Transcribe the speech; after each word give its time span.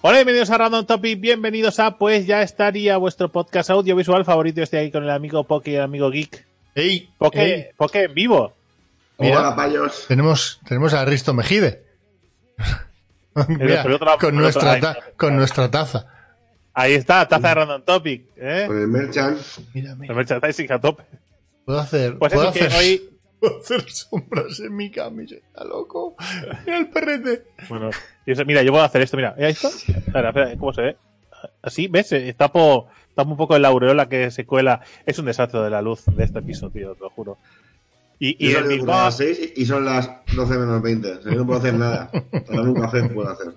Hola, 0.00 0.18
bienvenidos 0.18 0.50
a 0.50 0.58
Random 0.58 0.86
Topic, 0.86 1.20
bienvenidos 1.20 1.80
a 1.80 1.98
Pues 1.98 2.26
ya 2.26 2.42
estaría 2.42 2.96
vuestro 2.96 3.30
podcast 3.30 3.70
audiovisual 3.70 4.24
favorito. 4.24 4.62
Estoy 4.62 4.78
ahí 4.80 4.90
con 4.90 5.02
el 5.02 5.10
amigo 5.10 5.44
Poke 5.44 5.72
y 5.72 5.74
el 5.74 5.82
amigo 5.82 6.10
Geek. 6.10 6.46
¡Ey! 6.74 7.10
Poke, 7.18 7.42
ey, 7.42 7.66
Poke 7.76 8.04
en 8.04 8.14
vivo. 8.14 8.52
Mira. 9.18 9.40
Hola, 9.40 9.56
payos. 9.56 10.04
Tenemos, 10.06 10.60
tenemos 10.66 10.94
a 10.94 11.04
Risto 11.04 11.34
Mejide. 11.34 11.82
Mira, 13.48 13.84
con, 14.20 14.36
nuestra 14.36 14.80
ta- 14.80 14.98
con 15.16 15.36
nuestra 15.36 15.70
taza. 15.70 16.06
Ahí 16.74 16.94
está, 16.94 17.26
taza 17.26 17.48
de 17.48 17.54
Random 17.54 17.82
Topic. 17.82 18.26
¿eh? 18.36 18.64
Con 18.68 18.78
el 18.80 18.86
Merchan. 18.88 19.36
Mira, 19.74 19.94
mira. 19.96 20.12
El 20.12 20.16
merchandising 20.16 20.72
a 20.72 20.80
tope. 20.80 21.02
Puedo 21.64 21.80
hacer, 21.80 22.18
Pues 22.18 22.32
puedo 22.32 22.50
eso 22.50 22.68
que 22.68 22.74
hoy... 22.76 23.10
puedo 23.40 23.58
hacer 23.58 23.88
sombras 23.90 24.60
en 24.60 24.74
mi 24.76 24.90
camiseta, 24.90 25.64
loco. 25.64 26.16
Mira 26.66 26.78
el 26.78 26.88
perrete. 26.90 27.44
Bueno, 27.68 27.90
mira, 28.46 28.62
yo 28.62 28.72
puedo 28.72 28.84
hacer 28.84 29.02
esto, 29.02 29.16
mira. 29.16 29.34
¿Ahí 29.38 29.52
está? 29.52 29.68
Espera, 29.68 30.28
espera, 30.28 30.56
¿cómo 30.58 30.72
se 30.72 30.82
ve? 30.82 30.96
Así, 31.62 31.86
¿ves? 31.88 32.10
Eh, 32.12 32.34
Tapo, 32.36 32.88
tapo 33.14 33.30
un 33.30 33.36
poco 33.36 33.54
el 33.56 33.64
aureola 33.64 34.08
que 34.08 34.30
se 34.30 34.44
cuela. 34.44 34.80
Es 35.06 35.18
un 35.18 35.26
desastre 35.26 35.60
de 35.60 35.70
la 35.70 35.82
luz 35.82 36.04
de 36.06 36.24
este 36.24 36.42
piso, 36.42 36.70
tío, 36.70 36.94
te 36.94 37.00
lo 37.00 37.10
juro. 37.10 37.38
Y, 38.20 38.30
y 38.44 38.48
Y 38.48 38.54
el 38.54 38.56
son 38.62 38.68
mismo... 38.68 38.86
las 38.86 39.16
6 39.16 39.52
y 39.54 39.64
son 39.66 39.84
las 39.84 40.10
12 40.34 40.58
menos 40.58 40.82
20. 40.82 41.12
O 41.12 41.22
sea, 41.22 41.32
yo 41.32 41.38
no 41.38 41.46
puedo 41.46 41.60
hacer 41.60 41.74
nada. 41.74 42.10
Tomar 42.46 42.68
un 42.68 42.74
café 42.74 43.02
puedo 43.04 43.30
hacer. 43.30 43.54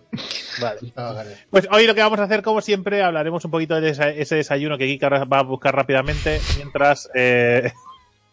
Vale. 0.62 1.38
Pues 1.50 1.68
hoy 1.72 1.88
lo 1.88 1.96
que 1.96 2.02
vamos 2.02 2.20
a 2.20 2.24
hacer, 2.26 2.44
como 2.44 2.62
siempre, 2.62 3.02
hablaremos 3.02 3.44
un 3.44 3.50
poquito 3.50 3.82
de 3.82 3.90
ese 3.90 4.36
desayuno 4.36 4.78
que 4.78 4.86
Kika 4.86 5.10
va 5.26 5.40
a 5.40 5.44
buscar 5.44 5.76
rápidamente 5.76 6.40
mientras 6.58 7.10
eh, 7.16 7.72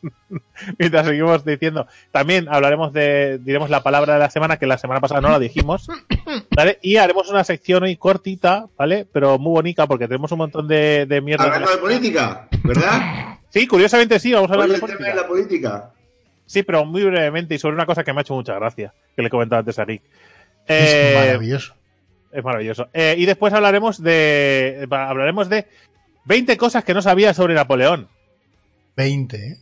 mientras 0.79 1.07
seguimos 1.07 1.45
diciendo. 1.45 1.87
También 2.11 2.49
hablaremos 2.49 2.93
de, 2.93 3.39
diremos 3.39 3.71
la 3.71 3.83
palabra 3.83 4.15
de 4.15 4.21
la 4.21 4.31
semana, 4.31 4.57
que 4.59 4.67
la 4.67 4.79
semana 4.79 5.01
pasada 5.01 5.21
no 5.21 5.31
la 5.31 5.39
dijimos, 5.39 5.89
¿vale? 6.57 6.79
Y 6.83 6.97
haremos 6.97 7.29
una 7.31 7.45
sección 7.45 7.83
hoy 7.83 7.97
cortita, 7.97 8.67
¿vale? 8.77 9.07
Pero 9.13 9.39
muy 9.39 9.53
bonita, 9.53 9.87
porque 9.87 10.07
tenemos 10.09 10.31
un 10.33 10.39
montón 10.39 10.69
de, 10.69 11.07
de 11.07 11.21
mierda. 11.21 11.45
Hablando 11.45 11.71
de 11.71 11.79
política, 11.79 12.49
¿verdad? 12.65 13.35
Sí, 13.51 13.67
curiosamente 13.67 14.21
sí, 14.21 14.31
vamos 14.31 14.51
a 14.51 14.55
hablar 14.55 14.69
de 14.69 14.75
tema 14.75 14.87
política. 14.89 15.09
de 15.09 15.17
la 15.17 15.27
política. 15.27 15.91
Sí, 16.45 16.63
pero 16.63 16.85
muy 16.85 17.03
brevemente 17.03 17.55
y 17.55 17.59
sobre 17.59 17.75
una 17.77 17.87
cosa 17.87 18.05
que 18.05 18.13
me 18.13 18.21
ha 18.21 18.23
hecho 18.23 18.35
mucha 18.35 18.55
gracia, 18.55 18.93
que 19.17 19.23
le 19.23 19.31
comentaba 19.31 19.61
antes 19.61 19.79
a 19.79 19.87
Rick. 19.87 20.03
Es 20.67 20.93
Eh, 20.93 21.15
maravilloso. 21.17 21.75
Es 22.31 22.45
maravilloso. 22.45 22.89
Eh, 22.93 23.15
y 23.17 23.25
después 23.25 23.55
hablaremos 23.55 24.03
de. 24.03 24.87
Hablaremos 24.91 25.49
de 25.49 25.67
20 26.27 26.59
cosas 26.59 26.85
que 26.85 26.93
no 26.93 27.01
sabía 27.01 27.33
sobre 27.33 27.55
Napoleón. 27.55 28.09
20, 28.97 29.37
¿eh? 29.39 29.57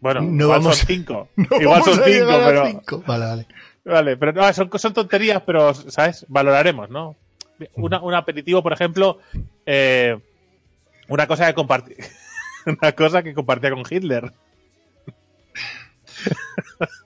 Bueno, 0.00 0.20
No 0.22 0.44
igual 0.44 0.58
vamos- 0.60 0.78
son 0.78 0.86
5. 0.86 1.28
No 1.36 1.60
igual 1.60 1.82
son 1.82 2.00
a 2.00 2.04
5, 2.04 2.06
llegar 2.08 2.42
a 2.42 2.46
pero. 2.46 2.66
cinco. 2.66 3.02
Vale, 3.06 3.24
vale. 3.26 3.46
Vale, 3.84 4.16
pero 4.16 4.32
no, 4.32 4.52
son, 4.52 4.70
son 4.78 4.92
tonterías, 4.94 5.42
pero, 5.46 5.72
¿sabes? 5.74 6.24
Valoraremos, 6.28 6.90
¿no? 6.90 7.16
Una- 7.74 8.00
un 8.00 8.14
aperitivo, 8.14 8.62
por 8.62 8.72
ejemplo. 8.72 9.18
eh, 9.64 10.18
una 11.08 11.26
cosa 11.26 11.46
que 11.46 11.54
compartí. 11.54 11.94
una 12.80 12.92
cosa 12.92 13.22
que 13.22 13.34
compartía 13.34 13.70
con 13.70 13.82
Hitler. 13.88 14.32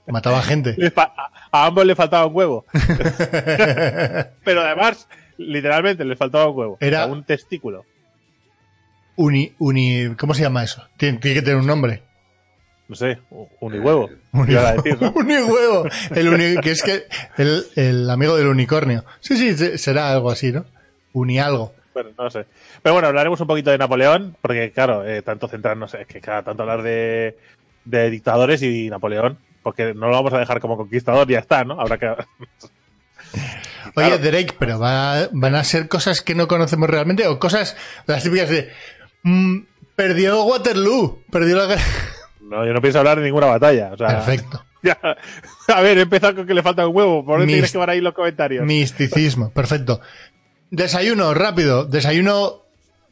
Mataba 0.07 0.43
gente. 0.43 0.75
Le 0.77 0.93
a, 0.97 1.13
a 1.53 1.67
ambos 1.67 1.85
le 1.85 1.95
faltaba 1.95 2.27
un 2.27 2.35
huevo. 2.35 2.65
Pero 4.45 4.63
además, 4.63 5.09
literalmente, 5.37 6.05
les 6.05 6.19
faltaba 6.19 6.49
un 6.49 6.57
huevo. 6.59 6.77
Era- 6.81 7.03
O 7.03 7.05
sea, 7.07 7.13
un 7.13 7.25
testículo. 7.25 7.85
Uni, 9.17 9.53
uni, 9.59 10.15
¿cómo 10.19 10.35
se 10.35 10.43
llama 10.43 10.65
eso? 10.65 10.87
Tiene, 10.97 11.19
tiene 11.19 11.35
que 11.35 11.43
tener 11.43 11.59
un 11.59 11.67
nombre. 11.67 12.03
No 12.91 12.97
sé, 12.97 13.19
unihuevo. 13.61 14.11
Uni- 14.33 14.51
iba 14.53 14.69
a 14.69 14.73
decir, 14.75 15.01
¿no? 15.01 15.11
Unihuevo. 15.15 15.85
El 16.15 16.29
uni- 16.29 16.61
que 16.61 16.73
es 16.73 16.83
que 16.83 17.05
el, 17.39 17.65
el 17.77 18.11
amigo 18.11 18.37
del 18.37 18.49
unicornio. 18.49 19.05
Sí, 19.21 19.37
sí, 19.37 19.57
se- 19.57 19.79
será 19.79 20.11
algo 20.11 20.29
así, 20.31 20.51
¿no? 20.51 20.65
Uni 21.13 21.39
algo. 21.39 21.73
Bueno, 21.95 22.11
no 22.19 22.29
sé. 22.31 22.47
Pero 22.83 22.95
bueno, 22.95 23.07
hablaremos 23.07 23.41
un 23.41 23.47
poquito 23.47 23.71
de 23.71 23.79
Napoleón, 23.79 24.37
porque 24.43 24.73
claro, 24.73 25.07
eh, 25.07 25.23
tanto 25.23 25.47
centrarnos, 25.47 25.95
es 25.95 26.07
que 26.09 26.21
cada 26.21 26.43
tanto 26.43 26.65
hablar 26.65 26.83
de, 26.83 27.37
de 27.85 28.11
dictadores 28.11 28.61
y 28.63 28.91
Napoleón, 28.91 29.39
porque 29.63 29.95
no 29.95 30.09
lo 30.09 30.13
vamos 30.17 30.33
a 30.33 30.39
dejar 30.39 30.59
como 30.61 30.77
conquistador 30.77 31.31
y 31.31 31.35
ya 31.35 31.39
está, 31.41 31.63
¿no? 31.63 31.81
Habrá 31.81 31.97
que... 31.97 32.09
Oye. 33.97 34.19
Drake, 34.19 34.55
pero 34.59 34.79
va- 34.81 35.29
van 35.33 35.55
a 35.55 35.63
ser 35.65 35.89
cosas 35.89 36.23
que 36.23 36.35
no 36.35 36.49
conocemos 36.49 36.91
realmente 36.91 37.27
o 37.29 37.39
cosas, 37.39 37.77
las 38.07 38.23
típicas 38.23 38.49
de. 38.51 38.71
mm, 39.23 39.59
perdió 39.97 40.43
Waterloo, 40.45 41.23
perdió 41.31 41.57
la. 41.57 41.77
No, 42.51 42.67
yo 42.67 42.75
no 42.75 42.81
pienso 42.83 42.99
hablar 42.99 43.19
de 43.19 43.25
ninguna 43.25 43.47
batalla. 43.47 43.91
O 43.93 43.97
sea, 43.97 44.09
Perfecto. 44.09 44.63
ya. 44.83 44.99
a 45.69 45.81
ver, 45.81 45.99
he 45.99 46.03
empezado 46.03 46.35
con 46.35 46.47
que 46.47 46.53
le 46.55 46.63
falta 46.63 46.87
un 46.87 46.95
huevo, 46.95 47.25
por 47.25 47.39
eso 47.39 47.47
Mis- 47.47 47.55
tienes 47.55 47.73
que 47.73 47.79
ver 47.79 47.91
ahí 47.91 48.01
los 48.01 48.13
comentarios. 48.13 48.67
Misticismo, 48.67 49.51
perfecto. 49.51 50.01
Desayuno, 50.71 51.33
rápido. 51.33 51.85
Desayuno 51.85 52.63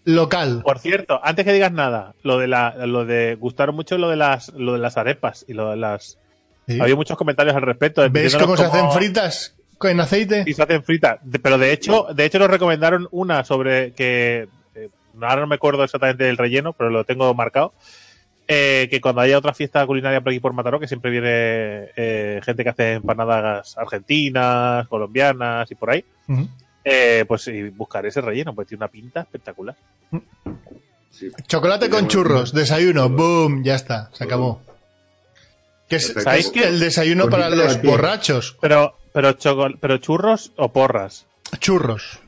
local. 0.04 0.62
Por 0.65 0.81
cierto, 0.81 1.21
antes 1.22 1.44
que 1.44 1.53
digas 1.53 1.72
nada, 1.72 2.15
lo 2.22 2.38
de 2.38 2.48
la, 2.48 2.75
lo 2.87 3.04
de 3.04 3.37
gustaron 3.37 3.77
mucho 3.77 3.97
lo 3.97 4.09
de 4.09 4.16
las, 4.16 4.48
lo 4.54 4.72
de 4.72 4.78
las 4.81 4.97
arepas 4.97 5.44
y 5.47 5.53
lo 5.54 5.71
de 5.71 5.77
las. 5.77 6.19
¿Sí? 6.66 6.81
Había 6.81 6.97
muchos 6.97 7.16
comentarios 7.16 7.54
al 7.54 7.62
respecto. 7.62 8.09
¿Ves 8.10 8.37
cómo 8.37 8.56
se 8.56 8.65
hacen 8.65 8.91
fritas 8.91 9.54
en 9.82 10.00
aceite? 10.00 10.44
Y 10.47 10.54
se 10.54 10.62
hacen 10.62 10.82
fritas. 10.82 11.21
Pero 11.43 11.59
de 11.59 11.72
hecho, 11.72 12.09
de 12.12 12.25
hecho 12.25 12.38
nos 12.41 12.50
recomendaron 12.50 13.06
una 13.12 13.44
sobre 13.44 13.93
que 13.93 14.48
eh, 14.75 14.88
ahora 15.21 15.43
no 15.43 15.47
me 15.47 15.54
acuerdo 15.54 15.84
exactamente 15.84 16.25
del 16.25 16.37
relleno, 16.37 16.72
pero 16.72 16.91
lo 16.91 17.04
tengo 17.04 17.32
marcado. 17.34 17.72
Eh, 18.50 18.88
que 18.91 19.03
cuando 19.03 19.20
haya 19.20 19.36
otra 19.36 19.53
fiesta 19.53 19.86
culinaria 19.86 20.22
por 20.22 20.31
aquí 20.31 20.41
por 20.41 20.54
Mataró, 20.54 20.81
que 20.81 20.88
siempre 20.88 21.10
viene 21.10 21.91
eh, 21.97 22.41
gente 22.42 22.64
que 22.64 22.70
hace 22.70 22.92
empanadas 22.94 23.76
argentinas, 23.76 24.88
colombianas 24.88 25.70
y 25.70 25.75
por 25.75 25.91
ahí, 25.91 26.03
eh, 26.82 27.26
pues 27.28 27.47
y 27.48 27.69
buscar 27.69 28.06
ese 28.06 28.22
relleno, 28.22 28.54
pues 28.54 28.66
tiene 28.66 28.78
una 28.78 28.88
pinta 28.88 29.20
espectacular. 29.20 29.76
Sí. 31.10 31.28
Chocolate 31.47 31.91
con 31.91 32.09
churros, 32.09 32.54
desayuno, 32.54 33.10
boom, 33.10 33.62
ya 33.62 33.75
está, 33.75 34.09
se 34.14 34.25
acabó. 34.25 34.62
Que 35.86 35.97
es. 35.97 36.15
¿Sabéis 36.16 36.48
qué? 36.48 36.69
el 36.69 36.80
desayuno 36.80 37.25
Con 37.25 37.32
para 37.32 37.50
los 37.50 37.82
borrachos. 37.82 38.56
Pero, 38.62 38.97
pero 39.12 39.98
churros 39.98 40.53
o 40.56 40.72
porras. 40.72 41.26
Churros. 41.60 42.20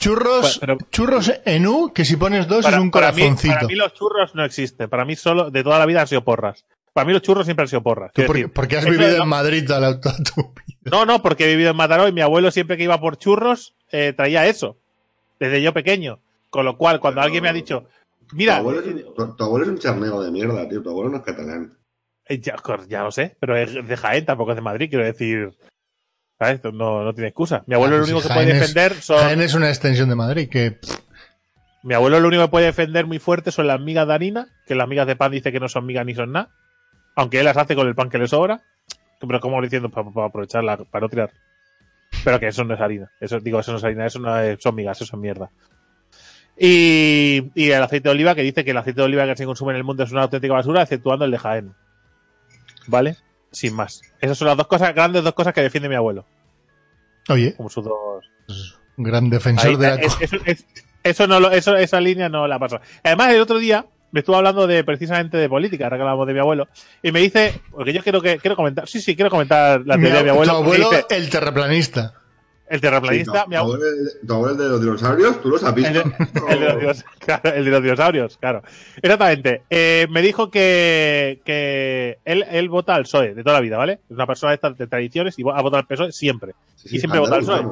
Churros, 0.00 0.58
pero- 0.58 0.78
churros 0.90 1.32
en 1.44 1.66
U, 1.66 1.92
que 1.92 2.04
si 2.04 2.16
pones 2.16 2.48
dos 2.48 2.64
Para, 2.64 2.76
es 2.78 2.82
un 2.82 2.90
para 2.90 3.12
mí, 3.12 3.20
corazoncito. 3.22 3.54
para 3.54 3.66
mí 3.66 3.74
los 3.74 3.92
churros 3.94 4.34
no 4.34 4.44
existen. 4.44 4.88
Para 4.88 5.04
mí 5.04 5.14
solo, 5.14 5.50
de 5.50 5.62
toda 5.62 5.78
la 5.78 5.86
vida 5.86 6.00
han 6.00 6.06
sido 6.08 6.24
porras. 6.24 6.64
Para 6.92 7.04
mí 7.06 7.12
los 7.12 7.22
churros 7.22 7.44
siempre 7.44 7.64
han 7.64 7.68
sido 7.68 7.82
porras. 7.82 8.10
Tú 8.12 8.16
Quiero 8.16 8.26
porque, 8.28 8.40
decir, 8.42 8.52
porque 8.54 8.76
has 8.78 8.84
vivido 8.86 9.22
en 9.22 9.28
Madrid 9.28 9.64
toda, 9.66 9.80
la, 9.80 10.00
toda 10.00 10.16
tu 10.16 10.42
vida. 10.42 10.78
No, 10.90 11.04
no, 11.06 11.22
porque 11.22 11.44
he 11.44 11.48
vivido 11.48 11.70
en 11.70 11.76
Mataró 11.76 12.08
y 12.08 12.12
mi 12.12 12.20
abuelo 12.22 12.50
siempre 12.50 12.76
que 12.76 12.84
iba 12.84 12.98
por 13.00 13.16
churros 13.18 13.74
eh, 13.92 14.12
traía 14.16 14.46
eso. 14.46 14.78
Desde 15.38 15.62
yo 15.62 15.72
pequeño. 15.72 16.18
Con 16.48 16.64
lo 16.64 16.76
cual, 16.76 16.98
cuando 16.98 17.16
Pero- 17.20 17.26
alguien 17.26 17.42
me 17.44 17.48
ha 17.50 17.52
dicho, 17.52 17.84
Tu 18.26 18.36
mira, 18.36 18.56
abuelo, 18.56 18.80
es 18.80 18.86
un, 18.86 19.14
tu- 19.14 19.36
tu 19.36 19.44
abuelo 19.44 19.66
es 19.66 19.70
un 19.70 19.78
charnego 19.78 20.22
de 20.22 20.30
mierda, 20.32 20.68
tío. 20.68 20.82
Tu 20.82 20.88
abuelo 20.90 21.10
no 21.10 21.18
es 21.18 21.22
catalán. 21.22 21.76
eh, 22.26 22.40
ya, 22.40 22.56
ya 22.88 23.02
lo 23.04 23.10
sé, 23.12 23.36
pero 23.38 23.56
es 23.56 23.72
de 23.86 23.96
Jaén, 23.96 24.24
tampoco 24.24 24.52
es 24.52 24.56
de 24.56 24.62
Madrid, 24.62 24.88
quiero 24.88 25.04
decir. 25.04 25.50
¿Sabes? 26.40 26.60
No, 26.72 27.04
no 27.04 27.12
tiene 27.12 27.28
excusa. 27.28 27.62
Mi 27.66 27.74
abuelo 27.74 27.96
Ah, 27.96 27.98
lo 27.98 28.04
único 28.06 28.22
que 28.22 28.28
puede 28.28 28.50
es- 28.52 28.60
defender 28.60 28.94
son. 28.94 29.18
Jaén 29.18 29.42
es 29.42 29.52
una 29.54 29.68
extensión 29.68 30.08
de 30.08 30.14
Madrid 30.16 30.48
que 30.48 30.78
Mi 31.82 31.94
abuelo 31.94 32.18
lo 32.18 32.28
único 32.28 32.42
que 32.44 32.48
puede 32.48 32.66
defender 32.66 33.06
muy 33.06 33.18
fuerte 33.18 33.52
son 33.52 33.66
las 33.66 33.78
migas 33.80 34.06
de 34.08 34.14
harina, 34.14 34.48
que 34.66 34.74
las 34.74 34.88
migas 34.88 35.06
de 35.06 35.16
pan 35.16 35.30
dice 35.32 35.52
que 35.52 35.60
no 35.60 35.68
son 35.68 35.84
migas 35.86 36.04
ni 36.06 36.14
son 36.14 36.32
nada. 36.32 36.48
Aunque 37.14 37.38
él 37.40 37.44
las 37.44 37.56
hace 37.58 37.74
con 37.76 37.86
el 37.86 37.94
pan 37.94 38.08
que 38.10 38.18
le 38.18 38.26
sobra. 38.26 38.62
Pero 39.20 39.38
como 39.40 39.60
diciendo, 39.60 39.90
para, 39.90 40.08
aprovecharla, 40.26 40.78
para 40.78 41.02
no 41.02 41.08
tirar. 41.10 41.30
Pero 42.24 42.40
que 42.40 42.48
eso 42.48 42.64
no 42.64 42.72
es 42.74 42.80
harina. 42.80 43.10
Eso, 43.20 43.38
digo, 43.38 43.60
eso 43.60 43.72
no 43.72 43.78
es 43.78 43.84
harina, 43.84 44.06
eso 44.06 44.18
no 44.18 44.38
es- 44.40 44.58
son 44.62 44.74
migas, 44.74 44.98
eso 45.00 45.14
es 45.16 45.20
mierda. 45.20 45.50
Y, 46.58 47.50
y 47.54 47.70
el 47.70 47.82
aceite 47.82 48.08
de 48.08 48.12
oliva, 48.14 48.34
que 48.34 48.42
dice 48.42 48.64
que 48.64 48.70
el 48.72 48.76
aceite 48.78 49.00
de 49.00 49.06
oliva 49.06 49.26
que 49.26 49.36
se 49.36 49.44
consume 49.46 49.72
en 49.72 49.76
el 49.78 49.84
mundo 49.84 50.04
es 50.04 50.12
una 50.12 50.22
auténtica 50.22 50.54
basura, 50.54 50.82
exceptuando 50.82 51.24
el 51.26 51.30
de 51.30 51.38
Jaén. 51.38 51.74
¿Vale? 52.86 53.16
Sin 53.52 53.74
más. 53.74 54.00
Esas 54.20 54.38
son 54.38 54.48
las 54.48 54.56
dos 54.56 54.66
cosas, 54.66 54.94
grandes 54.94 55.22
dos 55.24 55.34
cosas 55.34 55.52
que 55.54 55.62
defiende 55.62 55.88
mi 55.88 55.94
abuelo. 55.96 56.24
oye, 57.28 57.54
Como 57.56 57.68
sus 57.68 57.84
dos. 57.84 58.24
un 58.96 59.04
gran 59.04 59.30
defensor 59.30 59.70
Ahí, 59.70 59.76
de 59.76 59.88
la 59.88 59.94
es- 59.96 60.16
eso, 60.20 60.36
es- 60.44 60.66
eso 61.02 61.26
no 61.26 61.40
lo- 61.40 61.50
eso- 61.50 61.76
esa 61.76 62.00
línea 62.00 62.28
no 62.28 62.46
la 62.46 62.58
pasa. 62.58 62.80
Además, 63.02 63.32
el 63.32 63.40
otro 63.40 63.58
día 63.58 63.86
me 64.12 64.20
estuvo 64.20 64.36
hablando 64.36 64.66
de 64.66 64.82
precisamente 64.84 65.36
de 65.36 65.48
política, 65.48 65.84
ahora 65.84 65.96
que 65.96 66.02
hablamos 66.02 66.26
de 66.26 66.34
mi 66.34 66.40
abuelo, 66.40 66.68
y 67.02 67.12
me 67.12 67.20
dice, 67.20 67.60
porque 67.70 67.92
yo 67.92 68.02
quiero 68.02 68.20
que 68.20 68.38
quiero 68.38 68.56
comentar, 68.56 68.88
sí, 68.88 69.00
sí, 69.00 69.14
quiero 69.14 69.30
comentar 69.30 69.82
la 69.86 69.96
Mi 69.96 70.02
teoría 70.04 70.18
de 70.18 70.24
mi 70.24 70.30
ab- 70.30 70.32
abuelo. 70.32 70.52
tu 70.52 70.58
abuelo, 70.58 70.90
dice, 70.90 71.06
el 71.10 71.30
terraplanista. 71.30 72.14
El 72.70 72.80
terraplanista, 72.80 73.42
Sí, 73.42 73.48
mi 73.50 73.56
abuelo, 73.56 73.84
tu 74.26 74.32
abuelo 74.34 74.54
de 74.54 74.68
los 74.68 74.80
dinosaurios, 74.80 75.40
¿tú 75.42 75.48
los 75.50 75.62
has 75.62 75.70
El 75.70 75.74
visto? 75.74 75.92
de, 75.92 76.02
el 76.54 76.60
de 76.60 76.66
los, 76.66 76.76
dinos- 76.82 77.04
claro, 77.18 77.52
el 77.52 77.64
de 77.64 77.70
los 77.70 77.82
dinosaurios, 77.82 78.38
claro. 78.38 78.62
Exactamente. 79.02 79.62
Eh, 79.68 80.06
me 80.10 80.22
dijo 80.22 80.50
que, 80.50 81.42
que 81.44 82.18
él, 82.24 82.44
él 82.50 82.68
vota 82.68 82.94
al 82.94 83.02
PSOE 83.02 83.34
de 83.34 83.42
toda 83.42 83.56
la 83.56 83.60
vida, 83.60 83.76
¿vale? 83.76 83.94
Es 84.08 84.10
una 84.16 84.26
persona 84.26 84.50
de, 84.52 84.54
estas 84.54 84.78
de 84.78 84.86
tradiciones 84.86 85.38
y 85.38 85.42
ha 85.42 85.60
votado 85.60 85.76
al 85.78 85.86
PSOE 85.86 86.12
siempre. 86.12 86.54
Sí, 86.76 86.96
y 86.96 86.98
siempre 87.00 87.20
vota 87.20 87.34
al 87.34 87.40
PSOE. 87.42 87.66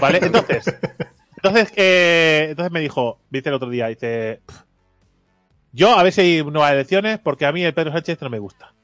¿Vale? 0.00 0.18
Entonces, 0.22 0.64
entonces, 1.36 1.72
eh, 1.76 2.46
entonces 2.50 2.70
me 2.72 2.80
dijo, 2.80 3.18
dice 3.30 3.48
el 3.48 3.54
otro 3.54 3.70
día, 3.70 3.86
dice, 3.88 4.40
"Pff, 4.46 4.56
yo 5.72 5.96
a 5.96 6.02
ver 6.02 6.12
si 6.12 6.20
hay 6.20 6.42
nuevas 6.44 6.72
elecciones 6.72 7.18
porque 7.20 7.46
a 7.46 7.52
mí 7.52 7.64
el 7.64 7.72
Pedro 7.74 7.92
Sánchez 7.92 8.20
no 8.20 8.28
me 8.28 8.38
gusta. 8.38 8.74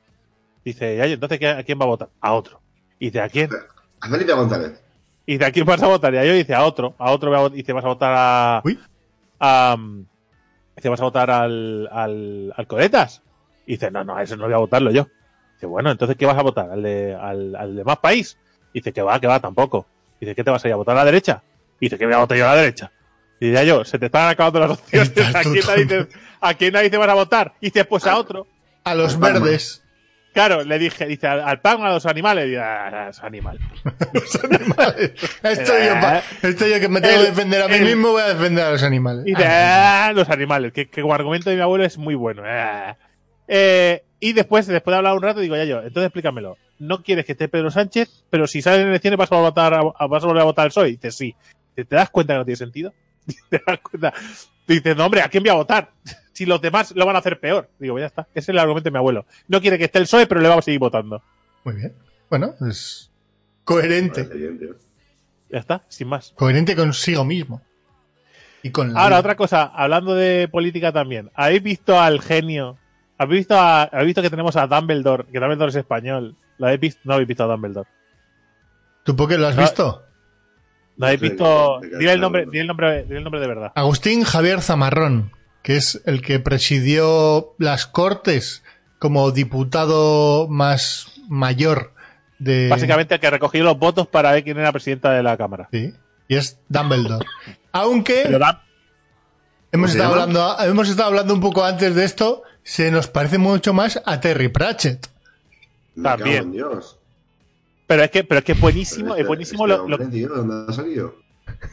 Dice, 0.65 0.97
"Ya, 0.97 1.05
entonces 1.06 1.39
¿qué- 1.39 1.49
¿a 1.49 1.62
quién 1.62 1.79
va 1.79 1.85
a 1.85 1.89
votar? 1.89 2.09
A 2.21 2.32
otro. 2.32 2.61
Y 2.99 3.06
dice, 3.06 3.21
¿a 3.21 3.29
quién? 3.29 3.50
A 4.00 4.09
Felipe 4.09 4.32
González. 4.32 4.81
Y 5.26 5.32
dice, 5.32 5.44
¿a 5.46 5.50
quién 5.52 5.67
vas 5.67 5.82
a 5.82 5.88
votar? 5.88 6.14
Y 6.14 6.19
yo 6.26 6.32
dice, 6.34 6.55
a 6.55 6.64
otro. 6.64 6.94
A 6.99 7.11
otro 7.11 7.31
voy 7.31 7.38
a 7.38 7.43
vot- 7.43 7.52
dice, 7.52 7.73
vas 7.73 7.84
a 7.84 7.88
votar 7.88 8.14
a... 8.17 8.61
Uy. 8.64 8.78
a 9.40 9.76
dice, 10.76 10.88
vas 10.88 11.00
a 11.00 11.05
votar 11.05 11.31
al, 11.31 11.88
al, 11.90 12.52
al 12.56 12.67
Coletas. 12.67 13.23
Y 13.67 13.73
dice, 13.73 13.90
no, 13.90 14.05
no, 14.05 14.17
a 14.17 14.23
eso 14.23 14.37
no 14.37 14.44
voy 14.44 14.55
a 14.55 14.58
votarlo 14.58 14.90
yo. 14.90 15.08
Dice, 15.55 15.67
bueno, 15.67 15.90
entonces, 15.90 16.17
¿qué 16.17 16.26
vas 16.26 16.38
a 16.38 16.43
votar? 16.43 16.70
¿Al 16.70 16.82
de, 16.82 17.14
al, 17.14 17.56
al 17.56 17.75
de 17.76 17.84
más 17.84 17.99
país? 17.99 18.38
Dice, 18.73 18.93
que 18.93 19.02
va, 19.02 19.19
que 19.20 19.26
va, 19.26 19.40
tampoco. 19.40 19.87
Dice, 20.20 20.34
¿qué 20.34 20.44
te 20.44 20.50
vas 20.50 20.64
a 20.64 20.69
ir 20.69 20.75
a 20.75 20.76
votar 20.76 20.94
a 20.96 21.00
la 21.00 21.05
derecha? 21.06 21.43
Dice, 21.81 21.99
que 21.99 22.05
voy 22.06 22.14
a 22.14 22.19
votar 22.19 22.38
yo 22.38 22.44
a 22.46 22.55
la 22.55 22.61
derecha. 22.62 22.93
Y 23.40 23.52
ya 23.52 23.62
yo, 23.64 23.84
se 23.84 23.99
te 23.99 24.06
están 24.06 24.29
acabando 24.31 24.61
las 24.61 24.70
opciones. 24.70 25.11
¿A 25.34 25.43
quién, 25.43 25.61
tonto. 25.61 25.75
dices, 25.76 26.08
¿A 26.40 26.55
quién 26.55 26.72
dice 26.75 26.96
vas 26.96 27.08
a 27.08 27.14
votar? 27.14 27.55
Y 27.61 27.67
dice, 27.67 27.84
pues 27.84 28.06
a 28.06 28.17
otro. 28.17 28.46
A 28.84 28.94
los 28.94 29.19
verdes. 29.19 29.82
Claro, 30.37 30.65
le 30.65 30.79
dije, 30.79 31.06
dice, 31.06 31.27
al, 31.27 31.41
al 31.41 31.61
pan 31.62 31.81
o 31.81 31.87
a 31.87 31.88
los 31.93 32.05
animales. 32.05 32.47
Y 32.50 32.56
"Ah, 32.56 32.88
a 32.88 33.06
los 33.06 33.23
animales. 33.25 33.62
Los 34.12 34.44
animales. 34.44 35.12
Estoy 35.43 35.87
yo, 35.87 35.94
pa- 35.99 36.23
estoy 36.43 36.71
yo 36.73 36.79
que 36.79 36.88
me 36.91 37.00
tengo 37.00 37.21
que 37.23 37.27
defender 37.31 37.62
a 37.62 37.69
mí 37.69 37.75
el- 37.77 37.85
mismo, 37.87 38.11
voy 38.11 38.21
a 38.21 38.35
defender 38.35 38.65
a 38.67 38.71
los 38.71 38.83
animales. 38.83 39.23
Y 39.27 39.31
dice, 39.31 39.47
"Ah, 39.47 40.12
los 40.15 40.29
animales, 40.29 40.75
que, 40.75 40.91
que 40.91 41.00
como 41.00 41.15
argumento 41.15 41.49
de 41.49 41.56
mi 41.56 41.62
abuelo 41.62 41.85
es 41.87 41.97
muy 41.97 42.15
bueno. 42.15 42.43
ah". 42.44 42.97
Eh, 43.49 44.03
y 44.21 44.35
después, 44.35 44.67
después 44.67 44.93
de 44.93 44.99
hablar 44.99 45.15
un 45.15 45.23
rato, 45.23 45.41
digo, 45.41 45.56
ya 45.56 45.65
yo, 45.65 45.79
entonces 45.79 46.05
explícamelo. 46.05 46.59
No 46.79 47.03
quieres 47.03 47.25
que 47.25 47.32
esté 47.32 47.49
Pedro 47.49 47.71
Sánchez, 47.71 48.25
pero 48.29 48.47
si 48.47 48.61
salen 48.61 48.89
elecciones 48.89 49.17
vas 49.17 49.32
a 49.32 49.37
votar 49.37 49.73
a, 49.73 49.79
a- 49.99 50.06
vas 50.06 50.23
a 50.23 50.27
volver 50.27 50.43
a 50.43 50.44
votar 50.44 50.65
al 50.65 50.69
PSOE. 50.71 50.89
Y 50.91 50.93
dice, 50.97 51.12
sí. 51.12 51.35
Dice, 51.75 51.89
¿Te 51.89 51.97
das 51.97 52.11
cuenta 52.11 52.35
que 52.35 52.39
no 52.41 52.44
tiene 52.44 52.56
sentido? 52.59 52.93
¿Te 53.49 53.62
das 53.67 53.79
cuenta? 53.81 54.12
Dice, 54.69 54.94
no, 54.94 55.06
hombre, 55.06 55.23
¿a 55.23 55.29
quién 55.29 55.43
voy 55.43 55.50
a 55.50 55.55
votar? 55.55 55.91
Si 56.37 56.44
los 56.44 56.61
demás 56.61 56.93
lo 56.94 57.06
van 57.06 57.17
a 57.17 57.21
hacer 57.21 57.41
peor. 57.41 57.71
Digo, 57.79 57.94
pues 57.94 58.03
ya 58.03 58.06
está. 58.09 58.23
Ese 58.35 58.41
es 58.41 58.49
el 58.50 58.59
argumento 58.59 58.85
de 58.85 58.91
mi 58.91 58.99
abuelo. 58.99 59.25
No 59.49 59.61
quiere 59.61 59.79
que 59.79 59.85
esté 59.85 59.99
el 59.99 60.05
PSOE, 60.05 60.27
pero 60.27 60.41
le 60.43 60.49
vamos 60.49 60.65
a 60.65 60.67
seguir 60.67 60.81
votando. 60.81 61.23
Muy 61.65 61.77
bien. 61.77 61.94
Bueno, 62.29 62.55
es 62.69 63.11
coherente. 63.65 64.29
Ya 65.50 65.59
está, 65.61 65.83
sin 65.88 66.09
más. 66.09 66.33
Coherente 66.37 66.77
consigo 66.77 67.25
mismo. 67.25 67.62
Y 68.62 68.71
con 68.71 68.93
la 68.93 69.00
Ahora, 69.00 69.17
vida. 69.17 69.21
otra 69.21 69.37
cosa, 69.37 69.62
hablando 69.65 70.15
de 70.15 70.49
política 70.49 70.93
también. 70.93 71.31
¿Habéis 71.35 71.62
visto 71.62 71.99
al 71.99 72.21
genio? 72.21 72.77
¿Habéis 73.17 73.41
visto, 73.41 73.59
a- 73.59 73.85
habéis 73.85 74.06
visto 74.09 74.23
que 74.23 74.29
tenemos 74.31 74.56
a 74.56 74.67
Dumbledore? 74.67 75.25
Que 75.32 75.39
Dumbledore 75.39 75.71
es 75.71 75.77
español. 75.77 76.37
¿Lo 76.59 76.67
habéis 76.67 76.81
visto? 76.81 77.00
No 77.05 77.15
habéis 77.15 77.29
visto 77.29 77.44
a 77.44 77.47
Dumbledore. 77.47 77.89
¿Tú 79.05 79.17
por 79.17 79.29
qué 79.29 79.39
lo 79.39 79.47
has 79.47 79.56
No. 79.56 79.62
visto? 79.62 80.03
¿No 80.99 81.06
habéis 81.06 81.21
visto? 81.21 81.81
Dile 81.99 82.12
el 82.12 82.21
nombre, 82.21 82.44
dile 82.47 82.61
el 82.61 82.67
nombre, 82.67 83.03
dile 83.05 83.19
el 83.19 83.25
nombre 83.25 83.41
de 83.41 83.47
verdad. 83.47 83.73
Agustín 83.75 84.25
Javier 84.25 84.61
Zamarrón, 84.62 85.31
que 85.67 85.75
es 85.77 86.01
el 86.07 86.23
que 86.23 86.39
presidió 86.39 87.57
las 87.59 87.89
Cortes 87.89 88.63
como 89.01 89.33
diputado 89.33 90.47
más 90.47 91.09
mayor 91.29 91.93
de... 92.39 92.69
Básicamente 92.69 93.15
el 93.17 93.21
que 93.21 93.29
recogió 93.31 93.65
los 93.65 93.77
votos 93.77 94.07
para 94.07 94.31
ver 94.31 94.45
quién 94.45 94.59
era 94.59 94.71
presidenta 94.71 95.11
de 95.11 95.25
la 95.25 95.37
Cámara. 95.37 95.69
Sí. 95.73 95.93
Y 96.29 96.37
es 96.37 96.61
Dumbledore. 96.69 97.27
Aunque 97.73 98.21
Pero 98.27 98.39
hemos 99.73 99.91
estado, 99.91 100.13
hablando, 100.13 100.57
hemos 100.61 100.89
estado 100.89 101.09
hablando 101.09 101.35
un 101.35 101.41
poco 101.41 101.65
antes 101.65 101.97
de 101.97 102.05
esto, 102.05 102.45
se 102.63 102.93
nos 102.93 103.09
parece 103.09 103.39
mucho 103.39 103.75
más 103.75 104.01
a 104.07 104.21
Terry 104.21 104.47
Pratchett. 104.47 105.09
Me 105.97 106.05
También. 106.05 106.37
cago 106.37 106.47
en 106.47 106.53
Dios. 106.53 106.97
pero 107.89 108.05
es 108.05 108.11
que, 108.13 108.23
pero 108.23 108.39
es 108.39 108.45
que 108.45 108.53
es 108.53 108.61
buenísimo, 108.61 109.15
Pero 109.15 109.21
es 109.23 109.27
buenísimo 109.27 109.67
este 109.67 109.79
lo, 109.79 109.89
lo- 109.89 110.09
tío, 110.09 110.29
¿Dónde 110.29 110.73
ha 110.73 110.73
salido? 110.73 111.17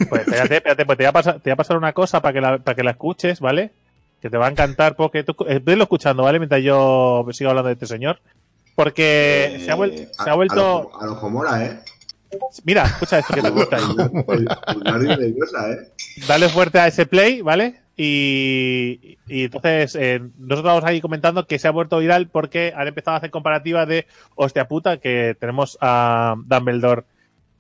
Pues 0.10 0.22
espérate, 0.22 0.56
espérate, 0.58 0.86
pues 0.88 0.98
te 0.98 1.04
voy 1.04 1.10
a 1.10 1.14
pasar, 1.14 1.34
te 1.36 1.50
voy 1.50 1.52
a 1.52 1.56
pasar 1.58 1.78
una 1.78 1.94
cosa 1.94 2.24
para 2.24 2.34
que 2.34 2.42
la, 2.42 2.58
para 2.58 2.76
que 2.76 2.84
la 2.84 2.92
escuches, 2.92 3.40
¿vale? 3.40 3.72
Que 4.24 4.30
te 4.30 4.38
va 4.38 4.48
a 4.48 4.52
encantar 4.52 4.96
porque 4.96 5.26
tú, 5.26 5.36
eh, 5.50 5.60
velo 5.62 5.84
escuchando, 5.84 6.24
¿vale? 6.24 6.40
Mientras 6.40 6.64
yo 6.64 7.26
sigo 7.34 7.50
hablando 7.50 7.68
de 7.68 7.74
este 7.74 7.88
señor. 7.88 8.22
Porque 8.74 9.60
se 9.66 9.70
ha, 9.70 9.76
vuel- 9.76 9.92
Eh, 10.00 10.08
se 10.24 10.30
ha 10.30 10.34
vuelto. 10.34 10.90
A, 10.98 11.06
lo 11.08 11.16
Jomora, 11.16 11.62
¿eh? 11.66 11.80
Mira, 12.64 12.86
escucha 12.86 13.20
esto 13.20 13.34
que 13.34 13.42
te 13.42 13.50
gusta 13.50 13.76
ahí. 13.76 13.84
¿eh? 15.74 15.92
Dale 16.26 16.48
fuerte 16.48 16.80
a 16.80 16.88
ese 16.88 17.06
play, 17.06 17.42
¿vale? 17.42 17.82
Y, 17.98 19.18
y 19.28 19.44
entonces 19.44 19.94
eh, 20.00 20.22
nosotros 20.40 20.64
vamos 20.64 20.86
ahí 20.86 21.02
comentando 21.02 21.46
que 21.46 21.60
se 21.60 21.68
ha 21.68 21.72
vuelto 21.72 22.00
viral 22.00 22.30
porque 22.30 22.74
han 22.76 22.88
empezado 22.88 23.16
a 23.16 23.18
hacer 23.18 23.30
comparativas 23.30 23.90
de 23.90 24.08
hostia 24.36 24.70
puta 24.70 24.98
que 24.98 25.36
tenemos 25.38 25.78
a 25.82 26.36
Dumbledore 26.46 27.04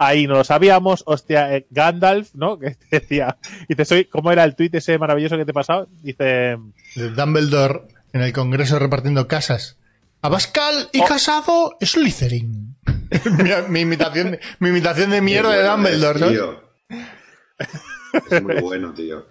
ahí 0.08 0.28
no 0.28 0.36
lo 0.36 0.44
sabíamos, 0.44 1.04
hostia 1.06 1.56
eh, 1.56 1.68
Gandalf, 1.70 2.34
¿no? 2.36 2.58
Que 2.60 2.76
decía, 2.92 3.38
dice 3.68 3.86
soy, 3.86 4.06
¿cómo 4.06 4.32
era 4.32 4.44
el 4.44 4.56
tuit 4.56 4.74
ese 4.76 4.98
maravilloso 4.98 5.38
que 5.38 5.46
te 5.46 5.52
he 5.52 5.54
pasado? 5.54 5.88
Dice, 6.02 6.58
De 6.96 7.10
Dumbledore 7.16 7.82
en 8.14 8.22
el 8.22 8.34
Congreso 8.34 8.80
repartiendo 8.80 9.28
casas. 9.28 9.78
Abascal 10.22 10.90
y 10.94 11.02
Oh. 11.02 11.06
Casado 11.06 11.78
es 11.82 11.92
Slytherin. 11.92 12.76
mi, 13.44 13.50
mi 13.70 13.80
imitación, 13.82 14.32
de- 14.32 14.40
mi 14.60 14.70
imitación 14.70 15.10
de 15.12 15.22
mierda 15.22 15.52
de 15.52 15.68
Dumbledore, 15.68 16.16
es, 16.16 16.20
¿sabes? 16.20 16.38
tío. 16.38 16.64
Es 18.32 18.42
muy 18.44 18.56
bueno, 18.62 18.94
tío. 18.94 19.26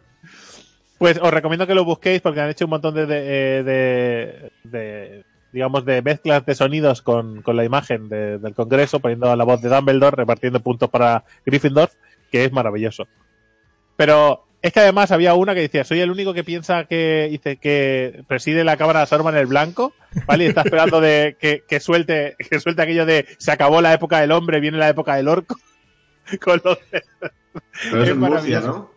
Pues 0.99 1.19
os 1.21 1.33
recomiendo 1.33 1.67
que 1.67 1.75
lo 1.75 1.85
busquéis 1.85 2.21
porque 2.21 2.41
han 2.41 2.51
hecho 2.51 2.67
un 2.67 2.71
montón 2.71 2.95
de, 2.95 3.07
de, 3.07 3.63
de- 3.65 4.53
de, 4.65 5.25
digamos, 5.53 5.85
de 5.85 6.03
mezclas 6.03 6.45
de 6.47 6.55
sonidos 6.55 7.03
con, 7.03 7.43
con 7.43 7.57
la 7.57 7.65
imagen 7.65 8.09
de- 8.09 8.39
del 8.39 8.55
Congreso, 8.55 9.01
poniendo 9.01 9.35
la 9.37 9.45
voz 9.45 9.61
de 9.63 9.69
Dumbledore, 9.69 10.17
repartiendo 10.17 10.61
puntos 10.61 10.89
para 10.91 11.25
Gryffindor, 11.45 11.91
que 12.31 12.45
es 12.45 12.53
maravilloso. 12.53 13.07
Pero 13.97 14.47
es 14.63 14.73
que 14.73 14.81
además 14.81 15.11
había 15.11 15.35
una 15.35 15.55
que 15.55 15.61
decía, 15.61 15.85
soy 15.85 16.01
el 16.01 16.11
único 16.11 16.33
que 16.35 16.45
piensa 16.45 16.85
que 16.85 17.29
dice 17.31 17.57
que 17.57 18.23
preside 18.29 18.65
la 18.65 18.77
cámara 18.77 19.05
Saruman 19.07 19.37
el 19.37 19.47
blanco, 19.47 19.93
¿vale? 20.27 20.45
Y 20.45 20.47
está 20.49 20.63
esperando 20.63 21.01
de 21.01 21.37
que, 21.39 21.65
que 21.69 21.81
suelte, 21.81 22.37
que 22.39 22.61
suelte 22.61 22.83
aquello 22.83 23.05
de 23.05 23.27
se 23.39 23.51
acabó 23.53 23.81
la 23.81 23.93
época 23.93 24.21
del 24.21 24.33
hombre, 24.33 24.61
viene 24.61 24.79
la 24.79 24.89
época 24.89 25.17
del 25.17 25.29
orco. 25.29 25.57
Con 26.41 26.61
los 26.65 26.79
de- 26.91 27.03
Pero 27.91 28.03
es 28.03 28.09
Es 28.09 28.15
en 28.15 28.19
Murcia. 28.21 28.61
¿no? 28.61 28.91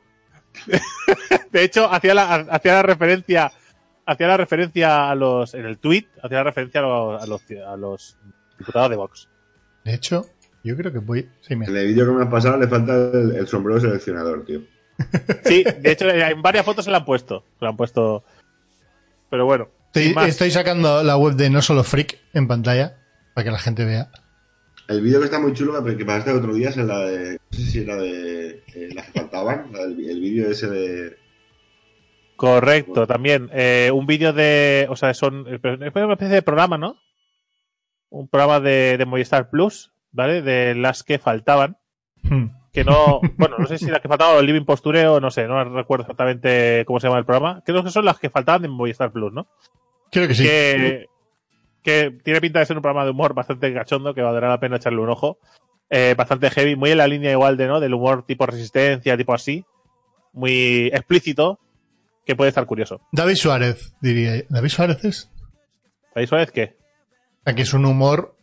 De 1.52 1.64
hecho, 1.64 1.92
hacía 1.92 2.14
la, 2.14 2.34
hacía 2.36 2.74
la 2.74 2.84
referencia, 2.84 3.52
hacía 4.06 4.28
la 4.28 4.38
referencia 4.38 5.10
a 5.10 5.16
los, 5.16 5.54
en 5.54 5.66
el 5.66 5.78
tweet, 5.78 6.06
hacía 6.22 6.38
la 6.38 6.44
referencia 6.46 6.82
a 6.82 6.84
los, 6.84 7.24
a 7.24 7.26
los, 7.28 7.42
a 7.68 7.76
los 7.78 8.18
diputados 8.58 8.90
de 8.90 8.96
Vox. 8.96 9.30
De 9.84 9.94
hecho, 9.94 10.26
yo 10.64 10.76
creo 10.76 10.92
que 10.92 11.00
voy. 11.00 11.30
Sí. 11.42 11.54
En 11.54 11.64
el 11.64 11.88
vídeo 11.88 12.06
que 12.06 12.12
me 12.14 12.24
has 12.24 12.30
pasado 12.30 12.58
le 12.58 12.68
falta 12.68 12.94
el, 12.96 13.36
el 13.36 13.48
sombrero 13.48 13.80
seleccionador, 13.80 14.46
tío. 14.46 14.62
Sí, 15.44 15.64
de 15.64 15.92
hecho, 15.92 16.10
en 16.10 16.42
varias 16.42 16.66
fotos 16.66 16.86
se 16.86 16.92
la 16.92 16.98
han 16.98 17.06
puesto, 17.06 17.44
se 17.60 17.66
la 17.66 17.70
han 17.72 17.78
puesto. 17.78 18.24
Pero 19.30 19.46
bueno, 19.46 19.70
Estoy, 19.94 20.52
sacando 20.52 21.04
la 21.04 21.16
web 21.18 21.36
de 21.36 21.50
No 21.50 21.62
Solo 21.62 21.84
Freak 21.84 22.18
en 22.34 22.48
pantalla 22.48 22.98
para 23.34 23.46
que 23.46 23.52
la 23.52 23.60
gente 23.60 23.86
vea. 23.86 24.10
El 24.88 25.02
vídeo 25.02 25.20
que 25.20 25.26
está 25.26 25.40
muy 25.40 25.54
chulo, 25.54 25.84
que 25.84 26.06
pasaste 26.06 26.32
el 26.32 26.38
otro 26.38 26.54
día, 26.54 26.70
es 26.70 26.78
la 26.78 27.00
de. 27.00 27.34
No 27.34 27.58
sé 27.58 27.66
si 27.66 27.80
era 27.80 27.96
de. 27.96 28.64
eh, 28.76 28.90
las 28.94 29.08
que 29.08 29.20
faltaban. 29.22 29.68
la 29.72 29.80
del- 29.80 30.10
el 30.10 30.20
vídeo 30.20 30.50
ese 30.52 30.68
de. 30.68 31.18
Correcto, 32.36 33.08
también. 33.08 33.50
eh, 33.54 33.92
un 33.94 34.06
vídeo 34.06 34.34
de, 34.34 34.88
o 34.89 34.96
sea, 34.96 35.13
son, 35.13 35.48
es 35.48 35.60
una 35.63 35.88
especie 36.13 36.36
de 36.36 36.42
programa, 36.42 36.77
¿no? 36.77 36.98
Un 38.10 38.27
programa 38.27 38.60
de, 38.60 38.98
de 38.98 39.06
Movistar 39.06 39.50
Plus, 39.50 39.92
¿vale? 40.12 40.42
De 40.42 40.75
las 40.75 41.04
que 41.04 41.20
faltaban. 41.20 41.77
Hmm. 42.24 42.48
que 42.74 42.84
no, 42.84 43.22
bueno, 43.38 43.58
no 43.60 43.68
sé 43.68 43.77
si 43.77 43.86
las 43.86 44.01
que 44.01 44.08
faltaban 44.08 44.36
o 44.36 44.39
el 44.39 44.46
Living 44.48 44.65
Postureo, 44.65 45.20
no 45.20 45.30
sé, 45.30 45.48
no 45.48 45.63
recuerdo 45.63 46.04
exactamente 46.04 46.84
cómo 46.86 47.00
se 47.00 47.08
llama 47.08 47.20
el 47.20 47.25
programa. 47.25 47.62
Creo 47.65 47.84
que 47.84 47.92
son 47.92 48.06
las 48.06 48.20
que 48.20 48.30
faltaban 48.30 48.63
de 48.63 48.68
Movistar 48.68 49.12
Plus, 49.12 49.32
¿no? 49.32 49.48
Creo 50.12 50.27
que 50.27 50.36
sí. 50.36 50.44
Que, 50.44 51.06
que 51.84 52.12
tiene 52.24 52.42
pinta 52.42 52.60
de 52.60 52.65
ser 52.65 52.77
un 52.77 52.82
programa 52.82 53.06
de 53.06 53.12
humor 53.12 53.34
bastante 53.34 53.74
cachondo, 53.74 54.13
que 54.13 54.22
valdrá 54.22 54.50
la 54.50 54.60
pena 54.60 54.77
echarle 54.77 55.00
un 55.01 55.10
ojo. 55.10 55.38
Eh, 55.89 56.15
bastante 56.18 56.50
heavy, 56.50 56.75
muy 56.75 56.92
en 56.92 56.98
la 56.98 57.08
línea 57.08 57.32
igual 57.32 57.58
de, 57.58 57.68
¿no? 57.68 57.80
Del 57.80 57.94
humor 57.94 58.25
tipo 58.25 58.46
resistencia, 58.46 59.15
tipo 59.15 59.34
así. 59.34 59.65
Muy 60.34 60.88
explícito, 60.88 61.60
que 62.25 62.36
puede 62.36 62.50
estar 62.50 62.65
curioso. 62.65 63.01
David 63.12 63.36
Suárez, 63.36 63.94
diría. 64.01 64.44
¿David 64.50 64.70
Suárez 64.70 65.03
es? 65.05 65.32
¿Sabéis 66.13 66.29
Suárez 66.29 66.51
qué? 66.51 66.77
Aquí 67.46 67.62
es 67.62 67.74
un 67.74 67.86
humor 67.86 68.36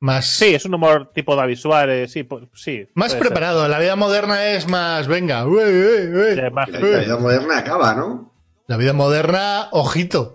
más. 0.00 0.26
Sí, 0.26 0.54
es 0.54 0.64
un 0.64 0.74
humor 0.74 1.10
tipo 1.14 1.34
David 1.34 1.56
Suárez, 1.56 2.12
sí, 2.12 2.26
sí. 2.54 2.86
Más 2.94 3.12
ser. 3.12 3.20
preparado. 3.20 3.66
La 3.68 3.78
vida 3.78 3.96
moderna 3.96 4.46
es 4.46 4.68
más. 4.68 5.08
Venga. 5.08 5.44
Sí, 5.44 6.40
más 6.52 6.68
que 6.68 6.78
La 6.78 6.98
vida 6.98 7.16
moderna 7.18 7.58
acaba, 7.58 7.94
¿no? 7.94 8.34
La 8.66 8.76
vida 8.76 8.92
moderna, 8.92 9.68
ojito, 9.72 10.34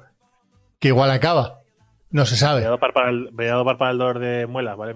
que 0.80 0.88
igual 0.88 1.12
acaba. 1.12 1.60
No 2.10 2.26
se 2.26 2.36
sabe. 2.36 2.64
Para, 2.78 2.94
para 2.94 3.10
el, 3.10 3.30
cuidado 3.36 3.64
para, 3.66 3.78
para 3.78 3.92
el 3.92 3.98
dolor 3.98 4.20
de 4.20 4.48
muelas, 4.48 4.78
¿vale? 4.78 4.94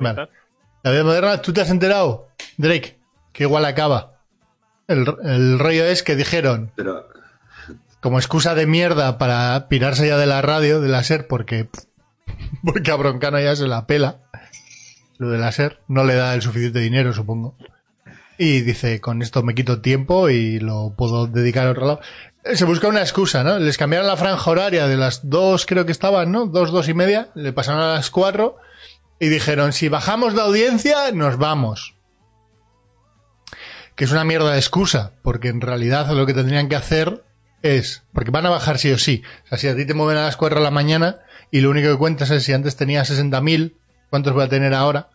La 0.83 0.91
vida 0.91 1.03
moderna, 1.03 1.41
¿tú 1.41 1.53
te 1.53 1.61
has 1.61 1.69
enterado, 1.69 2.27
Drake? 2.57 2.99
Que 3.33 3.43
igual 3.43 3.65
acaba. 3.65 4.21
El, 4.87 5.05
el 5.23 5.59
rollo 5.59 5.83
es 5.85 6.01
que 6.01 6.15
dijeron, 6.15 6.71
Pero, 6.75 7.07
como 8.01 8.19
excusa 8.19 8.55
de 8.55 8.67
mierda 8.67 9.17
para 9.17 9.67
pirarse 9.69 10.07
ya 10.07 10.17
de 10.17 10.25
la 10.25 10.41
radio, 10.41 10.81
de 10.81 10.89
la 10.89 11.03
SER, 11.03 11.27
porque, 11.27 11.69
porque 12.63 12.91
a 12.91 12.95
Broncano 12.95 13.39
ya 13.39 13.55
se 13.55 13.67
la 13.67 13.87
pela. 13.87 14.21
Lo 15.17 15.29
de 15.29 15.37
la 15.39 15.51
SER 15.51 15.81
no 15.87 16.03
le 16.03 16.15
da 16.15 16.33
el 16.35 16.41
suficiente 16.41 16.79
dinero, 16.79 17.13
supongo. 17.13 17.55
Y 18.37 18.61
dice, 18.61 19.01
con 19.01 19.23
esto 19.23 19.41
me 19.41 19.55
quito 19.55 19.81
tiempo 19.81 20.29
y 20.29 20.59
lo 20.59 20.93
puedo 20.95 21.25
dedicar 21.25 21.65
a 21.67 21.71
otro 21.71 21.87
lado. 21.87 22.01
Eh, 22.43 22.55
Se 22.55 22.65
busca 22.65 22.87
una 22.87 23.01
excusa, 23.01 23.43
¿no? 23.43 23.57
Les 23.57 23.79
cambiaron 23.79 24.07
la 24.07 24.15
franja 24.15 24.51
horaria 24.51 24.87
de 24.87 24.95
las 24.95 25.27
dos, 25.27 25.65
creo 25.65 25.87
que 25.87 25.91
estaban, 25.91 26.31
¿no? 26.31 26.45
Dos, 26.45 26.71
dos 26.71 26.87
y 26.87 26.93
media, 26.93 27.29
le 27.33 27.51
pasaron 27.51 27.81
a 27.81 27.93
las 27.95 28.11
cuatro 28.11 28.57
y 29.19 29.29
dijeron, 29.29 29.73
si 29.73 29.89
bajamos 29.89 30.35
la 30.35 30.43
audiencia, 30.43 31.11
nos 31.13 31.37
vamos. 31.37 31.95
Que 33.95 34.03
es 34.03 34.11
una 34.11 34.23
mierda 34.23 34.51
de 34.51 34.59
excusa, 34.59 35.13
porque 35.23 35.47
en 35.47 35.59
realidad 35.59 36.07
lo 36.11 36.27
que 36.27 36.35
tendrían 36.35 36.69
que 36.69 36.75
hacer 36.75 37.23
es, 37.61 38.03
porque 38.13 38.31
van 38.31 38.45
a 38.45 38.49
bajar 38.49 38.77
sí 38.77 38.91
o 38.91 38.97
sí. 38.97 39.23
O 39.45 39.47
sea, 39.49 39.57
si 39.57 39.67
a 39.67 39.75
ti 39.75 39.85
te 39.85 39.93
mueven 39.93 40.17
a 40.17 40.23
las 40.25 40.37
4 40.37 40.59
de 40.59 40.63
la 40.63 40.71
mañana 40.71 41.17
y 41.51 41.61
lo 41.61 41.69
único 41.69 41.89
que 41.89 41.97
cuentas 41.97 42.29
es 42.31 42.43
si 42.43 42.53
antes 42.53 42.75
tenía 42.75 43.01
60.000, 43.03 43.73
¿cuántos 44.09 44.33
voy 44.33 44.43
a 44.43 44.49
tener 44.49 44.73
ahora? 44.73 45.09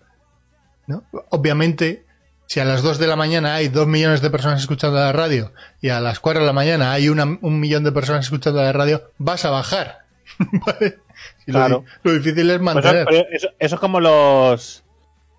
¿No? 0.86 1.04
Obviamente, 1.30 2.04
si 2.46 2.60
a 2.60 2.64
las 2.64 2.82
2 2.82 2.98
de 2.98 3.06
la 3.06 3.16
mañana 3.16 3.54
hay 3.54 3.68
2 3.68 3.86
millones 3.86 4.20
de 4.20 4.30
personas 4.30 4.60
escuchando 4.60 4.96
la 4.96 5.12
radio 5.12 5.52
y 5.80 5.88
a 5.90 6.00
las 6.00 6.20
4 6.20 6.40
de 6.40 6.46
la 6.46 6.52
mañana 6.52 6.92
hay 6.92 7.08
una- 7.08 7.38
un 7.40 7.60
millón 7.60 7.84
de 7.84 7.92
personas 7.92 8.24
escuchando 8.24 8.60
la 8.62 8.72
radio, 8.72 9.10
vas 9.18 9.44
a 9.44 9.50
bajar. 9.50 9.98
¿Vale? 10.38 10.98
Claro. 11.46 11.84
lo, 12.02 12.12
difícil 12.12 12.50
es 12.50 12.58
Pues 12.58 12.74
mantener. 12.74 13.06
eso 13.30 13.74
es 13.76 13.80
como 13.80 14.00
los. 14.00 14.84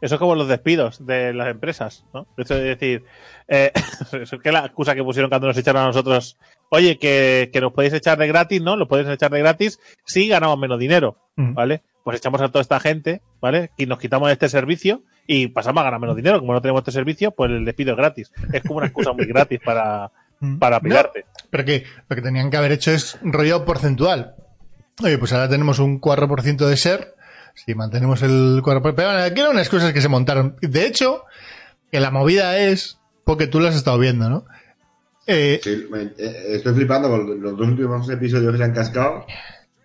Eso 0.01 0.15
es 0.15 0.19
como 0.19 0.36
los 0.36 0.50
despidos 0.50 1.05
de 1.05 1.33
las 1.33 1.48
empresas, 1.48 2.03
¿no? 2.13 2.27
Eso 2.38 2.55
es 2.55 2.63
decir, 2.77 3.05
eh, 3.48 3.72
eso 4.12 4.17
es 4.36 4.41
que 4.43 4.51
la 4.51 4.65
excusa 4.65 4.95
que 4.95 5.03
pusieron 5.03 5.29
cuando 5.29 5.48
nos 5.48 5.57
echaron 5.57 5.81
a 5.83 5.86
nosotros, 5.88 6.38
oye, 6.73 6.97
que, 6.97 7.49
que 7.53 7.61
nos 7.61 7.71
podéis 7.73 7.93
echar 7.93 8.17
de 8.17 8.27
gratis, 8.27 8.61
¿no? 8.61 8.75
Lo 8.75 8.87
podéis 8.87 9.07
echar 9.09 9.31
de 9.31 9.39
gratis 9.39 9.79
si 10.05 10.27
ganamos 10.27 10.57
menos 10.57 10.79
dinero, 10.79 11.17
Mm. 11.35 11.53
¿vale? 11.53 11.81
Pues 12.03 12.17
echamos 12.17 12.41
a 12.41 12.49
toda 12.49 12.61
esta 12.61 12.79
gente, 12.79 13.21
¿vale? 13.41 13.71
Y 13.77 13.85
nos 13.85 13.97
quitamos 13.99 14.29
este 14.31 14.49
servicio 14.49 15.03
y 15.25 15.47
pasamos 15.47 15.81
a 15.81 15.85
ganar 15.85 15.99
menos 15.99 16.15
dinero. 16.15 16.39
Como 16.39 16.53
no 16.53 16.61
tenemos 16.61 16.81
este 16.81 16.91
servicio, 16.91 17.31
pues 17.31 17.49
el 17.51 17.63
despido 17.65 17.91
es 17.91 17.97
gratis. 17.97 18.31
Es 18.51 18.61
como 18.63 18.77
una 18.77 18.87
excusa 18.87 19.13
muy 19.13 19.25
gratis 19.25 19.59
para, 19.63 20.11
Mm. 20.39 20.57
para 20.59 20.77
No, 20.77 20.81
pirarte. 20.83 21.25
Pero 21.49 21.63
que 21.65 21.85
lo 22.09 22.15
que 22.15 22.21
tenían 22.21 22.49
que 22.51 22.57
haber 22.57 22.71
hecho 22.73 22.91
es 22.91 23.17
rollo 23.21 23.63
porcentual. 23.65 24.35
Oye, 25.01 25.17
pues 25.17 25.31
ahora 25.33 25.47
tenemos 25.49 25.79
un 25.79 25.99
4% 26.01 26.67
de 26.67 26.75
ser. 26.77 27.15
Si 27.55 27.73
mantenemos 27.75 28.21
el 28.23 28.61
4%. 28.63 28.95
Pero 28.95 29.09
bueno, 29.09 29.23
aquí 29.23 29.39
eran 29.39 29.53
unas 29.53 29.69
cosas 29.69 29.93
que 29.93 30.01
se 30.01 30.09
montaron. 30.09 30.57
De 30.61 30.85
hecho, 30.85 31.23
que 31.91 31.99
la 31.99 32.11
movida 32.11 32.57
es. 32.57 32.99
Porque 33.25 33.47
tú 33.47 33.59
lo 33.61 33.69
has 33.69 33.75
estado 33.75 33.97
viendo, 33.99 34.29
¿no? 34.29 34.45
Eh, 35.27 35.59
sí, 35.63 35.87
eh, 36.17 36.45
estoy 36.49 36.73
flipando 36.73 37.09
con 37.09 37.41
los 37.41 37.57
dos 37.57 37.67
últimos 37.67 38.09
episodios 38.09 38.51
que 38.51 38.57
se 38.57 38.63
han 38.63 38.73
cascado. 38.73 39.25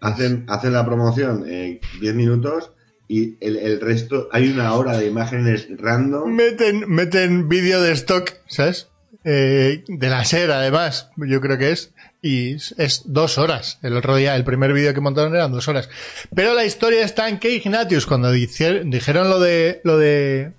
Hacen, 0.00 0.44
hacen 0.48 0.72
la 0.72 0.84
promoción 0.84 1.44
en 1.50 1.80
10 2.00 2.14
minutos 2.14 2.70
y 3.08 3.36
el, 3.40 3.56
el 3.56 3.80
resto, 3.80 4.28
hay 4.32 4.48
una 4.50 4.72
hora 4.74 4.96
de 4.96 5.06
imágenes 5.06 5.66
random. 5.76 6.30
meten, 6.34 6.84
meten 6.88 7.48
vídeo 7.48 7.80
de 7.82 7.92
stock, 7.92 8.32
¿sabes? 8.46 8.88
Eh, 9.24 9.82
de 9.88 10.08
la 10.08 10.24
SER, 10.24 10.50
además, 10.52 11.10
yo 11.16 11.40
creo 11.40 11.58
que 11.58 11.72
es. 11.72 11.92
Y 12.22 12.54
es- 12.54 13.02
dos 13.06 13.38
horas. 13.38 13.78
El 13.82 13.96
otro 13.96 14.16
día, 14.16 14.36
el 14.36 14.44
primer 14.44 14.72
vídeo 14.72 14.92
que 14.94 15.00
montaron 15.00 15.34
eran 15.34 15.52
dos 15.52 15.68
horas. 15.68 15.88
Pero 16.34 16.54
la 16.54 16.64
historia 16.64 17.04
está 17.04 17.28
en 17.28 17.38
que 17.38 17.50
Ignatius, 17.52 18.06
cuando 18.06 18.30
dijeron 18.32 19.30
lo 19.30 19.40
de, 19.40 19.80
lo 19.84 19.98
de, 19.98 20.52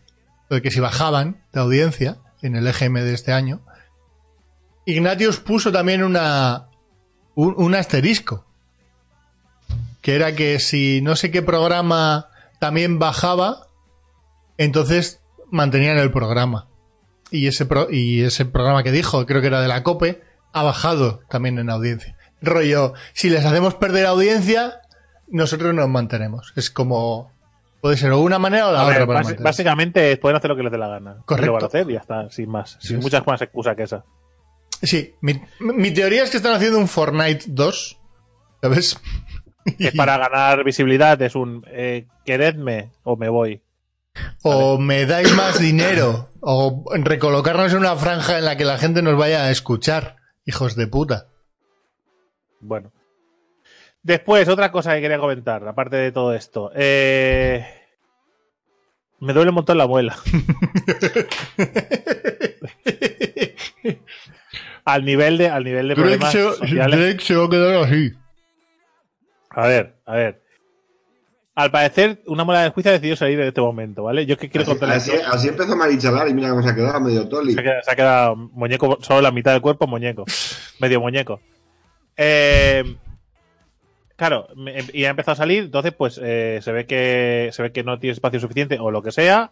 lo 0.50 0.56
de 0.56 0.62
que 0.62 0.72
si 0.72 0.80
bajaban 0.80 1.38
de 1.54 1.60
audiencia 1.60 2.18
en 2.42 2.56
el 2.56 2.68
EGM 2.68 2.96
de 2.96 3.14
este 3.14 3.32
año, 3.32 3.62
Ignatius 4.92 5.40
puso 5.40 5.72
también 5.72 6.04
una, 6.04 6.68
un, 7.36 7.54
un 7.58 7.76
asterisco. 7.76 8.46
Que 10.02 10.16
era 10.16 10.34
que 10.34 10.60
si 10.60 11.02
no 11.02 11.16
sé 11.16 11.30
qué 11.30 11.42
programa 11.42 12.28
también 12.60 13.00
bajaba, 13.00 13.68
entonces 14.58 15.22
mantenían 15.52 15.98
el 15.98 16.12
programa. 16.12 16.68
Y 17.32 17.48
ese, 17.48 17.66
pro- 17.66 17.90
y 17.92 18.24
ese 18.24 18.46
programa 18.46 18.82
que 18.84 18.92
dijo, 18.92 19.26
creo 19.26 19.42
que 19.42 19.48
era 19.48 19.62
de 19.62 19.68
la 19.68 19.84
COPE, 19.84 20.22
ha 20.54 20.64
bajado 20.64 21.22
también 21.30 21.60
en 21.60 21.70
audiencia. 21.70 22.16
Rollo, 22.42 22.94
si 23.14 23.30
les 23.30 23.46
hacemos 23.46 23.76
perder 23.76 24.06
audiencia, 24.06 24.80
nosotros 25.28 25.74
nos 25.76 25.90
mantenemos. 25.90 26.54
Es 26.56 26.72
como, 26.72 27.32
puede 27.82 27.98
ser 27.98 28.12
o 28.14 28.20
una 28.22 28.40
manera 28.40 28.70
o 28.70 28.72
la 28.72 28.82
A 28.82 28.86
ver, 28.86 29.02
otra 29.04 29.22
para 29.22 29.36
básicamente 29.44 30.16
pueden 30.18 30.38
hacer 30.38 30.50
lo 30.50 30.56
que 30.56 30.64
les 30.64 30.72
dé 30.72 30.78
la 30.78 30.88
gana. 30.88 31.18
Correcto. 31.26 31.48
Lo 31.48 31.54
van 31.54 31.64
a 31.64 31.68
hacer 31.68 31.90
y 31.90 31.94
ya 31.94 32.00
está, 32.00 32.30
sin 32.32 32.50
más. 32.50 32.78
Sin 32.80 32.98
sí. 32.98 33.04
muchas 33.04 33.28
más 33.28 33.42
excusas 33.42 33.76
que 33.76 33.84
esa. 33.84 34.06
Sí, 34.82 35.16
mi, 35.22 35.42
mi 35.60 35.92
teoría 35.92 36.24
es 36.24 36.30
que 36.30 36.38
están 36.38 36.56
haciendo 36.56 36.78
un 36.78 36.88
Fortnite 36.88 37.46
2, 37.48 38.00
¿sabes? 38.62 38.98
Es 39.78 39.92
para 39.98 40.18
ganar 40.18 40.64
visibilidad, 40.64 41.22
es 41.22 41.36
un 41.36 41.66
eh, 41.68 42.08
queredme 42.26 42.92
o 43.04 43.18
me 43.18 43.30
voy. 43.30 43.62
O 44.42 44.78
me 44.78 45.06
dais 45.06 45.34
más 45.36 45.60
dinero, 45.60 46.30
o 46.42 46.84
recolocarnos 46.92 47.72
en 47.72 47.80
una 47.80 47.96
franja 47.96 48.38
en 48.38 48.46
la 48.46 48.58
que 48.58 48.66
la 48.66 48.78
gente 48.78 49.02
nos 49.02 49.18
vaya 49.18 49.44
a 49.44 49.52
escuchar, 49.52 50.18
hijos 50.46 50.76
de 50.76 50.88
puta. 50.88 51.28
Bueno. 52.60 52.92
Después, 54.02 54.48
otra 54.48 54.72
cosa 54.72 54.96
que 54.96 55.02
quería 55.02 55.20
comentar, 55.20 55.68
aparte 55.68 55.98
de 55.98 56.12
todo 56.12 56.34
esto. 56.34 56.72
Eh, 56.74 57.66
me 59.20 59.34
duele 59.34 59.50
un 59.50 59.56
montón 59.56 59.78
la 59.78 59.88
muela. 59.88 60.18
al 64.94 65.06
nivel 65.06 65.38
de, 65.38 65.50
al 65.50 65.64
nivel 65.64 65.88
de 65.88 65.96
Drake 65.96 66.18
problemas 66.18 66.32
se, 66.32 66.42
sociales. 66.42 67.00
Drake 67.00 67.20
se 67.24 67.36
va 67.36 67.46
a 67.46 67.50
quedar 67.50 67.84
así. 67.84 68.14
A 69.50 69.68
ver, 69.68 69.96
a 70.06 70.16
ver. 70.16 70.42
Al 71.56 71.72
parecer, 71.72 72.22
una 72.26 72.46
muela 72.46 72.62
de 72.64 72.70
juicio 72.70 72.90
ha 72.90 72.94
decidido 72.94 73.18
salir 73.18 73.40
en 73.40 73.48
este 73.48 73.60
momento, 73.60 74.04
¿vale? 74.04 74.26
Yo 74.26 74.36
es 74.36 74.40
que 74.40 74.50
quiero 74.50 74.64
Así, 74.64 74.72
contarles. 74.72 75.10
así, 75.10 75.18
así 75.26 75.48
empezó 75.50 75.76
Marichalar 75.76 76.30
y 76.30 76.34
mira 76.34 76.50
cómo 76.52 76.64
se 76.64 76.70
ha 76.70 76.76
quedado 76.76 77.02
medio 77.02 77.28
toli. 77.28 77.54
Se 77.54 77.60
ha, 77.60 77.64
quedado, 77.64 77.82
se 77.84 77.92
ha 77.92 77.96
quedado 77.96 78.36
muñeco, 78.36 78.98
solo 79.02 79.22
la 79.22 79.32
mitad 79.32 79.52
del 79.52 79.62
cuerpo 79.62 79.86
muñeco. 79.86 80.24
Medio 80.80 81.02
muñeco. 81.02 81.42
Eh, 82.16 82.96
claro, 84.16 84.48
y 84.94 85.04
ha 85.04 85.10
empezado 85.10 85.34
a 85.34 85.38
salir, 85.38 85.64
entonces 85.64 85.92
pues 85.92 86.20
eh, 86.24 86.60
se 86.62 86.72
ve 86.72 86.86
que 86.86 87.50
se 87.52 87.62
ve 87.62 87.72
que 87.74 87.84
no 87.84 88.00
tiene 88.00 88.14
espacio 88.14 88.40
suficiente 88.40 88.78
o 88.80 88.90
lo 88.92 89.02
que 89.02 89.12
sea. 89.12 89.52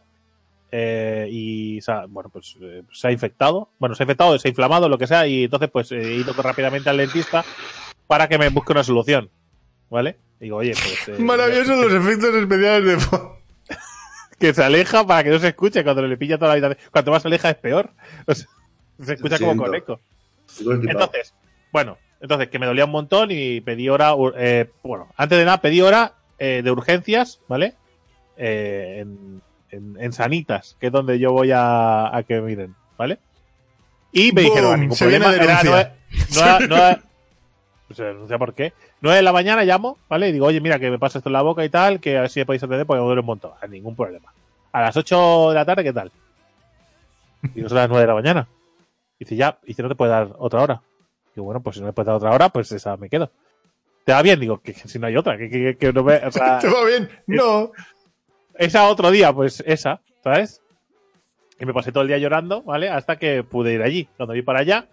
Eh, 0.71 1.27
y 1.31 1.81
se 1.81 1.91
ha- 1.91 2.05
bueno, 2.07 2.29
pues 2.29 2.55
eh, 2.61 2.83
se 2.91 3.07
ha 3.07 3.11
infectado. 3.11 3.69
Bueno, 3.79 3.95
se 3.95 4.03
ha 4.03 4.05
infectado, 4.05 4.37
se 4.39 4.47
ha 4.47 4.49
inflamado, 4.49 4.89
lo 4.89 4.97
que 4.97 5.07
sea, 5.07 5.27
y 5.27 5.45
entonces 5.45 5.69
pues 5.71 5.91
he 5.91 6.13
ido 6.15 6.33
rápidamente 6.33 6.89
al 6.89 6.97
dentista 6.97 7.43
para 8.07 8.27
que 8.27 8.37
me 8.37 8.49
busque 8.49 8.71
una 8.73 8.83
solución. 8.83 9.29
¿Vale? 9.89 10.17
Digo, 10.39 10.57
oye, 10.57 10.73
pues. 10.73 11.17
eh, 11.17 11.21
Maravillosos 11.21 11.77
los 11.77 11.93
efectos 11.93 12.35
especiales 12.35 12.85
de 12.85 12.99
fondo. 12.99 13.37
que 14.39 14.53
se 14.53 14.63
aleja 14.63 15.05
para 15.07 15.23
que 15.23 15.29
no 15.31 15.39
se 15.39 15.47
escuche 15.47 15.83
cuando 15.83 16.05
le 16.05 16.17
pilla 16.17 16.37
toda 16.37 16.49
la 16.49 16.53
habitación. 16.53 16.91
Cuanto 16.91 17.11
más 17.11 17.21
se 17.21 17.27
aleja 17.29 17.49
es 17.49 17.55
peor. 17.57 17.91
O 18.27 18.35
sea, 18.35 18.47
se 19.03 19.13
escucha 19.13 19.37
como 19.39 19.55
con 19.57 19.73
eco. 19.75 19.99
Entonces, 20.59 21.33
bueno, 21.71 21.97
entonces 22.19 22.49
que 22.49 22.59
me 22.59 22.65
dolía 22.65 22.85
un 22.85 22.91
montón 22.91 23.29
y 23.31 23.61
pedí 23.61 23.89
hora, 23.89 24.13
eh, 24.37 24.69
bueno, 24.83 25.07
antes 25.15 25.37
de 25.37 25.45
nada 25.45 25.61
pedí 25.61 25.81
hora 25.81 26.13
eh, 26.39 26.61
de 26.63 26.71
urgencias, 26.71 27.39
¿vale? 27.47 27.75
Eh, 28.37 28.99
en, 29.01 29.41
en- 29.71 29.97
en 29.99 30.13
Sanitas, 30.13 30.75
que 30.79 30.87
es 30.87 30.91
donde 30.91 31.19
yo 31.19 31.31
voy 31.33 31.51
a, 31.51 32.15
a 32.15 32.23
que 32.23 32.39
miren, 32.41 32.75
¿vale? 32.97 33.19
Y 34.11 34.31
me 34.31 34.41
dijeron, 34.43 34.73
"Ah, 34.73 34.77
ningún 34.77 34.95
se 34.95 35.05
problema, 35.05 35.33
era 35.35 35.61
nueve- 35.63 35.91
nueve- 36.35 36.65
nueve- 36.69 36.97
se 37.93 38.03
denuncia 38.03 38.37
por 38.37 38.53
qué. 38.53 38.73
9 39.01 39.17
de 39.17 39.21
la 39.23 39.31
mañana 39.31 39.63
llamo, 39.63 39.97
¿vale? 40.09 40.29
Y 40.29 40.31
digo, 40.33 40.45
oye, 40.47 40.59
mira, 40.59 40.77
que 40.79 40.89
me 40.89 40.99
pasa 40.99 41.19
esto 41.19 41.29
en 41.29 41.33
la 41.33 41.41
boca 41.41 41.63
y 41.63 41.69
tal, 41.69 41.99
que 41.99 42.17
a 42.17 42.21
ver 42.21 42.29
si 42.29 42.39
me 42.39 42.45
podéis 42.45 42.63
atender 42.63 42.85
porque 42.85 42.99
me 42.99 43.05
duele 43.05 43.21
un 43.21 43.27
montón. 43.27 43.51
A 43.61 43.67
ningún 43.67 43.95
problema. 43.95 44.33
A 44.73 44.81
las 44.81 44.97
8 44.97 45.49
de 45.49 45.55
la 45.55 45.65
tarde, 45.65 45.83
¿qué 45.83 45.93
tal? 45.93 46.11
Y 47.55 47.61
son 47.61 47.75
las 47.75 47.87
9 47.87 48.01
de 48.01 48.07
la 48.07 48.13
mañana. 48.15 48.47
Y 49.19 49.25
dice, 49.25 49.35
ya, 49.35 49.57
y 49.65 49.73
si 49.73 49.81
no 49.81 49.87
te 49.89 49.95
puede 49.95 50.11
dar 50.11 50.29
otra 50.37 50.61
hora. 50.61 50.81
Digo, 51.35 51.45
bueno, 51.45 51.61
pues 51.61 51.75
si 51.75 51.81
no 51.81 51.87
me 51.87 51.93
puede 51.93 52.07
dar 52.07 52.15
otra 52.15 52.31
hora, 52.31 52.49
pues 52.49 52.71
esa 52.71 52.97
me 52.97 53.09
quedo. 53.09 53.31
¿Te 54.03 54.11
va 54.13 54.21
bien? 54.21 54.39
Digo, 54.39 54.59
que, 54.59 54.73
que 54.73 54.87
si 54.87 54.99
no 54.99 55.07
hay 55.07 55.15
otra, 55.17 55.37
que, 55.37 55.49
que- 55.49 55.77
que 55.77 55.93
no 55.93 56.03
me, 56.03 56.15
o 56.17 56.31
sea, 56.31 56.59
¿Te 56.59 56.67
va 56.67 56.83
bien? 56.85 57.09
No. 57.27 57.71
Esa 58.57 58.87
otro 58.87 59.11
día, 59.11 59.33
pues 59.33 59.63
esa, 59.65 60.01
¿sabes? 60.23 60.61
Y 61.59 61.65
me 61.65 61.73
pasé 61.73 61.91
todo 61.91 62.03
el 62.03 62.07
día 62.07 62.17
llorando, 62.17 62.61
¿vale? 62.63 62.89
Hasta 62.89 63.17
que 63.17 63.43
pude 63.43 63.73
ir 63.73 63.81
allí. 63.81 64.07
Cuando 64.17 64.33
vi 64.33 64.41
para 64.43 64.59
allá, 64.59 64.87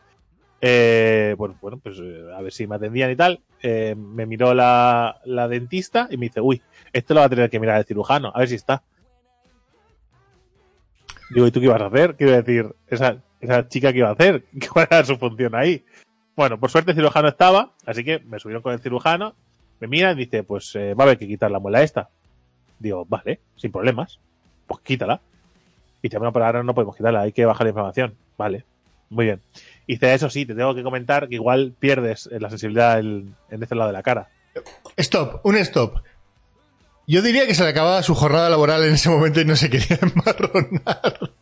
eh, 0.60 1.34
bueno, 1.36 1.56
bueno, 1.60 1.78
pues 1.82 1.98
eh, 2.00 2.24
a 2.34 2.40
ver 2.40 2.52
si 2.52 2.66
me 2.66 2.76
atendían 2.76 3.10
y 3.10 3.16
tal. 3.16 3.40
eh, 3.62 3.94
me 3.96 4.24
miró 4.26 4.54
la, 4.54 5.20
la 5.24 5.48
dentista 5.48 6.08
y 6.10 6.16
me 6.16 6.26
dice, 6.26 6.40
uy, 6.40 6.62
esto 6.92 7.14
lo 7.14 7.20
va 7.20 7.26
a 7.26 7.30
tener 7.30 7.50
que 7.50 7.60
mirar 7.60 7.78
el 7.78 7.84
cirujano, 7.84 8.30
a 8.34 8.38
ver 8.38 8.48
si 8.48 8.54
está. 8.54 8.82
Digo, 11.30 11.46
¿y 11.46 11.50
tú 11.50 11.60
qué 11.60 11.66
ibas 11.66 11.80
a 11.82 11.86
hacer? 11.86 12.16
Quiero 12.16 12.32
decir, 12.32 12.74
esa, 12.86 13.16
esa 13.40 13.68
chica 13.68 13.92
que 13.92 13.98
iba 13.98 14.08
a 14.08 14.12
hacer, 14.12 14.44
¿cuál 14.72 14.86
era 14.90 15.04
su 15.04 15.16
función 15.16 15.54
ahí? 15.54 15.84
Bueno, 16.36 16.58
por 16.58 16.70
suerte 16.70 16.90
el 16.90 16.96
cirujano 16.96 17.28
estaba, 17.28 17.72
así 17.86 18.04
que 18.04 18.18
me 18.20 18.38
subieron 18.38 18.62
con 18.62 18.72
el 18.72 18.80
cirujano, 18.80 19.34
me 19.80 19.86
mira 19.88 20.12
y 20.12 20.16
dice, 20.16 20.42
pues 20.44 20.74
eh, 20.76 20.94
va 20.94 21.04
a 21.04 21.06
haber 21.06 21.18
que 21.18 21.26
quitar 21.28 21.50
la 21.50 21.58
muela 21.60 21.82
esta. 21.82 22.10
Digo, 22.78 23.04
vale, 23.08 23.40
sin 23.56 23.72
problemas. 23.72 24.18
Pues 24.66 24.80
quítala. 24.80 25.20
Y 26.02 26.08
dice, 26.08 26.18
bueno, 26.18 26.32
pero 26.32 26.46
ahora 26.46 26.62
no 26.62 26.74
podemos 26.74 26.96
quitarla, 26.96 27.22
hay 27.22 27.32
que 27.32 27.44
bajar 27.44 27.64
la 27.64 27.70
inflamación. 27.70 28.14
Vale, 28.36 28.64
muy 29.10 29.26
bien. 29.26 29.40
Y 29.86 29.94
dice, 29.94 30.14
eso 30.14 30.30
sí, 30.30 30.46
te 30.46 30.54
tengo 30.54 30.74
que 30.74 30.82
comentar 30.82 31.28
que 31.28 31.34
igual 31.36 31.74
pierdes 31.78 32.28
eh, 32.32 32.40
la 32.40 32.50
sensibilidad 32.50 32.98
en, 32.98 33.34
en 33.50 33.62
este 33.62 33.74
lado 33.74 33.88
de 33.88 33.94
la 33.94 34.02
cara. 34.02 34.28
Stop, 34.96 35.44
un 35.44 35.56
stop. 35.56 36.02
Yo 37.06 37.20
diría 37.20 37.46
que 37.46 37.54
se 37.54 37.62
le 37.62 37.70
acababa 37.70 38.02
su 38.02 38.14
jornada 38.14 38.48
laboral 38.48 38.82
en 38.84 38.94
ese 38.94 39.10
momento 39.10 39.40
y 39.40 39.44
no 39.44 39.56
se 39.56 39.68
quería 39.68 39.98
embarronar. 40.02 41.32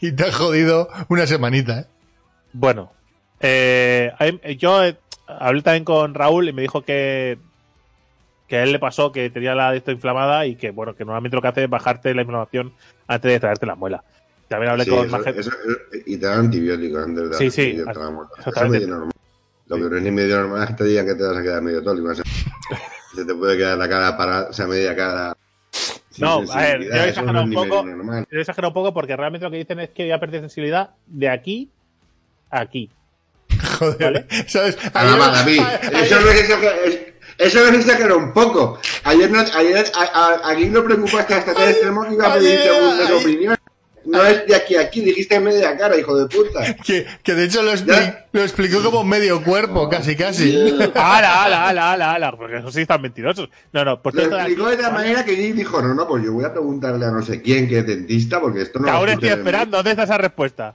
Y 0.00 0.12
te 0.12 0.24
ha 0.24 0.32
jodido 0.32 0.88
una 1.08 1.26
semanita, 1.26 1.80
¿eh? 1.80 1.86
Bueno, 2.52 2.92
eh, 3.40 4.12
yo 4.58 4.80
hablé 5.26 5.62
también 5.62 5.84
con 5.84 6.14
Raúl 6.14 6.48
y 6.48 6.52
me 6.52 6.62
dijo 6.62 6.82
que 6.82 7.38
que 8.50 8.56
a 8.58 8.62
él 8.64 8.72
le 8.72 8.78
pasó 8.78 9.12
que 9.12 9.30
tenía 9.30 9.54
la 9.54 9.70
de 9.70 9.78
esto 9.78 9.92
inflamada 9.92 10.44
y 10.44 10.56
que 10.56 10.70
bueno 10.72 10.94
que 10.94 11.04
normalmente 11.04 11.36
lo 11.36 11.40
que 11.40 11.48
hace 11.48 11.64
es 11.64 11.70
bajarte 11.70 12.12
la 12.12 12.22
inflamación 12.22 12.72
antes 13.06 13.30
de 13.30 13.40
traerte 13.40 13.64
la 13.64 13.76
muela. 13.76 14.02
También 14.48 14.72
hablé 14.72 14.84
Sí, 14.84 14.90
con 14.90 15.06
eso- 15.06 15.16
más 15.16 15.22
gente. 15.24 15.40
eso- 15.40 15.50
eso- 15.50 16.02
y 16.04 16.16
te 16.16 16.26
dan 16.26 16.40
antibióticos 16.40 17.04
antes 17.04 17.30
de 17.30 17.36
Sí, 17.36 17.50
sí. 17.50 17.76
Eso 17.78 17.84
normal. 18.00 18.26
Lo 19.68 19.76
que 19.76 19.82
no 19.82 19.96
es 19.96 20.02
ni 20.02 20.10
medio 20.10 20.40
normal 20.40 20.62
es 20.64 20.68
que 20.70 20.74
te 20.74 20.84
digan 20.84 21.06
que 21.06 21.14
te 21.14 21.22
vas 21.22 21.36
a 21.38 21.42
quedar 21.42 21.62
medio 21.62 21.80
tólico. 21.82 22.08
o 22.10 22.14
sea, 22.14 22.24
se 23.14 23.24
te 23.24 23.34
puede 23.34 23.56
quedar 23.56 23.78
la 23.78 23.88
cara 23.88 24.16
para, 24.16 24.42
o 24.48 24.52
sea, 24.52 24.66
media 24.66 24.96
cara. 24.96 25.36
No, 26.18 26.42
a 26.52 26.60
ver, 26.60 26.82
yo 26.82 26.90
he 26.90 26.96
eso 26.96 27.04
exagerado 27.20 27.44
un 27.44 27.52
poco. 27.52 27.84
Yo 27.86 28.38
he 28.38 28.40
exagerado 28.40 28.68
un 28.70 28.74
poco 28.74 28.92
porque 28.92 29.16
realmente 29.16 29.44
lo 29.44 29.50
que 29.52 29.58
dicen 29.58 29.78
es 29.78 29.90
que 29.90 30.02
voy 30.02 30.12
a 30.12 30.18
perder 30.18 30.40
sensibilidad 30.40 30.90
de 31.06 31.28
aquí 31.28 31.70
a 32.50 32.60
aquí. 32.62 32.90
Joder, 33.78 34.26
¿sabes? 34.48 34.76
Ah, 34.92 35.02
Ayer- 35.02 35.20
va, 35.20 35.28
David, 35.30 35.60
ayer- 35.60 36.02
eso 36.04 36.20
no 36.20 36.28
es 36.30 36.40
exagerar, 36.40 36.74
es- 36.86 37.00
eso 37.40 37.58
no 37.60 37.68
es 37.70 37.84
exagerar 37.84 38.16
un 38.16 38.32
poco. 38.32 38.78
Ayer, 39.04 39.30
no, 39.30 39.40
ayer 39.40 39.84
a- 39.94 40.02
a- 40.44 40.50
aquí 40.52 40.66
no 40.66 40.84
preocupaste 40.84 41.34
hasta 41.34 41.54
tal 41.54 41.68
extremo 41.70 42.06
que 42.06 42.14
iba 42.14 42.26
a 42.26 42.34
pedir 42.34 42.58
segundas 42.60 43.10
opiniones. 43.10 43.58
No 44.02 44.24
es 44.24 44.46
de 44.46 44.56
aquí 44.56 44.76
a 44.76 44.80
aquí, 44.80 45.02
dijiste 45.02 45.38
media 45.40 45.76
cara, 45.76 45.94
hijo 45.96 46.16
de 46.16 46.26
puta. 46.26 46.74
que, 46.84 47.06
que 47.22 47.34
de 47.34 47.44
hecho 47.44 47.62
lo, 47.62 47.70
expli- 47.72 48.16
lo 48.32 48.40
explicó 48.42 48.82
como 48.82 49.04
medio 49.04 49.44
cuerpo, 49.44 49.90
casi, 49.90 50.16
casi. 50.16 50.56
¡Hala, 50.94 51.44
hala, 51.44 51.68
hala, 51.68 51.92
hala, 51.92 52.14
hala! 52.14 52.32
Porque 52.36 52.56
eso 52.56 52.72
sí 52.72 52.80
están 52.80 53.02
mentirosos. 53.02 53.50
No, 53.72 53.84
no, 53.84 54.00
pues 54.02 54.14
Lo 54.14 54.22
de 54.22 54.26
aquí, 54.40 54.52
explicó 54.52 54.70
de 54.70 54.76
tal 54.78 54.92
¿vale? 54.92 55.04
manera 55.04 55.24
que 55.24 55.32
dijo, 55.32 55.82
no, 55.82 55.92
no, 55.94 56.08
pues 56.08 56.24
yo 56.24 56.32
voy 56.32 56.44
a 56.44 56.50
preguntarle 56.52 57.04
a 57.04 57.10
no 57.10 57.22
sé 57.22 57.42
quién 57.42 57.68
que 57.68 57.80
es 57.80 57.86
dentista, 57.86 58.40
porque 58.40 58.62
esto 58.62 58.78
no 58.78 58.86
Que 58.86 58.90
lo 58.90 58.96
aún 58.96 59.08
estoy 59.10 59.28
esperando. 59.28 59.76
¿Dónde 59.76 59.90
está 59.90 60.04
esa 60.04 60.16
respuesta? 60.18 60.74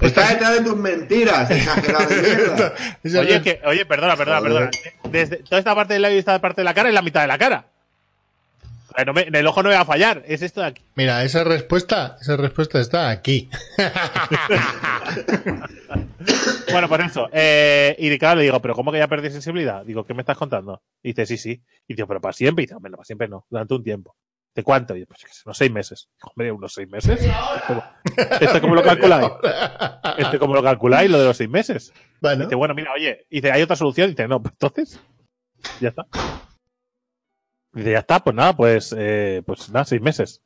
Está 0.00 0.28
detrás 0.30 0.52
de 0.54 0.60
tus 0.62 0.76
mentiras, 0.76 1.50
exagerado 1.50 2.06
de 2.08 2.22
mierda. 2.22 2.74
Oye, 3.20 3.42
que, 3.42 3.60
oye, 3.66 3.84
perdona, 3.86 4.16
perdona, 4.16 4.38
Joder. 4.40 4.70
perdona. 4.70 5.10
Desde 5.10 5.36
toda 5.38 5.58
esta 5.58 5.74
parte 5.74 5.94
del 5.94 6.02
labio 6.02 6.16
y 6.16 6.20
esta 6.20 6.40
parte 6.40 6.60
de 6.60 6.64
la 6.64 6.74
cara 6.74 6.88
es 6.88 6.94
la 6.94 7.02
mitad 7.02 7.22
de 7.22 7.26
la 7.28 7.38
cara. 7.38 7.66
No 9.04 9.12
me- 9.12 9.22
en 9.22 9.34
el 9.34 9.44
ojo 9.48 9.60
no 9.64 9.70
me 9.70 9.74
va 9.74 9.80
a 9.80 9.84
fallar, 9.84 10.22
es 10.24 10.40
esto 10.42 10.60
de 10.60 10.68
aquí. 10.68 10.82
Mira, 10.94 11.24
esa 11.24 11.42
respuesta, 11.42 12.16
esa 12.20 12.36
respuesta 12.36 12.78
está 12.80 13.10
aquí. 13.10 13.50
Bueno, 16.72 16.88
por 16.88 17.00
eso. 17.00 17.28
Eh, 17.32 17.94
y 17.98 18.18
claro, 18.18 18.36
le 18.38 18.44
digo, 18.44 18.60
¿pero 18.60 18.74
cómo 18.74 18.90
que 18.90 18.98
ya 18.98 19.06
perdí 19.08 19.30
sensibilidad? 19.30 19.84
Digo, 19.84 20.04
¿qué 20.04 20.14
me 20.14 20.22
estás 20.22 20.36
contando? 20.36 20.82
Y 21.02 21.08
dice, 21.08 21.26
sí, 21.26 21.38
sí. 21.38 21.62
Y 21.86 21.94
digo, 21.94 22.08
¿pero 22.08 22.20
para 22.20 22.32
siempre? 22.32 22.62
Y 22.62 22.66
dice, 22.66 22.74
hombre, 22.74 22.90
no, 22.90 22.96
para 22.96 23.04
siempre 23.04 23.28
no, 23.28 23.46
durante 23.50 23.74
un 23.74 23.84
tiempo. 23.84 24.16
¿De 24.54 24.62
cuánto? 24.62 24.94
Y 24.96 25.00
yo, 25.00 25.06
pues, 25.06 25.20
unos 25.44 25.56
seis 25.58 25.72
meses. 25.72 26.08
Hombre, 26.22 26.52
¿unos 26.52 26.72
seis 26.72 26.88
meses? 26.88 27.20
¿Cómo- 27.66 27.82
¿Esto 28.40 28.60
cómo 28.60 28.74
lo 28.76 28.82
calculáis? 28.82 29.28
¿Esto 30.18 30.38
cómo 30.38 30.54
lo 30.54 30.62
calculáis, 30.62 31.10
lo 31.10 31.18
de 31.18 31.24
los 31.24 31.36
seis 31.36 31.50
meses? 31.50 31.92
Bueno, 32.20 32.44
Dice, 32.44 32.54
bueno, 32.54 32.74
mira, 32.74 32.92
oye, 32.92 33.26
dice, 33.30 33.50
¿hay 33.50 33.62
otra 33.62 33.74
solución? 33.76 34.10
Dice, 34.10 34.28
no, 34.28 34.40
pues 34.40 34.54
entonces, 34.54 35.00
ya 35.80 35.88
está. 35.88 36.06
Dice, 37.72 37.90
ya 37.90 37.98
está, 37.98 38.20
pues 38.22 38.36
nada, 38.36 38.56
pues, 38.56 38.94
eh, 38.96 39.42
pues 39.44 39.68
nada, 39.70 39.84
seis 39.84 40.00
meses. 40.00 40.40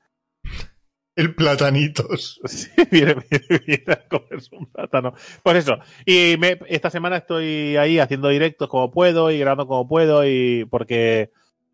el 1.15 1.35
platanitos. 1.35 2.41
Sí, 2.47 2.71
viene, 2.91 3.15
viene, 3.31 3.63
viene 3.67 3.93
a 3.93 4.09
comerse 4.09 4.55
un 4.57 4.67
plátano. 4.73 5.13
Pues 5.43 5.57
eso. 5.59 5.79
Y 6.07 6.37
me- 6.39 6.59
esta 6.69 6.89
semana 6.91 7.19
estoy 7.19 7.77
ahí 7.77 7.99
haciendo 7.99 8.29
directos 8.29 8.69
como 8.69 8.91
puedo 8.91 9.31
y 9.31 9.39
grabando 9.39 9.67
como 9.67 9.87
puedo 9.87 10.25
y 10.27 10.65
porque 10.71 11.31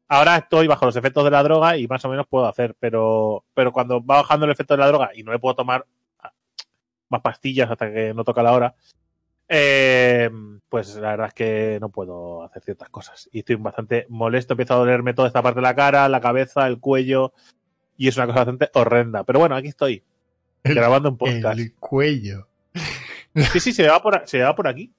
ahora 0.09 0.37
estoy 0.37 0.67
bajo 0.67 0.87
los 0.87 0.97
efectos 0.97 1.25
de 1.25 1.31
la 1.31 1.43
droga 1.43 1.77
y 1.77 1.87
más 1.87 2.05
o 2.05 2.09
menos 2.09 2.27
puedo 2.27 2.47
hacer, 2.47 2.75
pero, 2.79 3.45
pero 3.55 3.73
cuando 3.73 4.05
va 4.05 4.17
bajando 4.23 4.47
el 4.47 4.53
efecto 4.53 4.75
de 4.75 4.79
la 4.79 4.89
droga 4.89 5.11
y 5.15 5.23
no 5.23 5.33
me 5.33 5.39
puedo 5.39 5.55
tomar 5.55 5.85
más 7.09 7.21
pastillas 7.21 7.71
hasta 7.71 7.93
que 7.93 8.13
no 8.15 8.25
toca 8.25 8.43
la 8.43 8.53
hora, 8.53 8.75
eh, 9.49 10.31
pues 10.69 10.97
la 10.97 11.11
verdad 11.11 11.29
es 11.29 11.35
que 11.35 11.79
no 11.81 11.89
puedo 11.91 12.43
hacer 12.43 12.63
ciertas 12.63 12.89
cosas. 12.89 13.29
Y 13.33 13.41
estoy 13.41 13.57
bastante 13.57 14.07
molesto, 14.09 14.55
empiezo 14.55 14.75
a 14.75 14.79
dolerme 14.79 15.15
toda 15.15 15.29
esta 15.29 15.43
parte 15.43 15.61
de 15.61 15.63
la 15.63 15.75
cara, 15.75 16.09
la 16.09 16.21
cabeza, 16.21 16.67
el 16.67 16.81
cuello, 16.81 17.33
y 17.97 18.09
es 18.09 18.17
una 18.17 18.27
cosa 18.27 18.39
bastante 18.41 18.71
horrenda. 18.75 19.23
Pero 19.25 19.39
bueno, 19.41 19.55
aquí 19.55 19.69
estoy, 19.69 20.03
El- 20.63 20.75
grabando 20.75 21.11
un 21.11 21.19
podcast. 21.19 21.59
El 21.59 21.75
cuello. 21.75 22.49
Sí, 23.53 23.61
sí, 23.61 23.73
se 23.73 23.87
va 23.87 24.03
por, 24.03 24.23
se 24.27 24.41
va 24.43 24.55
por 24.55 24.67
aquí. 24.67 24.91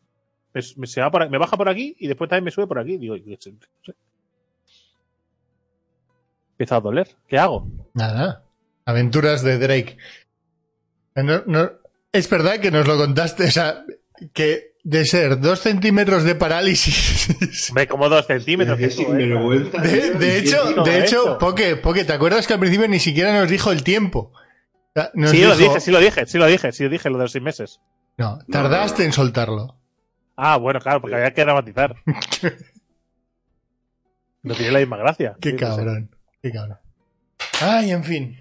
Me, 0.53 0.61
me- 0.77 0.87
se 0.87 1.01
va 1.01 1.09
por, 1.11 1.29
me 1.29 1.37
baja 1.37 1.57
por 1.57 1.67
aquí 1.67 1.95
y 1.99 2.07
después 2.07 2.29
también 2.29 2.45
me 2.45 2.51
sube 2.51 2.67
por 2.67 2.79
aquí. 2.79 2.97
Digo. 2.97 3.15
Empieza 6.55 6.77
a 6.77 6.81
doler. 6.81 7.15
¿Qué 7.27 7.37
hago? 7.37 7.67
Nada. 7.93 8.43
Aventuras 8.85 9.43
de 9.43 9.57
Drake. 9.57 9.97
No- 11.15 11.43
no- 11.45 11.71
es 12.11 12.29
verdad 12.29 12.59
que 12.59 12.71
nos 12.71 12.87
lo 12.87 12.97
contaste, 12.97 13.45
o 13.45 13.51
sea, 13.51 13.83
que 14.33 14.75
de 14.83 15.03
ser 15.05 15.39
dos 15.41 15.59
centímetros 15.59 16.23
de 16.23 16.35
parálisis. 16.35 17.27
Hombre, 17.69 17.87
como 17.87 18.07
dos 18.07 18.25
centímetros. 18.25 18.77
Que 18.77 18.85
¿eh? 18.85 20.11
De, 20.17 20.37
hecho, 20.37 20.83
de 20.83 20.99
hecho. 21.03 21.37
Poke, 21.39 21.75
Poke, 21.77 22.05
¿te 22.05 22.13
acuerdas 22.13 22.47
que 22.47 22.53
al 22.53 22.59
principio 22.59 22.87
ni 22.87 22.99
siquiera 22.99 23.37
nos 23.37 23.49
dijo 23.49 23.71
el 23.71 23.83
tiempo? 23.83 24.31
Nos 25.13 25.31
Sí, 25.31 25.41
lo 25.43 25.57
dije, 25.57 25.79
sí 25.81 25.91
lo 25.91 25.99
dije, 25.99 26.25
sí 26.25 26.37
lo 26.37 26.45
dije, 26.45 26.71
sí 26.71 26.83
lo 26.83 26.89
dije, 26.89 27.09
lo 27.09 27.17
de 27.17 27.23
los 27.25 27.31
seis 27.33 27.43
meses. 27.43 27.81
No, 28.17 28.39
tardaste 28.49 29.03
en 29.03 29.11
soltarlo. 29.11 29.75
Ah, 30.37 30.55
bueno, 30.55 30.79
claro, 30.79 31.01
porque 31.01 31.15
había 31.17 31.33
que 31.33 31.41
dramatizar. 31.43 31.95
No 34.43 34.53
tiene 34.53 34.71
la 34.73 34.79
misma 34.79 34.97
gracia. 34.97 35.35
Qué 35.41 35.49
Sí, 35.51 35.55
no 35.55 35.59
sé. 35.59 35.65
cabrón, 35.77 36.14
qué 36.51 36.51
cabrón. 36.51 36.77
Ay, 37.61 37.91
en 37.91 38.03
fin. 38.03 38.39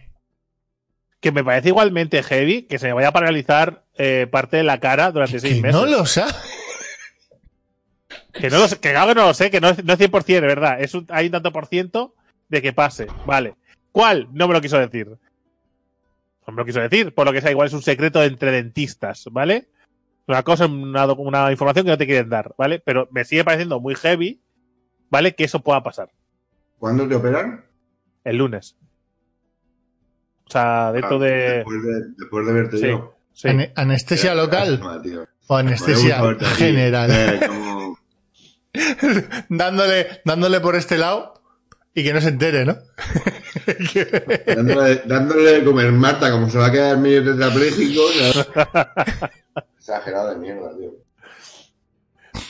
Que 1.21 1.33
me 1.33 1.43
parece 1.43 1.69
igualmente 1.69 2.23
heavy 2.23 2.63
que 2.65 2.79
se 2.79 2.87
me 2.89 2.93
vaya 2.93 3.09
a 3.09 3.13
paralizar 3.13 3.85
eh, 3.97 4.27
parte 4.31 4.59
de 4.59 4.63
la 4.65 4.79
cara 4.79 5.11
durante 5.11 5.41
seis 5.41 5.55
Que 5.55 5.63
meses. 5.63 5.81
no 5.81 5.87
lo 5.87 6.05
sabe. 6.05 6.33
Que 8.33 8.51
no 8.51 8.59
lo 8.59 8.69
sé, 8.69 8.79
que 8.79 8.91
claro 8.91 9.09
que 9.09 9.15
no 9.15 9.27
lo 9.27 9.35
sé, 9.35 9.51
que 9.51 9.61
no 9.61 9.69
es, 9.71 9.83
no 9.85 9.93
es 9.93 9.99
100%, 9.99 10.27
de 10.27 10.47
verdad. 10.47 10.81
Es 10.81 10.95
un- 10.95 11.07
hay 11.11 11.27
un 11.27 11.33
tanto 11.33 11.53
por 11.53 11.67
ciento 11.67 12.15
de 12.49 12.61
que 12.61 12.73
pase. 12.73 13.07
Vale. 13.27 13.55
¿Cuál? 13.93 14.29
No 14.33 14.49
me 14.49 14.55
lo 14.55 14.61
quiso 14.61 14.79
decir. 14.79 15.07
No 15.09 16.53
me 16.53 16.57
lo 16.57 16.65
quiso 16.67 16.81
decir, 16.81 17.15
por 17.15 17.27
lo 17.27 17.33
que 17.33 17.41
sea, 17.41 17.51
igual 17.51 17.69
es 17.69 17.73
un 17.73 17.83
secreto 17.83 18.23
entre 18.23 18.51
dentistas, 18.51 19.25
¿vale? 19.31 19.69
Una 20.27 20.43
cosa, 20.43 20.67
una, 20.67 21.07
una 21.07 21.51
información 21.53 21.87
que 21.87 21.91
no 21.93 21.99
te 21.99 22.07
quieren 22.07 22.29
dar, 22.29 22.55
¿vale? 22.59 22.81
Pero 22.81 23.09
me 23.13 23.25
sigue 23.25 23.45
pareciendo 23.45 23.81
muy 23.81 23.95
heavy, 23.95 24.43
¿vale? 25.11 25.35
Que 25.35 25.45
eso 25.45 25.61
pueda 25.61 25.83
pasar 25.83 26.11
¿Cuándo 26.79 27.09
te 27.09 27.15
operan? 27.15 27.65
El 28.25 28.37
lunes. 28.37 28.77
O 30.47 30.51
sea, 30.51 30.93
dentro 30.93 31.19
de. 31.19 31.31
Después 31.31 31.83
de, 31.83 32.01
después 32.19 32.47
de 32.47 32.53
verte 32.53 32.77
Sí. 32.79 32.87
yo. 32.89 33.15
Sí. 33.33 33.49
¿Anestesia 33.75 34.35
local 34.35 34.81
tío. 35.03 35.27
o 35.49 35.57
anestesia 35.57 36.21
general? 36.57 37.11
Eh, 37.13 37.41
como- 37.47 37.99
dándole, 39.49 40.21
dándole 40.25 40.61
por 40.61 40.77
este 40.77 40.99
lado 40.99 41.35
y 41.95 42.05
que 42.05 42.13
no 42.13 42.21
se 42.21 42.29
entere, 42.29 42.65
¿no? 42.65 42.77
dándole, 44.47 45.03
dándole 45.05 45.53
de 45.53 45.65
comer 45.65 45.93
Marta, 45.93 46.31
como 46.31 46.49
se 46.49 46.59
va 46.59 46.67
a 46.67 46.73
quedar 46.73 46.99
medio 46.99 47.25
tetrapléjico. 47.25 48.03
Exagerado 49.79 50.31
de 50.31 50.37
mierda, 50.37 50.77
tío. 50.77 50.93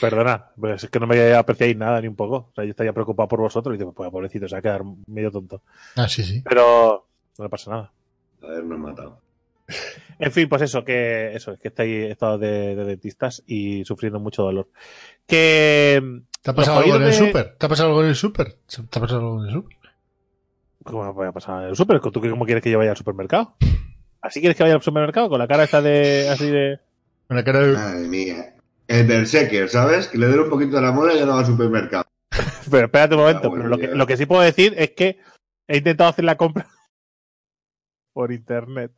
Perdona, 0.01 0.51
pues 0.59 0.83
es 0.83 0.89
que 0.89 0.99
no 0.99 1.07
me 1.07 1.33
apreciáis 1.33 1.75
nada 1.77 2.01
ni 2.01 2.07
un 2.07 2.15
poco. 2.15 2.49
O 2.49 2.51
sea, 2.55 2.63
yo 2.63 2.71
estaría 2.71 2.93
preocupado 2.93 3.27
por 3.27 3.39
vosotros 3.39 3.75
y 3.75 3.77
digo, 3.77 3.93
pues 3.93 4.09
pobrecito, 4.11 4.47
se 4.47 4.55
va 4.55 4.59
a 4.59 4.61
quedar 4.61 4.81
medio 5.07 5.31
tonto. 5.31 5.61
Ah, 5.95 6.07
sí, 6.07 6.23
sí. 6.23 6.41
Pero 6.47 7.07
no 7.37 7.43
le 7.45 7.49
pasa 7.49 7.71
nada. 7.71 7.91
Habernos 8.41 8.79
matado. 8.79 9.19
En 10.17 10.31
fin, 10.31 10.47
pues 10.47 10.61
eso, 10.61 10.85
que 10.85 11.33
eso, 11.35 11.51
es 11.51 11.59
que 11.59 11.67
estáis 11.67 12.05
he 12.05 12.11
estado 12.11 12.37
de, 12.37 12.73
de 12.73 12.85
dentistas 12.85 13.43
y 13.45 13.83
sufriendo 13.83 14.17
mucho 14.17 14.43
dolor. 14.43 14.69
Que 15.27 16.01
¿Te 16.41 16.51
ha 16.51 16.53
pasado 16.53 16.79
algo 16.79 16.95
en 16.95 17.01
el 17.03 17.07
de- 17.09 17.13
súper? 17.13 17.55
¿Te 17.57 17.65
ha 17.65 17.69
pasado 17.69 17.89
algo 17.89 18.01
en 18.03 18.07
el 18.09 18.15
súper? 18.15 18.53
¿Te 18.89 18.97
ha 18.97 19.01
pasado 19.01 19.19
algo 19.19 19.41
en 19.43 19.47
el 19.49 19.53
súper? 19.53 19.77
¿Cómo 20.85 21.03
me 21.03 21.11
voy 21.11 21.27
a 21.27 21.31
pasar 21.33 21.63
en 21.63 21.69
el 21.69 21.75
súper? 21.75 21.99
¿Tú 21.99 22.21
qué- 22.21 22.29
cómo 22.29 22.45
quieres 22.45 22.63
que 22.63 22.71
yo 22.71 22.77
vaya 22.77 22.91
al 22.91 22.97
supermercado? 22.97 23.55
¿Así 24.21 24.39
quieres 24.39 24.55
que 24.55 24.63
vaya 24.63 24.75
al 24.75 24.81
supermercado? 24.81 25.27
Con 25.27 25.39
la 25.39 25.47
cara 25.49 25.65
esta 25.65 25.81
de 25.81 26.29
así 26.29 26.49
de. 26.49 26.79
Con 27.27 27.35
la 27.35 27.43
cara 27.43 27.59
de- 27.59 27.73
Madre 27.73 28.07
mía. 28.07 28.54
El 28.87 29.07
Berserker, 29.07 29.69
¿sabes? 29.69 30.07
Que 30.07 30.17
le 30.17 30.27
den 30.27 30.39
un 30.41 30.49
poquito 30.49 30.75
de 30.75 30.81
la 30.81 30.91
mola 30.91 31.13
y 31.13 31.19
ya 31.19 31.25
no 31.25 31.33
va 31.33 31.39
al 31.39 31.45
supermercado. 31.45 32.05
Pero 32.71 32.85
espérate 32.85 33.15
un 33.15 33.21
momento, 33.21 33.47
Ah, 33.47 33.51
pero 33.53 33.67
lo 33.67 33.77
que, 33.77 33.87
ya. 33.87 33.95
lo 33.95 34.07
que 34.07 34.17
sí 34.17 34.25
puedo 34.25 34.41
decir 34.41 34.73
es 34.77 34.91
que 34.91 35.19
he 35.67 35.77
intentado 35.77 36.09
hacer 36.09 36.25
la 36.25 36.35
compra 36.37 36.67
por 38.13 38.31
internet. 38.31 38.91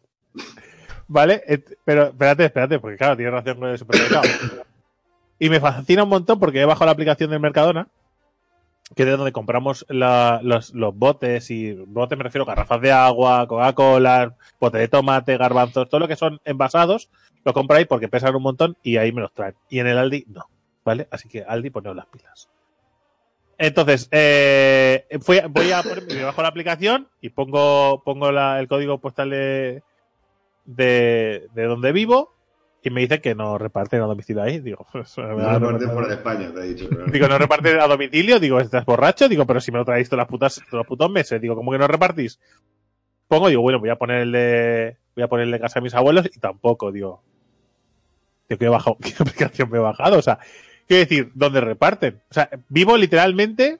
¿Vale? 1.08 1.42
Pero 1.86 2.08
espérate, 2.08 2.46
espérate, 2.46 2.80
porque 2.80 2.98
claro, 2.98 3.16
tienes 3.16 3.32
relación 3.32 3.60
con 3.60 3.70
el 3.70 3.78
supermercado. 3.78 4.24
Y 5.40 5.52
me 5.52 5.60
fascina 5.60 6.02
un 6.02 6.10
montón 6.10 6.40
porque 6.40 6.60
he 6.62 6.66
bajado 6.66 6.88
la 6.88 6.94
aplicación 6.94 7.30
del 7.30 7.40
Mercadona, 7.40 7.90
que 8.96 9.04
es 9.04 9.06
de 9.08 9.16
donde 9.18 9.32
compramos 9.32 9.86
la- 9.88 10.40
los, 10.42 10.74
los 10.74 10.98
botes, 10.98 11.52
y 11.52 11.74
botes 11.74 12.18
me 12.18 12.24
refiero 12.24 12.42
a 12.44 12.48
garrafas 12.48 12.82
de 12.82 12.92
agua, 12.92 13.48
Coca-Cola, 13.48 14.36
bote 14.60 14.80
de 14.80 14.88
tomate, 14.88 15.38
garbanzos, 15.38 15.90
todo 15.90 16.00
lo 16.00 16.08
que 16.08 16.16
son 16.16 16.40
envasados, 16.44 17.12
lo 17.48 17.54
compro 17.54 17.78
ahí 17.78 17.86
porque 17.86 18.10
pesan 18.10 18.36
un 18.36 18.44
montón 18.44 18.78
y 18.84 18.98
ahí 18.98 19.12
me 19.14 19.22
los 19.22 19.34
traen. 19.34 19.56
Y 19.70 19.80
en 19.80 19.88
el 19.88 19.98
Aldi 19.98 20.26
no, 20.28 20.44
¿vale? 20.84 21.08
Así 21.10 21.30
que 21.30 21.44
Aldi 21.44 21.70
poneos 21.70 21.96
las 21.96 22.06
pilas. 22.08 22.50
Entonces, 23.58 24.08
eh, 24.12 25.08
fui- 25.22 25.42
voy 25.50 25.72
a 25.72 25.82
poner, 25.82 26.06
me 26.14 26.24
bajo 26.24 26.42
la 26.42 26.50
aplicación 26.50 27.08
y 27.22 27.30
pongo, 27.30 28.04
pongo 28.04 28.32
la- 28.32 28.60
el 28.60 28.68
código 28.68 29.00
postal 29.00 29.30
de, 29.32 29.82
de, 30.66 31.48
de 31.56 31.64
donde 31.64 31.92
vivo 31.92 32.34
y 32.84 32.90
me 32.92 33.02
dice 33.02 33.20
que 33.20 33.34
no 33.34 33.58
reparten 33.58 34.02
a 34.02 34.06
domicilio 34.06 34.44
ahí. 34.44 34.60
Digo, 34.60 34.86
pues, 34.92 35.18
No 35.18 35.24
a 35.24 35.58
repartir. 35.58 35.88
fuera 35.90 36.08
de 36.08 36.14
España, 36.16 36.52
te 36.54 36.60
he 36.60 36.64
dicho. 36.74 36.88
pero- 36.90 37.06
Digo, 37.08 37.28
no 37.28 37.38
repartes 37.38 37.80
a 37.82 37.88
domicilio. 37.88 38.40
Digo, 38.40 38.60
¿estás 38.60 38.86
borracho? 38.86 39.28
Digo, 39.28 39.46
pero 39.48 39.60
si 39.62 39.72
me 39.72 39.78
lo 39.80 39.86
traéis 39.86 40.10
todas 40.10 40.24
las 40.24 40.28
putas, 40.30 40.56
todos 40.70 40.80
los 40.82 40.88
putos 40.88 41.10
meses. 41.10 41.42
Digo, 41.42 41.56
¿cómo 41.56 41.72
que 41.72 41.78
no 41.80 41.88
repartís? 41.88 42.40
Pongo, 43.28 43.48
digo, 43.50 43.62
bueno, 43.62 43.80
voy 43.80 43.90
a 43.90 43.96
poner 43.98 44.22
el 44.22 44.32
de, 44.32 44.98
voy 45.16 45.24
a 45.24 45.28
poner 45.28 45.46
el 45.46 45.52
de 45.52 45.60
casa 45.60 45.80
de 45.80 45.84
mis 45.84 45.96
abuelos 45.96 46.30
y 46.34 46.40
tampoco, 46.40 46.92
digo. 46.92 47.24
Digo, 48.50 48.60
¿qué, 48.60 48.66
he 48.66 48.70
bajado? 48.70 48.98
¿qué 49.02 49.14
aplicación 49.20 49.70
me 49.70 49.78
he 49.78 49.82
bajado? 49.82 50.18
O 50.18 50.22
sea, 50.22 50.40
quiero 50.88 51.02
decir, 51.02 51.32
¿dónde 51.36 51.62
reparten? 51.62 52.22
O 52.30 52.34
sea, 52.34 52.50
vivo 52.70 52.96
literalmente 52.98 53.80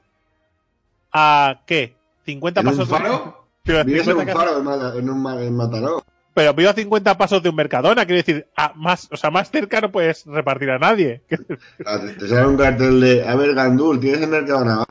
a, 1.14 1.62
¿qué? 1.66 1.96
50 2.26 2.62
¿En 2.62 2.68
un 2.68 2.74
pasos 2.74 2.90
de- 2.90 2.96
faro? 2.98 3.48
Vives 3.86 4.08
en 4.08 4.18
50 4.18 4.32
un 4.34 4.38
faro 4.40 4.98
en 4.98 5.10
un 5.10 5.42
en 5.42 5.56
Mataró. 5.58 6.02
pero 6.34 6.54
vivo 6.54 6.70
a 6.70 6.74
50 6.74 7.18
pasos 7.18 7.44
de 7.44 7.50
un 7.50 7.56
Mercadona, 7.56 8.06
quiero 8.06 8.18
decir, 8.24 8.48
a 8.56 8.72
más, 8.76 9.10
o 9.12 9.18
sea, 9.18 9.30
más 9.30 9.52
cerca 9.52 9.82
no 9.82 9.92
puedes 9.92 10.26
repartir 10.26 10.70
a 10.70 10.80
nadie. 10.80 11.22
Ah, 11.86 12.00
Te, 12.18 12.28
sale 12.30 12.48
un 12.48 12.56
cartel 12.58 13.02
de, 13.02 13.28
a 13.28 13.36
ver, 13.36 13.54
Gandul, 13.56 14.00
¿tienes 14.00 14.22
el 14.22 14.30
Mercadona? 14.30 14.84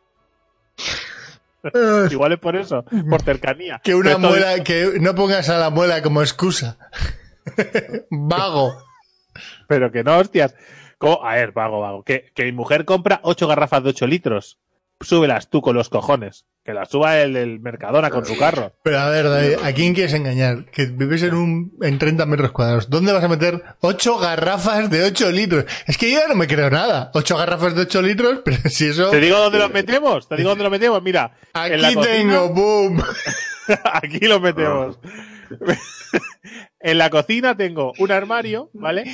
Igual 2.11 2.33
es 2.33 2.39
por 2.39 2.55
eso, 2.55 2.85
por 3.11 3.23
cercanía. 3.23 3.81
Que 3.83 3.95
una 3.95 4.19
muela, 4.19 4.63
que 4.63 4.99
no 5.01 5.15
pongas 5.15 5.49
a 5.49 5.59
la 5.59 5.71
muela 5.71 6.01
como 6.03 6.21
excusa. 6.23 6.77
Vago. 8.11 8.77
Pero 9.69 9.91
que 9.93 10.05
no, 10.05 10.17
hostias. 10.19 10.55
Co- 10.99 11.25
A 11.25 11.35
ver, 11.35 11.53
vago, 11.53 11.81
vago. 11.81 12.03
Que, 12.05 12.31
que 12.35 12.45
mi 12.45 12.53
mujer 12.53 12.85
compra 12.85 13.21
ocho 13.23 13.47
garrafas 13.47 13.83
de 13.83 13.91
8 13.91 14.07
litros. 14.07 14.59
Súbelas 15.01 15.51
tú 15.51 15.61
con 15.61 15.77
los 15.77 15.91
cojones. 15.91 16.47
Que 16.65 16.73
las 16.73 16.89
suba 16.89 17.19
el, 17.21 17.37
el 17.37 17.61
Mercadona 17.61 18.09
con 18.09 18.25
su 18.25 18.37
carro. 18.39 18.73
Pero 18.83 18.99
a 18.99 19.11
ver, 19.11 19.29
David, 19.29 19.57
¿a 19.63 19.73
quién 19.73 19.93
quieres 19.95 20.15
engañar? 20.15 20.65
Que 20.71 20.87
vives 20.87 21.23
en 21.23 21.35
un 21.35 21.77
en 21.83 21.99
30 21.99 22.25
metros 22.25 22.51
cuadrados. 22.53 22.89
¿Dónde 22.89 23.13
vas 23.13 23.23
a 23.23 23.29
meter 23.29 23.63
8 23.83 24.19
garrafas 24.19 24.89
de 24.89 25.05
8 25.05 25.31
litros? 25.33 25.67
Es 25.87 25.99
que 25.99 26.11
yo 26.11 26.19
ya 26.19 26.29
no 26.29 26.35
me 26.35 26.47
creo 26.49 26.71
nada. 26.71 27.11
8 27.13 27.37
garrafas 27.37 27.75
de 27.75 27.83
8 27.83 28.01
litros, 28.03 28.41
pero 28.45 28.57
si 28.71 28.87
eso... 28.87 29.11
¿Te 29.11 29.21
digo 29.21 29.37
dónde 29.39 29.59
los 29.59 29.71
metemos? 29.71 30.27
¿Te 30.29 30.37
digo 30.37 30.49
dónde 30.49 30.65
los 30.65 30.73
metemos? 30.73 31.03
Mira, 31.03 31.31
en 31.55 31.83
la 31.83 31.89
Aquí 31.89 31.97
tengo, 32.01 32.49
boom. 32.49 33.03
aquí 33.93 34.21
los 34.27 34.41
metemos. 34.41 34.99
En 36.91 36.99
la 36.99 37.11
cocina 37.11 37.57
tengo 37.57 37.93
un 37.99 38.13
armario, 38.13 38.71
¿vale? 38.73 39.05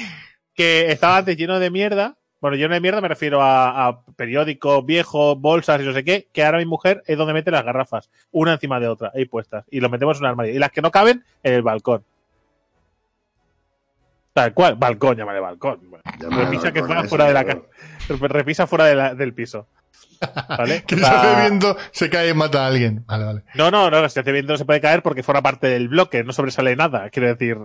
Que 0.54 0.92
estaba 0.92 1.16
antes 1.16 1.36
lleno 1.36 1.58
de 1.58 1.70
mierda. 1.70 2.16
Bueno, 2.40 2.56
lleno 2.56 2.74
de 2.74 2.80
mierda 2.80 3.00
me 3.00 3.08
refiero 3.08 3.40
a, 3.40 3.86
a 3.88 4.02
periódicos 4.16 4.84
viejos, 4.84 5.40
bolsas 5.40 5.80
y 5.80 5.84
no 5.84 5.92
sé 5.92 6.04
qué, 6.04 6.28
que 6.32 6.44
ahora 6.44 6.58
mi 6.58 6.66
mujer 6.66 7.02
es 7.06 7.16
donde 7.16 7.32
mete 7.32 7.50
las 7.50 7.64
garrafas, 7.64 8.10
una 8.32 8.52
encima 8.54 8.78
de 8.80 8.88
otra, 8.88 9.10
ahí 9.14 9.24
puestas, 9.26 9.64
y 9.70 9.80
los 9.80 9.90
metemos 9.90 10.18
en 10.18 10.24
un 10.24 10.30
armario. 10.30 10.52
Y 10.54 10.58
las 10.58 10.70
que 10.72 10.82
no 10.82 10.90
caben, 10.90 11.24
en 11.42 11.54
el 11.54 11.62
balcón. 11.62 12.04
Tal 14.32 14.54
cual, 14.54 14.74
balcón, 14.76 15.16
llámale 15.16 15.40
balcón. 15.40 15.80
Bueno, 15.88 16.02
repisa 16.36 16.72
que 16.72 16.82
fuera 16.82 17.04
fuera 17.04 17.26
de 17.26 17.32
la 17.34 17.44
casa. 17.44 17.62
Repisa 18.08 18.66
fuera 18.66 18.86
de 18.86 18.94
la- 18.96 19.14
del 19.14 19.34
piso. 19.34 19.66
¿Vale? 20.48 20.82
Que 20.86 20.94
O 20.94 20.98
se 20.98 21.06
hace 21.06 21.40
viendo, 21.40 21.76
se 21.90 22.10
cae 22.10 22.30
y 22.30 22.34
mata 22.34 22.64
a 22.64 22.68
alguien. 22.68 23.04
Vale, 23.06 23.24
vale. 23.24 23.42
no, 23.54 23.70
no, 23.70 23.90
no, 23.90 24.08
si 24.08 24.20
hace 24.20 24.32
viento 24.32 24.52
no 24.52 24.58
se 24.58 24.64
puede 24.64 24.80
caer 24.80 25.02
porque 25.02 25.22
forma 25.22 25.42
parte 25.42 25.66
del 25.66 25.88
bloque, 25.88 26.24
no 26.24 26.32
sobresale 26.32 26.76
nada, 26.76 27.10
quiero 27.10 27.28
decir. 27.28 27.58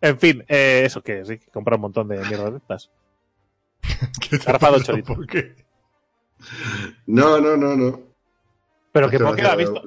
En 0.00 0.18
fin, 0.18 0.44
eh, 0.48 0.82
eso 0.84 1.02
que 1.02 1.24
sí, 1.24 1.38
que 1.38 1.50
compra 1.50 1.76
un 1.76 1.82
montón 1.82 2.08
de 2.08 2.18
mierda 2.18 2.50
de 2.50 2.56
estas. 2.58 2.90
No, 7.06 7.40
no, 7.40 7.56
no, 7.56 7.76
no. 7.76 8.00
Pero 8.92 9.08
que 9.08 9.16
Esto 9.16 9.28
por 9.28 9.36
qué 9.36 9.42
va 9.42 9.48
lo 9.48 9.50
a 9.50 9.54
ha 9.54 9.56
visto. 9.56 9.82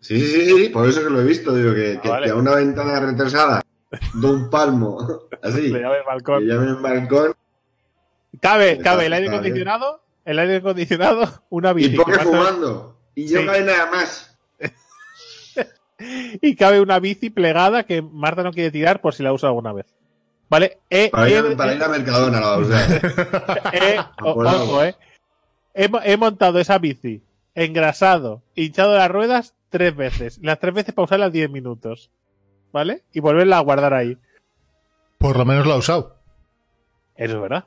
Sí, 0.00 0.20
sí, 0.20 0.26
sí, 0.44 0.56
sí, 0.64 0.68
por 0.68 0.88
eso 0.88 1.02
que 1.02 1.10
lo 1.10 1.20
he 1.20 1.24
visto. 1.24 1.54
Digo, 1.54 1.74
que, 1.74 1.98
que, 2.00 2.08
vale. 2.08 2.26
que 2.26 2.32
a 2.32 2.36
una 2.36 2.54
ventana 2.54 3.00
retrasada 3.00 3.62
de 4.14 4.26
un 4.26 4.48
palmo, 4.48 4.98
así, 5.42 5.68
Le 5.68 5.80
que 5.80 5.86
balcón. 6.06 6.44
llamen 6.46 6.80
balcón, 6.82 7.34
Cabe, 8.40 8.78
cabe 8.78 9.06
el 9.06 9.12
aire 9.14 9.28
acondicionado, 9.28 10.02
el 10.28 10.38
aire 10.38 10.56
acondicionado, 10.56 11.42
una 11.50 11.70
y 11.70 11.74
bici. 11.74 11.96
que 11.96 12.04
pasa- 12.04 12.22
fumando. 12.24 12.98
Y 13.14 13.26
yo 13.28 13.40
Sí. 13.40 13.46
cae 13.46 13.62
nada 13.62 13.90
más. 13.90 14.38
y 16.42 16.54
cabe 16.56 16.80
una 16.80 16.98
bici 17.00 17.30
plegada 17.30 17.84
que 17.84 18.02
Marta 18.02 18.42
no 18.42 18.52
quiere 18.52 18.70
tirar 18.70 19.00
por 19.00 19.14
si 19.14 19.22
la 19.22 19.32
usa 19.32 19.48
alguna 19.48 19.72
vez. 19.72 19.86
¿Vale? 20.50 20.78
He- 20.88 21.10
Para 21.10 21.28
ir, 21.28 21.38
a- 21.38 21.56
para 21.56 21.74
ir 21.74 21.82
a 21.82 21.88
Mercadona, 21.88 22.40
la 22.40 22.46
va 22.48 22.54
a 22.54 22.58
usar. 22.58 23.00
he- 23.74 23.98
o- 24.22 24.30
Apolado. 24.30 24.64
ojo, 24.64 24.84
eh. 24.84 24.94
He, 25.74 25.88
mo- 25.88 26.00
he 26.02 26.16
montado 26.16 26.58
esa 26.58 26.78
bici, 26.78 27.22
engrasado, 27.54 28.42
hinchado 28.54 28.96
las 28.96 29.10
ruedas 29.10 29.54
tres 29.68 29.94
veces. 29.94 30.38
Las 30.42 30.58
tres 30.58 30.72
veces 30.74 30.94
para 30.94 31.04
usarlas 31.04 31.32
10 31.32 31.50
minutos. 31.50 32.10
¿Vale? 32.72 33.02
Y 33.12 33.20
volverla 33.20 33.58
a 33.58 33.62
guardar 33.62 33.94
ahí. 33.94 34.18
Por 35.18 35.36
lo 35.38 35.44
menos 35.44 35.66
lo 35.66 35.72
ha 35.72 35.76
usado. 35.78 36.16
Eso 37.16 37.34
es 37.36 37.40
verdad. 37.40 37.64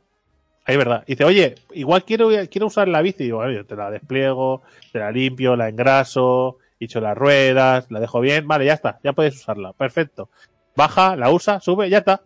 Es 0.71 0.77
verdad. 0.77 1.03
Y 1.05 1.12
dice, 1.13 1.25
oye, 1.25 1.55
igual 1.73 2.05
quiero, 2.05 2.29
quiero 2.49 2.67
usar 2.67 2.88
la 2.88 3.01
bici. 3.01 3.25
Digo, 3.25 3.39
"Vale, 3.39 3.55
yo 3.55 3.65
te 3.65 3.75
la 3.75 3.91
despliego, 3.91 4.62
te 4.93 4.99
la 4.99 5.12
limpio, 5.12 5.55
la 5.57 5.67
engraso, 5.67 6.60
hincho 6.79 7.01
las 7.01 7.17
ruedas, 7.17 7.88
la 7.89 7.99
dejo 7.99 8.21
bien. 8.21 8.47
Vale, 8.47 8.65
ya 8.65 8.73
está, 8.73 8.99
ya 9.03 9.12
puedes 9.13 9.36
usarla. 9.36 9.73
Perfecto. 9.73 10.29
Baja, 10.75 11.15
la 11.17 11.29
usa, 11.29 11.60
sube, 11.60 11.89
ya 11.89 11.97
está. 11.99 12.21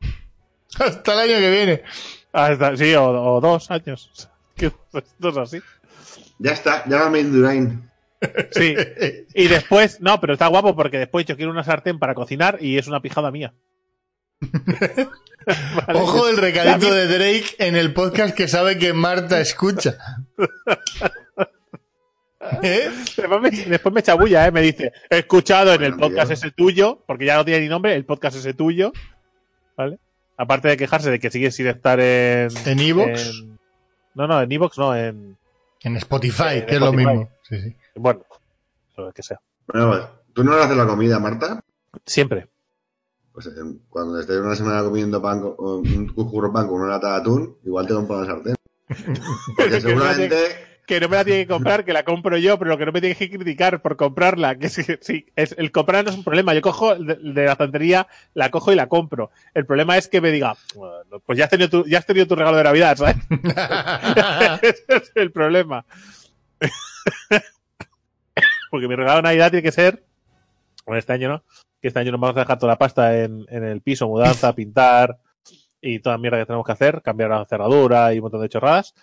Hasta 0.78 1.12
el 1.12 1.30
año 1.30 1.38
que 1.38 1.50
viene. 1.50 1.82
Hasta- 2.32 2.76
sí, 2.78 2.94
o, 2.94 3.04
o 3.10 3.40
dos 3.40 3.70
años. 3.70 4.30
Que 4.54 4.66
esto 4.66 5.28
es 5.30 5.36
así. 5.36 5.58
Ya 6.38 6.52
está, 6.52 6.84
llámame 6.86 7.20
Indurain. 7.20 7.90
Sí. 8.52 8.74
Y 9.34 9.48
después, 9.48 10.00
no, 10.00 10.20
pero 10.20 10.34
está 10.34 10.46
guapo 10.46 10.74
porque 10.76 10.98
después 10.98 11.26
yo 11.26 11.36
quiero 11.36 11.50
una 11.50 11.64
sartén 11.64 11.98
para 11.98 12.14
cocinar 12.14 12.58
y 12.60 12.78
es 12.78 12.86
una 12.86 13.00
pijada 13.00 13.30
mía. 13.30 13.52
Vale. 15.86 15.98
Ojo 15.98 16.28
el 16.28 16.36
recadito 16.36 16.92
de 16.92 17.06
Drake 17.06 17.56
en 17.58 17.74
el 17.76 17.92
podcast 17.92 18.34
que 18.34 18.46
sabe 18.48 18.78
que 18.78 18.92
Marta 18.92 19.40
escucha. 19.40 19.96
¿Eh? 22.62 22.90
Después 23.16 23.40
me, 23.40 23.50
después 23.50 23.94
me 23.94 24.02
chabulla, 24.02 24.46
¿eh? 24.46 24.50
Me 24.50 24.62
dice, 24.62 24.92
he 25.08 25.18
escuchado 25.18 25.74
en 25.74 25.82
el 25.84 25.96
podcast 25.96 26.32
ese 26.32 26.50
tuyo, 26.50 27.02
porque 27.06 27.24
ya 27.24 27.36
no 27.36 27.44
tiene 27.44 27.60
ni 27.60 27.68
nombre, 27.68 27.94
el 27.94 28.04
podcast 28.04 28.36
ese 28.36 28.52
tuyo, 28.52 28.92
¿vale? 29.76 29.98
Aparte 30.36 30.68
de 30.68 30.76
quejarse 30.76 31.10
de 31.10 31.20
que 31.20 31.30
sigue 31.30 31.50
sin 31.52 31.68
estar 31.68 32.00
en... 32.00 32.48
En 32.66 32.80
Evox, 32.80 33.28
en- 33.42 33.58
No, 34.14 34.26
no, 34.26 34.42
en 34.42 34.50
Evox 34.50 34.76
no, 34.78 34.96
en... 34.96 35.36
en 35.82 35.96
Spotify, 35.98 36.58
en 36.58 36.66
que 36.66 36.74
es 36.74 36.80
lo 36.80 36.92
mismo. 36.92 37.30
Sí, 37.48 37.60
sí. 37.60 37.76
Bueno, 37.94 38.24
lo 38.96 39.12
que 39.12 39.22
sea. 39.22 39.40
Bueno, 39.68 40.08
¿tú 40.32 40.42
no 40.42 40.56
le 40.56 40.64
haces 40.64 40.76
la 40.76 40.86
comida, 40.86 41.20
Marta? 41.20 41.60
Siempre. 42.06 42.48
Pues 43.32 43.46
eh, 43.46 43.50
cuando 43.88 44.20
estés 44.20 44.38
una 44.38 44.54
semana 44.54 44.82
comiendo 44.82 45.22
pan 45.22 45.40
con, 45.40 45.54
un 45.58 46.06
curro 46.30 46.52
pan 46.52 46.68
con 46.68 46.82
una 46.82 46.90
lata 46.90 47.12
de 47.12 47.16
atún, 47.16 47.56
igual 47.64 47.86
te 47.86 47.94
compro 47.94 48.18
una 48.18 48.26
sartén. 48.26 48.54
Porque 49.56 49.70
la 49.70 49.80
seguramente 49.80 50.36
Que 50.86 51.00
no 51.00 51.08
me 51.08 51.16
la 51.16 51.24
tiene 51.24 51.46
que 51.46 51.52
comprar, 51.52 51.84
que 51.84 51.94
la 51.94 52.04
compro 52.04 52.36
yo, 52.36 52.58
pero 52.58 52.70
lo 52.70 52.76
que 52.76 52.84
no 52.84 52.92
me 52.92 53.00
tiene 53.00 53.16
que 53.16 53.30
criticar 53.30 53.80
por 53.80 53.96
comprarla, 53.96 54.58
que 54.58 54.68
sí, 54.68 54.82
sí, 55.00 55.26
es, 55.34 55.54
el 55.56 55.72
comprar 55.72 56.04
no 56.04 56.10
es 56.10 56.16
un 56.16 56.24
problema. 56.24 56.52
Yo 56.52 56.60
cojo 56.60 56.94
de, 56.94 57.14
de 57.14 57.44
la 57.46 57.52
estantería, 57.52 58.06
la 58.34 58.50
cojo 58.50 58.70
y 58.70 58.74
la 58.74 58.88
compro. 58.88 59.30
El 59.54 59.64
problema 59.64 59.96
es 59.96 60.08
que 60.08 60.20
me 60.20 60.30
diga, 60.30 60.54
bueno, 60.74 61.20
pues 61.24 61.38
ya 61.38 61.44
has 61.44 61.50
tenido 61.50 61.70
tu, 61.70 61.88
ya 61.88 61.98
has 61.98 62.06
tenido 62.06 62.26
tu 62.26 62.36
regalo 62.36 62.58
de 62.58 62.64
Navidad, 62.64 62.96
¿sabes? 62.98 63.16
Ese 64.62 64.84
es 64.88 65.12
el 65.14 65.32
problema. 65.32 65.86
Porque 68.70 68.88
mi 68.88 68.96
regalo 68.96 69.16
de 69.16 69.22
Navidad 69.22 69.50
tiene 69.50 69.62
que 69.62 69.72
ser, 69.72 70.04
bueno, 70.84 70.98
este 70.98 71.12
año 71.12 71.28
no, 71.28 71.44
que 71.82 71.88
este 71.88 72.00
año 72.00 72.12
nos 72.12 72.20
vamos 72.20 72.36
a 72.36 72.40
dejar 72.40 72.58
toda 72.58 72.72
la 72.72 72.78
pasta 72.78 73.22
en, 73.22 73.44
en 73.48 73.64
el 73.64 73.82
piso, 73.82 74.08
mudanza, 74.08 74.54
pintar 74.54 75.18
y 75.82 75.98
toda 75.98 76.16
mierda 76.16 76.38
que 76.38 76.46
tenemos 76.46 76.64
que 76.64 76.72
hacer, 76.72 77.02
cambiar 77.02 77.30
la 77.30 77.44
cerradura 77.44 78.14
y 78.14 78.18
un 78.18 78.22
montón 78.22 78.40
de 78.40 78.48
chorradas. 78.48 78.94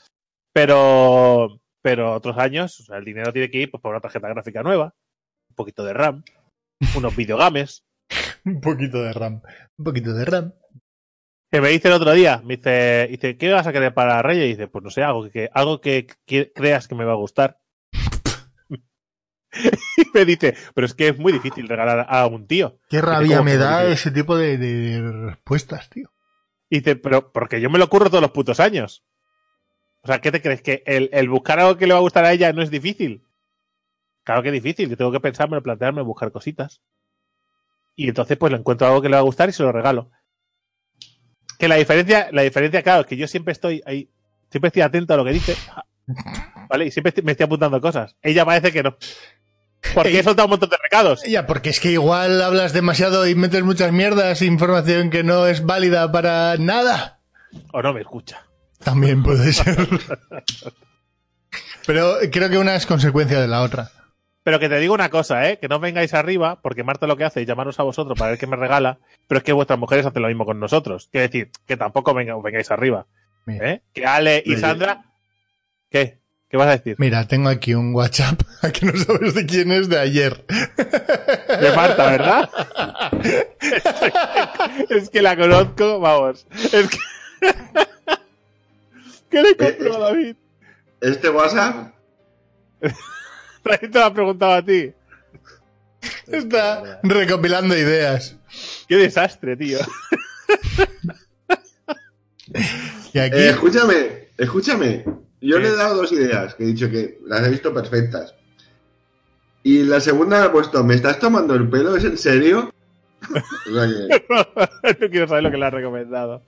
Pero, 0.54 1.60
pero 1.82 2.14
otros 2.14 2.38
años, 2.38 2.80
o 2.80 2.84
sea, 2.84 2.98
el 2.98 3.06
dinero 3.06 3.32
tiene 3.32 3.50
que 3.50 3.60
ir 3.60 3.72
pues, 3.72 3.82
por 3.82 3.92
una 3.92 4.02
tarjeta 4.02 4.28
gráfica 4.30 4.64
nueva, 4.64 4.94
un 5.50 5.56
poquito 5.56 5.84
de 5.84 5.94
RAM, 5.94 6.24
unos 6.96 7.16
videogames. 7.16 7.84
Un 8.46 8.62
poquito 8.62 9.04
de 9.04 9.14
RAM. 9.14 9.42
Un 9.78 9.86
poquito 9.86 10.14
de 10.14 10.26
RAM. 10.26 10.54
Que 11.52 11.62
me 11.62 11.70
dice 11.70 11.90
el 11.90 11.94
otro 11.96 12.12
día, 12.14 12.42
me 12.44 12.56
dice, 12.58 13.08
dice, 13.12 13.38
¿qué 13.38 13.52
vas 13.52 13.68
a 13.68 13.74
querer 13.74 13.94
para 13.94 14.22
Reyes? 14.24 14.46
Y 14.46 14.50
dice, 14.50 14.68
pues 14.68 14.84
no 14.84 14.90
sé, 14.90 15.04
algo 15.04 15.24
que, 15.26 15.30
que- 15.32 15.50
algo 15.54 15.82
que, 15.82 16.08
que 16.26 16.52
creas 16.54 16.88
que 16.88 16.96
me 16.96 17.04
va 17.06 17.12
a 17.12 17.18
gustar. 17.18 17.59
y 19.98 20.04
me 20.14 20.26
dice, 20.26 20.56
pero 20.74 20.86
es 20.86 20.94
que 20.94 21.10
es 21.10 21.18
muy 21.18 21.34
difícil 21.34 21.68
regalar 21.68 22.06
a 22.10 22.28
un 22.28 22.48
tío. 22.48 22.80
Qué 22.90 23.00
¿cómo 23.00 23.12
rabia 23.12 23.42
me 23.42 23.58
da 23.58 23.86
ese 23.86 24.12
tipo 24.12 24.38
de, 24.38 25.02
respuestas, 25.26 25.90
tío. 25.90 26.12
Y 26.70 26.80
dice, 26.80 26.96
pero 26.96 27.32
porque 27.32 27.62
yo 27.62 27.70
me 27.70 27.80
lo 27.80 27.86
ocurro 27.86 28.10
todos 28.10 28.22
los 28.22 28.32
putos 28.32 28.60
años. 28.60 29.04
O 30.02 30.08
sea, 30.08 30.22
¿qué 30.22 30.32
te 30.32 30.42
crees? 30.42 30.62
¿Que 30.62 30.84
el, 30.86 31.10
el 31.12 31.30
buscar 31.30 31.60
algo 31.60 31.78
que 31.78 31.88
le 31.88 31.94
va 31.94 32.00
a 32.00 32.04
gustar 32.04 32.26
a 32.26 32.32
ella 32.32 32.54
no 32.54 32.62
es 32.62 32.70
difícil? 32.70 33.24
Claro 34.24 34.44
que 34.44 34.50
es 34.50 34.54
difícil, 34.54 34.90
yo 34.90 34.98
tengo 34.98 35.12
que 35.12 35.20
pensarme, 35.20 35.62
plantearme, 35.62 36.04
buscar 36.04 36.32
cositas. 36.32 36.82
Y 37.96 38.08
entonces 38.08 38.38
pues 38.38 38.52
le 38.52 38.60
encuentro 38.60 38.88
algo 38.88 39.02
que 39.02 39.10
le 39.10 39.16
va 39.16 39.20
a 39.20 39.24
gustar 39.24 39.50
y 39.50 39.54
se 39.54 39.64
lo 39.64 39.72
regalo. 39.72 40.12
Que 41.58 41.68
la 41.68 41.76
diferencia, 41.76 42.30
la 42.32 42.44
diferencia, 42.44 42.82
claro, 42.84 43.02
es 43.02 43.08
que 43.08 43.18
yo 43.18 43.28
siempre 43.28 43.52
estoy 43.52 43.82
ahí, 43.86 44.10
siempre 44.50 44.68
estoy 44.68 44.84
atento 44.84 45.14
a 45.14 45.18
lo 45.18 45.26
que 45.26 45.34
dice. 45.34 45.56
¿Vale? 46.70 46.86
Y 46.86 46.92
siempre 46.92 47.14
me 47.24 47.32
estoy 47.34 47.46
apuntando 47.46 47.80
cosas. 47.82 48.16
Ella 48.22 48.46
parece 48.46 48.72
que 48.72 48.84
no. 48.84 48.98
Porque 49.94 50.20
he 50.20 50.24
soltado 50.24 50.46
un 50.48 50.52
montón 50.52 50.70
de 50.70 50.78
recados. 50.82 51.24
Ya, 51.24 51.48
porque 51.48 51.70
es 51.70 51.80
que 51.80 51.92
igual 51.92 52.42
hablas 52.42 52.74
demasiado 52.74 53.26
y 53.28 53.36
metes 53.36 53.64
muchas 53.64 53.92
mierdas, 53.92 54.42
información 54.42 55.10
que 55.10 55.24
no 55.24 55.48
es 55.48 55.66
válida 55.66 56.12
para 56.12 56.58
nada. 56.58 57.20
O 57.72 57.82
no 57.82 57.94
me 57.94 58.02
escucha. 58.02 58.46
También 58.84 59.24
puede 59.24 59.52
ser. 59.54 59.88
Pero 61.86 62.16
creo 62.32 62.50
que 62.50 62.58
una 62.58 62.76
es 62.76 62.86
consecuencia 62.86 63.40
de 63.40 63.48
la 63.48 63.62
otra. 63.62 63.90
Pero 64.44 64.60
que 64.60 64.70
te 64.70 64.80
digo 64.80 64.94
una 64.94 65.10
cosa, 65.10 65.50
¿eh? 65.50 65.60
Que 65.60 65.68
no 65.68 65.80
vengáis 65.80 66.14
arriba, 66.14 66.60
porque 66.62 66.84
Marta 66.84 67.08
lo 67.08 67.18
que 67.18 67.24
hace 67.26 67.42
es 67.42 67.48
llamaros 67.48 67.80
a 67.80 67.84
vosotros 67.84 68.18
para 68.18 68.32
ver 68.32 68.40
qué 68.40 68.48
me 68.48 68.56
regala, 68.56 69.00
pero 69.28 69.40
es 69.40 69.44
que 69.44 69.54
vuestras 69.54 69.80
mujeres 69.80 70.06
hacen 70.06 70.22
lo 70.22 70.28
mismo 70.28 70.46
con 70.46 70.60
nosotros. 70.60 71.10
Quiero 71.12 71.28
decir, 71.28 71.52
que 71.68 71.78
tampoco 71.78 72.14
venga- 72.14 72.36
vengáis 72.42 72.72
arriba. 72.72 73.06
¿eh? 73.48 73.82
Que 73.94 74.06
Ale 74.06 74.44
y 74.46 74.52
Oye. 74.54 74.62
Sandra... 74.62 75.04
¿Qué? 75.90 76.20
¿Qué 76.50 76.58
vas 76.58 76.68
a 76.68 76.78
decir? 76.78 76.96
Mira, 76.98 77.28
tengo 77.28 77.50
aquí 77.50 77.74
un 77.76 77.94
WhatsApp 77.94 78.42
que 78.74 78.86
no 78.86 78.98
sabes 78.98 79.34
de 79.36 79.46
quién 79.46 79.72
es 79.72 79.90
de 79.90 80.00
ayer. 80.00 80.46
De 80.48 81.72
Marta, 81.76 82.10
¿verdad? 82.10 82.50
es 84.90 85.10
que 85.10 85.22
la 85.22 85.38
conozco, 85.38 86.00
vamos. 86.00 86.48
Es 86.52 86.90
que... 86.90 86.98
¿Qué 89.30 89.44
le 89.44 89.56
compro 89.56 89.96
a 89.96 90.00
David? 90.00 90.36
Este 91.02 91.30
WhatsApp, 91.30 91.94
David 93.64 93.92
te 93.92 94.00
lo 94.00 94.06
ha 94.06 94.14
preguntado 94.14 94.54
a 94.54 94.66
ti. 94.66 94.92
Está 96.28 97.00
recopilando 97.04 97.78
ideas. 97.78 98.36
Qué 98.88 98.96
desastre, 98.96 99.56
tío. 99.56 99.80
Y 103.14 103.20
aquí, 103.20 103.38
eh, 103.38 103.50
escúchame, 103.50 104.30
escúchame. 104.38 105.06
Yo 105.42 105.58
le 105.60 105.70
he 105.70 105.76
dado 105.76 105.96
dos 105.96 106.12
ideas 106.12 106.54
que 106.56 106.64
he 106.64 106.68
dicho 106.68 106.90
que 106.90 107.20
las 107.26 107.46
he 107.46 107.50
visto 107.50 107.74
perfectas. 107.74 108.36
Y 109.64 109.84
la 109.84 110.00
segunda 110.00 110.40
me 110.40 110.46
ha 110.46 110.52
puesto, 110.52 110.84
¿me 110.84 110.96
estás 110.96 111.20
tomando 111.20 111.54
el 111.56 111.70
pelo? 111.70 111.96
¿Es 111.96 112.04
en 112.04 112.18
serio? 112.18 112.74
O 113.70 113.74
sea 113.74 113.88
que- 113.88 114.26
no 115.02 115.10
quiero 115.10 115.28
saber 115.28 115.44
lo 115.44 115.52
que 115.52 115.58
le 115.58 115.66
has 115.66 115.74
recomendado. 115.74 116.42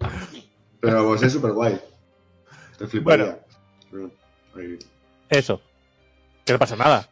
pero 0.80 1.06
pues 1.08 1.22
es 1.24 1.34
súper 1.34 1.52
guay. 1.52 1.80
Fliparía. 2.88 3.40
Ahí. 4.56 4.80
Eso. 5.30 5.62
Que 6.46 6.54
no 6.54 6.60
pasa 6.60 6.76
nada. 6.76 7.08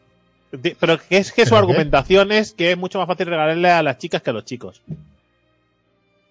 Pero 0.80 0.98
que 0.98 1.18
es 1.18 1.32
que 1.32 1.46
su 1.46 1.56
argumentación 1.56 2.32
es 2.32 2.54
que 2.54 2.72
es 2.72 2.78
mucho 2.78 2.98
más 2.98 3.08
fácil 3.08 3.28
regalarle 3.28 3.70
a 3.70 3.84
las 3.84 3.98
chicas 4.00 4.22
que 4.24 4.30
a 4.32 4.34
los 4.34 4.46
chicos. 4.46 4.82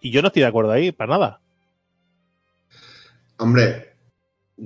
Y 0.00 0.10
yo 0.10 0.22
no 0.22 0.28
estoy 0.28 0.42
de 0.42 0.48
acuerdo 0.48 0.72
ahí, 0.72 0.90
para 0.90 1.12
nada. 1.18 1.40
Hombre, 3.36 3.94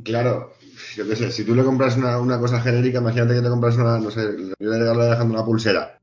claro, 0.04 0.54
yo 0.96 1.06
qué 1.08 1.16
sé, 1.16 1.30
si 1.32 1.44
tú 1.44 1.54
le 1.54 1.64
compras 1.64 1.96
una, 1.96 2.18
una 2.18 2.38
cosa 2.38 2.60
genérica, 2.60 2.98
imagínate 2.98 3.34
que 3.34 3.40
le 3.42 3.48
compras 3.50 3.76
una, 3.76 3.98
no 3.98 4.10
sé, 4.10 4.22
yo 4.58 4.70
le 4.70 4.78
regalo 4.78 5.02
a 5.02 5.06
Alejandro 5.06 5.34
una 5.38 5.44
pulsera, 5.44 5.98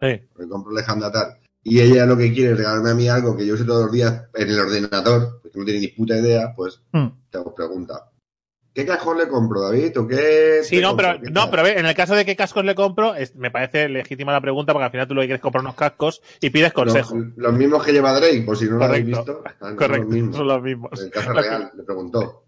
Sí. 0.00 0.06
le 0.38 0.48
compro 0.48 0.70
a 0.72 0.78
Alejandra 0.78 1.10
tal, 1.12 1.38
y 1.62 1.80
ella 1.80 2.06
lo 2.06 2.16
que 2.16 2.32
quiere 2.32 2.52
es 2.52 2.56
regalarme 2.58 2.90
a 2.90 2.94
mí 2.94 3.08
algo 3.08 3.36
que 3.36 3.46
yo 3.46 3.54
use 3.54 3.64
todos 3.64 3.84
los 3.84 3.92
días 3.92 4.24
en 4.34 4.48
el 4.48 4.60
ordenador, 4.60 5.40
que 5.42 5.58
no 5.58 5.64
tiene 5.64 5.80
ni 5.80 5.88
puta 5.88 6.16
idea, 6.18 6.52
pues 6.56 6.80
Hmm. 6.92 7.08
te 7.30 7.38
hago 7.38 7.54
pregunta. 7.54 8.04
¿Qué 8.74 8.86
cajón 8.86 9.18
le 9.18 9.26
compro, 9.26 9.62
David? 9.62 9.98
¿O 9.98 10.06
qué? 10.06 10.60
Sí, 10.62 10.76
te 10.76 10.82
no, 10.82 10.90
compro? 10.90 11.06
pero, 11.08 11.20
¿Qué 11.24 11.30
no, 11.32 11.50
pero 11.50 11.62
a 11.62 11.64
ver, 11.64 11.78
en 11.78 11.86
el 11.86 11.96
caso 11.96 12.14
de 12.14 12.24
qué 12.24 12.36
cascos 12.36 12.64
le 12.64 12.76
compro, 12.76 13.16
es- 13.16 13.34
me 13.34 13.50
parece 13.50 13.88
legítima 13.88 14.30
la 14.30 14.40
pregunta 14.40 14.72
porque 14.72 14.84
al 14.84 14.90
final 14.92 15.08
tú 15.08 15.14
lo 15.14 15.20
que 15.22 15.26
quieres 15.26 15.38
es 15.40 15.42
comprar 15.42 15.62
unos 15.64 15.74
cascos 15.74 16.22
y 16.40 16.50
pides 16.50 16.72
consejo. 16.72 17.16
Los, 17.16 17.36
los 17.36 17.52
mismos 17.54 17.82
que 17.84 17.92
lleva 17.92 18.12
Drake, 18.12 18.42
por 18.42 18.56
si 18.56 18.66
no 18.66 18.76
lo 18.76 18.84
habéis 18.84 19.06
visto. 19.06 19.42
Correcto, 19.76 19.96
Los 20.04 20.06
mismos. 20.06 20.36
son 20.36 20.46
los 20.46 20.62
mismos. 20.62 21.00
El 21.02 21.10
caso 21.10 21.32
real, 21.32 21.72
le 21.76 21.82
preguntó. 21.82 22.44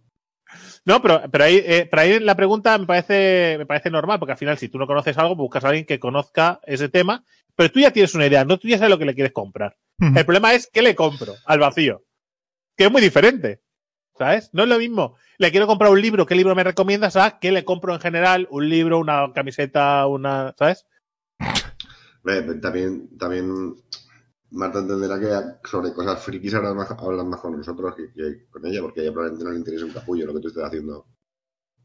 No, 0.85 1.03
pero, 1.03 1.23
pero 1.31 1.45
ahí, 1.45 1.57
eh, 1.57 1.87
pero 1.91 2.03
ahí 2.03 2.21
la 2.21 2.35
pregunta 2.35 2.77
me 2.79 2.87
parece, 2.87 3.57
me 3.59 3.67
parece 3.67 3.91
normal, 3.91 4.19
porque 4.19 4.33
al 4.33 4.39
final, 4.39 4.59
si 4.59 4.69
tú 4.69 4.79
no 4.79 4.87
conoces 4.87 5.17
algo, 5.19 5.37
buscas 5.37 5.65
a 5.65 5.69
alguien 5.69 5.85
que 5.85 6.01
conozca 6.01 6.61
ese 6.65 6.89
tema, 6.89 7.25
pero 7.55 7.71
tú 7.71 7.81
ya 7.81 7.93
tienes 7.93 8.15
una 8.15 8.27
idea, 8.27 8.45
no 8.45 8.59
tú 8.59 8.69
ya 8.69 8.79
sabes 8.79 8.91
lo 8.91 8.99
que 8.99 9.05
le 9.05 9.15
quieres 9.15 9.33
comprar. 9.33 9.77
El 9.99 10.25
problema 10.25 10.55
es 10.55 10.71
qué 10.73 10.81
le 10.81 10.95
compro 10.95 11.35
al 11.45 11.59
vacío, 11.59 12.03
que 12.75 12.85
es 12.85 12.91
muy 12.91 13.03
diferente, 13.03 13.61
¿sabes? 14.17 14.49
No 14.55 14.63
es 14.63 14.69
lo 14.71 14.79
mismo. 14.79 15.17
Le 15.37 15.51
quiero 15.51 15.67
comprar 15.67 15.91
un 15.91 16.01
libro, 16.01 16.25
¿qué 16.25 16.35
libro 16.35 16.55
me 16.55 16.65
recomiendas? 16.65 17.17
A 17.17 17.39
qué 17.39 17.53
le 17.53 17.67
compro 17.67 17.93
en 17.93 18.01
general, 18.01 18.49
un 18.51 18.67
libro, 18.71 18.99
una 18.99 19.31
camiseta, 19.35 20.07
una, 20.07 20.55
¿sabes? 20.59 20.87
También, 22.63 23.19
también 23.19 23.75
Marta 24.53 24.81
entenderá 24.81 25.19
que 25.21 25.69
sobre 25.69 25.93
cosas 25.93 26.23
frikis 26.25 26.55
hablan 26.55 26.77
más, 26.77 26.91
hablan 26.91 27.29
más 27.29 27.41
con 27.41 27.57
nosotros 27.57 27.95
que, 27.95 28.13
que 28.13 28.47
con 28.51 28.67
ella, 28.67 28.81
porque 28.83 29.01
a 29.01 29.03
ella 29.05 29.13
probablemente 29.13 29.45
no 29.45 29.51
le 29.53 29.59
interesa 29.59 29.85
un 29.85 29.93
capullo 29.93 30.27
lo 30.27 30.35
que 30.35 30.41
tú 30.41 30.49
estés 30.49 30.65
haciendo 30.65 31.07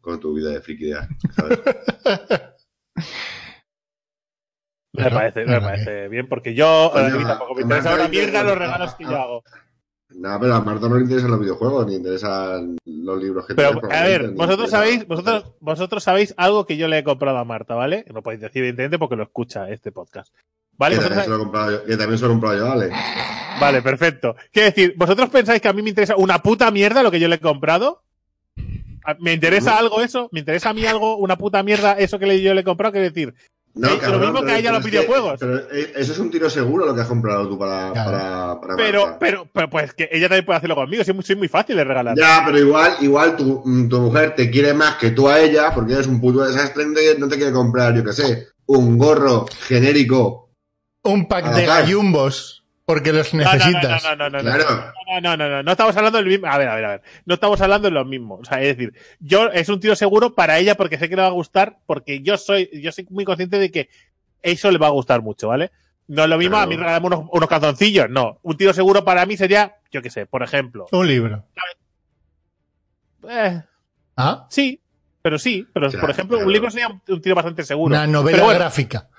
con 0.01 0.19
tu 0.19 0.34
vida 0.34 0.49
de 0.49 0.62
frikidea, 0.62 1.08
¿sabes? 1.36 1.60
Me 4.93 5.10
parece, 5.12 5.45
me 5.45 5.60
parece 5.60 6.08
bien, 6.08 6.30
porque 6.30 6.54
yo, 6.56 6.89
eh, 6.95 6.99
a 6.99 7.10
mí 7.10 7.25
tampoco 7.25 7.54
me 7.56 7.63
interesa 7.63 7.91
a- 7.91 7.95
una 7.95 8.06
a- 8.06 8.08
mierda 8.08 8.43
los 8.43 8.58
regalos 8.58 8.95
que 8.95 9.04
yo 9.04 9.17
hago. 9.17 9.43
No, 10.10 10.39
pero 10.39 10.54
a 10.54 10.62
Marta 10.62 10.88
no 10.88 10.95
le 10.95 11.01
interesan 11.01 11.32
los 11.32 11.39
videojuegos, 11.41 11.86
ni 11.86 11.91
le 11.93 11.97
interesan 11.97 12.78
los 12.86 13.21
libros 13.21 13.45
que 13.45 13.56
Pero, 13.56 13.82
a 13.91 14.04
ver, 14.04 14.30
vosotros 14.30 14.69
sabéis, 14.69 15.06
vosotros, 15.06 15.54
vosotros 15.60 16.01
sabéis 16.04 16.34
algo 16.38 16.65
que 16.65 16.78
yo 16.78 16.88
le 16.88 16.99
he 16.99 17.04
comprado 17.04 17.38
a 17.39 17.43
Marta, 17.43 17.75
¿vale? 17.75 18.06
No 18.13 18.23
podéis 18.23 18.39
decir, 18.41 18.60
evidentemente, 18.62 18.97
porque 18.97 19.17
lo 19.17 19.23
escucha 19.23 19.69
este 19.69 19.91
podcast. 19.91 20.34
¿Vale? 20.77 20.95
Que 20.97 21.01
también, 21.03 21.23
se 21.23 21.29
lo 21.29 21.35
he 21.35 21.39
comprado 21.39 21.71
yo, 21.71 21.85
que 21.85 21.97
también 21.97 22.17
se 22.19 22.25
lo 22.25 22.29
he 22.31 22.33
comprado 22.33 22.57
yo, 22.57 22.71
Ale. 22.71 22.91
Vale, 23.59 23.81
perfecto. 23.81 24.35
Quiero 24.51 24.67
decir, 24.69 24.93
¿vosotros 24.97 25.29
pensáis 25.29 25.61
que 25.61 25.67
a 25.69 25.73
mí 25.73 25.81
me 25.81 25.89
interesa 25.89 26.15
una 26.17 26.39
puta 26.43 26.69
mierda 26.71 27.01
lo 27.03 27.11
que 27.11 27.19
yo 27.19 27.27
le 27.29 27.35
he 27.35 27.39
comprado? 27.39 28.01
¿A- 29.05 29.15
¿Me 29.19 29.33
interesa 29.33 29.71
No. 29.71 29.77
algo 29.77 30.01
eso? 30.01 30.29
¿Me 30.31 30.39
interesa 30.39 30.71
a 30.71 30.73
mí 30.73 30.85
algo, 30.85 31.17
una 31.17 31.38
puta 31.38 31.61
mierda 31.63 31.93
eso 31.93 32.19
que 32.19 32.41
yo 32.41 32.53
le 32.53 32.61
he 32.61 32.63
comprado? 32.63 32.93
Quiero 32.93 33.07
decir, 33.07 33.33
No, 33.77 33.89
Eh, 33.89 33.91
lo 33.95 33.99
cabrón, 33.99 34.21
mismo 34.21 34.45
que 34.45 34.51
a 34.53 34.57
ella 34.57 34.71
los 34.71 34.79
es 34.79 34.85
que- 34.85 34.91
videojuegos. 34.91 35.38
pero 35.38 35.57
eh, 35.69 35.91
eso 35.97 36.13
es 36.13 36.19
un 36.19 36.31
tiro 36.31 36.49
seguro 36.49 36.85
lo 36.85 36.95
que 36.95 37.01
has 37.01 37.07
comprado 37.09 37.45
tú 37.49 37.59
para, 37.59 37.91
Claro. 37.91 38.09
para, 38.11 38.61
para 38.61 38.75
pero, 38.77 39.17
pero, 39.19 39.49
pero, 39.51 39.69
pues 39.69 39.93
que 39.93 40.07
ella 40.13 40.29
también 40.29 40.45
puede 40.45 40.57
hacerlo 40.59 40.75
conmigo. 40.75 41.03
Soy 41.03 41.13
muy, 41.13 41.23
soy 41.25 41.35
muy 41.35 41.49
fácil 41.49 41.75
de 41.75 41.83
regalar. 41.83 42.15
Ya, 42.17 42.41
pero 42.45 42.57
igual, 42.57 42.95
igual 43.01 43.35
tu, 43.35 43.61
mm, 43.65 43.89
tu 43.89 43.99
mujer 43.99 44.33
te 44.33 44.49
quiere 44.49 44.73
más 44.73 44.95
que 44.95 45.11
tú 45.11 45.27
a 45.27 45.41
ella, 45.41 45.73
porque 45.75 45.91
eres 45.91 46.07
un 46.07 46.21
puto 46.21 46.45
desastre, 46.45 46.85
no 46.85 46.93
te- 46.93 47.19
no 47.19 47.27
te 47.27 47.35
quiere 47.35 47.51
comprar, 47.51 47.93
yo 47.93 48.01
qué 48.05 48.13
sé, 48.13 48.47
un 48.67 48.97
gorro 48.97 49.45
genérico. 49.67 50.44
Un 51.05 51.27
pack 51.27 51.53
de 51.53 51.65
gallumbos, 51.65 52.63
porque 52.85 53.13
los 53.13 53.33
No, 53.33 53.43
no, 53.43 53.49
no, 53.49 53.53
necesitas. 53.55 54.03
No, 54.03 54.15
no, 54.15 54.29
no, 54.29 54.37
no, 54.37 54.43
Claro. 54.43 54.93
no, 55.07 55.21
no, 55.21 55.37
no, 55.37 55.49
no, 55.49 55.63
no 55.63 55.71
estamos 55.71 55.95
hablando 55.97 56.17
del 56.17 56.27
mismo. 56.27 56.47
A 56.47 56.57
ver, 56.57 56.67
a 56.67 56.75
ver, 56.75 56.85
a 56.85 56.89
ver. 56.89 57.01
No 57.25 57.33
estamos 57.35 57.61
hablando 57.61 57.87
de 57.87 57.93
lo 57.93 58.05
mismo. 58.05 58.35
O 58.35 58.45
sea, 58.45 58.61
es 58.61 58.75
decir, 58.77 58.93
yo 59.19 59.47
es 59.51 59.69
un 59.69 59.79
tiro 59.79 59.95
seguro 59.95 60.35
para 60.35 60.57
ella 60.59 60.75
porque 60.75 60.97
sé 60.97 61.07
que 61.09 61.15
le 61.15 61.21
va 61.21 61.27
a 61.29 61.31
gustar, 61.31 61.77
porque 61.85 62.21
yo 62.21 62.37
soy, 62.37 62.69
yo 62.81 62.91
soy 62.91 63.07
muy 63.09 63.23
consciente 63.25 63.57
de 63.59 63.71
que 63.71 63.89
eso 64.41 64.69
le 64.71 64.77
va 64.77 64.87
a 64.87 64.91
gustar 64.91 65.21
mucho, 65.21 65.47
¿vale? 65.47 65.71
No 66.07 66.23
es 66.23 66.29
lo 66.29 66.37
mismo, 66.37 66.51
Claro. 66.57 66.63
a 66.65 66.67
mí 66.67 66.75
regalarme 66.75 67.07
unos, 67.07 67.25
unos 67.31 67.49
calzoncillos, 67.49 68.09
no. 68.09 68.39
Un 68.43 68.57
tiro 68.57 68.73
seguro 68.73 69.03
para 69.03 69.25
mí 69.25 69.37
sería, 69.37 69.77
yo 69.91 70.01
qué 70.03 70.09
sé, 70.11 70.25
por 70.27 70.43
ejemplo. 70.43 70.85
Un 70.91 71.07
libro. 71.07 71.43
Eh, 73.27 73.61
Ah, 74.17 74.47
sí, 74.49 74.79
pero 75.21 75.37
sí, 75.37 75.67
pero 75.73 75.89
Claro, 75.89 76.01
por 76.01 76.09
ejemplo, 76.11 76.37
claro. 76.37 76.47
un 76.47 76.53
libro 76.53 76.71
sería 76.71 76.87
un, 76.87 77.01
un 77.07 77.21
tiro 77.21 77.35
bastante 77.35 77.63
seguro. 77.63 77.93
una 77.93 78.07
novela 78.07 78.43
bueno, 78.43 78.59
gráfica. 78.59 79.09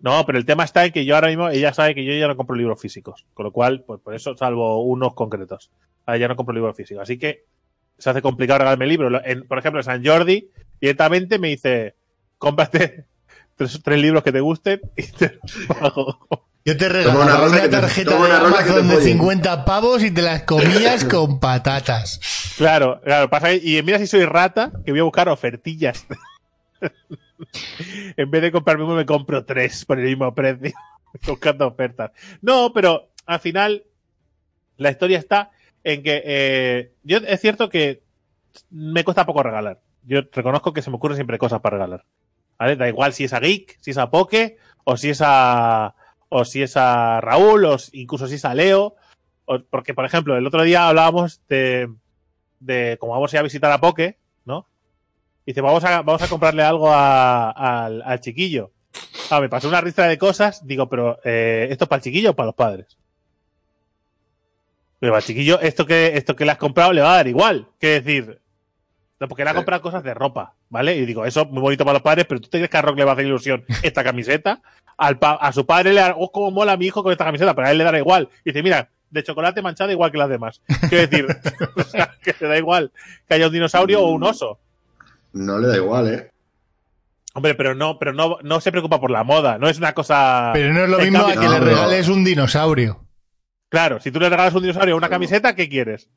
No, 0.00 0.24
pero 0.26 0.38
el 0.38 0.44
tema 0.44 0.64
está 0.64 0.84
en 0.84 0.92
que 0.92 1.04
yo 1.04 1.14
ahora 1.16 1.28
mismo, 1.28 1.48
ella 1.48 1.72
sabe 1.74 1.94
que 1.94 2.04
yo 2.04 2.12
ya 2.12 2.28
no 2.28 2.36
compro 2.36 2.54
libros 2.54 2.80
físicos. 2.80 3.26
Con 3.34 3.44
lo 3.44 3.52
cual, 3.52 3.82
pues 3.86 4.00
por 4.00 4.14
eso, 4.14 4.36
salvo 4.36 4.82
unos 4.84 5.14
concretos. 5.14 5.70
Ahora 6.06 6.18
ya 6.18 6.28
no 6.28 6.36
compro 6.36 6.54
libros 6.54 6.76
físicos. 6.76 7.02
Así 7.02 7.18
que 7.18 7.44
se 7.98 8.08
hace 8.10 8.22
complicado 8.22 8.58
regalarme 8.58 8.86
libros. 8.86 9.20
En- 9.24 9.46
por 9.48 9.58
ejemplo, 9.58 9.80
en 9.80 9.84
San 9.84 10.04
Jordi, 10.04 10.50
directamente 10.80 11.38
me 11.40 11.48
dice, 11.48 11.96
cómprate 12.38 13.06
tres, 13.56 13.80
tres 13.82 13.98
libros 14.00 14.22
que 14.22 14.30
te 14.32 14.40
gusten 14.40 14.80
y 14.96 15.02
te 15.02 15.38
los 15.42 15.66
pago. 15.78 16.18
Yo 16.64 16.76
te 16.76 16.88
regalaba 16.88 17.46
una 17.48 17.62
te- 17.62 17.68
tarjeta 17.68 18.10
de 18.22 18.30
Amazon 18.32 18.88
de 18.88 18.94
follen. 18.94 19.12
50 19.12 19.64
pavos 19.64 20.04
y 20.04 20.10
te 20.10 20.22
las 20.22 20.42
comías 20.42 21.04
con 21.06 21.40
patatas. 21.40 22.20
Claro, 22.58 23.00
claro, 23.02 23.30
pasa 23.30 23.52
y 23.54 23.82
mira 23.82 23.98
si 23.98 24.06
soy 24.06 24.26
rata, 24.26 24.70
que 24.84 24.92
voy 24.92 25.00
a 25.00 25.04
buscar 25.04 25.28
ofertillas. 25.28 26.06
en 28.16 28.30
vez 28.30 28.42
de 28.42 28.52
comprarme 28.52 28.84
uno, 28.84 28.94
me 28.94 29.06
compro 29.06 29.44
tres 29.44 29.84
por 29.84 29.98
el 29.98 30.06
mismo 30.06 30.34
precio, 30.34 30.72
buscando 31.26 31.66
ofertas. 31.66 32.12
No, 32.40 32.72
pero 32.72 33.10
al 33.26 33.40
final, 33.40 33.84
la 34.76 34.90
historia 34.90 35.18
está 35.18 35.50
en 35.84 36.02
que 36.02 36.22
eh, 36.24 36.92
yo 37.02 37.18
es 37.18 37.40
cierto 37.40 37.68
que 37.68 38.02
me 38.70 39.04
cuesta 39.04 39.26
poco 39.26 39.42
regalar. 39.42 39.80
Yo 40.02 40.22
reconozco 40.32 40.72
que 40.72 40.82
se 40.82 40.90
me 40.90 40.96
ocurren 40.96 41.16
siempre 41.16 41.38
cosas 41.38 41.60
para 41.60 41.76
regalar. 41.76 42.04
Da 42.58 42.88
igual 42.88 43.12
si 43.12 43.24
es 43.24 43.32
a 43.32 43.40
Geek, 43.40 43.78
si 43.80 43.92
es 43.92 43.98
a 43.98 44.10
Poke, 44.10 44.56
o 44.84 44.96
si 44.96 45.10
es 45.10 45.22
a, 45.24 45.94
o 46.28 46.44
si 46.44 46.62
es 46.62 46.76
a 46.76 47.20
Raúl, 47.20 47.64
o 47.66 47.76
incluso 47.92 48.26
si 48.26 48.34
es 48.34 48.44
a 48.44 48.54
Leo. 48.54 48.96
porque, 49.70 49.94
por 49.94 50.04
ejemplo, 50.04 50.36
el 50.36 50.46
otro 50.46 50.62
día 50.62 50.88
hablábamos 50.88 51.40
de, 51.48 51.88
de 52.58 52.96
cómo 52.98 53.12
vamos 53.12 53.32
a 53.32 53.36
ir 53.36 53.40
a 53.40 53.44
visitar 53.44 53.70
a 53.70 53.80
Poke, 53.80 54.18
dice, 55.50 55.60
vamos 55.60 55.84
a, 55.84 56.02
vamos 56.02 56.22
a 56.22 56.28
comprarle 56.28 56.62
algo 56.62 56.90
a- 56.92 57.50
al, 57.50 58.02
al 58.02 58.20
chiquillo. 58.20 58.70
Ah, 59.30 59.40
me 59.40 59.48
pasó 59.48 59.68
una 59.68 59.82
lista 59.82 60.06
de 60.06 60.16
cosas, 60.18 60.66
digo, 60.66 60.88
pero 60.88 61.18
eh, 61.24 61.68
¿esto 61.70 61.84
es 61.84 61.88
para 61.88 61.98
el 61.98 62.02
chiquillo 62.04 62.30
o 62.30 62.34
para 62.34 62.46
los 62.46 62.54
padres? 62.54 62.96
Pero 65.00 65.14
al 65.14 65.22
chiquillo, 65.22 65.60
esto 65.60 65.86
que, 65.86 66.16
esto 66.16 66.34
que 66.34 66.44
le 66.44 66.52
has 66.52 66.58
comprado 66.58 66.92
le 66.92 67.02
va 67.02 67.12
a 67.12 67.16
dar 67.16 67.28
igual. 67.28 67.68
Que 67.78 68.00
decir, 68.00 68.40
no, 69.20 69.28
porque 69.28 69.44
le 69.44 69.50
ha 69.50 69.54
comprado 69.54 69.80
cosas 69.82 70.02
de 70.02 70.12
ropa, 70.14 70.54
¿vale? 70.70 70.96
Y 70.96 71.06
digo, 71.06 71.24
eso 71.24 71.44
muy 71.46 71.60
bonito 71.60 71.84
para 71.84 71.94
los 71.94 72.02
padres, 72.02 72.26
pero 72.28 72.40
¿tú 72.40 72.48
te 72.48 72.58
crees 72.58 72.70
que 72.70 72.76
a 72.78 72.82
Rock 72.82 72.96
le 72.98 73.04
va 73.04 73.12
a 73.12 73.14
hacer 73.14 73.26
ilusión 73.26 73.64
esta 73.82 74.02
camiseta? 74.02 74.60
Al 74.96 75.18
pa- 75.18 75.34
a 75.40 75.52
su 75.52 75.64
padre 75.66 75.92
le 75.92 76.00
da, 76.00 76.14
oh, 76.16 76.32
cómo 76.32 76.50
mola 76.50 76.72
a 76.72 76.76
mi 76.76 76.86
hijo 76.86 77.02
con 77.04 77.12
esta 77.12 77.24
camiseta, 77.24 77.54
pero 77.54 77.68
a 77.68 77.70
él 77.70 77.78
le 77.78 77.84
dará 77.84 77.98
igual. 77.98 78.28
Y 78.44 78.50
dice, 78.50 78.62
mira, 78.64 78.90
de 79.10 79.22
chocolate 79.22 79.62
manchada 79.62 79.92
igual 79.92 80.10
que 80.10 80.18
las 80.18 80.28
demás. 80.28 80.60
Quiero 80.88 81.06
decir, 81.06 81.26
o 81.76 81.82
sea, 81.84 82.10
que 82.22 82.32
te 82.32 82.46
da 82.48 82.58
igual 82.58 82.90
que 83.28 83.34
haya 83.34 83.46
un 83.46 83.52
dinosaurio 83.52 84.02
o 84.02 84.10
un 84.10 84.24
oso. 84.24 84.58
No 85.38 85.58
le 85.58 85.68
da 85.68 85.76
igual, 85.76 86.08
¿eh? 86.12 86.30
Hombre, 87.34 87.54
pero 87.54 87.74
no, 87.74 87.98
pero 87.98 88.12
no, 88.12 88.38
no 88.42 88.60
se 88.60 88.72
preocupa 88.72 89.00
por 89.00 89.10
la 89.10 89.22
moda, 89.22 89.58
no 89.58 89.68
es 89.68 89.78
una 89.78 89.92
cosa. 89.94 90.50
Pero 90.52 90.72
no 90.74 90.80
es 90.84 90.88
lo 90.90 90.98
En 90.98 91.04
mismo 91.12 91.26
cambio- 91.26 91.38
a 91.38 91.42
que 91.42 91.48
le 91.48 91.58
no. 91.60 91.64
regales 91.64 92.08
un 92.08 92.24
dinosaurio. 92.24 93.04
Claro, 93.68 94.00
si 94.00 94.10
tú 94.10 94.18
le 94.18 94.28
regalas 94.30 94.54
un 94.54 94.62
dinosaurio 94.62 94.94
o 94.94 94.98
una 94.98 95.08
camiseta, 95.10 95.54
¿qué 95.54 95.68
quieres? 95.68 96.08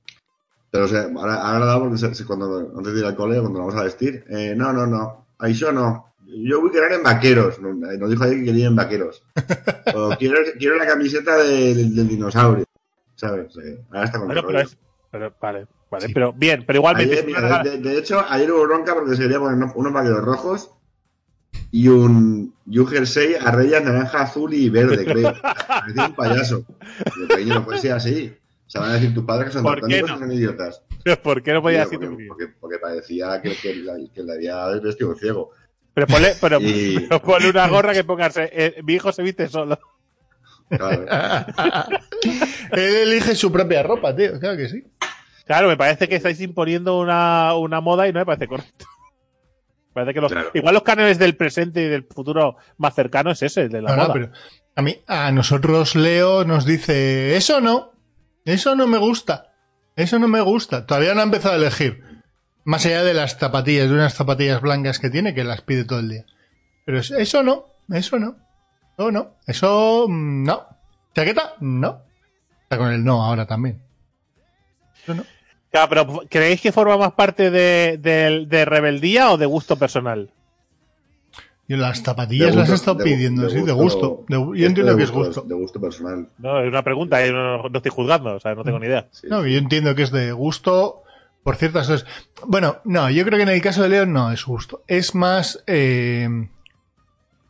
Pero 0.71 0.85
o 0.85 0.87
sea, 0.87 1.07
ahora, 1.15 1.35
ahora 1.35 1.65
da 1.65 1.79
porque 1.79 1.97
se- 1.97 2.15
se- 2.15 2.25
cuando, 2.25 2.71
antes 2.77 2.93
de 2.93 2.99
ir 3.01 3.05
al 3.05 3.15
cole, 3.15 3.39
cuando 3.39 3.59
nos 3.59 3.67
vamos 3.67 3.81
a 3.81 3.83
vestir, 3.83 4.23
eh, 4.29 4.53
no, 4.55 4.71
no, 4.71 4.87
no, 4.87 5.27
ahí 5.37 5.53
yo 5.53 5.71
no. 5.71 6.13
Yo 6.25 6.61
voy 6.61 6.69
a 6.69 6.71
querer 6.71 6.91
en 6.93 7.03
vaqueros. 7.03 7.59
No- 7.59 7.73
Nos 7.73 8.09
dijo 8.09 8.23
ayer 8.23 8.37
que 8.37 8.45
quería 8.45 8.61
ir 8.61 8.67
en 8.67 8.75
vaqueros. 8.77 9.21
o 9.93 10.15
quiero, 10.17 10.37
quiero 10.57 10.77
la 10.77 10.87
camiseta 10.87 11.35
de- 11.37 11.75
del, 11.75 11.93
del 11.95 12.07
dinosaurio. 12.07 12.63
¿Sabes? 13.15 13.55
Eh, 13.57 13.83
ahora 13.91 14.05
está 14.05 14.17
con 14.17 14.27
Bueno, 14.27 14.43
pero 14.47 14.61
es. 14.61 14.77
Pero, 15.11 15.33
vale, 15.41 15.67
vale, 15.89 16.07
Sí. 16.07 16.13
pero 16.13 16.31
bien, 16.33 16.63
pero 16.65 16.79
igualmente. 16.79 17.13
Ayer, 17.13 17.25
mira, 17.25 17.63
de, 17.63 17.97
hecho, 17.97 18.23
ayer 18.29 18.51
hubo 18.51 18.63
bronca 18.63 18.93
porque 18.93 19.15
se 19.15 19.23
quería 19.23 19.39
poner 19.39 19.69
unos, 19.75 19.93
vaqueros 19.93 20.23
rojos 20.23 20.71
y 21.71 21.87
un, 21.89 22.53
y 22.65 22.79
un 22.79 22.87
jersey 22.87 23.35
a 23.35 23.51
rayas 23.51 23.83
naranja, 23.83 24.21
azul 24.21 24.53
y 24.53 24.69
verde, 24.69 25.03
creo. 25.05 25.33
Parecía 25.67 26.05
un 26.07 26.15
payaso. 26.15 26.63
Digo, 27.15 27.27
cariño, 27.27 27.53
no 27.55 27.65
puede 27.65 27.79
ser 27.79 27.91
así. 27.93 28.33
Se 28.67 28.79
van 28.79 28.91
a 28.91 28.93
decir 28.93 29.13
tus 29.13 29.25
padres 29.25 29.47
que 29.47 29.53
son 29.53 29.63
¿Por 29.63 29.75
qué 29.75 29.81
daltónicos 29.81 30.11
no? 30.11 30.19
son 30.19 30.31
idiotas. 30.31 30.81
¿Por 31.21 31.43
qué 31.43 31.51
no 31.53 31.61
podía 31.61 31.79
decir 31.79 31.99
porque, 31.99 32.15
tu 32.23 32.27
porque, 32.29 32.47
porque 32.59 32.77
parecía 32.79 33.41
que, 33.41 33.53
que, 33.57 33.75
la- 33.75 33.97
que 34.13 34.23
le 34.23 34.33
había 34.33 34.65
vestido 34.79 35.09
un 35.09 35.17
ciego. 35.17 35.51
Pero 35.93 36.07
ponle, 36.07 36.35
pero, 36.39 36.57
Y- 36.61 36.99
pero 37.09 37.21
ponle 37.21 37.49
una 37.49 37.67
gorra 37.67 37.91
que 37.93 38.05
pongas. 38.05 38.37
eh, 38.37 38.75
mi 38.85 38.93
hijo 38.93 39.11
se 39.11 39.23
viste 39.23 39.49
solo. 39.49 39.77
Claro. 40.77 41.05
Él 42.71 42.95
elige 43.11 43.35
su 43.35 43.51
propia 43.51 43.83
ropa, 43.83 44.15
tío. 44.15 44.39
Claro 44.39 44.57
que 44.57 44.69
sí. 44.69 44.83
Claro, 45.45 45.67
me 45.67 45.77
parece 45.77 46.07
que 46.07 46.15
estáis 46.15 46.39
imponiendo 46.41 46.99
una, 46.99 47.55
una 47.55 47.81
moda 47.81 48.07
y 48.07 48.13
no 48.13 48.19
me 48.19 48.25
parece 48.25 48.47
correcto. 48.47 48.85
Parece 49.93 50.13
que 50.13 50.21
los, 50.21 50.31
Claro. 50.31 50.51
igual 50.53 50.73
los 50.73 50.83
cánones 50.83 51.17
del 51.19 51.35
presente 51.35 51.81
y 51.81 51.89
del 51.89 52.05
futuro 52.05 52.55
más 52.77 52.95
cercano 52.95 53.31
es 53.31 53.41
ese, 53.41 53.63
el 53.63 53.69
de 53.69 53.81
la 53.81 53.89
No, 53.89 53.95
no, 53.97 54.01
moda. 54.03 54.13
pero 54.13 54.31
a 54.75 54.81
mí, 54.81 54.97
a 55.07 55.31
nosotros 55.33 55.95
Leo 55.95 56.45
nos 56.45 56.65
dice, 56.65 57.35
eso 57.35 57.59
no, 57.59 57.91
eso 58.45 58.75
no 58.75 58.87
me 58.87 58.97
gusta, 58.97 59.51
eso 59.97 60.17
no 60.19 60.29
me 60.29 60.39
gusta. 60.39 60.85
Todavía 60.85 61.13
no 61.13 61.19
ha 61.19 61.25
empezado 61.25 61.55
a 61.55 61.57
elegir. 61.57 62.03
Más 62.63 62.85
allá 62.85 63.03
de 63.03 63.13
las 63.13 63.37
zapatillas, 63.37 63.89
de 63.89 63.95
unas 63.95 64.13
zapatillas 64.13 64.61
blancas 64.61 64.99
que 64.99 65.09
tiene, 65.09 65.33
que 65.33 65.43
las 65.43 65.61
pide 65.61 65.83
todo 65.83 65.99
el 65.99 66.07
día. 66.09 66.25
Pero 66.85 66.99
es- 66.99 67.11
eso 67.11 67.43
no, 67.43 67.65
eso 67.91 68.17
no, 68.19 68.37
eso 69.01 69.11
no, 69.11 69.35
eso 69.47 70.05
mm, 70.09 70.43
no. 70.43 70.65
¿Chaqueta? 71.15 71.53
No. 71.59 72.01
Está 72.63 72.77
con 72.77 72.91
el 72.91 73.03
no 73.03 73.23
ahora 73.23 73.45
también. 73.45 73.81
Eso 75.03 75.13
no. 75.15 75.23
Claro, 75.71 75.89
pero 75.89 76.21
¿creéis 76.29 76.61
que 76.61 76.71
forma 76.71 76.97
más 76.97 77.13
parte 77.13 77.49
de, 77.49 77.97
de- 77.97 78.45
de 78.47 78.65
rebeldía 78.65 79.31
o 79.31 79.37
de 79.37 79.45
gusto 79.45 79.77
personal? 79.77 80.29
Yo 81.67 81.77
las 81.77 82.01
zapatillas 82.03 82.53
las 82.53 82.69
he 82.69 82.73
estado 82.73 82.97
de- 82.97 83.03
pidiendo, 83.05 83.49
sí, 83.49 83.61
de 83.61 83.71
gusto. 83.71 84.25
De- 84.27 84.35
yo 84.35 84.67
entiendo 84.67 84.91
de 84.91 84.97
que 84.97 85.03
es 85.03 85.11
gusto, 85.11 85.27
gusto. 85.27 85.41
De 85.43 85.55
gusto 85.55 85.79
personal. 85.79 86.27
No, 86.37 86.59
es 86.61 86.67
una 86.67 86.83
pregunta, 86.83 87.25
yo 87.25 87.31
no, 87.31 87.69
no 87.69 87.77
estoy 87.77 87.91
juzgando, 87.91 88.35
o 88.35 88.39
sea, 88.41 88.53
no 88.55 88.63
tengo 88.65 88.79
ni 88.79 88.87
idea. 88.87 89.07
Sí. 89.11 89.27
No, 89.29 89.45
yo 89.47 89.57
entiendo 89.57 89.95
que 89.95 90.03
es 90.03 90.11
de 90.11 90.33
gusto 90.33 91.03
por 91.43 91.55
ciertas 91.55 91.87
cosas. 91.87 92.05
Bueno, 92.45 92.77
no, 92.83 93.09
yo 93.09 93.23
creo 93.23 93.37
que 93.37 93.43
en 93.43 93.49
el 93.49 93.61
caso 93.61 93.83
de 93.83 93.89
León 93.89 94.11
no 94.11 94.31
es 94.33 94.43
gusto. 94.45 94.83
Es 94.87 95.15
más 95.15 95.63
eh, 95.67 96.27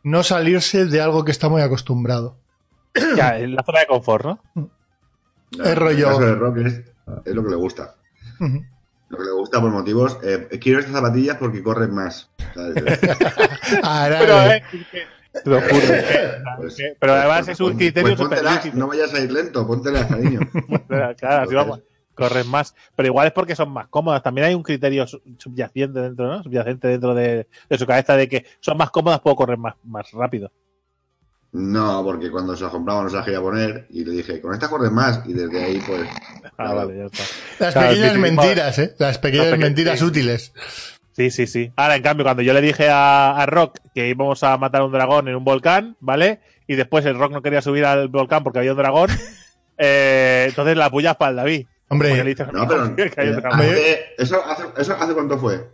no 0.02 0.22
salirse 0.22 0.86
de 0.86 1.00
algo 1.00 1.24
que 1.24 1.30
está 1.32 1.48
muy 1.48 1.62
acostumbrado. 1.62 2.36
Ya, 3.16 3.38
en 3.38 3.54
la 3.54 3.62
zona 3.62 3.80
de 3.80 3.86
confort, 3.86 4.24
¿no? 4.24 4.40
No, 4.54 4.70
Es 5.64 5.76
rollo- 5.76 5.90
En 5.92 5.98
el 5.98 6.04
caso 6.04 6.20
de 6.20 6.34
rock 6.34 6.56
es, 6.58 6.82
es 7.24 7.34
lo 7.34 7.42
que 7.44 7.50
le 7.50 7.56
gusta. 7.56 7.94
Lo 8.38 9.18
que 9.18 9.24
le 9.24 9.32
gusta 9.32 9.60
por 9.60 9.70
motivos. 9.70 10.18
eh, 10.22 10.48
quiero 10.60 10.78
estas 10.80 10.94
zapatillas 10.94 11.36
porque 11.36 11.62
corren 11.62 11.94
más. 11.94 12.30
Pero, 12.54 14.42
eh, 14.42 14.56
eh, 14.56 14.62
que- 14.90 15.06
te 15.42 15.48
lo 15.50 15.60
juro. 15.60 15.80
Pues- 16.58 16.76
pero 17.00 17.12
además 17.14 17.38
pues- 17.40 17.48
es 17.48 17.60
un 17.60 17.66
pues- 17.68 17.76
criterio 17.78 18.16
pues 18.16 18.74
No 18.74 18.86
vayas 18.86 19.14
a 19.14 19.20
ir 19.20 19.32
lento, 19.32 19.66
póntelas, 19.66 20.06
cariño. 20.06 20.40
Claro, 20.88 21.16
claro, 21.16 21.42
así 21.44 21.54
vamos. 21.54 21.80
Corren 22.14 22.46
más. 22.48 22.74
Pero 22.96 23.06
igual 23.08 23.26
es 23.28 23.32
porque 23.32 23.56
son 23.56 23.70
más 23.70 23.88
cómodas. 23.88 24.22
También 24.22 24.46
hay 24.48 24.54
un 24.54 24.62
criterio 24.62 25.06
su- 25.06 25.22
subyacente 25.38 26.00
dentro, 26.00 26.26
¿no? 26.28 26.42
Subyacente 26.42 26.88
dentro 26.88 27.14
de, 27.14 27.46
de 27.68 27.78
su 27.78 27.86
cabeza 27.86 28.16
de 28.16 28.28
que 28.28 28.44
son 28.60 28.76
más 28.76 28.90
cómodas, 28.90 29.20
puedo 29.20 29.36
correr 29.36 29.58
más, 29.58 29.74
más 29.84 30.10
rápido. 30.12 30.50
No, 31.52 32.02
porque 32.02 32.30
cuando 32.30 32.56
se 32.56 32.62
las 32.64 32.72
compraba 32.72 33.02
no 33.02 33.10
se 33.10 33.16
las 33.16 33.24
quería 33.26 33.40
poner 33.42 33.86
y 33.90 34.04
le 34.04 34.12
dije, 34.12 34.40
con 34.40 34.54
esta 34.54 34.70
corren 34.70 34.94
más. 34.94 35.20
Y 35.26 35.34
desde 35.34 35.62
ahí, 35.62 35.82
pues. 35.86 36.08
Ah, 36.58 36.74
vale, 36.74 36.96
ya 36.98 37.04
está. 37.06 37.22
las 37.58 37.72
claro, 37.72 37.88
pequeñas 37.88 38.16
mentiras, 38.18 38.78
¿eh? 38.78 38.94
Las 38.98 39.18
pequeñas 39.18 39.46
peque- 39.46 39.58
mentiras 39.64 39.98
sí. 39.98 40.04
útiles. 40.04 40.52
Sí, 41.12 41.30
sí, 41.30 41.46
sí. 41.46 41.72
Ahora, 41.76 41.96
en 41.96 42.02
cambio, 42.02 42.24
cuando 42.24 42.42
yo 42.42 42.52
le 42.54 42.60
dije 42.62 42.88
a, 42.88 43.36
a 43.36 43.46
Rock 43.46 43.78
que 43.94 44.08
íbamos 44.08 44.42
a 44.44 44.56
matar 44.58 44.82
a 44.82 44.84
un 44.84 44.92
dragón 44.92 45.28
en 45.28 45.34
un 45.34 45.44
volcán, 45.44 45.96
¿vale? 46.00 46.40
Y 46.66 46.74
después 46.76 47.04
el 47.04 47.18
Rock 47.18 47.32
no 47.32 47.42
quería 47.42 47.60
subir 47.60 47.84
al 47.84 48.08
volcán 48.08 48.42
porque 48.44 48.60
había 48.60 48.72
un 48.72 48.78
dragón, 48.78 49.10
eh, 49.78 50.46
entonces 50.48 50.76
la 50.76 50.90
puya 50.90 51.14
para 51.14 51.30
el 51.30 51.36
David. 51.36 51.66
Hombre, 51.92 52.24
dices, 52.24 52.46
No, 52.52 52.66
pero. 52.66 52.96
que 52.96 53.12
hay 53.16 53.28
un 53.28 53.36
dragón. 53.36 53.60
hace- 53.60 54.00
eso, 54.18 54.44
hace, 54.44 54.64
¿Eso 54.76 54.94
hace 54.94 55.14
cuánto 55.14 55.38
fue? 55.38 55.70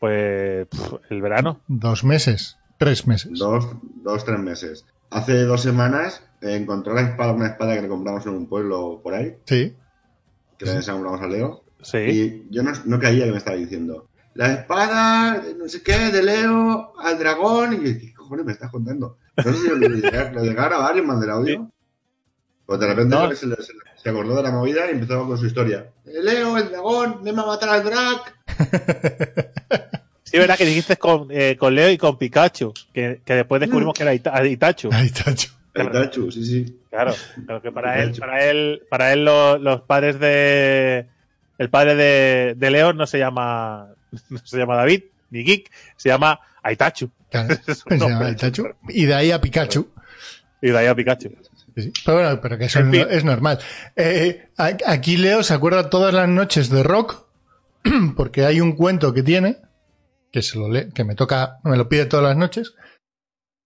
Pues 0.00 0.66
pff, 0.68 0.94
el 1.10 1.22
verano. 1.22 1.60
dos 1.68 2.04
meses, 2.04 2.58
tres 2.78 3.06
meses. 3.06 3.38
Dos, 3.38 3.68
dos, 4.02 4.24
tres 4.24 4.38
meses. 4.38 4.84
Hace 5.10 5.42
dos 5.44 5.62
semanas 5.62 6.22
eh, 6.40 6.56
encontró 6.56 6.94
la 6.94 7.02
espada, 7.02 7.32
una 7.32 7.48
espada 7.48 7.74
que 7.74 7.82
le 7.82 7.88
compramos 7.88 8.24
en 8.26 8.32
un 8.32 8.48
pueblo 8.48 9.00
por 9.02 9.14
ahí, 9.14 9.36
Sí. 9.44 9.74
que 10.58 10.64
le 10.66 10.74
compramos 10.84 11.20
a 11.20 11.26
Leo. 11.28 11.64
Sí. 11.82 11.98
Y 11.98 12.46
yo 12.50 12.62
no, 12.62 12.72
no 12.84 12.98
caía 12.98 13.24
que 13.26 13.30
me 13.32 13.38
estaba 13.38 13.56
diciendo. 13.56 14.08
La 14.34 14.52
espada, 14.52 15.42
no 15.58 15.68
sé 15.68 15.82
qué, 15.82 16.10
de 16.10 16.22
Leo 16.22 16.94
al 16.98 17.18
dragón. 17.18 17.74
Y 17.74 17.76
yo, 17.76 18.00
¿qué 18.00 18.14
cojones 18.14 18.46
me 18.46 18.52
estás 18.52 18.70
contando? 18.70 19.18
No 19.36 19.42
sé 19.44 19.52
si 19.54 19.68
lo, 19.68 19.76
llegué, 19.76 20.16
a 20.16 20.24
grabar 20.30 20.96
y 20.96 21.02
mandé 21.02 21.26
el 21.26 21.32
audio. 21.32 21.70
Pues 22.64 22.80
de 22.80 22.86
repente 22.86 23.14
No. 23.14 23.30
se, 23.34 23.46
le- 23.46 23.56
se 23.56 23.72
le- 23.74 23.78
se 24.02 24.08
acordó 24.10 24.36
de 24.36 24.42
la 24.42 24.50
movida 24.50 24.86
y 24.88 24.92
empezó 24.92 25.26
con 25.26 25.38
su 25.38 25.46
historia. 25.46 25.86
"Eh, 26.06 26.10
Leo, 26.22 26.56
el 26.58 26.68
dragón, 26.70 27.22
ven 27.22 27.38
a 27.38 27.46
matar 27.46 27.68
al 27.70 27.84
drag. 27.84 28.20
Sí, 30.24 30.38
verdad 30.38 30.56
que 30.56 30.64
dijiste 30.64 30.96
con, 30.96 31.28
eh, 31.30 31.56
con 31.58 31.74
Leo 31.74 31.90
y 31.90 31.98
con 31.98 32.16
Pikachu, 32.16 32.72
que, 32.94 33.20
que 33.22 33.34
después 33.34 33.60
descubrimos 33.60 33.92
que 33.92 34.02
era 34.02 34.14
Ita- 34.14 34.42
Itachu. 34.46 34.88
Ahí 34.90 35.10
tacho. 35.10 35.50
El 35.74 35.90
Tachu, 35.90 36.30
sí, 36.32 36.42
sí. 36.46 36.78
Claro, 36.88 37.14
claro 37.44 37.60
que 37.60 37.70
para 37.70 38.02
él, 38.02 38.14
para 38.18 38.44
él, 38.46 38.82
para 38.88 39.12
él 39.12 39.24
lo- 39.26 39.58
los 39.58 39.82
padres 39.82 40.18
de 40.18 41.06
el 41.58 41.68
padre 41.68 41.94
de, 41.96 42.54
de 42.56 42.70
Leo 42.70 42.94
no 42.94 43.06
se 43.06 43.18
llama 43.18 43.88
no 44.30 44.38
se 44.42 44.56
llama 44.56 44.76
David 44.76 45.02
ni 45.30 45.42
Geek, 45.44 45.70
se 45.96 46.08
llama 46.08 46.40
Aitachu. 46.62 47.10
Claro. 47.30 47.54
Se 47.66 47.96
llama 47.98 48.30
súper- 48.36 48.74
Y 48.88 49.04
de 49.06 49.14
ahí 49.14 49.30
a 49.32 49.40
Pikachu. 49.40 49.86
Y 50.62 50.70
de 50.70 50.78
ahí 50.78 50.86
a 50.86 50.94
Pikachu. 50.94 51.30
Sí. 51.76 51.92
Pero 52.04 52.18
bueno, 52.18 52.40
pero 52.40 52.58
que 52.58 52.64
eso 52.66 52.78
En 52.80 52.94
es, 52.94 53.00
fin. 53.04 53.06
es 53.16 53.24
normal. 53.24 53.58
Eh, 53.96 54.48
aquí 54.86 55.16
Leo 55.16 55.42
se 55.42 55.54
acuerda 55.54 55.90
todas 55.90 56.12
las 56.14 56.28
noches 56.28 56.68
de 56.70 56.82
rock, 56.82 57.26
porque 58.16 58.44
hay 58.44 58.60
un 58.60 58.72
cuento 58.72 59.12
que 59.14 59.22
tiene, 59.22 59.56
que 60.30 60.42
se 60.42 60.58
lo 60.58 60.68
lee, 60.68 60.90
que 60.94 61.04
me 61.04 61.14
toca, 61.14 61.58
me 61.64 61.76
lo 61.76 61.88
pide 61.88 62.06
todas 62.06 62.24
las 62.26 62.36
noches, 62.36 62.74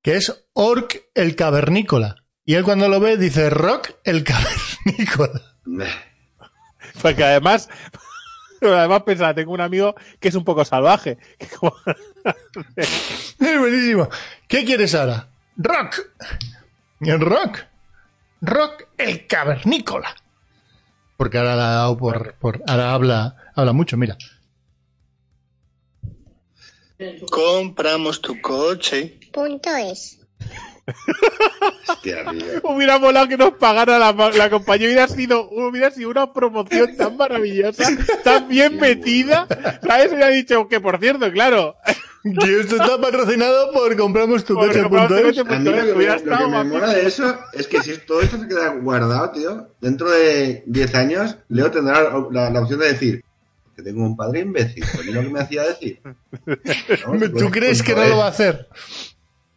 que 0.03 0.17
es 0.17 0.47
Orc 0.53 1.03
el 1.15 1.35
cavernícola. 1.37 2.25
Y 2.45 2.55
él 2.55 2.63
cuando 2.65 2.89
lo 2.89 3.01
ve 3.01 3.17
dice 3.17 3.51
Rock 3.51 3.91
el 4.05 4.23
cavernícola. 4.25 5.41
Porque 7.03 7.25
además, 7.25 7.69
además 8.63 9.03
pensaba, 9.03 9.35
tengo 9.35 9.53
un 9.53 9.61
amigo 9.61 9.95
que 10.21 10.29
es 10.29 10.35
un 10.35 10.45
poco 10.45 10.65
salvaje. 10.65 11.19
que 11.39 11.47
como- 11.49 11.75
Es 12.25 13.59
buenísimo. 13.59 14.09
¿Qué 14.49 14.65
quieres 14.65 14.95
ahora? 14.95 15.29
Rock. 15.57 15.97
El 17.01 17.21
rock. 17.21 17.59
Rock 18.47 18.89
el 18.97 19.27
cavernícola. 19.27 20.15
Porque 21.17 21.39
ahora 21.39 21.57
la 21.57 21.69
ha 21.69 21.75
dado 21.75 21.97
por, 21.97 22.35
por 22.35 22.63
ahora 22.67 22.93
habla, 22.93 23.37
habla 23.55 23.73
mucho, 23.73 23.97
mira. 23.97 24.17
Compramos 27.31 28.23
tu 28.23 28.41
coche. 28.41 29.19
Punto 29.33 29.75
es. 29.77 30.21
Hostia. 31.89 32.25
Hubiera 32.63 32.99
molado 32.99 33.29
que 33.29 33.37
nos 33.37 33.55
pagara 33.55 33.99
la, 33.99 34.13
la 34.13 34.51
compañía. 34.51 34.87
Hubiera 34.87 35.09
sido, 35.09 35.49
hubiera 35.51 35.91
sido 35.91 36.11
una 36.11 36.33
promoción 36.33 36.97
tan 36.97 37.17
maravillosa, 37.17 37.85
tan 38.23 38.49
bien 38.49 38.79
metida. 38.79 39.47
¿Sabes? 39.87 40.13
Hubiera 40.13 40.29
dicho 40.29 40.69
que, 40.69 40.81
por 40.81 40.99
cierto, 41.01 41.31
claro. 41.33 41.77
Que 42.41 42.61
esto 42.61 42.77
está 42.77 43.01
patrocinado 43.01 43.73
por 43.73 43.97
compramos 43.97 44.45
tu 44.45 44.55
coche. 44.55 44.81
A 44.81 44.89
mí 44.89 44.91
lo 44.91 45.45
que, 45.45 45.59
me, 45.59 45.93
Hubiera 45.93 46.17
lo 46.19 46.39
que 46.39 46.47
me 46.49 46.65
mola 46.65 46.89
de 46.89 47.07
eso 47.07 47.39
es 47.53 47.67
que 47.69 47.83
si 47.83 47.97
todo 47.99 48.21
esto 48.21 48.39
se 48.39 48.49
queda 48.49 48.69
guardado, 48.71 49.31
tío, 49.31 49.69
dentro 49.81 50.11
de 50.11 50.63
10 50.67 50.95
años, 50.95 51.37
Leo 51.49 51.71
tendrá 51.71 52.03
la, 52.31 52.51
la 52.51 52.61
opción 52.61 52.81
de 52.81 52.93
decir 52.93 53.25
que 53.77 53.83
tengo 53.83 54.03
un 54.05 54.17
padre 54.17 54.41
imbécil. 54.41 54.83
Pues 54.93 55.07
es 55.07 55.15
lo 55.15 55.21
que 55.21 55.29
me 55.29 55.41
hacía 55.41 55.63
decir. 55.65 56.01
No, 57.07 57.31
¿Tú 57.39 57.51
crees 57.51 57.83
que 57.83 57.95
no 57.95 58.05
lo 58.07 58.19
va 58.19 58.27
a 58.27 58.31
hacer? 58.31 58.69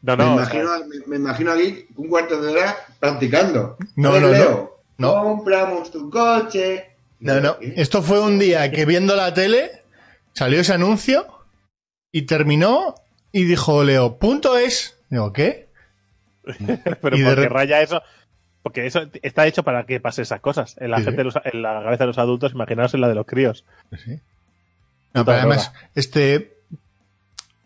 No, 0.02 0.16
Me, 0.18 0.24
no. 0.24 0.32
o 0.32 0.34
imagino, 0.36 0.78
sea, 0.78 0.86
me, 0.88 0.96
me 1.08 1.16
imagino 1.16 1.52
aquí 1.52 1.88
un 1.96 2.08
cuarto 2.08 2.42
de 2.42 2.52
hora 2.52 2.76
practicando. 3.00 3.78
No, 3.96 4.12
no, 4.14 4.20
no. 4.20 4.32
Leo, 4.32 4.80
No. 4.98 5.24
Compramos 5.24 5.92
tu 5.92 6.10
coche. 6.10 6.86
No, 7.20 7.40
no. 7.40 7.58
Esto 7.62 8.02
fue 8.02 8.20
un 8.20 8.38
día 8.40 8.70
que 8.72 8.86
viendo 8.86 9.16
la 9.16 9.34
tele 9.34 9.72
salió 10.34 10.60
ese 10.62 10.74
anuncio 10.74 11.26
y 12.12 12.24
terminó 12.24 12.96
y 13.32 13.44
dijo 13.46 13.84
Leo, 13.84 14.18
punto 14.18 14.58
es. 14.58 14.98
Digo, 15.10 15.32
¿qué? 15.34 15.70
pero 17.02 17.16
y 17.18 17.22
de 17.22 17.26
porque 17.30 17.42
re- 17.42 17.50
raya 17.50 17.82
eso. 17.82 18.02
Porque 18.64 18.86
eso 18.86 19.04
está 19.22 19.48
hecho 19.48 19.64
para 19.64 19.86
que 19.86 20.00
pase 20.00 20.22
esas 20.22 20.42
cosas. 20.42 20.76
En 20.80 20.92
la, 20.92 20.98
Sí, 20.98 21.06
gente, 21.06 21.22
sí. 21.22 21.26
los- 21.26 21.40
en 21.46 21.62
la 21.62 21.82
cabeza 21.84 22.04
de 22.04 22.08
los 22.08 22.18
adultos, 22.18 22.52
imaginaos 22.54 22.94
en 22.94 23.02
la 23.02 23.08
de 23.08 23.16
los 23.16 23.26
críos. 23.26 23.64
Sí. 24.04 24.20
No, 25.14 25.26
pero 25.26 25.38
además, 25.38 25.72
este. 25.96 26.56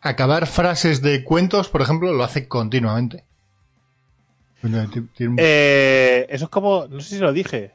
Acabar 0.01 0.47
frases 0.47 1.01
de 1.01 1.23
cuentos, 1.23 1.69
por 1.69 1.81
ejemplo, 1.81 2.11
lo 2.11 2.23
hace 2.25 2.47
continuamente. 2.49 3.23
Eh, 5.37 6.25
eso 6.29 6.45
es 6.45 6.49
como, 6.51 6.87
no 6.89 6.99
sé 6.99 7.15
si 7.15 7.19
lo 7.21 7.31
dije, 7.33 7.71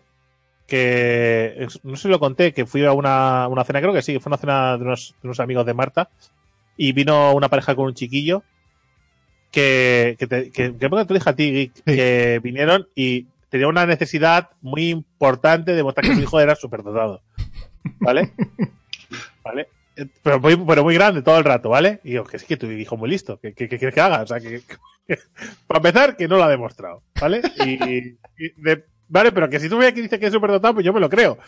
que 0.67 1.67
no 1.83 1.97
sé 1.97 2.03
si 2.03 2.09
lo 2.09 2.19
conté, 2.21 2.53
que 2.53 2.67
fui 2.67 2.85
a 2.85 2.93
una, 2.93 3.49
una 3.49 3.65
cena, 3.65 3.81
creo 3.81 3.93
que 3.93 4.03
sí, 4.03 4.19
fue 4.19 4.31
una 4.31 4.37
cena 4.39 4.77
de 4.77 4.85
unos, 4.85 5.15
de 5.23 5.29
unos 5.29 5.41
amigos 5.41 5.67
de 5.67 5.75
Marta 5.75 6.11
y 6.79 6.93
vino 6.93 7.35
una 7.35 7.51
pareja 7.51 7.75
con 7.75 7.87
un 7.87 7.95
chiquillo 7.95 8.43
que, 9.51 10.17
que, 10.19 10.27
te, 10.27 10.51
que, 10.51 10.75
que 10.77 10.89
te 10.89 11.15
dije 11.15 11.29
a 11.31 11.37
ti, 11.37 11.73
que 11.85 12.41
vinieron 12.43 12.89
y 12.95 13.27
tenía 13.51 13.69
una 13.69 13.85
necesidad 13.85 14.51
muy 14.63 14.89
importante 14.89 15.75
de 15.75 15.83
mostrar 15.83 16.07
que 16.07 16.15
su 16.15 16.23
hijo 16.23 16.41
era 16.41 16.55
superdotado. 16.55 17.21
¿Vale? 18.01 18.33
¿Vale? 19.45 19.69
Pero 20.23 20.39
muy, 20.39 20.57
pero 20.57 20.85
muy 20.85 20.95
grande 20.95 21.23
todo 21.23 21.39
el 21.39 21.45
rato, 21.45 21.71
¿vale? 21.71 22.01
Y 22.05 22.11
digo, 22.11 22.25
que 22.25 22.39
sí 22.39 22.47
que 22.47 22.57
tu 22.57 22.71
hijo 22.71 22.97
muy 22.97 23.11
listo, 23.11 23.41
¿qué, 23.41 23.53
quieres 23.53 23.93
que 23.95 24.01
haga? 24.01 24.23
O 24.23 24.27
sea, 24.27 24.39
que, 24.39 24.61
que- 25.07 25.19
para 25.67 25.79
empezar, 25.79 26.17
que 26.17 26.29
no 26.29 26.37
lo 26.37 26.45
ha 26.45 26.49
demostrado, 26.49 27.03
¿vale? 27.21 27.43
Y, 27.67 27.73
y 27.83 28.19
de- 28.59 28.85
vale, 29.09 29.33
pero 29.33 29.49
que 29.51 29.59
si 29.59 29.69
tú 29.69 29.79
ves 29.79 29.93
que 29.93 30.03
dice 30.03 30.21
que 30.21 30.27
es 30.27 30.33
superdotado, 30.33 30.75
pues 30.75 30.87
yo 30.87 30.93
me 30.93 31.01
lo 31.01 31.09
creo. 31.11 31.39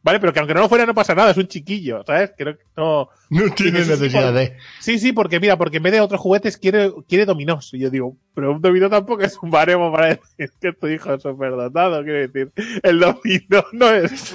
¿Vale? 0.00 0.20
Pero 0.20 0.32
que 0.32 0.38
aunque 0.38 0.54
no 0.54 0.60
lo 0.60 0.68
fuera, 0.68 0.86
no 0.86 0.94
pasa 0.94 1.14
nada, 1.14 1.32
es 1.32 1.36
un 1.36 1.48
chiquillo, 1.48 2.04
¿sabes? 2.06 2.30
Creo 2.38 2.56
que 2.56 2.62
no. 2.76 3.08
no 3.30 3.52
tiene 3.54 3.80
necesidad 3.80 4.32
de. 4.32 4.56
Sí, 4.78 4.98
sí, 4.98 5.12
porque 5.12 5.40
mira, 5.40 5.56
porque 5.58 5.78
en 5.78 5.82
vez 5.82 5.92
de 5.92 6.00
otros 6.00 6.20
juguetes 6.20 6.56
quiere, 6.56 6.92
quiere 7.08 7.26
dominós. 7.26 7.74
Y 7.74 7.80
yo 7.80 7.90
digo, 7.90 8.16
pero 8.32 8.52
un 8.52 8.62
dominó 8.62 8.88
tampoco 8.88 9.22
es 9.24 9.36
un 9.42 9.50
baremo 9.50 9.92
para 9.92 10.08
decir 10.36 10.52
que 10.60 10.72
tu 10.72 10.86
hijo 10.86 11.12
es 11.14 11.22
superdotado. 11.22 12.02
Quiero 12.04 12.28
decir, 12.28 12.52
el 12.84 13.00
dominó 13.00 13.64
no 13.72 13.90
es. 13.90 14.34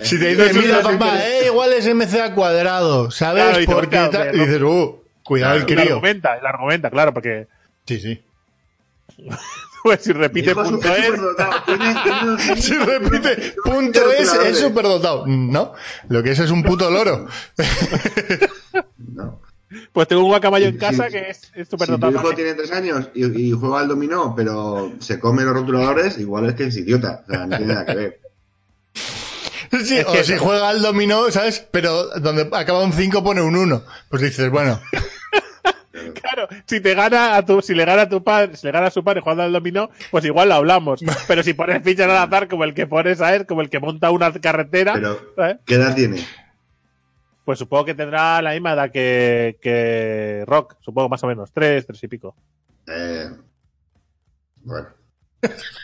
Si 0.00 0.18
te 0.18 0.34
No 0.34 0.44
dices, 0.44 0.50
es 0.50 0.56
un 0.56 0.62
mira, 0.62 0.80
papá, 0.80 1.18
eh, 1.26 1.46
igual 1.46 1.72
es 1.74 1.86
MC 1.94 2.18
al 2.20 2.34
cuadrado, 2.34 3.10
¿sabes? 3.10 3.44
Claro, 3.44 3.60
y 3.60 3.66
Porque 3.66 3.98
dices, 4.32 4.62
uh, 4.62 5.02
cuidado 5.22 5.54
el 5.56 5.60
El 5.60 5.66
crío. 5.66 5.80
argumenta, 5.82 6.36
el 6.38 6.46
argumenta, 6.46 6.90
claro, 6.90 7.12
porque 7.12 7.46
Sí, 7.86 8.00
sí. 8.00 8.22
pues 9.86 10.02
si 10.02 10.12
repite 10.12 10.50
es 10.50 10.56
punto 10.56 10.88
es, 10.94 11.10
años, 11.10 12.42
Si 12.58 12.74
repite, 12.74 13.54
punto 13.62 14.10
es, 14.10 14.32
es 14.34 14.58
superdotado. 14.58 15.24
No, 15.28 15.74
lo 16.08 16.22
que 16.24 16.32
es 16.32 16.38
es 16.40 16.50
un 16.50 16.64
puto 16.64 16.90
loro. 16.90 17.26
No. 18.98 19.40
pues 19.92 20.06
tengo 20.08 20.22
un 20.22 20.28
guacamayo 20.28 20.66
en 20.66 20.76
casa 20.78 21.06
sí. 21.06 21.12
que 21.12 21.30
es, 21.30 21.38
es 21.38 21.50
Si 21.52 21.64
tu 21.64 21.70
superdotado. 21.70 22.12
hijo 22.12 22.34
tiene 22.34 22.54
tres 22.54 22.70
años 22.72 23.08
y, 23.14 23.24
y 23.48 23.52
juega 23.52 23.80
al 23.80 23.88
dominó, 23.88 24.34
pero 24.36 24.92
se 25.00 25.18
come 25.20 25.44
los 25.44 25.54
rotuladores, 25.54 26.18
igual 26.18 26.46
es 26.48 26.54
que 26.54 26.64
es 26.66 26.76
idiota. 26.76 27.24
O 27.28 27.30
sea, 27.30 27.46
no 27.46 27.56
tiene 27.56 27.72
nada 27.74 27.86
que 27.86 27.94
ver. 27.94 28.20
Sí, 29.84 29.98
Es 29.98 30.06
o 30.06 30.12
que- 30.12 30.24
si 30.24 30.36
juega 30.38 30.68
al 30.68 30.80
dominó, 30.80 31.30
¿sabes? 31.30 31.66
Pero 31.70 32.08
donde 32.20 32.48
acaba 32.52 32.82
un 32.84 32.92
5 32.92 33.22
pone 33.24 33.42
un 33.42 33.56
1. 33.56 33.82
Pues 34.08 34.22
dices, 34.22 34.48
bueno, 34.50 34.80
Claro, 36.20 36.48
si 36.66 36.80
te 36.80 36.94
gana 36.94 37.36
a 37.36 37.44
tu, 37.44 37.60
si 37.62 37.74
le 37.74 37.84
gana 37.84 38.02
a 38.02 38.08
tu 38.08 38.22
padre, 38.22 38.56
si 38.56 38.66
le 38.66 38.72
gana 38.72 38.86
a 38.88 38.90
su 38.90 39.02
padre 39.04 39.20
jugando 39.20 39.42
al 39.42 39.52
dominó, 39.52 39.90
pues 40.10 40.24
igual 40.24 40.48
lo 40.48 40.54
hablamos. 40.56 41.00
Pero 41.28 41.42
si 41.42 41.54
pones 41.54 41.82
fichas 41.82 42.08
al 42.08 42.16
azar 42.16 42.48
como 42.48 42.64
el 42.64 42.74
que 42.74 42.86
pones 42.86 43.20
a 43.20 43.34
él, 43.34 43.46
como 43.46 43.60
el 43.60 43.70
que 43.70 43.80
monta 43.80 44.10
una 44.10 44.32
carretera, 44.32 44.94
Pero, 44.94 45.18
¿sabes? 45.36 45.56
¿qué 45.66 45.74
edad 45.74 45.94
tiene? 45.94 46.24
pues 47.44 47.60
supongo 47.60 47.84
que 47.84 47.94
tendrá 47.94 48.42
la 48.42 48.50
misma 48.50 48.72
edad 48.72 48.90
que, 48.90 49.56
que 49.62 50.42
Rock, 50.48 50.74
supongo 50.80 51.08
más 51.08 51.22
o 51.22 51.28
menos, 51.28 51.52
tres, 51.52 51.86
tres 51.86 52.02
y 52.02 52.08
pico. 52.08 52.34
Eh, 52.88 53.30
bueno. 54.64 54.88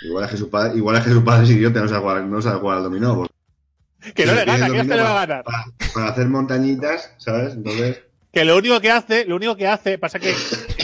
Igual 0.02 0.24
es 0.24 0.30
que 0.32 0.36
su 0.38 0.50
padre, 0.50 0.76
igual 0.76 0.96
es 0.96 1.04
que 1.04 1.10
su 1.10 1.22
padre 1.22 1.44
es 1.44 1.50
idiota, 1.50 1.80
no 1.80 1.86
sabe 1.86 2.00
jugar, 2.00 2.22
no 2.24 2.42
sabe 2.42 2.58
jugar 2.58 2.78
al 2.78 2.82
dominó. 2.82 3.14
pues, 3.14 4.12
Que 4.12 4.26
no 4.26 4.34
le 4.34 4.44
gana, 4.44 4.70
que 4.70 4.80
este 4.80 4.96
le 4.96 5.02
va 5.02 5.22
a 5.22 5.26
ganar. 5.26 5.44
Para, 5.44 5.64
para 5.94 6.08
hacer 6.08 6.26
montañitas, 6.26 7.14
¿sabes? 7.18 7.54
Entonces, 7.54 8.02
Que 8.32 8.44
lo 8.44 8.56
único 8.56 8.80
que 8.80 8.90
hace, 8.90 9.26
lo 9.26 9.36
único 9.36 9.56
que 9.56 9.68
hace, 9.68 9.98
pasa 9.98 10.18
que, 10.18 10.34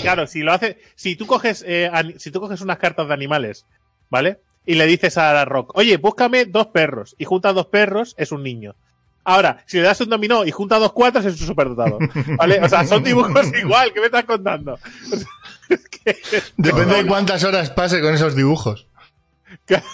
claro, 0.03 0.26
si 0.26 0.40
lo 0.40 0.53
hace, 0.53 0.78
si 0.94 1.16
tú 1.16 1.26
coges, 1.26 1.64
eh, 1.66 1.90
si 2.18 2.30
tú 2.30 2.40
coges 2.40 2.61
unas 2.61 2.78
cartas 2.78 3.09
de 3.09 3.14
animales, 3.14 3.64
¿vale? 4.11 4.40
Y 4.66 4.74
le 4.74 4.86
dices 4.86 5.16
a 5.16 5.44
Rock, 5.46 5.72
oye, 5.74 5.96
búscame 5.96 6.44
dos 6.44 6.66
perros, 6.66 7.16
y 7.18 7.24
junta 7.24 7.55
dos 7.55 7.66
perros, 7.66 8.14
es 8.18 8.32
un 8.32 8.42
niño. 8.42 8.74
Ahora, 9.24 9.62
si 9.66 9.76
le 9.76 9.82
das 9.82 10.01
un 10.01 10.09
dominó 10.09 10.46
y 10.46 10.51
junta 10.51 10.78
dos 10.78 10.92
cuatros, 10.92 11.24
es 11.26 11.38
un 11.40 11.46
superdotado. 11.46 11.99
¿Vale? 12.38 12.61
O 12.62 12.68
sea, 12.68 12.86
son 12.86 13.05
dibujos 13.05 13.46
igual, 13.61 13.92
¿qué 13.92 14.01
me 14.01 14.07
estás 14.07 14.24
contando? 14.24 14.78
Es 15.68 15.86
que, 15.86 16.16
depende 16.57 16.94
de 16.94 17.07
cuántas 17.07 17.44
horas 17.44 17.68
pase 17.68 18.01
con 18.01 18.14
esos 18.14 18.34
dibujos. 18.34 18.88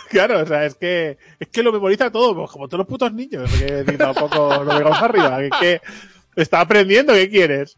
claro, 0.09 0.39
o 0.39 0.47
sea, 0.47 0.67
es 0.67 0.77
que, 0.77 1.19
es 1.41 1.49
que 1.49 1.65
lo 1.65 1.73
memoriza 1.73 2.13
todo, 2.13 2.47
como 2.47 2.69
todos 2.69 2.79
los 2.79 2.87
putos 2.87 3.13
niños, 3.13 3.51
que 3.53 3.83
tampoco 3.99 4.63
lo 4.63 4.73
vengamos 4.73 5.03
arriba, 5.03 5.41
que, 5.41 5.51
que 5.51 5.81
está 6.37 6.61
aprendiendo, 6.61 7.13
¿qué 7.15 7.29
quieres? 7.29 7.77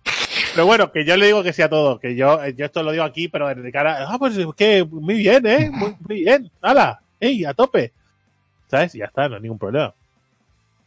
Pero 0.55 0.67
bueno, 0.67 0.91
que 0.93 1.05
yo 1.05 1.17
le 1.17 1.27
digo 1.27 1.43
que 1.43 1.53
sí 1.53 1.63
a 1.63 1.69
todo, 1.69 1.99
que 1.99 2.15
yo, 2.17 2.41
yo 2.49 2.65
esto 2.67 2.83
lo 2.83 2.93
digo 2.93 3.05
aquí, 3.05 3.29
pero 3.29 3.55
de 3.55 3.73
cara, 3.73 4.07
ah, 4.09 4.19
pues 4.19 4.35
que 4.57 4.85
muy 4.85 5.17
bien, 5.17 5.47
¿eh? 5.47 5.71
Muy, 5.71 5.95
muy 6.07 6.21
bien, 6.25 6.51
nada, 6.63 7.01
ey, 7.21 7.45
a 7.45 7.53
tope. 7.55 7.93
¿Sabes? 8.71 8.95
Y 8.95 8.99
ya 8.99 9.05
está, 9.07 9.29
no 9.29 9.37
hay 9.37 9.43
ningún 9.43 9.59
problema. 9.59 9.93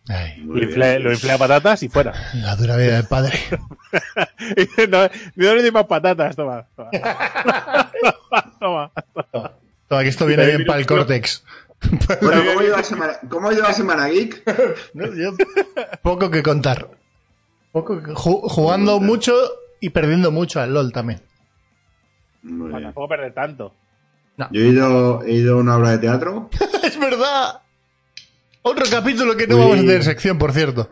Ay, 0.07 0.37
Lo 0.43 0.57
inflé, 0.61 0.99
lo 0.99 1.11
inflé 1.11 1.31
a 1.33 1.37
patatas 1.37 1.83
y 1.83 1.89
fuera. 1.89 2.13
la 2.33 2.55
dura 2.55 2.75
vida 2.77 2.95
del 2.95 3.07
padre. 3.07 3.37
No, 4.89 5.03
no 5.35 5.53
le 5.55 5.61
doy 5.63 5.71
más 5.71 5.85
patatas, 5.85 6.35
toma. 6.35 6.65
Toma. 6.75 6.91
toma. 8.59 8.91
Toma, 9.87 10.03
que 10.03 10.09
esto 10.09 10.27
viene 10.27 10.45
bien 10.45 10.65
para 10.65 10.79
el 10.79 10.85
córtex. 10.85 11.43
Bueno, 12.21 12.43
¿cómo 12.45 12.59
ha 12.59 12.63
ido 12.63 12.77
la 12.77 12.83
semana, 12.83 13.13
cómo 13.27 13.49
ha 13.49 13.53
ido 13.53 13.63
la 13.63 13.73
semana 13.73 14.07
geek? 14.07 14.43
No, 14.93 15.07
yo- 15.15 15.31
poco 16.03 16.29
que 16.29 16.43
contar. 16.43 16.87
Jugando 17.71 18.99
mucho 18.99 19.33
y 19.79 19.89
perdiendo 19.89 20.31
mucho 20.31 20.59
al 20.59 20.73
LOL 20.73 20.91
también. 20.91 21.21
Bueno, 22.41 22.79
tampoco 22.81 23.09
perder 23.09 23.33
tanto. 23.33 23.73
Yo 24.51 24.61
he 24.61 24.67
ido, 24.67 25.23
he 25.23 25.33
ido 25.33 25.55
a 25.55 25.61
una 25.61 25.77
obra 25.77 25.91
de 25.91 25.97
teatro. 25.99 26.49
¡Es 26.83 26.97
verdad! 26.99 27.61
Otro 28.61 28.85
capítulo 28.89 29.35
que 29.35 29.47
no 29.47 29.55
Uy. 29.55 29.61
vamos 29.61 29.77
a 29.77 29.81
tener 29.81 30.03
sección, 30.03 30.37
por 30.37 30.53
cierto. 30.53 30.89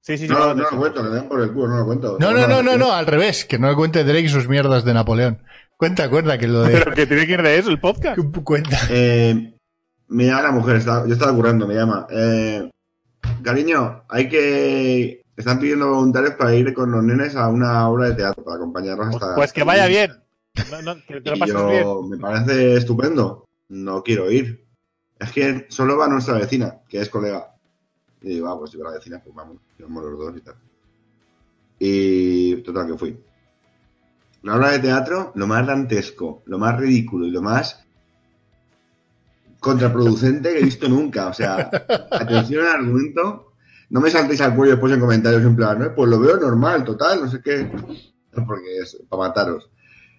Sí, 0.00 0.18
sí, 0.18 0.26
sí. 0.26 0.28
No, 0.28 0.50
a 0.50 0.54
no 0.54 0.70
lo 0.70 0.76
cuento, 0.76 1.02
me 1.02 1.08
den 1.10 1.28
por 1.28 1.40
el 1.40 1.50
culo, 1.52 1.68
no 1.68 1.76
lo 1.78 1.86
cuento. 1.86 2.18
No, 2.20 2.32
no, 2.32 2.46
no, 2.46 2.62
no, 2.62 2.76
no, 2.76 2.92
al 2.92 3.06
revés. 3.06 3.46
Que 3.46 3.58
no 3.58 3.70
le 3.70 3.74
cuente 3.74 4.04
Drake 4.04 4.28
sus 4.28 4.48
mierdas 4.48 4.84
de 4.84 4.92
Napoleón. 4.92 5.42
Cuenta, 5.78 6.10
cuenta 6.10 6.36
que 6.38 6.46
lo 6.46 6.62
de... 6.62 6.72
Pero 6.78 6.92
que 6.92 7.06
tiene 7.06 7.26
que 7.26 7.32
ir 7.32 7.42
de 7.42 7.58
eso, 7.58 7.70
el 7.70 7.80
podcast. 7.80 8.18
Cuenta. 8.44 8.78
Eh, 8.90 9.54
me 10.08 10.26
llama 10.26 10.42
la 10.42 10.52
mujer, 10.52 10.76
está- 10.76 11.06
yo 11.06 11.12
estaba 11.14 11.32
currando, 11.34 11.66
me 11.66 11.74
llama. 11.74 12.06
Eh, 12.10 12.70
cariño, 13.42 14.04
hay 14.10 14.28
que. 14.28 15.23
Están 15.36 15.58
pidiendo 15.58 15.90
voluntarios 15.90 16.34
para 16.34 16.54
ir 16.54 16.72
con 16.74 16.90
los 16.92 17.02
nenes 17.02 17.34
a 17.34 17.48
una 17.48 17.88
obra 17.88 18.10
de 18.10 18.14
teatro, 18.14 18.44
para 18.44 18.56
acompañarlos 18.56 19.08
hasta. 19.08 19.34
Pues 19.34 19.52
que 19.52 19.64
vaya 19.64 19.86
bien. 19.86 20.12
No, 20.70 20.82
no, 20.82 20.94
que 21.06 21.20
te 21.20 21.30
lo 21.30 21.36
Y 21.36 21.40
pases 21.40 21.54
yo, 21.54 21.68
bien. 21.68 22.10
me 22.10 22.16
parece 22.18 22.76
estupendo. 22.76 23.44
No 23.68 24.02
quiero 24.02 24.30
ir. 24.30 24.64
Es 25.18 25.32
que 25.32 25.66
solo 25.68 25.96
va 25.96 26.06
nuestra 26.08 26.34
vecina, 26.34 26.80
que 26.88 27.00
es 27.00 27.08
colega. 27.08 27.54
Y 28.22 28.28
digo, 28.28 28.48
ah, 28.48 28.58
pues 28.58 28.70
si 28.70 28.78
va 28.78 28.90
la 28.90 28.96
vecina, 28.96 29.20
pues 29.22 29.34
vamos, 29.34 29.58
vamos 29.78 30.04
los 30.04 30.18
dos 30.18 30.36
y 30.36 30.40
tal. 30.40 30.54
Y 31.78 32.56
total, 32.62 32.86
que 32.86 32.98
fui. 32.98 33.20
La 34.42 34.56
obra 34.56 34.72
de 34.72 34.78
teatro, 34.78 35.32
lo 35.34 35.46
más 35.46 35.66
dantesco, 35.66 36.42
lo 36.46 36.58
más 36.58 36.78
ridículo 36.78 37.26
y 37.26 37.30
lo 37.30 37.42
más 37.42 37.84
contraproducente 39.58 40.52
que 40.52 40.58
he 40.60 40.64
visto 40.64 40.88
nunca. 40.88 41.28
O 41.28 41.32
sea, 41.32 41.70
atención 42.10 42.66
al 42.66 42.76
argumento. 42.76 43.53
No 43.94 44.00
me 44.00 44.10
saltéis 44.10 44.40
al 44.40 44.56
cuello 44.56 44.72
después 44.72 44.92
en 44.92 44.98
comentarios 44.98 45.44
en 45.44 45.54
plan, 45.54 45.78
¿no? 45.78 45.94
pues 45.94 46.10
lo 46.10 46.18
veo 46.18 46.36
normal, 46.36 46.82
total, 46.82 47.20
no 47.20 47.30
sé 47.30 47.40
qué. 47.40 47.70
Porque 48.32 48.78
es 48.82 48.98
para 49.08 49.28
mataros. 49.28 49.70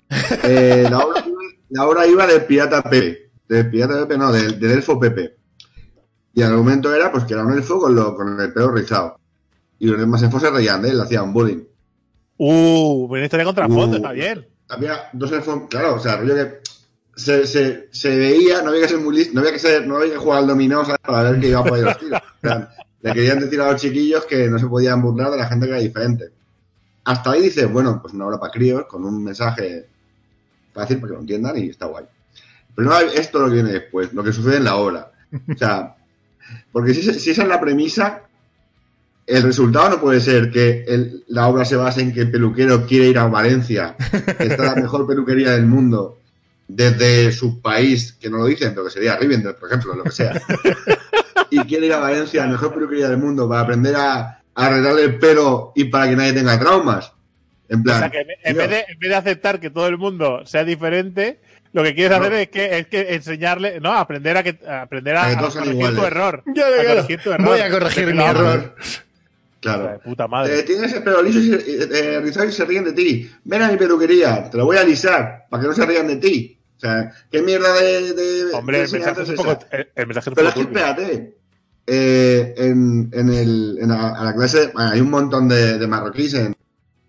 Eh, 0.44 0.88
la, 0.90 1.00
obra, 1.00 1.26
la 1.70 1.86
obra 1.86 2.08
iba 2.08 2.26
del 2.26 2.46
pirata 2.46 2.82
Pepe. 2.82 3.32
Del 3.50 3.70
pirata 3.70 4.00
Pepe, 4.02 4.18
no, 4.18 4.32
del, 4.32 4.58
del 4.62 4.72
elfo 4.72 4.98
Pepe. 4.98 5.36
Y 6.34 6.42
el 6.42 6.52
argumento 6.52 6.94
era 6.94 7.12
pues 7.12 7.26
que 7.26 7.34
era 7.34 7.44
un 7.44 7.52
elfo 7.52 7.78
con, 7.78 7.94
lo, 7.94 8.16
con 8.16 8.40
el 8.40 8.54
pelo 8.54 8.72
rizado. 8.72 9.20
Y 9.78 9.88
los 9.88 10.00
demás 10.00 10.24
elfos 10.24 10.42
se 10.42 10.52
reían 10.52 10.82
de 10.82 10.92
él, 10.92 10.98
le 10.98 11.04
hacían 11.04 11.34
bullying. 11.34 11.64
Uh, 12.38 13.08
buena 13.10 13.26
historia 13.26 13.46
contra 13.46 13.68
fondo, 13.68 13.98
Uh. 13.98 13.98
está 13.98 14.12
bien. 14.14 14.48
Había 14.70 15.10
dos 15.12 15.34
elfos, 15.34 15.64
claro, 15.70 15.96
o 15.96 16.00
sea, 16.00 16.16
rollo 16.16 16.36
que 16.36 16.60
se, 17.18 17.46
se, 17.46 17.90
se 17.92 18.18
veía, 18.18 18.62
no 18.62 18.70
había 18.70 18.84
que 18.84 18.88
ser 18.90 19.00
muy 19.00 19.18
listo, 19.18 19.34
no 19.34 19.42
había 19.42 19.52
que 19.52 19.60
ser, 19.60 19.86
no 19.86 19.98
había 19.98 20.14
que 20.14 20.18
jugar 20.20 20.40
al 20.40 20.48
dominó 20.48 20.86
¿sabes? 20.86 21.02
para 21.06 21.32
ver 21.32 21.42
que 21.42 21.50
iba 21.50 21.60
a 21.60 21.66
poder 21.66 21.84
los 21.84 21.98
tiros. 22.00 22.22
O 22.22 22.48
sea, 22.48 22.70
le 23.06 23.14
querían 23.14 23.40
decir 23.40 23.62
a 23.62 23.72
los 23.72 23.80
chiquillos 23.80 24.26
que 24.26 24.50
no 24.50 24.58
se 24.58 24.66
podían 24.66 25.00
burlar 25.00 25.30
de 25.30 25.38
la 25.38 25.46
gente 25.46 25.68
que 25.68 25.74
era 25.74 25.82
diferente. 25.82 26.30
Hasta 27.04 27.32
ahí 27.32 27.44
dices, 27.44 27.72
bueno, 27.72 28.02
pues 28.02 28.16
una 28.16 28.26
obra 28.26 28.40
para 28.40 28.52
críos, 28.52 28.86
con 28.88 29.06
un 29.06 29.24
mensaje 29.24 29.86
fácil 30.74 30.98
para 30.98 31.10
que 31.10 31.14
lo 31.14 31.20
entiendan 31.20 31.56
y 31.56 31.70
está 31.70 31.86
guay. 31.86 32.06
Pero 32.74 32.90
no, 32.90 33.00
esto 33.00 33.40
lo 33.40 33.48
que 33.48 33.54
viene 33.54 33.72
después, 33.72 34.12
lo 34.12 34.24
que 34.24 34.34
sucede 34.34 34.58
en 34.58 34.64
la 34.64 34.78
obra. 34.78 35.12
O 35.54 35.56
sea, 35.56 35.96
porque 36.72 36.96
si, 36.96 37.08
esa 37.08 37.44
es 37.44 37.48
la 37.48 37.62
premisa, 37.62 38.24
el 39.28 39.44
resultado 39.44 39.90
no 39.92 40.02
puede 40.02 40.20
ser 40.20 40.50
que 40.50 41.22
la 41.28 41.48
obra 41.48 41.64
se 41.64 41.76
base 41.76 42.02
en 42.02 42.12
que 42.12 42.22
el 42.22 42.32
peluquero 42.32 42.88
quiere 42.88 43.08
ir 43.08 43.20
a 43.20 43.28
Valencia, 43.28 43.96
que 44.38 44.48
está 44.48 44.64
la 44.64 44.76
mejor 44.82 45.06
peluquería 45.06 45.52
del 45.52 45.68
mundo, 45.68 46.18
desde 46.68 47.32
su 47.32 47.62
país, 47.62 48.14
que 48.14 48.32
no 48.32 48.38
lo 48.38 48.46
dicen, 48.46 48.72
pero 48.72 48.86
que 48.86 48.92
sería 48.92 49.16
Rivendell, 49.16 49.54
por 49.54 49.70
ejemplo, 49.70 49.96
lo 49.96 50.04
que 50.04 50.12
sea, 50.12 50.42
y 51.50 51.60
quiere 51.62 51.88
ir 51.88 51.94
a 51.94 52.00
Valencia, 52.00 52.46
la 52.46 52.52
mejor 52.52 52.74
peluquería 52.74 53.10
del 53.10 53.18
mundo, 53.18 53.48
para 53.50 53.62
aprender 53.62 53.96
a, 53.96 54.20
a 54.22 54.40
arreglarle 54.56 55.04
el 55.04 55.18
pelo 55.20 55.72
y 55.76 55.86
para 55.86 56.10
que 56.10 56.16
nadie 56.16 56.34
tenga 56.34 56.60
traumas. 56.60 57.12
En 57.68 57.80
O 57.80 57.84
plan, 57.84 58.00
sea 58.00 58.10
que 58.12 58.20
en, 58.44 58.58
vez 58.58 58.70
de, 58.70 58.86
en 58.88 59.00
vez 59.00 59.10
de 59.10 59.16
aceptar 59.16 59.60
que 59.60 59.70
todo 59.72 59.88
el 59.88 59.98
mundo 59.98 60.46
sea 60.46 60.64
diferente, 60.64 61.40
lo 61.74 61.82
que 61.84 61.96
quieres 61.96 62.18
No. 62.18 62.24
hacer 62.24 62.34
es 62.40 62.48
que, 62.50 62.78
es 62.80 62.88
que 62.88 63.16
enseñarle, 63.16 63.80
no, 63.82 63.92
aprender 63.94 64.38
a 64.38 64.44
que 64.44 64.60
a 64.68 64.84
aprender 64.84 65.16
a, 65.16 65.26
A 65.26 65.30
que 65.30 65.46
a 65.46 65.50
corregir 65.50 65.96
tu 65.96 66.06
error. 66.06 66.44
Claro, 66.54 66.76
A 66.76 66.84
claro. 66.84 66.96
corregir 66.96 67.22
tu 67.24 67.32
error. 67.32 67.48
Voy 67.48 67.60
a 67.60 67.70
corregir 67.72 68.14
mi 68.14 68.24
error. 68.24 68.76
claro. 69.60 69.84
O 69.84 69.88
sea, 69.88 69.98
puta 70.00 70.28
madre. 70.28 70.60
Eh, 70.60 70.64
tienes 70.64 70.94
el 70.94 71.04
pelo 71.04 71.22
liso 71.24 71.40
y 71.40 71.52
se, 71.52 71.84
eh, 72.16 72.20
rizado 72.22 72.48
y 72.48 72.52
se 72.52 72.66
ríen 72.66 72.84
de 72.86 72.94
ti. 72.94 73.30
Ven 73.44 73.62
a 73.64 73.72
mi 73.72 73.78
peluquería, 73.78 74.50
te 74.50 74.58
lo 74.58 74.66
voy 74.66 74.78
a 74.78 74.82
alisar 74.82 75.46
para 75.50 75.62
que 75.62 75.68
no 75.70 75.74
se 75.74 75.86
rían 75.86 76.08
de 76.08 76.16
ti. 76.18 76.58
Sea, 76.86 77.12
¿qué 77.32 77.42
mierda 77.42 77.74
de. 77.74 78.14
de 78.14 78.54
Hombre, 78.54 78.84
el 78.84 78.92
mensaje 78.92 79.24
es 79.24 79.30
un 79.30 79.36
poco, 79.36 79.58
el, 79.72 79.88
el 79.96 80.08
mensaje 80.08 80.32
Pero 80.32 80.48
es 80.50 80.54
que 80.54 80.62
espérate. 80.62 81.38
Eh, 81.88 82.54
en, 82.58 83.10
en, 83.14 83.30
el, 83.30 83.78
en 83.80 83.90
la, 83.90 84.10
a 84.10 84.24
la 84.24 84.34
clase, 84.34 84.72
bueno, 84.74 84.90
hay 84.92 85.02
un 85.02 85.10
montón 85.10 85.48
de, 85.48 85.78
de 85.78 85.88
marroquíes 85.88 86.34
en, 86.34 86.56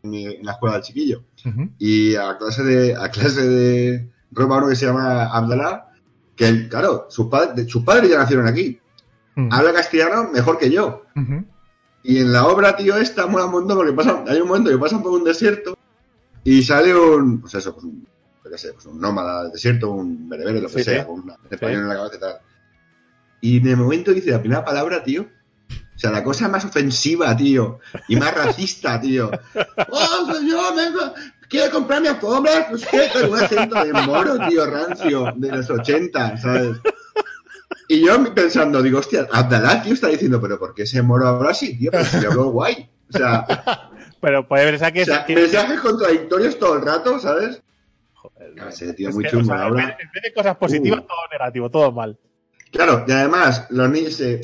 en 0.03 0.45
la 0.45 0.53
escuela 0.53 0.77
del 0.77 0.85
chiquillo. 0.85 1.24
Y 1.79 2.14
a 2.14 2.37
clase 2.39 2.62
de, 2.62 2.97
a 2.97 3.11
clase 3.11 3.47
de 3.47 4.11
ropa 4.33 4.59
uno 4.59 4.68
que 4.68 4.77
se 4.77 4.87
llama 4.87 5.27
Abdalá, 5.27 5.93
que 6.35 6.68
claro, 6.68 7.07
sus 7.09 7.29
padres, 7.29 7.70
sus 7.70 7.85
padres 7.85 8.11
ya 8.11 8.18
nacieron 8.18 8.47
aquí. 8.47 8.81
Ujú. 9.37 9.49
Habla 9.51 9.72
castellano 9.72 10.31
mejor 10.33 10.59
que 10.59 10.70
yo. 10.70 11.05
Y 12.03 12.18
en 12.18 12.33
la 12.33 12.47
obra, 12.47 12.77
tío, 12.77 12.97
esta 12.97 13.27
mola 13.27 13.47
un 13.47 13.53
montón 13.53 13.77
porque 13.77 13.93
pasa, 13.93 14.24
hay 14.27 14.41
un 14.41 14.49
momento 14.49 14.70
que 14.70 14.79
pasan 14.79 15.03
por 15.03 15.12
un 15.12 15.24
desierto 15.24 15.77
y 16.45 16.62
sale 16.62 16.95
un, 16.95 17.41
pues 17.41 17.55
eso, 17.55 17.72
pues 17.72 17.85
un, 17.85 18.07
yo 18.51 18.59
sé, 18.59 18.72
pues 18.72 18.86
un 18.86 19.01
nómada 19.01 19.44
del 19.44 19.53
desierto, 19.53 19.90
un 19.90 20.28
berebere, 20.28 20.61
lo 20.61 20.68
que 20.68 20.78
Sí, 20.78 20.84
sea, 20.84 21.05
sí. 21.05 21.11
una 21.11 21.36
español 21.51 21.82
en 21.82 21.88
la 21.88 21.94
cabeza 21.97 22.16
y 22.16 22.20
tal. 22.20 22.36
Y 23.40 23.68
el 23.68 23.76
momento 23.76 24.12
dice 24.12 24.30
la 24.30 24.40
primera 24.40 24.64
palabra, 24.64 25.03
tío, 25.03 25.22
o 25.68 25.99
sea, 25.99 26.11
la 26.11 26.22
cosa 26.24 26.49
más 26.49 26.64
ofensiva, 26.64 27.36
tío, 27.36 27.80
y 28.09 28.16
más 28.16 28.34
racista, 28.34 29.01
tío. 29.01 29.30
¡Oh, 29.90 30.32
señor, 30.34 30.74
venga! 30.76 31.14
¿Quiere 31.49 31.70
comprarme 31.70 32.09
alfombras? 32.09 32.66
Pues 32.70 32.84
qué, 32.86 33.09
con 33.12 33.30
un 33.30 33.38
acento 33.38 33.84
de 33.84 33.92
moro, 33.92 34.36
tío, 34.49 34.66
rancio, 34.66 35.32
de 35.36 35.53
los 35.53 35.70
80, 35.70 36.36
¿sabes? 36.38 36.76
Y 37.88 38.05
yo 38.05 38.34
pensando, 38.34 38.82
digo, 38.82 38.99
hostia, 38.99 39.28
Abdalá, 39.30 39.80
tío, 39.82 39.94
está 39.94 40.09
diciendo, 40.09 40.40
pero 40.40 40.59
¿por 40.59 40.74
qué 40.74 40.82
ese 40.82 41.03
moro 41.03 41.28
ahora 41.28 41.55
sí, 41.55 41.78
tío? 41.78 41.90
Pero 41.92 42.05
si 42.05 42.18
le 42.20 42.26
hablo 42.26 42.51
guay. 42.51 42.90
O 43.14 43.16
sea, 43.16 43.47
Pero 44.20 44.49
puede 44.49 44.66
pensar 44.68 44.92
que, 44.92 45.03
o 45.03 45.05
sea, 45.05 45.18
es, 45.18 45.24
que- 45.26 45.34
mensajes 45.36 45.78
contradictorios 45.80 46.59
todo 46.59 46.76
el 46.78 46.82
rato, 46.82 47.20
¿sabes? 47.20 47.62
Joder, 48.51 48.62
Ah, 48.64 48.68
ese 48.68 48.92
tío 48.94 49.09
es 49.09 49.14
muy 49.14 49.24
que, 49.24 49.30
chungo, 49.30 49.53
o 49.53 49.57
sea, 49.57 49.66
en, 49.68 49.74
vez, 49.74 49.86
de 50.22 50.32
cosas 50.34 50.57
positivas, 50.57 51.01
Uh. 51.01 51.07
todo 51.07 51.18
negativo, 51.32 51.70
todo 51.70 51.92
mal. 51.92 52.18
Claro, 52.70 53.05
y 53.07 53.12
además, 53.12 53.66
los 53.70 53.88
niños 53.90 54.14
se... 54.14 54.40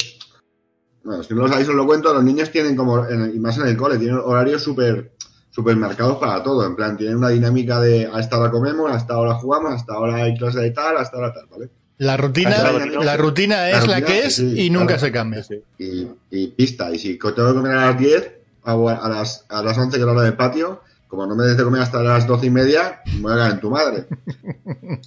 Bueno, 1.05 1.23
si 1.23 1.35
no 1.35 1.43
lo 1.43 1.49
sabéis, 1.49 1.69
os 1.69 1.75
lo 1.75 1.85
cuento, 1.87 2.15
los 2.15 2.23
niños 2.23 2.51
tienen 2.51 2.77
como, 2.77 3.07
en- 3.07 3.35
y 3.35 3.39
más 3.41 3.59
en 3.59 3.67
el 3.67 3.77
cole, 3.77 3.99
tienen 3.99 4.19
horarios 4.23 4.63
súper 4.63 5.13
súper 5.51 5.77
marcados 5.77 6.17
para 6.17 6.43
todo. 6.43 6.65
En 6.67 6.75
plan, 6.77 6.97
tienen 6.97 7.17
una 7.19 7.29
dinámica 7.29 7.79
de 7.81 8.09
a 8.11 8.21
esta 8.21 8.39
hora 8.39 8.51
comemos, 8.51 8.91
a 8.91 8.97
esta 8.97 9.19
hora 9.19 9.35
jugamos, 9.35 9.73
a 9.73 9.77
esta 9.77 9.99
hora 9.99 10.15
hay 10.17 10.35
clase 10.37 10.61
de 10.61 10.71
tal, 10.71 10.97
a 10.97 11.03
esta 11.03 11.19
hora 11.19 11.33
tal, 11.35 11.47
¿vale? 11.51 11.69
La 11.99 12.17
rutina, 12.17 12.51
la 12.51 13.17
rutina 13.19 13.69
es 13.69 13.87
la 13.87 13.97
rutina, 13.97 14.07
que 14.07 14.21
es 14.27 14.37
sí, 14.37 14.55
y 14.67 14.71
nunca 14.71 14.87
claro. 14.95 15.01
se 15.01 15.13
cambia. 15.13 15.43
Sí. 15.43 15.63
y, 15.79 16.09
y 16.31 16.47
pista. 16.49 16.91
Y 16.91 16.99
si 16.99 17.19
tengo 17.19 17.35
que 17.35 17.55
comer 17.55 17.73
a 17.73 17.87
las 17.91 17.99
10, 17.99 18.33
hago 18.65 18.89
a, 18.89 18.95
a 18.95 19.09
las, 19.11 19.45
a 19.51 19.63
las 19.63 19.77
11 19.77 19.91
que 19.97 20.01
es 20.01 20.07
la 20.07 20.13
hora 20.13 20.23
del 20.23 20.35
patio, 20.37 20.81
como 21.13 21.27
no 21.27 21.37
me 21.37 21.45
des 21.45 21.59
de 21.59 21.65
comer 21.65 21.83
hasta 21.83 22.03
las 22.03 22.27
12 22.27 22.47
y 22.47 22.51
media, 22.51 23.03
me 23.17 23.21
voy 23.21 23.33
a 23.35 23.37
caer 23.37 23.53
en 23.53 23.61
tu 23.61 23.69
madre. 23.71 24.07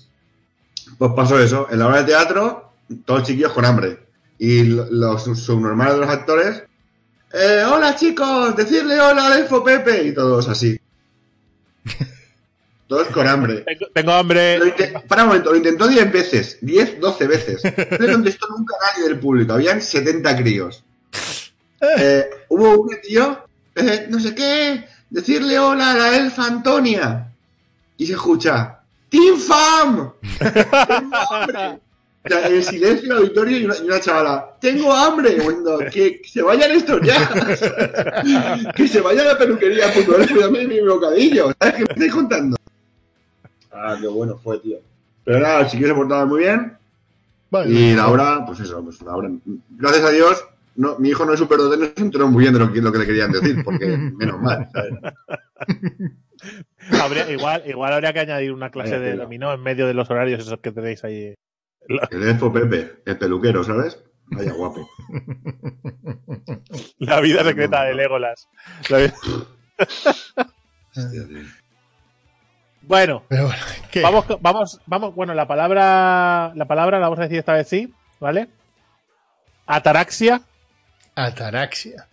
pues 0.99 1.11
pasó 1.15 1.39
eso. 1.39 1.67
En 1.71 1.79
la 1.79 1.87
hora 1.87 1.97
de 1.97 2.03
teatro, 2.03 2.73
todos 3.05 3.23
chiquillos 3.23 3.51
con 3.53 3.65
hambre. 3.65 4.05
Y 4.37 4.65
lo- 4.65 4.85
los 4.91 5.23
subnormales 5.23 5.95
de 5.95 5.99
los 6.01 6.09
actores, 6.09 6.61
eh, 7.33 7.63
hola 7.67 7.95
chicos, 7.95 8.55
decirle 8.55 8.99
hola 9.01 9.25
al 9.25 9.39
elfo 9.41 9.63
Pepe. 9.63 10.03
Y 10.03 10.13
todos 10.13 10.47
así. 10.47 10.79
Todos 12.87 13.07
con 13.07 13.27
hambre. 13.27 13.61
Tengo, 13.61 13.87
tengo 13.95 14.11
hambre. 14.11 14.59
Para 15.07 15.23
un 15.23 15.29
momento, 15.29 15.49
lo 15.49 15.57
intentó 15.57 15.87
10 15.87 16.11
veces, 16.11 16.59
10, 16.61 16.99
12 16.99 17.25
veces. 17.27 17.61
No 17.99 18.05
le 18.05 18.13
contestó 18.13 18.45
nunca 18.55 18.75
nadie 18.79 19.09
del 19.09 19.19
público, 19.19 19.53
habían 19.53 19.81
70 19.81 20.37
críos. 20.37 20.83
Eh, 21.97 22.29
hubo 22.49 22.79
un 22.81 22.95
tío, 23.01 23.39
eh, 23.73 24.05
no 24.07 24.19
sé 24.19 24.35
qué, 24.35 24.85
decirle 25.09 25.59
hola 25.59 25.91
a 25.91 25.95
la 25.95 26.17
elfa 26.17 26.45
Antonia. 26.45 27.31
Y 27.97 28.05
se 28.05 28.13
escucha, 28.13 28.79
¡Team 29.09 29.37
Fam! 29.37 30.11
¡Tengo 30.39 31.15
hambre! 31.31 31.79
O 32.25 32.27
sea, 32.27 32.47
en 32.47 32.63
silencio 32.63 33.11
el 33.11 33.17
auditorio 33.19 33.59
y 33.59 33.65
una, 33.65 33.77
y 33.77 33.81
una 33.81 33.99
chavala, 33.99 34.57
¡Tengo 34.59 34.91
hambre! 34.91 35.39
Bueno, 35.41 35.77
que, 35.91 36.21
que 36.21 36.27
se 36.27 36.41
vayan 36.41 36.71
estos 36.71 36.99
ya. 37.01 37.29
que 38.75 38.87
se 38.87 38.99
vayan 39.01 39.27
a 39.27 39.33
la 39.33 39.37
peluquería, 39.37 39.93
puto 39.93 40.17
dame 40.17 40.67
mi 40.67 40.81
bocadillo. 40.81 41.53
¿Sabes 41.59 41.75
qué 41.75 41.83
me 41.83 41.93
estáis 41.93 42.13
contando? 42.13 42.57
Ah, 43.71 43.95
qué 44.01 44.07
bueno 44.07 44.39
fue, 44.43 44.57
tío. 44.59 44.77
Pero 45.23 45.39
nada, 45.39 45.61
los 45.61 45.71
chiquillos 45.71 45.91
se 45.91 45.95
portaban 45.95 46.27
muy 46.27 46.39
bien. 46.39 46.77
Vale. 47.51 47.71
Y 47.71 47.93
la 47.93 48.09
obra, 48.09 48.43
pues 48.45 48.59
eso, 48.59 48.83
pues 48.83 49.01
la 49.01 49.15
obra. 49.15 49.29
Gracias 49.77 50.03
a 50.03 50.09
Dios, 50.09 50.43
no, 50.75 50.97
mi 50.99 51.09
hijo 51.09 51.25
no 51.25 51.33
es 51.33 51.39
superdote, 51.39 51.77
no 51.77 51.85
se 51.85 51.93
enteró 52.01 52.27
muy 52.27 52.43
bien 52.43 52.53
de 52.53 52.59
lo 52.59 52.71
que, 52.71 52.81
lo 52.81 52.91
que 52.91 52.99
le 52.99 53.05
querían 53.05 53.31
decir, 53.31 53.63
porque 53.63 53.85
menos 54.17 54.41
mal, 54.41 54.67
¿sabes? 54.73 54.93
Habría- 57.01 57.31
igual, 57.31 57.63
igual 57.65 57.93
habría 57.93 58.13
que 58.13 58.19
añadir 58.19 58.51
una 58.51 58.69
clase 58.69 58.99
de 58.99 59.15
dominó 59.15 59.51
en 59.53 59.61
medio 59.61 59.87
de 59.87 59.93
los 59.95 60.09
horarios 60.11 60.41
esos 60.41 60.59
que 60.59 60.71
tenéis 60.71 61.03
ahí. 61.03 61.33
El 62.11 62.23
elfo 62.23 62.51
Pepe, 62.53 63.01
el 63.05 63.17
peluquero, 63.17 63.63
¿sabes? 63.63 64.03
Vaya 64.27 64.53
guapo. 64.53 64.87
La 66.99 67.19
vida 67.21 67.43
secreta 67.43 67.83
de 67.83 67.93
Legolas. 67.95 68.47
La 68.89 68.97
vida- 68.97 69.13
Hostia, 70.95 71.27
tío. 71.27 71.39
Bueno, 72.81 73.23
Pero 73.29 73.45
bueno, 73.47 73.61
¿qué? 73.91 74.01
vamos, 74.01 74.25
vamos, 74.41 74.81
vamos. 74.85 75.15
Bueno, 75.15 75.33
la 75.33 75.47
palabra, 75.47 76.51
la 76.55 76.65
palabra 76.65 76.99
la 76.99 77.05
vamos 77.07 77.19
a 77.19 77.23
decir 77.23 77.39
esta 77.39 77.53
vez 77.53 77.67
sí, 77.67 77.91
¿vale? 78.19 78.47
Ataraxia. 79.65 80.41
Ataraxia. 81.15 82.07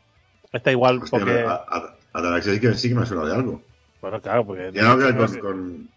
Está 0.53 0.71
igual 0.71 0.99
Hostia, 1.03 1.19
porque. 1.19 1.41
a, 1.41 1.53
a, 1.55 1.97
Ataraxia 2.13 2.55
sí 2.55 2.61
que, 2.61 2.75
sí 2.75 2.89
que 2.89 2.95
me 2.95 3.03
ha 3.03 3.07
sonado 3.07 3.29
de 3.29 3.35
algo. 3.35 3.63
Bueno, 4.01 4.21
claro, 4.21 4.47
porque. 4.47 4.71
Tiene 4.73 4.89
algo 4.89 4.99
que 5.07 5.13
ver 5.13 5.17
con. 5.17 5.39
con 5.41 5.89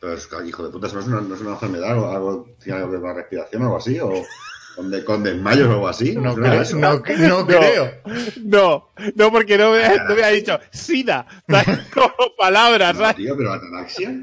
pero 0.00 0.12
es 0.14 0.26
que, 0.26 0.46
hijo 0.46 0.62
de 0.64 0.70
puta, 0.70 0.86
¿eso 0.86 0.96
no 0.96 1.00
es 1.02 1.08
una, 1.08 1.20
no 1.22 1.34
es 1.34 1.40
una 1.40 1.50
enfermedad 1.52 1.98
o 1.98 2.10
algo, 2.10 2.48
tiene 2.62 2.78
algo 2.78 2.90
que 2.90 2.92
ver 2.92 3.00
con 3.00 3.08
la 3.10 3.16
respiración 3.16 3.62
o 3.62 3.64
algo 3.64 3.76
así? 3.78 3.98
¿O 4.00 4.12
con, 4.76 4.90
de, 4.90 5.02
con 5.04 5.22
desmayos 5.22 5.68
o 5.68 5.72
algo 5.72 5.88
así? 5.88 6.14
No, 6.14 6.32
¿Suena 6.34 6.48
a 6.48 6.50
creo, 6.50 6.62
eso? 6.62 6.76
no, 6.76 6.92
no 7.28 7.46
creo. 7.46 7.90
No, 8.44 8.90
no, 9.14 9.32
porque 9.32 9.56
no 9.56 9.70
me, 9.72 9.96
no 9.96 10.14
me 10.14 10.22
ha 10.22 10.28
dicho 10.28 10.58
SIDA. 10.70 11.26
Como 11.94 12.12
palabras, 12.36 12.94
No, 12.96 13.00
¿sabes? 13.00 13.16
tío, 13.16 13.34
pero 13.36 13.52
Ataraxia. 13.54 14.14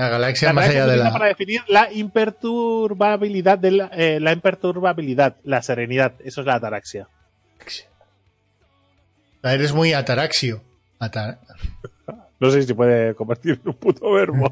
La 0.00 0.08
galaxia 0.08 0.48
La 0.48 0.52
más 0.54 0.68
allá 0.68 0.86
de 0.86 0.92
utiliza 0.94 1.12
para 1.12 1.24
la. 1.24 1.28
definir 1.28 1.60
la 1.68 1.92
imperturbabilidad 1.92 3.58
de 3.58 3.70
la, 3.72 3.90
eh, 3.92 4.18
la 4.20 4.32
imperturbabilidad, 4.32 5.36
la 5.44 5.60
serenidad. 5.62 6.14
Eso 6.24 6.40
es 6.40 6.46
la 6.46 6.54
ataraxia. 6.54 7.06
Ah, 9.42 9.52
Eres 9.54 9.72
muy 9.72 9.92
ataraxio. 9.92 10.62
Ata- 10.98 11.38
No 12.40 12.50
sé 12.50 12.62
si 12.62 12.72
puede 12.72 13.14
convertir 13.14 13.60
en 13.62 13.68
un 13.68 13.74
puto 13.74 14.10
verbo. 14.12 14.50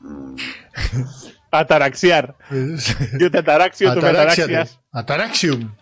Ataraxiar. 1.50 2.34
Yo 3.20 3.30
te 3.30 3.38
ataraxio, 3.38 3.92
tú 3.94 4.00
me 4.00 4.08
ataraxias. 4.08 4.80
Ataraxium. 4.90 5.72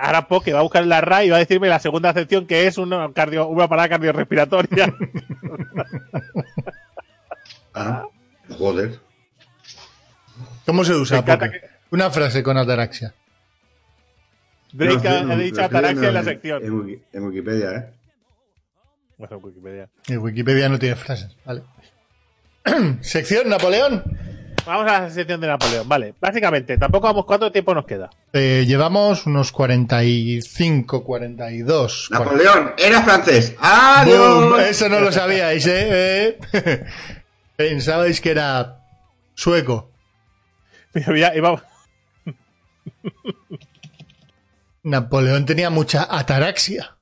Ahora 0.00 0.28
Poke 0.28 0.52
va 0.52 0.60
a 0.60 0.62
buscar 0.62 0.86
la 0.86 1.00
RAI 1.00 1.26
y 1.26 1.30
va 1.30 1.36
a 1.36 1.40
decirme 1.40 1.68
la 1.68 1.80
segunda 1.80 2.10
acepción 2.10 2.46
que 2.46 2.66
es 2.68 2.78
una, 2.78 3.10
cardio, 3.12 3.48
una 3.48 3.66
parada 3.66 3.88
cardiorrespiratoria. 3.88 4.94
Ah, 7.80 8.04
joder. 8.56 8.98
¿Cómo 10.66 10.84
se 10.84 10.94
usa? 10.94 11.24
Que- 11.24 11.60
Una 11.90 12.10
frase 12.10 12.42
con 12.42 12.56
ataraxia. 12.58 13.14
Drake 14.72 15.08
ha- 15.08 15.22
No, 15.22 15.32
ha 15.32 15.36
no, 15.36 15.42
dicho 15.42 15.62
ataraxia 15.62 16.08
en 16.08 16.14
la 16.14 16.22
sección. 16.24 16.62
En, 16.64 16.72
Wiki- 16.74 17.02
en 17.12 17.22
Wikipedia, 17.24 17.70
¿eh? 17.72 17.90
Bueno, 19.16 19.36
en 19.38 19.44
Wikipedia. 19.44 19.88
En 20.08 20.18
Wikipedia 20.18 20.68
no 20.68 20.78
tiene 20.78 20.96
frases. 20.96 21.34
Vale. 21.44 21.62
Sección 23.00 23.48
Napoleón. 23.48 24.02
Vamos 24.66 24.86
a 24.92 25.00
la 25.00 25.10
sección 25.10 25.40
de 25.40 25.46
Napoleón. 25.46 25.88
Vale, 25.88 26.14
básicamente, 26.20 26.76
tampoco 26.76 27.06
vamos 27.06 27.24
cuánto 27.24 27.50
tiempo 27.50 27.74
nos 27.74 27.86
queda. 27.86 28.10
Eh, 28.34 28.64
llevamos 28.66 29.24
unos 29.24 29.50
45, 29.50 31.02
42. 31.02 32.08
Napoleón, 32.10 32.74
era 32.76 33.02
francés. 33.02 33.52
Boom, 33.56 33.62
¡Adiós! 33.62 34.60
Eso 34.68 34.90
no 34.90 35.00
lo 35.00 35.10
sabíais, 35.10 35.66
¿eh? 35.66 36.36
¿Eh? 37.58 37.68
Pensabais 37.70 38.20
que 38.20 38.30
era 38.30 38.80
sueco. 39.34 39.90
Mira, 40.94 41.12
mira, 41.12 41.32
vamos- 41.40 41.62
Napoleón 44.82 45.44
tenía 45.44 45.70
mucha 45.70 46.06
ataraxia. 46.08 46.96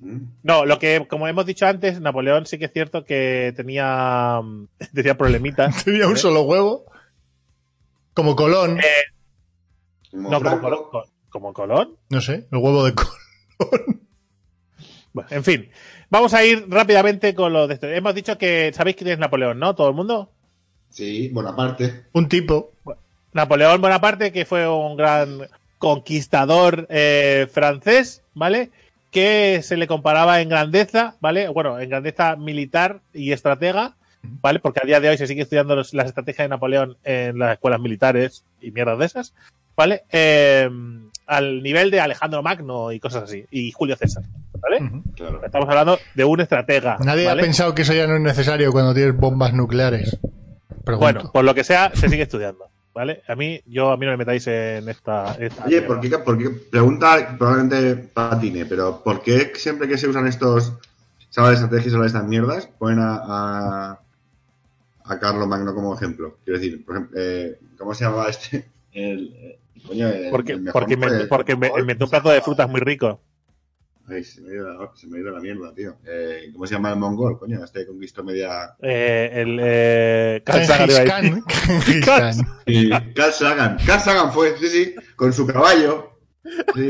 Mm. 0.00 0.18
No, 0.42 0.64
lo 0.66 0.78
que, 0.78 1.06
como 1.08 1.26
hemos 1.28 1.46
dicho 1.46 1.66
antes, 1.66 2.00
Napoleón 2.00 2.46
sí 2.46 2.58
que 2.58 2.66
es 2.66 2.72
cierto 2.72 3.04
que 3.04 3.52
tenía, 3.56 4.40
tenía 4.94 5.16
problemitas. 5.16 5.82
Tenía 5.84 6.06
un 6.08 6.16
solo 6.18 6.42
huevo. 6.42 6.84
Como 8.12 8.36
Colón. 8.36 8.78
Como 10.10 10.30
No, 10.30 10.40
como. 10.42 10.60
Colón. 10.60 10.80
co- 10.90 11.04
Como 11.30 11.52
Colón. 11.52 11.96
No 12.10 12.20
sé, 12.20 12.46
el 12.52 12.58
huevo 12.58 12.84
de 12.84 12.94
Colón. 12.94 14.00
Bueno, 15.12 15.28
en 15.32 15.44
fin, 15.44 15.70
vamos 16.10 16.34
a 16.34 16.44
ir 16.44 16.66
rápidamente 16.68 17.34
con 17.34 17.52
lo 17.52 17.66
de 17.66 17.74
esto. 17.74 17.86
Hemos 17.88 18.14
dicho 18.14 18.38
que 18.38 18.72
sabéis 18.74 18.96
quién 18.96 19.10
es 19.10 19.18
Napoleón, 19.18 19.58
¿no? 19.58 19.74
Todo 19.74 19.88
el 19.88 19.94
mundo. 19.94 20.30
Sí, 20.90 21.28
Bonaparte. 21.28 22.04
Un 22.12 22.28
tipo. 22.28 22.72
Napoleón 23.32 23.80
Bonaparte, 23.80 24.32
que 24.32 24.44
fue 24.44 24.68
un 24.68 24.96
gran 24.96 25.40
conquistador 25.78 26.86
eh, 26.90 27.46
francés, 27.52 28.22
¿vale? 28.34 28.70
Que 29.10 29.60
se 29.62 29.76
le 29.76 29.86
comparaba 29.86 30.40
en 30.40 30.48
grandeza, 30.48 31.16
¿vale? 31.20 31.48
Bueno, 31.48 31.78
en 31.80 31.88
grandeza 31.88 32.36
militar 32.36 33.00
y 33.12 33.32
estratega, 33.32 33.96
¿vale? 34.22 34.60
Porque 34.60 34.80
a 34.82 34.86
día 34.86 35.00
de 35.00 35.08
hoy 35.08 35.18
se 35.18 35.26
sigue 35.26 35.42
estudiando 35.42 35.74
los- 35.76 35.94
las 35.94 36.06
estrategias 36.06 36.44
de 36.46 36.48
Napoleón 36.50 36.96
en 37.04 37.38
las 37.38 37.54
escuelas 37.54 37.80
militares 37.80 38.44
y 38.60 38.70
mierdas 38.70 38.98
de 38.98 39.06
esas, 39.06 39.34
¿vale? 39.76 40.04
Eh, 40.10 40.68
al 41.26 41.62
nivel 41.62 41.90
de 41.90 42.00
Alejandro 42.00 42.42
Magno 42.42 42.92
y 42.92 43.00
cosas 43.00 43.24
así, 43.24 43.44
y 43.50 43.72
Julio 43.72 43.96
César, 43.96 44.24
¿vale? 44.60 44.90
Claro. 45.16 45.44
Estamos 45.44 45.68
hablando 45.68 45.98
de 46.14 46.24
un 46.24 46.40
estratega. 46.40 46.98
Nadie 47.00 47.26
¿vale? 47.26 47.40
ha 47.40 47.44
pensado 47.44 47.74
que 47.74 47.82
eso 47.82 47.92
ya 47.94 48.06
no 48.06 48.16
es 48.16 48.20
necesario 48.20 48.70
cuando 48.72 48.92
tienes 48.94 49.16
bombas 49.16 49.52
nucleares. 49.54 50.18
Pregunto. 50.84 50.98
Bueno, 50.98 51.32
por 51.32 51.44
lo 51.44 51.54
que 51.54 51.64
sea, 51.64 51.90
se 51.94 52.08
sigue 52.10 52.24
estudiando, 52.24 52.68
¿vale? 52.92 53.22
A 53.26 53.34
mí, 53.36 53.60
yo, 53.66 53.90
a 53.90 53.96
mí 53.96 54.04
no 54.04 54.12
me 54.12 54.18
metáis 54.18 54.46
en 54.48 54.86
esta. 54.88 55.34
esta 55.40 55.64
Oye. 55.64 55.80
¿por 55.82 56.00
qué, 56.00 56.10
por 56.18 56.36
qué- 56.36 56.50
pregunta 56.50 57.36
probablemente 57.38 57.96
patine, 58.12 58.66
pero 58.66 59.02
¿por 59.02 59.22
qué 59.22 59.52
siempre 59.54 59.88
que 59.88 59.96
se 59.96 60.08
usan 60.08 60.26
estos 60.26 60.74
salas 61.30 61.50
de 61.50 61.54
estrategias 61.64 61.94
o 61.94 62.00
de 62.02 62.06
estas 62.06 62.24
mierdas 62.24 62.66
ponen 62.78 62.98
a, 63.00 63.14
a, 63.24 64.00
a 65.04 65.18
Carlos 65.18 65.48
Magno 65.48 65.74
como 65.74 65.94
ejemplo? 65.94 66.36
Quiero 66.44 66.58
decir, 66.60 66.84
por 66.84 66.96
ejemplo, 66.96 67.18
eh, 67.18 67.58
¿cómo 67.78 67.94
se 67.94 68.04
llamaba 68.04 68.28
este? 68.28 68.66
El, 68.92 69.34
eh, 69.36 69.58
coño, 69.86 70.08
el- 70.08 70.30
Porque, 70.30 70.52
el 70.52 70.60
mejor 70.62 70.82
porque, 70.82 70.96
fue 70.96 71.10
me, 71.10 71.16
el- 71.22 71.28
porque 71.28 71.56
me, 71.56 71.70
un 71.70 72.10
plato 72.10 72.30
de 72.30 72.40
frutas 72.40 72.68
muy 72.68 72.80
rico. 72.80 73.20
Ay, 74.06 74.22
se 74.22 74.42
me 74.42 74.50
ha 74.50 74.54
ido 74.54 74.68
la, 74.68 74.90
se 74.94 75.06
me 75.06 75.16
ha 75.16 75.20
ido 75.22 75.30
la 75.30 75.40
mierda, 75.40 75.72
tío. 75.74 75.96
Eh, 76.06 76.50
¿Cómo 76.52 76.66
se 76.66 76.74
llama 76.74 76.90
el 76.90 76.98
mongol? 76.98 77.38
Coño, 77.38 77.64
este 77.64 77.86
conquistó 77.86 78.22
media... 78.22 78.74
Eh, 78.82 79.30
el 79.32 79.58
eh, 79.62 80.42
Carl 80.44 80.62
Sagan 80.66 80.88
Carl 82.04 83.32
Sagan. 83.32 83.78
Carl 83.86 84.00
Sagan 84.02 84.32
fue, 84.32 84.56
sí, 84.58 84.66
sí, 84.68 84.94
con 85.16 85.32
su 85.32 85.46
caballo. 85.46 86.10
Sí. 86.74 86.88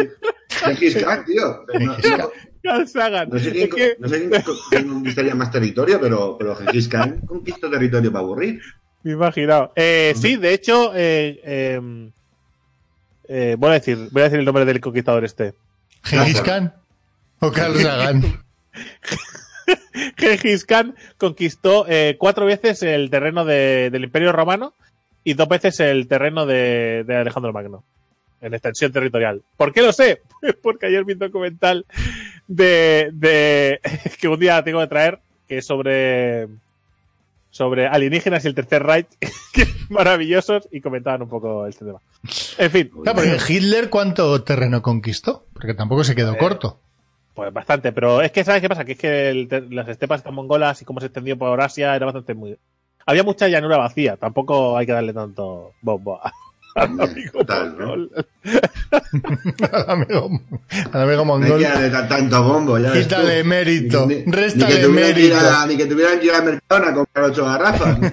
Gengis 0.49 0.97
Khan, 0.97 1.25
tío. 1.25 1.65
No, 1.79 1.87
no- 1.87 1.97
Khan. 1.97 2.29
Carl 2.63 2.89
Sagan. 2.89 3.29
No 3.31 3.39
sé 3.39 3.53
quién, 3.53 3.69
Es 3.69 3.75
que 3.75 3.97
no 4.01 4.09
sé 4.09 4.29
quién- 4.29 4.43
quién 4.71 4.89
conquistaría 4.89 5.35
más 5.35 5.51
territorio, 5.53 6.01
pero, 6.01 6.37
pero 6.39 6.57
Gengis 6.57 6.89
Khan 6.89 7.21
conquistó 7.27 7.71
territorio 7.71 8.11
para 8.11 8.25
aburrir. 8.25 8.61
me 9.05 9.11
he 9.13 9.15
imaginado. 9.15 9.73
Eh, 9.77 10.15
sí, 10.17 10.37
de 10.37 10.53
hecho, 10.55 10.93
eh, 10.97 11.41
eh, 11.45 12.11
eh, 13.29 13.57
voy, 13.59 13.71
a 13.71 13.75
decir, 13.75 14.09
voy 14.11 14.23
a 14.23 14.25
decir 14.25 14.39
el 14.39 14.45
nombre 14.45 14.65
del 14.65 14.81
conquistador 14.81 15.25
este. 15.25 15.55
Gengis 16.03 16.41
Khan. 16.43 16.75
O 17.41 17.51
Carl 17.53 17.77
Sagan. 17.81 18.23
Gengis 20.17 20.65
Khan 20.65 20.95
conquistó 21.19 21.87
eh, 21.89 22.17
cuatro 22.19 22.47
veces 22.47 22.83
el 22.83 23.11
terreno 23.11 23.45
de- 23.45 23.91
del 23.91 24.05
Imperio 24.05 24.33
Romano 24.33 24.75
y 25.23 25.35
dos 25.35 25.49
veces 25.49 25.81
el 25.81 26.07
terreno 26.09 26.47
de, 26.47 27.05
de 27.07 27.17
Alejandro 27.17 27.53
Magno 27.53 27.85
en 28.41 28.53
extensión 28.53 28.93
territorial. 28.93 29.43
¿Por 29.57 29.73
qué 29.73 29.81
lo 29.81 29.93
sé? 29.93 30.21
Pues 30.41 30.55
porque 30.63 30.87
ayer 30.87 31.05
vi 31.05 31.15
un 31.15 31.19
documental 31.21 31.87
de, 32.47 33.11
de 33.15 33.81
que 34.21 34.29
un 34.29 34.39
día 34.39 34.63
tengo 34.63 34.81
que 34.81 34.87
traer 34.87 35.21
que 35.49 35.59
es 35.59 35.67
sobre 35.67 36.49
sobre 37.51 37.87
alienígenas 37.87 38.45
y 38.45 38.49
el 38.49 38.55
tercer 38.55 38.83
Reich 38.83 39.07
que 39.53 39.67
maravillosos 39.89 40.69
y 40.73 40.81
comentaban 40.81 41.23
un 41.23 41.29
poco 41.29 41.67
este 41.69 41.85
tema. 41.85 42.01
En 42.59 42.71
fin, 42.71 42.91
Claro, 43.03 43.17
porque 43.21 43.39
Hitler, 43.53 43.91
¿cuánto 43.91 44.43
terreno 44.43 44.81
conquistó? 44.83 45.47
Porque 45.53 45.75
tampoco 45.75 46.05
se 46.05 46.15
quedó 46.15 46.35
Eh, 46.35 46.39
corto. 46.39 46.81
pues 47.35 47.53
bastante, 47.53 47.93
pero 47.93 48.21
es 48.23 48.31
que 48.33 48.45
¿sabes 48.45 48.61
qué 48.61 48.69
pasa? 48.69 48.85
Que 48.85 48.93
es 48.93 48.99
que 48.99 49.31
el 49.31 49.49
las 49.71 49.89
estepas 49.89 50.21
están 50.21 50.35
mongolas 50.35 50.81
y 50.81 50.85
cómo 50.85 51.01
se 51.01 51.07
extendió 51.07 51.37
por 51.37 51.61
Asia 51.61 51.97
era 51.97 52.07
bastante 52.07 52.35
muy 52.35 52.57
había 53.07 53.23
mucha 53.23 53.49
llanura 53.49 53.77
vacía, 53.77 54.17
tampoco 54.17 54.79
hay 54.79 54.87
que 54.87 54.93
darle 54.93 55.13
tanto 55.13 55.73
bombo 55.83 56.19
a- 56.25 56.33
al 56.77 57.01
amigo 57.01 57.39
Total, 57.41 57.77
¿no? 57.79 57.87
mongol. 57.87 58.11
al 59.73 59.91
amigo, 59.91 60.31
al 60.93 61.03
amigo 61.03 61.25
No 61.25 61.35
hay 61.35 61.41
mongol. 61.41 61.59
que 61.59 61.65
darle 61.69 61.91
ta- 61.91 62.09
tanto 62.09 62.43
bombo, 62.43 62.79
ya 62.79 62.91
ves 62.93 63.07
tú. 63.09 63.15
Quítale 63.17 63.45
mérito. 63.45 64.07
Ni- 64.07 64.15
ni- 64.17 64.33
Réstale 64.33 64.75
ni 64.75 64.81
que 64.81 64.87
tuvieran 64.87 65.15
que 65.15 65.21
ir 65.21 65.33
mérito. 65.35 65.51
a- 65.57 65.67
Ni 65.67 65.77
que 65.77 65.87
tuvieran 65.87 66.19
que 66.21 66.27
ir 66.27 66.33
al 66.33 66.45
Mercadona 66.45 66.89
a 66.91 66.95
comprar 66.95 67.25
ocho 67.27 67.45
garrafas. 67.45 68.13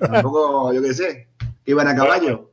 Tampoco, 0.00 0.72
yo 0.72 0.82
qué 0.82 0.94
sé. 0.94 1.26
Que 1.64 1.70
iban 1.72 1.88
a 1.88 1.96
caballo. 1.96 2.50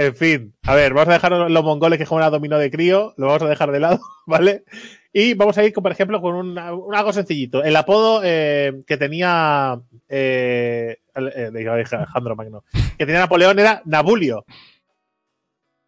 En 0.00 0.16
fin, 0.16 0.54
a 0.62 0.74
ver, 0.74 0.94
vamos 0.94 1.10
a 1.10 1.12
dejar 1.12 1.32
los 1.32 1.62
mongoles 1.64 1.98
que 1.98 2.06
juegan 2.06 2.26
a 2.26 2.30
dominó 2.30 2.56
de 2.58 2.70
crío, 2.70 3.12
lo 3.18 3.26
vamos 3.26 3.42
a 3.42 3.48
dejar 3.48 3.70
de 3.70 3.80
lado, 3.80 4.00
¿vale? 4.26 4.64
Y 5.12 5.34
vamos 5.34 5.58
a 5.58 5.64
ir, 5.64 5.74
con, 5.74 5.82
por 5.82 5.92
ejemplo, 5.92 6.22
con 6.22 6.34
un, 6.36 6.58
algo 6.58 7.12
sencillito. 7.12 7.62
El 7.62 7.76
apodo 7.76 8.22
eh, 8.24 8.80
que 8.86 8.96
tenía 8.96 9.78
eh, 10.08 10.96
eh, 11.14 11.68
Alejandro 11.68 12.34
Magno, 12.34 12.64
que 12.96 13.04
tenía 13.04 13.20
Napoleón 13.20 13.58
era 13.58 13.82
Nabulio. 13.84 14.46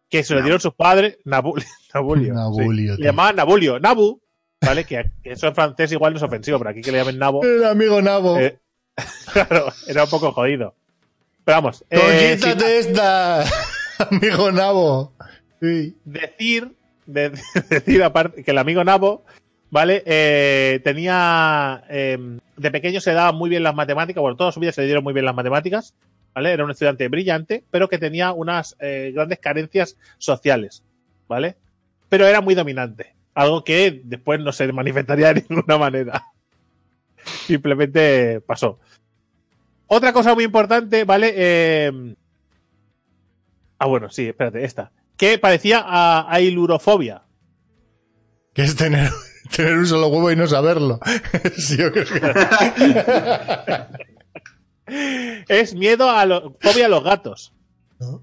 Que 0.09 0.23
se 0.23 0.35
lo 0.35 0.43
dieron 0.43 0.59
sus 0.59 0.75
padres, 0.75 1.17
Nabu- 1.25 1.59
Nabulio. 1.91 2.33
Nabulio, 2.35 2.95
sí. 2.95 3.01
Le 3.01 3.07
llamaban 3.07 3.35
Nabulio, 3.35 3.79
Nabu, 3.79 4.21
¿vale? 4.61 4.83
Que, 4.85 5.09
que 5.23 5.31
eso 5.31 5.47
en 5.47 5.55
francés 5.55 5.91
igual 5.91 6.13
no 6.13 6.17
es 6.17 6.23
ofensivo, 6.23 6.59
pero 6.59 6.69
aquí 6.69 6.81
que 6.81 6.91
le 6.91 6.99
llamen 6.99 7.17
Nabo, 7.17 7.43
El 7.43 7.63
amigo 7.65 7.99
Nabo. 7.99 8.37
eh, 8.37 8.59
claro, 9.33 9.73
era 9.87 10.03
un 10.03 10.09
poco 10.11 10.31
jodido. 10.33 10.75
Pero 11.45 11.57
vamos, 11.57 11.83
eh, 11.89 11.99
Conquístate 11.99 12.77
esta, 12.77 13.43
amigo 14.09 14.51
Nabo. 14.51 15.13
Sí. 15.61 15.95
decir, 16.05 16.73
de- 17.05 17.31
decir 17.69 18.03
aparte 18.03 18.43
que 18.43 18.51
el 18.51 18.57
amigo 18.57 18.83
Nabo, 18.83 19.23
¿vale? 19.69 20.03
Eh, 20.05 20.81
tenía, 20.83 21.83
eh, 21.89 22.17
de 22.57 22.71
pequeño 22.71 22.99
se 23.01 23.13
daba 23.13 23.31
muy 23.31 23.49
bien 23.49 23.63
las 23.63 23.75
matemáticas, 23.75 24.21
bueno, 24.21 24.37
toda 24.37 24.51
su 24.51 24.59
vida 24.59 24.71
se 24.71 24.81
le 24.81 24.87
dieron 24.87 25.03
muy 25.03 25.13
bien 25.13 25.25
las 25.25 25.35
matemáticas, 25.35 25.93
¿vale? 26.33 26.51
Era 26.51 26.63
un 26.65 26.71
estudiante 26.71 27.07
brillante, 27.07 27.63
pero 27.71 27.87
que 27.89 27.97
tenía 27.97 28.31
unas 28.33 28.75
eh, 28.79 29.11
grandes 29.13 29.39
carencias 29.39 29.97
sociales, 30.17 30.83
¿vale? 31.27 31.55
Pero 32.09 32.27
era 32.27 32.41
muy 32.41 32.55
dominante, 32.55 33.15
algo 33.33 33.63
que 33.63 34.01
después 34.03 34.39
no 34.39 34.51
se 34.51 34.71
manifestaría 34.71 35.33
de 35.33 35.45
ninguna 35.49 35.77
manera. 35.77 36.23
Simplemente 37.47 38.41
pasó. 38.41 38.79
Otra 39.87 40.11
cosa 40.13 40.33
muy 40.35 40.43
importante, 40.43 41.03
¿vale? 41.05 41.33
Eh, 41.35 42.15
ah, 43.79 43.87
bueno, 43.87 44.09
sí, 44.09 44.27
espérate, 44.29 44.63
esta. 44.63 44.91
Que 45.17 45.37
parecía 45.37 45.83
a, 45.85 46.31
a 46.31 46.41
ilurofobia. 46.41 47.23
Que 48.53 48.63
es 48.63 48.75
tener, 48.75 49.09
tener 49.55 49.77
un 49.77 49.85
solo 49.87 50.07
huevo 50.07 50.31
y 50.31 50.35
no 50.35 50.47
saberlo. 50.47 50.99
Sí, 51.57 51.77
yo 51.77 51.91
creo 51.91 52.05
que- 52.05 52.21
Es 55.47 55.75
miedo 55.75 56.09
a 56.09 56.25
lo, 56.25 56.53
fobia 56.59 56.87
a 56.87 56.89
los 56.89 57.03
gatos. 57.03 57.53
¿No? 57.99 58.21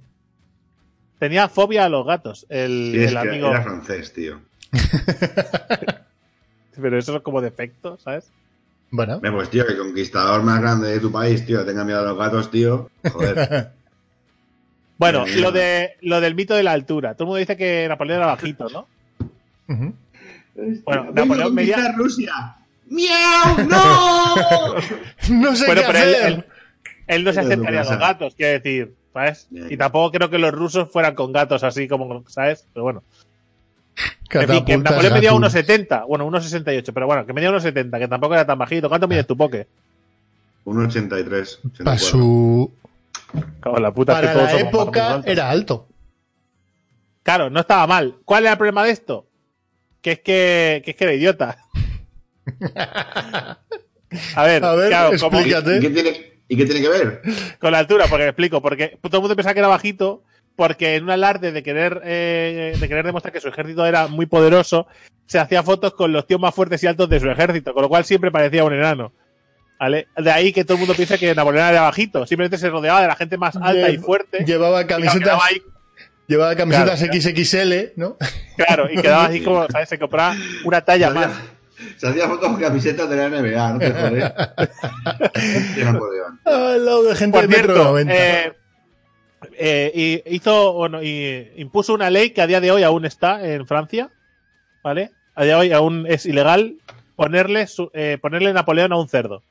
Tenía 1.19 1.49
fobia 1.49 1.85
a 1.85 1.89
los 1.89 2.07
gatos, 2.07 2.47
el, 2.49 2.93
Sí, 2.95 3.01
es 3.03 3.13
el 3.13 3.23
que 3.23 3.29
amigo. 3.29 3.49
era 3.49 3.63
francés, 3.63 4.13
tío. 4.13 4.41
Pero 6.81 6.99
eso 6.99 7.17
es 7.17 7.23
como 7.23 7.41
defecto, 7.43 7.99
¿sabes? 7.99 8.31
Bueno, 8.91 9.21
Ve, 9.21 9.31
Pues, 9.31 9.51
tío, 9.51 9.67
que 9.67 9.73
el 9.73 9.79
conquistador 9.79 10.43
más 10.43 10.61
grande 10.61 10.89
de 10.91 11.01
tu 11.01 11.13
país, 11.13 11.45
tío, 11.45 11.65
tenga 11.65 11.85
miedo 11.85 12.01
a 12.01 12.05
los 12.05 12.19
gatos, 12.19 12.51
tío. 12.51 12.91
Joder. 13.13 13.73
Bueno, 15.01 15.25
lo, 15.27 15.51
de, 15.51 15.97
lo 16.03 16.21
del 16.21 16.35
mito 16.37 16.55
de 16.55 16.63
la 16.63 16.73
altura. 16.73 17.15
Todo 17.15 17.25
el 17.25 17.27
mundo 17.29 17.39
dice 17.39 17.57
que 17.57 17.87
Napoleón 17.89 18.19
era 18.19 18.27
bajito, 18.27 18.69
¿no? 18.69 18.87
Bueno, 19.67 19.93
Vengo 21.13 21.35
Napoleón 21.35 21.41
a 21.41 21.51
medía- 21.51 21.75
conquistar 21.77 21.97
Rusia. 21.97 22.57
¡Miau! 22.89 23.67
¡No! 23.69 24.35
No 25.31 25.57
sé 25.57 25.67
Bueno, 25.67 25.81
qué 25.83 25.87
pero 25.87 25.99
él, 26.05 26.15
hacer. 26.15 26.33
él- 26.33 26.45
él 27.07 27.25
no 27.25 27.33
se 27.33 27.41
casa. 27.41 27.89
con 27.91 27.99
gatos, 27.99 28.35
quiero 28.37 28.53
decir, 28.61 28.95
¿sabes? 29.15 29.49
Y 29.51 29.77
tampoco 29.77 30.13
creo 30.13 30.29
que 30.31 30.39
los 30.39 30.53
rusos 30.53 30.91
fueran 30.93 31.15
con 31.15 31.33
gatos 31.33 31.65
así 31.65 31.89
como, 31.89 32.23
¿sabes? 32.29 32.67
Pero 32.75 32.85
bueno. 32.85 33.03
En 34.33 34.49
fin, 34.49 34.65
que 34.65 34.77
Napoleón 34.79 35.15
medía 35.15 35.31
azul. 35.31 35.43
1,70. 35.43 36.07
Bueno, 36.07 36.27
1,68, 36.31 36.91
pero 36.95 37.07
bueno, 37.07 37.27
que 37.27 37.33
medía 37.33 37.51
1,70, 37.51 37.99
que 37.99 38.09
tampoco 38.09 38.35
era 38.35 38.47
tan 38.47 38.59
bajito. 38.59 38.89
¿Cuánto 38.89 39.09
mides 39.09 39.27
tu 39.27 39.37
poke? 39.37 39.67
1,83. 40.67 41.59
Para 41.85 41.97
84. 41.97 41.99
su. 41.99 42.73
Cago 43.61 43.77
en 43.77 43.83
la 43.83 43.93
puta, 43.93 44.13
Para 44.13 44.33
todos 44.33 44.53
la 44.53 44.61
época 44.61 45.23
era 45.27 45.51
alto. 45.51 45.89
Claro, 47.23 47.51
no 47.51 47.61
estaba 47.61 47.87
mal. 47.87 48.17
¿Cuál 48.25 48.45
era 48.45 48.53
el 48.53 48.59
problema 48.59 48.85
de 48.85 48.91
esto? 48.91 49.29
Que 50.01 50.13
es 50.13 50.19
que, 50.21 50.83
que 50.85 50.93
es 50.93 50.97
que 50.97 51.05
era 51.05 51.15
idiota. 51.15 51.59
A 54.35 54.45
ver, 54.45 54.65
A 54.65 54.75
ver, 54.75 54.89
claro, 54.89 55.13
explícate. 55.13 55.77
¿Y 55.77 55.81
qué, 55.81 55.91
tiene, 55.91 56.33
¿Y 56.49 56.57
qué 56.57 56.65
tiene 56.65 56.81
que 56.81 56.89
ver? 56.89 57.23
con 57.61 57.71
la 57.73 57.79
altura, 57.79 58.07
porque 58.09 58.25
me 58.25 58.31
explico, 58.31 58.61
porque 58.61 58.99
todo 59.03 59.19
el 59.19 59.21
mundo 59.21 59.37
pensaba 59.37 59.55
que 59.55 59.61
era 59.61 59.69
bajito, 59.69 60.25
porque 60.57 60.97
en 60.97 61.05
un 61.05 61.11
alarde 61.11 61.53
de 61.53 61.63
querer, 61.63 62.01
eh, 62.05 62.77
de 62.79 62.89
querer 62.89 63.07
demostrar 63.07 63.33
que 63.33 63.41
su 63.41 63.49
ejército 63.49 63.87
era 63.87 64.09
muy 64.09 64.27
poderoso, 64.27 64.89
se 65.27 65.39
hacía 65.39 65.63
fotos 65.63 65.95
con 65.95 66.13
los 66.13 66.27
tíos 66.27 66.41
más 66.41 66.55
fuertes 66.55 66.83
y 66.83 66.89
altos 66.89 67.09
de 67.09 67.21
su 67.21 67.31
ejército, 67.31 67.73
con 67.73 67.83
lo 67.83 67.89
cual 67.89 68.05
siempre 68.05 68.33
parecía 68.33 68.65
un 68.65 68.73
enano. 68.73 69.13
¿Vale? 69.81 70.09
De 70.15 70.31
ahí 70.31 70.53
que 70.53 70.63
todo 70.63 70.75
el 70.75 70.81
mundo 70.81 70.95
piensa 70.95 71.17
que 71.17 71.35
Napoleón 71.35 71.67
era 71.69 71.81
bajito, 71.81 72.27
simplemente 72.27 72.59
se 72.59 72.69
rodeaba 72.69 73.01
de 73.01 73.07
la 73.09 73.17
gente 73.17 73.39
más 73.39 73.57
alta 73.57 73.89
y 73.89 73.97
fuerte. 73.97 74.45
Llevaba 74.45 74.87
camisetas, 74.87 75.41
ahí, 75.43 75.63
llevaba 76.27 76.55
camisetas 76.55 77.01
Claro. 77.03 77.15
XXL, 77.23 77.93
¿no? 77.97 78.19
claro, 78.57 78.91
y 78.93 78.97
quedaba 79.01 79.25
así 79.25 79.41
como, 79.43 79.67
¿sabes? 79.71 79.89
Se 79.89 79.99
compraba 79.99 80.37
una 80.65 80.83
talla 80.83 81.09
Se 81.09 81.15
más. 81.15 81.27
hacía, 81.29 81.45
se 81.97 82.09
hacía 82.09 82.29
fotos 82.29 82.51
con 82.51 82.61
camisetas 82.61 83.09
de 83.09 83.17
la 83.17 83.29
NBA, 83.31 83.73
no 83.73 83.79
te 83.79 83.89
lado 86.85 87.03
de 87.05 87.15
gente 87.17 87.39
Por 87.39 87.49
de 87.49 87.57
metro 87.57 87.73
cierto, 87.75 87.85
90. 87.93 88.15
eh, 88.15 88.53
eh, 89.59 90.23
y 90.27 90.35
hizo, 90.37 90.75
bueno, 90.75 91.03
y 91.03 91.53
impuso 91.57 91.95
una 91.95 92.11
ley 92.11 92.31
que 92.31 92.43
a 92.43 92.47
día 92.47 92.61
de 92.61 92.71
hoy 92.71 92.83
aún 92.83 93.07
está 93.07 93.43
en 93.47 93.67
Francia, 93.67 94.11
¿vale? 94.83 95.13
A 95.35 95.45
día 95.45 95.55
de 95.55 95.61
hoy 95.61 95.73
aún 95.73 96.05
es 96.07 96.27
ilegal 96.27 96.77
ponerle, 97.17 97.67
su- 97.67 97.91
eh, 97.95 98.19
ponerle 98.21 98.53
Napoleón 98.53 98.93
a 98.93 98.99
un 98.99 99.09
cerdo. 99.09 99.43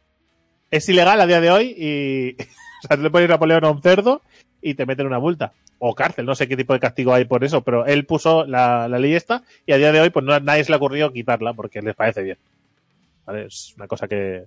Es 0.71 0.87
ilegal 0.89 1.19
a 1.19 1.25
día 1.25 1.41
de 1.41 1.51
hoy 1.51 1.75
y, 1.77 2.41
o 2.41 2.87
sea, 2.87 2.97
tú 2.97 3.03
le 3.03 3.09
pones 3.09 3.29
Napoleón 3.29 3.65
a 3.65 3.71
un 3.71 3.81
cerdo 3.81 4.21
y 4.61 4.73
te 4.73 4.85
meten 4.85 5.07
una 5.07 5.19
multa. 5.19 5.53
O 5.79 5.95
cárcel, 5.95 6.25
no 6.25 6.35
sé 6.35 6.47
qué 6.47 6.57
tipo 6.57 6.73
de 6.73 6.79
castigo 6.79 7.13
hay 7.13 7.25
por 7.25 7.43
eso, 7.43 7.61
pero 7.63 7.85
él 7.85 8.05
puso 8.05 8.45
la, 8.45 8.87
la 8.87 8.99
ley 8.99 9.13
esta 9.13 9.43
y 9.65 9.71
a 9.71 9.77
día 9.77 9.91
de 9.91 10.01
hoy 10.01 10.09
pues 10.09 10.25
no, 10.25 10.37
nadie 10.39 10.63
se 10.63 10.71
le 10.71 10.75
ha 10.75 10.77
ocurrido 10.77 11.13
quitarla 11.13 11.53
porque 11.53 11.81
les 11.81 11.95
parece 11.95 12.21
bien. 12.23 12.37
¿Vale? 13.25 13.45
Es 13.45 13.73
una 13.77 13.87
cosa 13.87 14.07
que, 14.07 14.45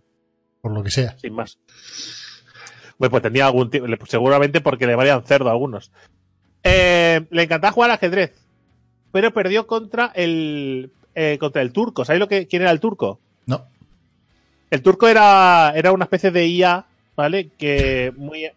Por 0.61 0.73
lo 0.73 0.83
que 0.83 0.91
sea. 0.91 1.16
sin 1.18 1.35
más. 1.35 1.59
Pues, 2.99 3.11
pues 3.11 3.23
tenía 3.23 3.47
algún 3.47 3.70
tipo, 3.70 3.87
seguramente 4.07 4.61
porque 4.61 4.87
le 4.87 4.95
valían 4.95 5.25
cerdo 5.25 5.49
a 5.49 5.53
algunos. 5.53 5.91
Eh, 6.62 7.27
le 7.31 7.43
encantaba 7.43 7.73
jugar 7.73 7.91
al 7.91 7.97
ajedrez, 7.97 8.35
pero 9.11 9.33
perdió 9.33 9.66
contra 9.66 10.12
el 10.14 10.93
eh, 11.14 11.37
contra 11.41 11.62
el 11.62 11.73
turco. 11.73 12.05
¿Sabéis 12.05 12.20
lo 12.20 12.29
que 12.29 12.47
quién 12.47 12.62
era 12.62 12.70
el 12.70 12.81
turco? 12.81 13.20
No. 13.47 13.66
El 14.73 14.83
turco 14.83 15.07
era 15.07 15.73
era 15.77 15.93
una 15.93 16.05
especie 16.05 16.31
de 16.31 16.47
IA, 16.47 16.85
¿vale? 17.14 17.51
Que 17.59 18.12
muy 18.16 18.49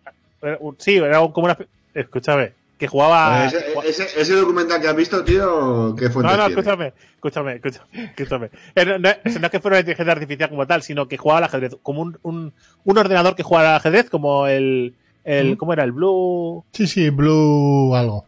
sí, 0.78 0.96
era 0.96 1.20
un- 1.22 1.32
como 1.32 1.46
una 1.46 1.58
escúchame, 1.94 2.54
que 2.78 2.88
jugaba 2.88 3.46
ese, 3.46 3.58
ese, 3.86 4.22
ese 4.22 4.34
documental 4.36 4.82
que 4.82 4.88
has 4.88 4.96
visto, 4.96 5.24
tío, 5.24 5.96
¿qué 5.98 6.10
fuente 6.10 6.32
no, 6.32 6.38
no, 6.38 6.46
escúchame, 6.48 6.94
escúchame, 7.16 7.54
escúchame, 7.56 7.88
escúchame. 8.18 8.50
Eh, 8.76 8.86
No, 8.86 8.98
no, 8.98 9.10
no 9.40 9.46
es 9.46 9.50
que 9.52 9.60
fuera 9.60 9.76
una 9.76 9.80
inteligencia 9.82 10.14
artificial 10.14 10.50
como 10.50 10.66
tal, 10.68 10.82
sino 10.84 11.08
que 11.08 11.18
jugaba 11.18 11.40
al 11.40 11.44
ajedrez, 11.46 11.76
como 11.84 12.02
un, 12.02 12.18
un, 12.24 12.54
un 12.84 12.98
ordenador 12.98 13.36
que 13.36 13.44
jugaba 13.44 13.70
al 13.72 13.76
ajedrez, 13.76 14.10
como 14.10 14.48
el, 14.48 14.94
el. 15.24 15.58
¿cómo 15.58 15.74
era? 15.74 15.84
El 15.84 15.92
Blue... 15.92 16.64
Sí, 16.74 16.88
sí, 16.88 17.10
Blue 17.10 17.94
algo. 17.96 18.26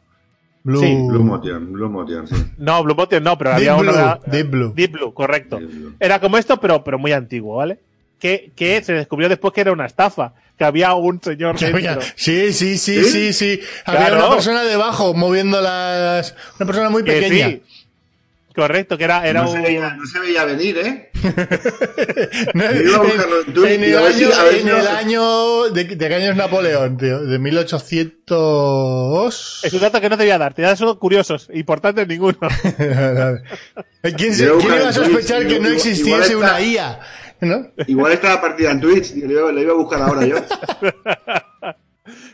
Blue. 0.67 0.79
Sí, 0.81 0.93
Blue 1.07 1.23
Motion, 1.23 1.71
Blue 1.71 1.89
Motion, 1.89 2.27
sí. 2.27 2.35
No, 2.57 2.83
Blue 2.83 2.93
Motion 2.93 3.23
no, 3.23 3.37
pero 3.37 3.51
Deep 3.51 3.57
había 3.69 3.75
Blue. 3.75 3.91
uno... 3.91 4.19
Deep 4.27 4.49
Blue. 4.51 4.73
Deep 4.75 4.91
Blue, 4.91 5.13
correcto. 5.13 5.59
Sí, 5.59 5.65
Blue. 5.65 5.93
Era 5.99 6.19
como 6.19 6.37
esto, 6.37 6.59
pero, 6.59 6.83
pero 6.83 6.99
muy 6.99 7.13
antiguo, 7.13 7.55
¿vale? 7.55 7.79
Que, 8.19 8.51
que 8.55 8.81
se 8.83 8.93
descubrió 8.93 9.29
después 9.29 9.53
que 9.53 9.61
era 9.61 9.71
una 9.71 9.85
estafa, 9.85 10.33
que 10.57 10.65
había 10.65 10.93
un 10.95 11.21
señor 11.21 11.57
dentro. 11.59 12.01
Sí, 12.15 12.51
sí, 12.51 12.77
sí, 12.77 13.03
¿Sí? 13.03 13.09
sí, 13.09 13.33
sí. 13.33 13.59
Había 13.85 14.07
Claro. 14.07 14.25
una 14.25 14.35
persona 14.35 14.63
debajo 14.63 15.13
moviendo 15.13 15.61
las. 15.61 16.35
Una 16.59 16.65
persona 16.65 16.89
muy 16.89 17.03
que 17.03 17.13
pequeña. 17.13 17.59
Correcto, 18.57 18.97
que 18.97 19.03
era, 19.03 19.23
era 19.27 19.43
no, 19.43 19.51
un... 19.51 19.55
se 19.55 19.61
veía, 19.61 19.93
no 19.93 20.03
se 20.07 20.19
veía 20.19 20.43
venir, 20.43 20.77
¿eh? 20.79 21.11
No, 22.55 22.63
en 23.67 23.83
y 23.83 23.85
el 23.85 23.95
año, 23.95 24.29
en 24.49 24.67
lo- 24.67 25.67
el 25.67 25.73
de, 25.75 25.83
¿de 25.95 26.07
qué 26.09 26.15
año 26.15 26.31
es 26.31 26.35
Napoleón, 26.35 26.97
tío? 26.97 27.23
De 27.23 27.37
1800. 27.37 29.61
Es 29.63 29.71
un 29.73 29.79
dato 29.79 30.01
que 30.01 30.09
no 30.09 30.17
te 30.17 30.23
voy 30.23 30.31
a 30.31 30.39
dar, 30.39 30.55
te 30.55 30.63
voy 30.63 30.65
a 30.65 30.69
dar 30.69 30.77
solo 30.77 30.97
curiosos, 30.97 31.51
importantes 31.53 32.07
ninguno. 32.07 32.39
¿Quién, 34.17 34.33
se- 34.33 34.45
iba 34.45 34.89
a 34.89 34.93
sospechar 34.93 35.43
Twitch, 35.43 35.53
que 35.53 35.59
no 35.59 35.69
existiese 35.69 36.09
igual 36.09 36.23
está- 36.23 36.37
una 36.37 36.59
IA? 36.61 36.99
¿No? 37.41 37.67
Igual 37.85 38.13
está 38.13 38.29
la 38.29 38.41
partida 38.41 38.71
en 38.71 38.81
Twitch, 38.81 39.15
iba, 39.17 39.51
le 39.51 39.61
iba 39.61 39.73
a 39.73 39.75
buscar 39.75 40.01
ahora 40.01 40.25
yo. 40.25 40.37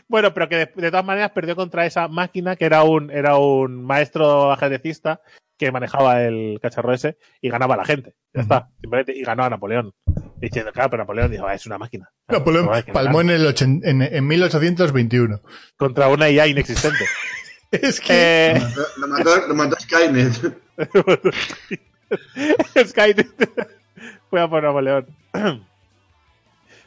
Bueno, 0.06 0.32
pero 0.32 0.48
que 0.48 0.54
de, 0.56 0.70
de 0.76 0.90
todas 0.90 1.04
maneras 1.04 1.32
perdió 1.32 1.56
contra 1.56 1.84
esa 1.84 2.06
máquina 2.06 2.54
que 2.54 2.64
era 2.64 2.84
un, 2.84 3.10
era 3.10 3.36
un 3.38 3.84
maestro 3.84 4.52
ajedrecista 4.52 5.20
que 5.58 5.72
manejaba 5.72 6.22
el 6.22 6.58
cacharro 6.60 6.92
ese 6.92 7.16
y 7.40 7.48
ganaba 7.48 7.74
a 7.74 7.78
la 7.78 7.84
gente. 7.84 8.14
Ya 8.32 8.42
está, 8.42 8.68
simplemente. 8.80 9.16
Y 9.16 9.22
ganó 9.22 9.44
a 9.44 9.50
Napoleón. 9.50 9.92
Diciendo, 10.36 10.72
claro, 10.72 10.90
pero 10.90 11.02
Napoleón 11.04 11.30
dijo, 11.30 11.46
"Ah, 11.46 11.54
es 11.54 11.64
una 11.66 11.78
máquina. 11.78 12.10
Napoleón 12.28 12.68
palmó 12.92 13.20
en, 13.20 13.30
el 13.30 13.46
ochen- 13.46 13.80
en, 13.84 14.02
en 14.02 14.26
1821. 14.26 15.40
Contra 15.76 16.08
una 16.08 16.28
IA 16.30 16.46
inexistente. 16.48 17.04
Es 17.70 18.00
que. 18.00 18.52
eh, 18.52 18.60
Lo 18.98 19.08
mató, 19.08 19.48
lo 19.48 19.54
mató 19.56 19.76
Skynet. 19.80 20.32
Skynet 22.86 23.26
fue 24.30 24.40
a 24.40 24.48
por 24.48 24.62
Napoleón. 24.62 25.06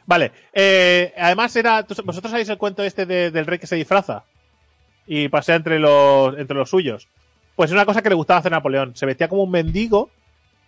vale. 0.06 0.32
eh, 0.52 1.12
además 1.16 1.54
era. 1.56 1.82
¿tú- 1.84 1.94
¿Vosotros 2.04 2.30
sabéis 2.30 2.48
el 2.48 2.58
cuento 2.58 2.82
este 2.82 3.06
de- 3.06 3.30
del 3.30 3.46
rey 3.46 3.58
que 3.58 3.66
se 3.66 3.76
disfraza? 3.76 4.24
Y 5.06 5.28
pasea 5.28 5.56
entre 5.56 5.78
los, 5.78 6.36
entre 6.38 6.56
los 6.56 6.70
suyos. 6.70 7.08
Pues 7.58 7.70
es 7.70 7.74
una 7.74 7.84
cosa 7.86 8.02
que 8.02 8.08
le 8.08 8.14
gustaba 8.14 8.38
hacer 8.38 8.54
a 8.54 8.58
Napoleón. 8.58 8.94
Se 8.94 9.04
vestía 9.04 9.26
como 9.26 9.42
un 9.42 9.50
mendigo 9.50 10.10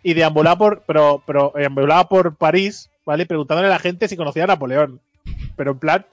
y 0.02 0.12
deambulaba 0.12 0.58
por, 0.58 0.82
pero, 0.88 1.22
pero 1.24 1.52
deambulaba 1.54 2.08
por 2.08 2.34
París, 2.34 2.90
¿vale? 3.06 3.26
Preguntándole 3.26 3.68
a 3.68 3.70
la 3.70 3.78
gente 3.78 4.08
si 4.08 4.16
conocía 4.16 4.42
a 4.42 4.48
Napoleón. 4.48 5.00
Pero 5.54 5.70
en 5.70 5.78
plan. 5.78 6.06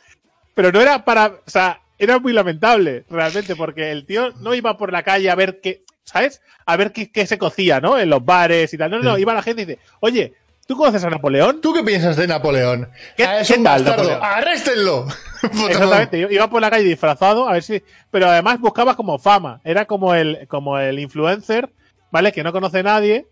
Pero 0.53 0.71
no 0.71 0.79
era 0.79 1.03
para. 1.03 1.25
O 1.47 1.49
sea, 1.49 1.81
era 1.97 2.19
muy 2.19 2.31
lamentable, 2.31 3.05
realmente, 3.09 3.55
porque 3.55 3.89
el 3.89 4.05
tío 4.05 4.33
no 4.39 4.53
iba 4.53 4.77
por 4.77 4.91
la 4.91 5.01
calle 5.01 5.31
a 5.31 5.35
ver 5.35 5.61
qué. 5.61 5.81
¿Sabes? 6.03 6.43
A 6.67 6.77
ver 6.77 6.91
qué, 6.91 7.11
qué 7.11 7.25
se 7.25 7.39
cocía, 7.39 7.81
¿no? 7.81 7.97
En 7.97 8.11
los 8.11 8.23
bares 8.23 8.71
y 8.71 8.77
tal. 8.77 8.91
No, 8.91 8.99
no, 8.99 9.15
Sí. 9.15 9.21
iba 9.23 9.33
la 9.33 9.41
gente 9.41 9.63
y 9.63 9.65
dice, 9.65 9.79
oye, 9.99 10.35
¿tú 10.67 10.77
conoces 10.77 11.03
a 11.03 11.09
Napoleón? 11.09 11.61
¿Tú 11.61 11.73
qué 11.73 11.81
piensas 11.83 12.15
de 12.17 12.27
Napoleón? 12.27 12.89
¿Qué- 13.15 13.25
Ah, 13.25 13.39
es 13.39 13.47
qué 13.47 13.55
un 13.57 13.63
tal, 13.63 13.83
bastardo. 13.83 14.23
¡Arréstenlo! 14.23 15.07
Exactamente, 15.43 16.27
iba 16.29 16.49
por 16.49 16.61
la 16.61 16.69
calle 16.69 16.83
disfrazado, 16.83 17.47
a 17.47 17.53
ver 17.53 17.63
si. 17.63 17.81
Pero 18.11 18.27
además 18.27 18.59
buscaba 18.59 18.95
como 18.95 19.17
fama. 19.19 19.61
Era 19.63 19.85
como 19.85 20.13
el, 20.13 20.47
como 20.47 20.77
el 20.79 20.99
influencer, 20.99 21.69
¿vale? 22.11 22.31
Que 22.31 22.43
no 22.43 22.51
conoce 22.51 22.79
a 22.79 22.83
nadie. 22.83 23.25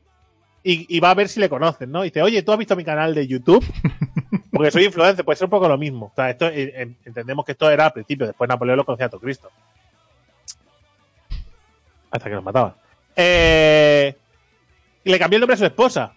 Y, 0.63 0.85
y 0.95 0.99
va 0.99 1.11
a 1.11 1.13
ver 1.13 1.29
si 1.29 1.39
le 1.39 1.47
conocen, 1.49 1.91
¿no? 1.91 2.03
Y 2.03 2.07
dice, 2.09 2.23
oye, 2.23 2.41
¿tú 2.41 2.51
has 2.51 2.57
visto 2.57 2.75
mi 2.75 2.83
canal 2.83 3.13
de 3.13 3.27
YouTube? 3.27 3.63
Porque 4.51 4.71
soy 4.71 4.85
influencer, 4.85 5.23
puede 5.23 5.35
ser 5.37 5.45
un 5.45 5.51
poco 5.51 5.67
lo 5.67 5.77
mismo. 5.77 6.07
O 6.07 6.13
sea, 6.15 6.29
esto, 6.31 6.47
eh, 6.47 6.95
entendemos 7.05 7.45
que 7.45 7.51
esto 7.51 7.69
era 7.69 7.85
al 7.85 7.93
principio, 7.93 8.25
después 8.25 8.47
Napoleón 8.47 8.77
lo 8.77 8.85
conocía 8.85 9.05
a 9.05 9.09
todo 9.09 9.21
Cristo. 9.21 9.51
Hasta 12.09 12.29
que 12.29 12.35
nos 12.35 12.43
mataba. 12.43 12.75
Eh, 13.15 14.15
y 15.03 15.11
le 15.11 15.19
cambió 15.19 15.37
el 15.37 15.41
nombre 15.41 15.55
a 15.55 15.57
su 15.57 15.65
esposa. 15.65 16.13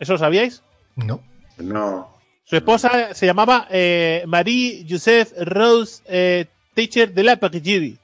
¿Eso 0.00 0.12
lo 0.14 0.18
sabíais? 0.18 0.62
No. 0.96 1.22
No. 1.58 2.14
Su 2.44 2.56
esposa 2.56 3.14
se 3.14 3.26
llamaba 3.26 3.66
eh, 3.70 4.22
Marie 4.26 4.86
Joseph 4.88 5.32
Rose 5.40 6.02
eh, 6.06 6.46
Teacher 6.74 7.12
de 7.12 7.22
la 7.24 7.36
Paquigiri, 7.36 7.98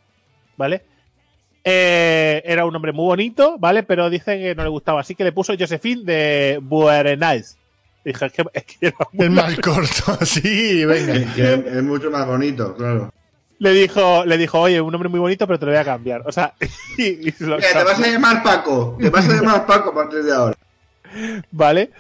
¿vale? 0.57 0.83
Eh, 1.65 2.43
era 2.45 2.65
un 2.65 2.75
hombre 2.75 2.93
muy 2.93 3.05
bonito, 3.05 3.57
¿vale? 3.59 3.83
Pero 3.85 4.11
dice 4.11 4.39
que 4.39 4.55
no 4.55 4.65
le 4.65 4.69
gustaba, 4.69 5.01
así 5.01 5.15
que 5.15 5.23
le 5.25 5.33
puso 5.33 5.55
Josephine 5.59 6.03
de 6.05 6.59
Buerenais. 6.63 7.57
Dije, 8.05 8.27
es 8.27 8.33
que, 8.33 8.45
es 8.53 8.65
que 8.65 8.87
era 8.89 8.97
muy- 9.13 9.27
El 9.27 9.31
más 9.31 9.55
corto, 9.61 10.19
sí, 10.27 10.85
venga. 10.85 11.15
Es, 11.15 11.31
que 11.35 11.53
es 11.55 11.83
mucho 11.85 12.11
más 12.11 12.27
bonito, 12.27 12.75
claro. 12.75 13.13
le 13.61 13.71
dijo, 13.75 14.25
le 14.25 14.39
dijo, 14.39 14.59
oye, 14.59 14.81
un 14.81 14.93
hombre 14.93 15.09
muy 15.09 15.21
bonito, 15.21 15.47
pero 15.47 15.61
te 15.61 15.67
lo 15.67 15.71
voy 15.73 15.81
a 15.81 15.85
cambiar. 15.85 16.23
O 16.27 16.33
sea, 16.33 16.53
y- 16.99 17.29
y 17.29 17.35
lo 17.39 17.59
Mira, 17.59 17.69
te 17.73 17.85
vas 17.85 18.01
a 18.01 18.07
llamar 18.09 18.43
Paco. 18.43 18.97
Te 19.01 19.09
vas 19.09 19.29
a 19.29 19.33
llamar 19.35 19.67
Paco 19.67 19.91
a 19.91 19.95
partir 19.95 20.25
de 20.25 20.33
ahora. 20.33 20.57
¿Vale? 21.51 21.91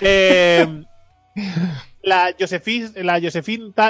Eh, 0.00 0.84
la 2.02 2.34
Josephine, 2.38 2.90
la 3.04 3.20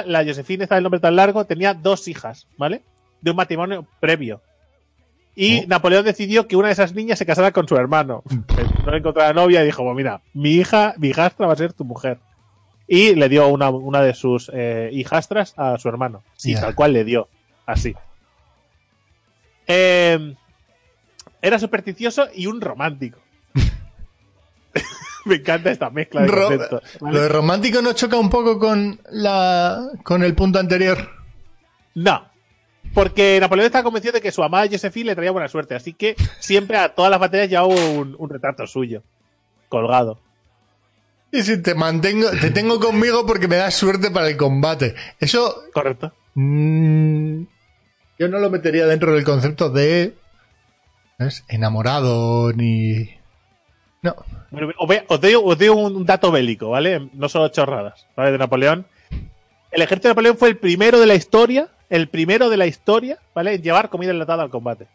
la 0.05 0.21
está 0.63 0.77
el 0.77 0.83
nombre 0.83 0.99
tan 0.99 1.15
largo, 1.15 1.45
tenía 1.45 1.73
dos 1.73 2.07
hijas, 2.07 2.47
¿vale? 2.57 2.81
de 3.21 3.31
un 3.31 3.37
matrimonio 3.37 3.85
previo. 3.99 4.41
Y 5.35 5.59
Oh. 5.61 5.67
Napoleón 5.67 6.05
decidió 6.05 6.47
que 6.47 6.55
una 6.55 6.67
de 6.67 6.73
esas 6.73 6.93
niñas 6.93 7.19
se 7.19 7.25
casara 7.25 7.51
con 7.51 7.67
su 7.67 7.75
hermano. 7.77 8.23
No 8.85 8.95
encontró 8.95 9.23
a 9.23 9.27
la 9.27 9.33
novia 9.33 9.61
y 9.61 9.65
dijo, 9.65 9.83
pues 9.83 9.95
mira, 9.95 10.21
mi 10.33 10.51
hija, 10.51 10.93
mi 10.97 11.09
hijastra 11.09 11.47
va 11.47 11.53
a 11.53 11.57
ser 11.57 11.73
tu 11.73 11.83
mujer. 11.85 12.19
Y 12.87 13.13
le 13.15 13.29
dio 13.29 13.47
una, 13.47 13.69
una 13.69 14.01
de 14.01 14.13
sus 14.13 14.49
eh, 14.53 14.89
hijastras 14.91 15.53
a 15.57 15.77
su 15.77 15.87
hermano. 15.89 16.23
Sí, 16.35 16.53
Ya. 16.55 16.61
tal 16.61 16.75
cual 16.75 16.93
le 16.93 17.03
dio. 17.03 17.27
Así. 17.65 17.93
Eh, 19.67 20.35
era 21.41 21.59
supersticioso 21.59 22.27
y 22.33 22.47
un 22.47 22.59
romántico. 22.61 23.19
Me 25.25 25.35
encanta 25.35 25.69
esta 25.71 25.89
mezcla 25.89 26.21
de 26.21 26.27
Ro- 26.27 26.47
conceptos. 26.47 26.83
Lo 27.01 27.21
de 27.21 27.29
romántico 27.29 27.81
no 27.81 27.93
choca 27.93 28.17
un 28.17 28.29
poco 28.29 28.57
con 28.59 28.99
la 29.11 29.89
con 30.03 30.23
el 30.23 30.33
punto 30.35 30.59
anterior. 30.59 31.09
No. 31.95 32.27
Porque 32.93 33.37
Napoleón 33.39 33.67
estaba 33.67 33.83
convencido 33.83 34.13
de 34.13 34.21
que 34.21 34.31
su 34.31 34.41
amada 34.43 34.67
Josephine 34.71 35.07
le 35.07 35.15
traía 35.15 35.31
buena 35.31 35.47
suerte. 35.47 35.75
Así 35.75 35.93
que 35.93 36.15
siempre 36.39 36.77
a 36.77 36.95
todas 36.95 37.11
las 37.11 37.19
batallas 37.19 37.49
llevaba 37.49 37.67
un, 37.67 38.15
un 38.17 38.29
retrato 38.29 38.65
suyo. 38.65 39.03
Colgado. 39.67 40.19
Y 41.31 41.43
si 41.43 41.61
te 41.61 41.75
mantengo, 41.75 42.31
te 42.31 42.49
tengo 42.49 42.79
conmigo 42.79 43.25
porque 43.27 43.47
me 43.47 43.57
das 43.57 43.75
suerte 43.75 44.09
para 44.09 44.27
el 44.29 44.37
combate. 44.37 44.95
Eso 45.19 45.61
Correcto. 45.73 46.11
mm, 46.33 47.43
yo 48.17 48.27
no 48.29 48.39
lo 48.39 48.49
metería 48.49 48.87
dentro 48.87 49.13
del 49.13 49.23
concepto 49.23 49.69
de 49.69 50.15
¿sabes? 51.19 51.43
enamorado 51.47 52.51
ni 52.53 53.11
no. 54.01 54.15
Bueno, 54.51 54.73
os, 55.07 55.21
doy, 55.21 55.35
os 55.35 55.57
doy 55.57 55.69
un, 55.69 56.05
dato 56.05 56.31
bélico, 56.31 56.69
¿vale? 56.69 57.09
No 57.13 57.29
solo 57.29 57.49
chorradas, 57.49 58.07
¿vale? 58.15 58.31
De 58.31 58.37
Napoleón. 58.37 58.85
El 59.71 59.81
ejército 59.81 60.07
de 60.07 60.11
Napoleón 60.11 60.37
fue 60.37 60.49
el 60.49 60.57
primero 60.57 60.99
de 60.99 61.05
la 61.05 61.15
historia, 61.15 61.67
el 61.89 62.07
primero 62.09 62.49
de 62.49 62.57
la 62.57 62.65
historia, 62.65 63.19
¿vale? 63.35 63.55
En 63.55 63.61
llevar 63.61 63.89
comida 63.89 64.11
enlatada 64.11 64.43
al 64.43 64.49
combate. 64.49 64.87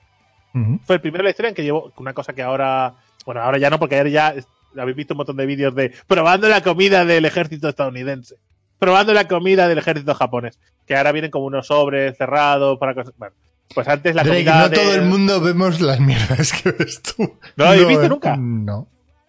Fue 0.84 0.96
el 0.96 1.00
primero 1.00 1.22
de 1.22 1.24
la 1.24 1.30
historia 1.30 1.48
en 1.48 1.54
que 1.56 1.64
llevó 1.64 1.92
una 1.96 2.12
cosa 2.14 2.32
que 2.32 2.42
ahora, 2.42 2.94
bueno, 3.26 3.40
ahora 3.40 3.58
ya 3.58 3.70
no, 3.70 3.78
porque 3.80 3.96
ahora 3.98 4.08
ya 4.10 4.34
habéis 4.78 4.96
visto 4.96 5.14
un 5.14 5.18
montón 5.18 5.36
de 5.36 5.46
vídeos 5.46 5.74
de 5.74 5.92
probando 6.06 6.48
la 6.48 6.62
comida 6.62 7.04
del 7.04 7.24
ejército 7.24 7.68
estadounidense, 7.68 8.36
probando 8.78 9.12
la 9.14 9.26
comida 9.26 9.66
del 9.66 9.78
ejército 9.78 10.14
japonés, 10.14 10.58
que 10.86 10.96
ahora 10.96 11.10
vienen 11.12 11.32
como 11.32 11.46
unos 11.46 11.66
sobres 11.66 12.16
cerrados 12.16 12.78
para 12.78 12.94
cosas. 12.94 13.14
Bueno, 13.16 13.34
pues 13.74 13.88
antes 13.88 14.14
la 14.14 14.22
Drake, 14.22 14.44
comida 14.44 14.60
no 14.62 14.68
de- 14.68 14.76
todo 14.76 14.94
el 14.94 15.02
mundo 15.02 15.40
vemos 15.40 15.80
las 15.80 15.98
mierdas 15.98 16.52
que 16.52 16.70
ves 16.70 17.02
tú. 17.02 17.22
¿No 17.56 17.64
lo 17.64 17.70
habéis 17.70 17.88
visto 17.88 18.04
eh, 18.04 18.08
nunca? 18.08 18.36
No. 18.36 18.86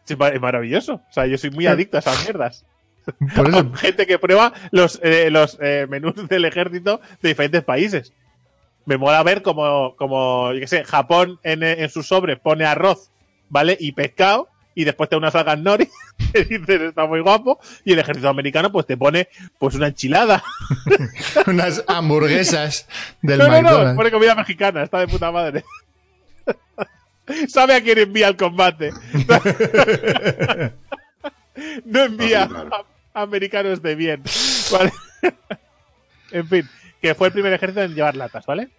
Es 0.08 0.42
maravilloso. 0.42 0.96
O 1.10 1.14
sea, 1.14 1.26
yo 1.26 1.38
soy 1.38 1.50
muy 1.50 1.68
adicto 1.68 1.98
a 1.98 2.00
esas 2.00 2.24
mierdas. 2.24 2.66
Por 3.36 3.50
eso, 3.50 3.72
gente 3.76 4.08
que 4.08 4.20
prueba 4.20 4.54
los, 4.72 5.00
eh, 5.04 5.30
los 5.32 5.58
eh, 5.62 5.88
menús 5.90 6.28
del 6.28 6.46
ejército 6.46 7.02
de 7.22 7.30
diferentes 7.30 7.64
países. 7.64 8.14
Me 8.86 8.98
mola 8.98 9.24
ver 9.24 9.42
como, 9.42 9.96
como 9.96 10.54
yo 10.54 10.60
qué 10.60 10.68
sé, 10.68 10.84
Japón 10.84 11.40
en, 11.44 11.64
eh, 11.64 11.84
en 11.84 11.90
sus 11.90 12.08
sobres 12.08 12.40
pone 12.40 12.66
arroz, 12.66 13.12
¿vale? 13.50 13.76
Y 13.80 13.94
pescado, 13.94 14.50
y 14.76 14.84
después 14.84 15.10
te 15.10 15.16
unas 15.16 15.34
algas 15.34 15.58
nori, 15.58 15.90
que 16.34 16.44
dices 16.44 16.82
está 16.82 17.08
muy 17.08 17.22
guapo, 17.22 17.60
y 17.84 17.94
el 17.94 18.00
ejército 18.00 18.30
americano 18.30 18.72
pues 18.72 18.86
te 18.86 18.96
pone 18.96 19.28
pues 19.58 19.74
una 19.74 19.88
enchilada. 19.88 20.44
unas 21.48 21.84
hamburguesas 21.88 22.88
del 23.24 23.40
no, 23.40 23.48
no, 23.48 23.54
no, 23.54 23.62
McDonald's. 23.62 23.98
pone 23.98 24.12
comida 24.12 24.36
mexicana, 24.36 24.84
está 24.84 25.00
de 25.00 25.08
puta 25.08 25.32
madre. 25.32 25.64
Sabe 27.48 27.76
a 27.76 27.82
quién 27.82 27.98
envía 27.98 28.28
al 28.28 28.38
combate. 28.38 28.92
no 31.86 32.04
envía 32.04 32.50
Ah, 32.52 32.84
a 33.14 33.22
americanos 33.22 33.82
de 33.82 33.96
bien. 33.96 34.24
Vale. 34.72 34.92
en 36.32 36.48
fin, 36.48 36.70
que 37.02 37.16
fue 37.16 37.28
el 37.28 37.34
primer 37.34 37.54
ejército 37.54 37.82
en 37.82 37.96
llevar 37.96 38.16
latas, 38.16 38.46
¿vale? 38.46 38.70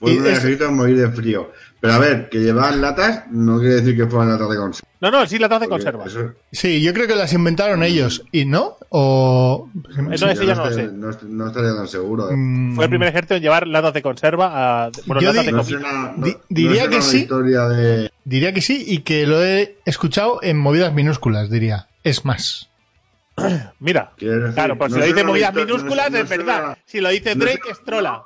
Fue 0.00 0.12
Y 0.12 0.18
un 0.18 0.26
es- 0.26 0.38
ejército 0.38 0.66
en 0.66 0.74
morir 0.74 0.96
de 0.98 1.10
frío. 1.10 1.50
Pero 1.80 1.92
a 1.94 1.98
ver, 1.98 2.30
que 2.30 2.38
llevaban 2.38 2.80
latas 2.80 3.24
no 3.30 3.58
quiere 3.58 3.74
decir 3.74 3.94
que 3.94 4.06
fueran 4.06 4.30
latas 4.30 4.48
de 4.48 4.56
conserva. 4.56 4.88
No, 5.02 5.10
no, 5.10 5.26
sí, 5.26 5.38
latas 5.38 5.60
de 5.60 5.68
porque 5.68 5.84
conserva. 5.84 6.06
Eso, 6.06 6.32
Sí, 6.50 6.80
yo 6.82 6.94
creo 6.94 7.06
que 7.06 7.14
las 7.14 7.32
inventaron 7.34 7.82
ellos. 7.82 8.24
¿Y 8.32 8.46
no? 8.46 8.76
O. 8.88 9.68
Eso 10.10 10.28
es- 10.30 10.38
yo 10.40 10.44
ya 10.46 10.54
no 10.54 10.64
lo 10.64 10.70
estoy- 10.70 10.86
sé. 10.86 10.92
no, 10.92 11.10
no 11.28 11.46
estaría 11.48 11.74
tan 11.76 11.86
seguro. 11.88 12.30
¿eh? 12.30 12.34
Mm, 12.36 12.74
Fue 12.76 12.84
el 12.84 12.90
primer 12.90 13.08
ejército 13.08 13.34
en 13.34 13.42
llevar 13.42 13.66
latas 13.66 13.92
de 13.92 14.00
conserva 14.02 14.84
a. 14.86 14.90
Bueno, 15.04 15.20
Yo 15.20 15.28
latas 15.32 15.42
di- 15.44 15.46
de 15.46 15.52
No 15.52 15.62
comida. 15.62 16.14
no- 16.16 16.24
Di- 16.26 16.32
no 16.32 16.38
diría 16.48 16.88
que 16.88 16.96
una 16.96 17.04
sí. 17.04 17.18
historia 17.18 17.68
de... 17.68 18.10
Diría 18.24 18.54
que 18.54 18.62
sí 18.62 18.82
y 18.86 19.00
que 19.00 19.26
lo 19.26 19.44
he 19.44 19.76
escuchado 19.84 20.38
en 20.42 20.56
movidas 20.56 20.94
minúsculas, 20.94 21.50
diría. 21.50 21.88
Es 22.02 22.24
más. 22.24 22.70
Mira. 23.80 24.12
Claro, 24.54 24.78
pues 24.78 24.90
no 24.90 24.94
si 24.96 25.00
lo 25.00 25.06
dice 25.06 25.20
una 25.22 25.28
movidas 25.30 25.54
no- 25.54 25.64
minúsculas, 25.64 26.10
no 26.10 26.18
es 26.18 26.28
suena- 26.28 26.44
verdad. 26.44 26.78
Si 26.86 27.00
lo 27.00 27.08
dice 27.10 27.34
no 27.34 27.44
Drake, 27.44 27.60
es 27.70 27.82
trola. 27.84 28.22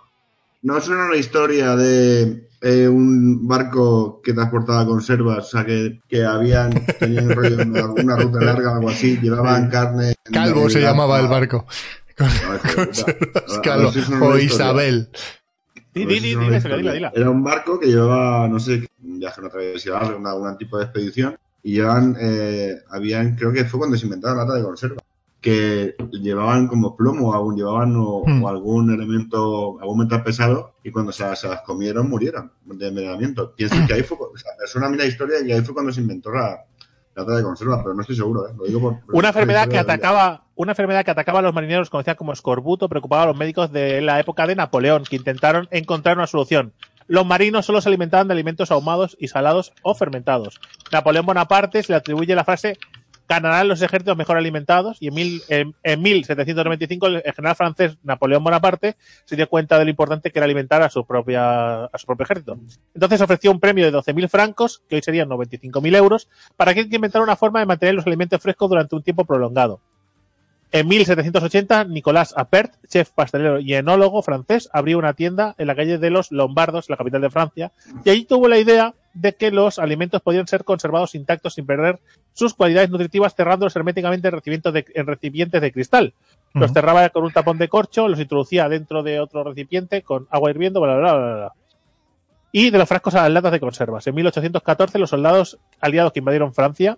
No 0.62 0.80
suena 0.80 1.06
una 1.06 1.16
historia 1.16 1.76
de 1.76 2.48
eh, 2.60 2.88
un 2.88 3.46
barco 3.46 4.20
que 4.22 4.32
transportaba 4.34 4.84
conservas, 4.86 5.38
o 5.46 5.48
sea, 5.50 5.64
que, 5.64 6.00
que 6.08 6.24
habían 6.24 6.70
tenían 6.98 7.30
rollo 7.30 7.62
una, 7.62 7.84
una 7.92 8.16
ruta 8.16 8.40
larga 8.40 8.72
o 8.72 8.74
algo 8.76 8.88
así, 8.90 9.18
llevaban 9.20 9.70
carne. 9.70 10.14
Calvo 10.24 10.64
la- 10.64 10.70
se 10.70 10.80
la- 10.80 10.88
llamaba 10.90 11.20
el 11.20 11.28
barco. 11.28 11.66
No, 12.18 12.26
hijo 12.26 12.80
de 12.80 12.86
puta. 12.86 13.04
Conservas 13.04 13.52
A- 13.54 13.58
a 13.58 13.62
Calvo. 13.62 13.92
si 13.92 14.00
O. 14.20 14.38
Isabel. 14.38 15.08
Di, 15.94 16.04
di, 16.04 16.20
si 16.20 16.36
di, 16.36 16.36
dila. 16.36 17.12
Era 17.14 17.30
un 17.30 17.42
barco 17.44 17.78
que 17.78 17.86
llevaba, 17.86 18.48
no 18.48 18.58
sé, 18.58 18.86
un 19.02 19.18
viaje, 19.20 19.40
una 19.40 19.50
travesía 19.50 19.98
algún 19.98 20.58
tipo 20.58 20.78
de 20.78 20.84
expedición, 20.84 21.36
y 21.62 21.74
llevaban, 21.74 22.16
eh, 22.20 22.74
habían, 22.90 23.36
creo 23.36 23.52
que 23.52 23.64
fue 23.64 23.78
cuando 23.78 23.96
se 23.96 24.04
inventaron 24.06 24.38
la 24.38 24.44
lata 24.44 24.56
de 24.56 24.64
conserva, 24.64 25.02
que 25.40 25.94
llevaban 26.10 26.66
como 26.66 26.96
plomo, 26.96 27.32
algún, 27.32 27.56
llevaban 27.56 27.94
o, 27.96 28.24
Hmm. 28.26 28.42
o 28.42 28.48
algún 28.48 28.92
elemento, 28.92 29.78
algún 29.80 29.98
metal 30.00 30.22
pesado, 30.24 30.74
y 30.82 30.90
cuando 30.90 31.12
se, 31.12 31.34
se 31.36 31.48
las 31.48 31.60
comieron 31.62 32.08
murieron 32.10 32.50
de 32.64 32.88
envenenamiento. 32.88 33.54
Pienso 33.54 33.76
que 33.86 33.94
ahí 33.94 34.02
fue, 34.02 34.16
o 34.20 34.36
sea, 34.36 34.50
es 34.64 34.74
una 34.74 34.88
mira 34.88 35.04
historia 35.04 35.36
y 35.44 35.52
ahí 35.52 35.60
fue 35.62 35.74
cuando 35.74 35.92
se 35.92 36.00
inventó 36.00 36.32
la, 36.32 36.64
lata 37.14 37.36
de 37.36 37.42
conserva, 37.42 37.82
pero 37.82 37.94
no 37.94 38.00
estoy 38.02 38.14
seguro, 38.16 38.48
¿eh? 38.48 38.52
Lo 38.56 38.64
digo 38.64 38.80
por, 38.80 39.00
por- 39.00 39.14
Una 39.14 39.28
enfermedad 39.28 39.68
que 39.68 39.78
atacaba, 39.78 40.44
una 40.54 40.72
enfermedad 40.72 41.04
que 41.04 41.10
atacaba 41.10 41.38
a 41.40 41.42
los 41.42 41.54
marineros 41.54 41.90
conocida 41.90 42.14
como 42.16 42.32
escorbuto, 42.32 42.88
preocupaba 42.88 43.24
a 43.24 43.26
los 43.26 43.36
médicos 43.36 43.72
de 43.72 44.00
la 44.00 44.20
época 44.20 44.46
de 44.46 44.54
Napoleón, 44.56 45.02
que 45.08 45.16
intentaron 45.16 45.66
encontrar 45.72 46.16
una 46.16 46.26
solución. 46.28 46.72
Los 47.08 47.24
marinos 47.26 47.64
solo 47.64 47.80
se 47.80 47.88
alimentaban 47.88 48.28
de 48.28 48.34
alimentos 48.34 48.70
ahumados 48.70 49.16
y 49.18 49.28
salados 49.28 49.72
o 49.82 49.94
fermentados. 49.94 50.60
Napoleón 50.92 51.26
Bonaparte 51.26 51.82
se 51.82 51.92
le 51.92 51.96
atribuye 51.96 52.34
la 52.34 52.44
frase 52.44 52.76
ganarán 53.28 53.68
los 53.68 53.82
ejércitos 53.82 54.16
mejor 54.16 54.36
alimentados 54.36 54.96
y 55.00 55.08
en, 55.08 55.14
mil, 55.14 55.42
en, 55.48 55.74
en 55.82 56.02
1795 56.02 57.06
el 57.06 57.22
general 57.22 57.56
francés 57.56 57.98
Napoleón 58.02 58.42
Bonaparte 58.42 58.96
se 59.26 59.36
dio 59.36 59.48
cuenta 59.48 59.78
de 59.78 59.84
lo 59.84 59.90
importante 59.90 60.30
que 60.30 60.38
era 60.38 60.46
alimentar 60.46 60.82
a 60.82 60.88
su 60.88 61.04
propia 61.04 61.84
a 61.84 61.98
su 61.98 62.06
propio 62.06 62.24
ejército. 62.24 62.58
Entonces 62.94 63.20
ofreció 63.20 63.50
un 63.50 63.60
premio 63.60 63.84
de 63.84 63.96
12.000 63.96 64.28
francos, 64.28 64.82
que 64.88 64.96
hoy 64.96 65.02
serían 65.02 65.28
95.000 65.28 65.96
euros, 65.96 66.28
para 66.56 66.74
que 66.74 66.88
inventara 66.90 67.22
una 67.22 67.36
forma 67.36 67.60
de 67.60 67.66
mantener 67.66 67.94
los 67.94 68.06
alimentos 68.06 68.40
frescos 68.40 68.70
durante 68.70 68.96
un 68.96 69.02
tiempo 69.02 69.24
prolongado. 69.24 69.80
En 70.70 70.86
1780, 70.86 71.84
Nicolas 71.84 72.34
Appert, 72.36 72.74
chef 72.86 73.10
pastelero 73.10 73.58
y 73.58 73.72
enólogo 73.74 74.22
francés, 74.22 74.68
abrió 74.72 74.98
una 74.98 75.14
tienda 75.14 75.54
en 75.56 75.66
la 75.66 75.74
calle 75.74 75.96
de 75.96 76.10
los 76.10 76.30
Lombardos, 76.30 76.90
la 76.90 76.98
capital 76.98 77.22
de 77.22 77.30
Francia, 77.30 77.72
y 78.04 78.10
allí 78.10 78.24
tuvo 78.24 78.48
la 78.48 78.58
idea 78.58 78.94
de 79.14 79.34
que 79.34 79.50
los 79.50 79.78
alimentos 79.78 80.22
podían 80.22 80.46
ser 80.46 80.64
conservados 80.64 81.14
intactos 81.14 81.54
sin 81.54 81.66
perder 81.66 81.98
sus 82.32 82.54
cualidades 82.54 82.90
nutritivas, 82.90 83.34
cerrándolos 83.34 83.74
herméticamente 83.74 84.28
en 84.28 84.34
recipientes 84.34 84.72
de, 84.72 84.84
en 84.94 85.06
recipientes 85.06 85.60
de 85.60 85.72
cristal. 85.72 86.14
Los 86.54 86.72
cerraba 86.72 87.08
con 87.10 87.24
un 87.24 87.32
tapón 87.32 87.58
de 87.58 87.68
corcho, 87.68 88.08
los 88.08 88.20
introducía 88.20 88.68
dentro 88.68 89.02
de 89.02 89.20
otro 89.20 89.44
recipiente 89.44 90.02
con 90.02 90.26
agua 90.30 90.50
hirviendo, 90.50 90.80
bla, 90.80 90.96
bla, 90.96 91.12
bla, 91.12 91.26
bla, 91.26 91.36
bla. 91.36 91.52
Y 92.52 92.70
de 92.70 92.78
los 92.78 92.88
frascos 92.88 93.14
a 93.14 93.22
las 93.22 93.32
latas 93.32 93.52
de 93.52 93.60
conservas. 93.60 94.06
En 94.06 94.14
1814, 94.14 94.98
los 94.98 95.10
soldados 95.10 95.58
aliados 95.80 96.12
que 96.12 96.20
invadieron 96.20 96.54
Francia, 96.54 96.96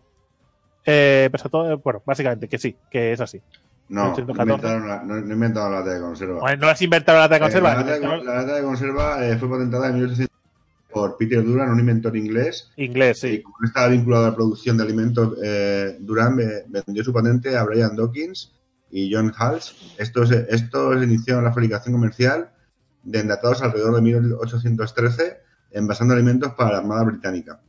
eh, 0.86 1.28
a 1.32 1.48
todo, 1.48 1.72
eh, 1.72 1.74
bueno, 1.82 2.02
básicamente 2.06 2.48
que 2.48 2.58
sí, 2.58 2.76
que 2.90 3.12
es 3.12 3.20
así. 3.20 3.40
No, 3.88 4.04
no 4.04 4.10
1814. 4.16 4.42
inventaron 4.52 4.88
la, 4.88 5.02
no, 5.02 5.20
no 5.20 5.34
inventaron 5.34 5.72
la 5.72 5.78
lata 5.80 5.90
de 5.94 6.00
conserva. 6.00 6.40
Bueno, 6.40 6.56
no 6.60 6.66
las 6.68 6.82
inventaron 6.82 7.20
la 7.20 7.24
lata 7.26 7.34
de 7.34 7.38
Eh, 7.38 7.42
conserva. 7.42 7.68
la, 7.70 7.80
lata 7.80 7.92
de, 7.92 8.24
la 8.24 8.34
lata 8.34 8.54
de 8.54 8.62
conserva 8.62 9.26
eh, 9.26 9.36
fue 9.36 9.50
patentada 9.50 9.88
en 9.88 9.94
1800 9.94 10.39
por 10.92 11.16
Peter 11.16 11.44
Duran, 11.44 11.70
un 11.70 11.80
inventor 11.80 12.16
inglés. 12.16 12.70
Inglés, 12.76 13.22
Y 13.24 13.36
sí. 13.36 13.42
como 13.42 13.56
no 13.60 13.68
estaba 13.68 13.88
vinculado 13.88 14.24
a 14.26 14.28
la 14.30 14.34
producción 14.36 14.76
de 14.76 14.82
alimentos, 14.82 15.38
eh, 15.42 15.96
Duran 16.00 16.36
vendió 16.68 17.04
su 17.04 17.12
patente 17.12 17.56
a 17.56 17.64
Brian 17.64 17.96
Dawkins 17.96 18.52
y 18.90 19.12
John 19.12 19.32
Hals. 19.36 19.74
Estos, 19.98 20.30
estos 20.30 21.02
iniciaron 21.02 21.44
la 21.44 21.52
fabricación 21.52 21.94
comercial 21.94 22.50
de 23.02 23.20
enlatados 23.20 23.62
alrededor 23.62 23.94
de 23.94 24.02
1813, 24.02 25.38
envasando 25.70 26.14
alimentos 26.14 26.52
para 26.54 26.72
la 26.72 26.78
Armada 26.78 27.04
Británica. 27.04 27.60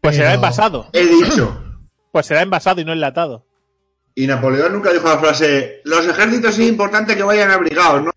Pues 0.00 0.16
será 0.16 0.34
envasado. 0.34 0.88
He 0.92 1.04
dicho. 1.04 1.62
Pues 2.12 2.26
será 2.26 2.42
envasado 2.42 2.80
y 2.80 2.84
no 2.84 2.92
enlatado. 2.92 3.44
Y 4.14 4.26
Napoleón 4.26 4.72
nunca 4.72 4.92
dijo 4.92 5.08
la 5.08 5.18
frase: 5.18 5.80
Los 5.84 6.06
ejércitos 6.06 6.58
es 6.58 6.68
importante 6.68 7.16
que 7.16 7.22
vayan 7.22 7.50
abrigados, 7.50 8.04
¿no? 8.04 8.10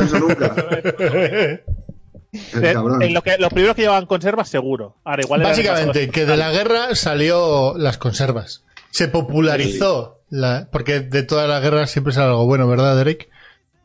Eso 0.00 0.18
nunca. 0.18 0.54
El 0.80 1.62
Eh, 2.32 2.72
cabrón. 2.72 3.02
en 3.02 3.12
lo 3.12 3.22
que, 3.22 3.36
los 3.36 3.52
primeros 3.52 3.76
que 3.76 3.82
llevaban 3.82 4.06
conservas, 4.06 4.48
seguro. 4.48 4.96
Ahora, 5.04 5.22
igual 5.22 5.42
Básicamente, 5.42 6.08
que 6.08 6.24
de 6.24 6.38
la 6.38 6.50
guerra 6.50 6.94
salió 6.94 7.74
las 7.76 7.98
conservas. 7.98 8.64
Se 8.90 9.08
popularizó. 9.08 10.20
La, 10.30 10.66
porque 10.72 11.00
de 11.00 11.24
todas 11.24 11.46
las 11.46 11.60
guerras 11.60 11.90
siempre 11.90 12.14
sale 12.14 12.28
algo 12.28 12.46
bueno, 12.46 12.66
¿verdad, 12.66 12.96
Derek? 12.96 13.28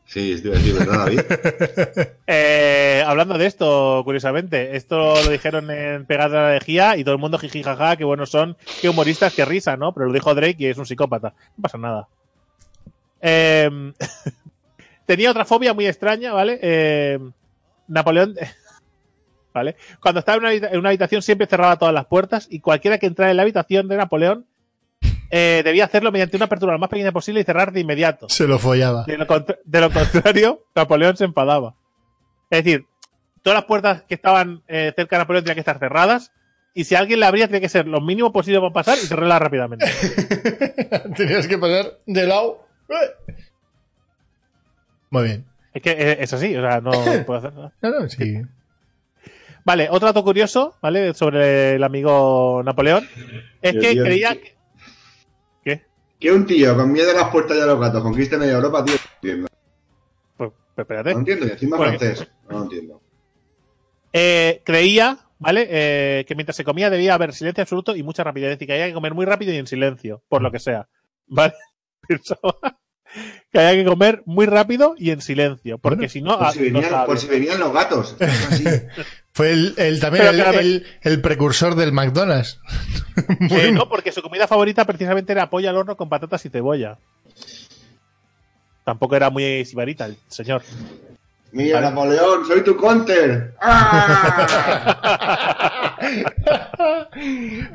Sí, 0.06 0.32
estoy 0.32 0.52
decir, 0.52 0.74
¿verdad, 0.78 1.04
David? 1.04 1.20
Eh, 2.26 3.04
hablando 3.06 3.36
de 3.36 3.44
esto, 3.44 4.00
curiosamente, 4.04 4.76
esto 4.76 5.22
lo 5.22 5.30
dijeron 5.30 5.70
en 5.70 6.06
Pegada 6.06 6.44
la 6.44 6.54
Lejía 6.54 6.96
y 6.96 7.04
todo 7.04 7.14
el 7.14 7.20
mundo 7.20 7.38
jiji 7.38 7.62
jaja, 7.62 7.96
qué 7.96 8.04
buenos 8.04 8.30
son, 8.30 8.56
qué 8.80 8.88
humoristas, 8.88 9.34
qué 9.34 9.44
risa, 9.44 9.76
¿no? 9.76 9.92
Pero 9.92 10.06
lo 10.06 10.12
dijo 10.14 10.34
Drake 10.34 10.56
y 10.58 10.66
es 10.66 10.78
un 10.78 10.86
psicópata. 10.86 11.34
No 11.58 11.62
pasa 11.62 11.76
nada. 11.76 12.08
Eh, 13.20 13.92
tenía 15.08 15.30
otra 15.30 15.46
fobia 15.46 15.72
muy 15.72 15.86
extraña, 15.86 16.32
¿vale? 16.34 16.58
Eh, 16.62 17.18
Napoleón. 17.88 18.34
¿Vale? 19.54 19.74
Cuando 20.00 20.20
estaba 20.20 20.36
en 20.36 20.40
una, 20.42 20.50
habita- 20.50 20.68
en 20.70 20.78
una 20.78 20.90
habitación 20.90 21.22
siempre 21.22 21.46
cerraba 21.48 21.76
todas 21.78 21.94
las 21.94 22.04
puertas 22.06 22.46
y 22.50 22.60
cualquiera 22.60 22.98
que 22.98 23.06
entrara 23.06 23.30
en 23.30 23.38
la 23.38 23.42
habitación 23.42 23.88
de 23.88 23.96
Napoleón 23.96 24.46
eh, 25.30 25.62
debía 25.64 25.86
hacerlo 25.86 26.12
mediante 26.12 26.36
una 26.36 26.44
apertura 26.44 26.72
lo 26.74 26.78
más 26.78 26.90
pequeña 26.90 27.10
posible 27.12 27.40
y 27.40 27.44
cerrar 27.44 27.72
de 27.72 27.80
inmediato. 27.80 28.28
Se 28.28 28.46
lo 28.46 28.58
follaba. 28.58 29.04
De 29.04 29.16
lo, 29.16 29.26
contra- 29.26 29.58
de 29.64 29.80
lo 29.80 29.90
contrario, 29.90 30.64
Napoleón 30.76 31.16
se 31.16 31.24
enfadaba. 31.24 31.74
Es 32.50 32.62
decir, 32.62 32.84
todas 33.42 33.56
las 33.56 33.64
puertas 33.64 34.02
que 34.02 34.14
estaban 34.14 34.62
eh, 34.68 34.92
cerca 34.94 35.16
de 35.16 35.22
Napoleón 35.22 35.44
tenían 35.44 35.56
que 35.56 35.60
estar 35.60 35.78
cerradas 35.78 36.30
y 36.74 36.84
si 36.84 36.94
alguien 36.94 37.18
la 37.18 37.28
abría 37.28 37.46
tenía 37.48 37.62
que 37.62 37.68
ser 37.70 37.88
lo 37.88 38.00
mínimo 38.02 38.30
posible 38.32 38.60
para 38.60 38.72
pasar 38.72 38.98
y 39.02 39.06
cerrarla 39.06 39.38
rápidamente. 39.40 39.86
Tenías 41.16 41.48
que 41.48 41.58
pasar 41.58 41.98
de 42.06 42.26
lado. 42.26 42.64
Muy 45.10 45.24
bien. 45.24 45.44
Es 45.74 45.82
que 45.82 45.90
eh, 45.90 46.16
es 46.20 46.32
así, 46.32 46.54
o 46.56 46.60
sea, 46.60 46.80
no 46.80 46.90
puedo 47.26 47.38
hacer 47.38 47.54
nada. 47.54 47.72
No, 47.82 47.90
no, 48.00 48.08
sí. 48.08 48.40
Vale, 49.64 49.88
otro 49.90 50.06
dato 50.06 50.24
curioso, 50.24 50.76
¿vale? 50.80 51.12
Sobre 51.14 51.74
el 51.74 51.84
amigo 51.84 52.62
Napoleón. 52.64 53.06
Es 53.60 53.72
que 53.74 53.92
tío, 53.92 54.04
creía 54.04 54.34
que... 54.34 54.56
¿Qué? 55.62 55.82
Que 56.18 56.32
un 56.32 56.46
tío 56.46 56.74
con 56.76 56.90
miedo 56.90 57.10
a 57.10 57.14
las 57.14 57.28
puertas 57.30 57.56
y 57.56 57.60
a 57.60 57.66
los 57.66 57.78
gatos 57.78 58.02
conquiste 58.02 58.38
media 58.38 58.54
Europa, 58.54 58.84
tío. 58.84 58.94
No 58.94 59.00
entiendo. 59.20 59.48
Pues, 60.38 60.50
pues 60.74 60.84
espérate. 60.84 61.12
No 61.12 61.18
entiendo, 61.18 61.46
y 61.46 61.50
encima 61.50 61.76
Porque- 61.76 61.98
francés. 61.98 62.28
No 62.48 62.58
lo 62.58 62.62
entiendo. 62.64 63.02
Eh, 64.14 64.62
creía, 64.64 65.18
¿vale? 65.38 65.66
Eh, 65.70 66.24
que 66.26 66.34
mientras 66.34 66.56
se 66.56 66.64
comía 66.64 66.88
debía 66.88 67.12
haber 67.12 67.34
silencio 67.34 67.60
absoluto 67.62 67.94
y 67.94 68.02
mucha 68.02 68.24
rapidez. 68.24 68.52
Es 68.52 68.56
decir, 68.56 68.68
que 68.68 68.72
había 68.72 68.86
que 68.86 68.94
comer 68.94 69.12
muy 69.12 69.26
rápido 69.26 69.52
y 69.52 69.56
en 69.56 69.66
silencio, 69.66 70.22
por 70.28 70.40
lo 70.40 70.50
que 70.50 70.60
sea. 70.60 70.88
¿Vale? 71.26 71.52
Pensaba 72.08 72.54
que 73.52 73.58
había 73.58 73.82
que 73.82 73.88
comer 73.88 74.22
muy 74.26 74.46
rápido 74.46 74.94
y 74.98 75.10
en 75.10 75.20
silencio. 75.22 75.78
Porque 75.78 75.96
Bueno, 75.96 76.10
si 76.10 76.22
no, 76.22 76.38
Por 76.38 76.46
ah, 76.46 76.52
si 76.52 76.58
venían, 76.70 77.06
por 77.06 77.18
si 77.18 77.26
venían 77.26 77.58
los 77.60 77.72
gatos. 77.72 78.16
Así. 78.50 78.64
Fue 79.32 79.52
el, 79.52 79.74
el- 79.76 80.00
también 80.00 80.26
el, 80.26 80.34
claro, 80.36 80.58
el- 80.58 80.86
el 81.02 81.20
precursor 81.20 81.74
del 81.76 81.92
McDonald's. 81.92 82.58
Eh, 83.50 83.72
no, 83.72 83.88
porque 83.88 84.12
su 84.12 84.22
comida 84.22 84.46
favorita 84.46 84.84
precisamente 84.84 85.32
era 85.32 85.50
pollo 85.50 85.68
al 85.68 85.76
horno 85.76 85.96
con 85.96 86.08
patatas 86.08 86.44
y 86.46 86.50
cebolla. 86.50 86.98
Tampoco 88.84 89.16
era 89.16 89.28
muy 89.28 89.64
sibarita 89.64 90.06
el 90.06 90.16
señor. 90.28 90.62
Mira, 91.50 91.80
Vale. 91.80 91.88
Napoleón, 91.90 92.46
soy 92.46 92.62
tu 92.62 92.76
counter. 92.76 93.54
¡Ah! 93.60 94.48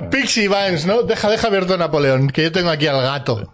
Pixie 0.09 0.47
Vance, 0.47 0.87
¿no? 0.87 1.03
Deja, 1.03 1.29
deja 1.29 1.47
abierto 1.47 1.77
Napoleón, 1.77 2.29
que 2.29 2.43
yo 2.43 2.51
tengo 2.51 2.69
aquí 2.69 2.87
al 2.87 3.01
gato. 3.01 3.53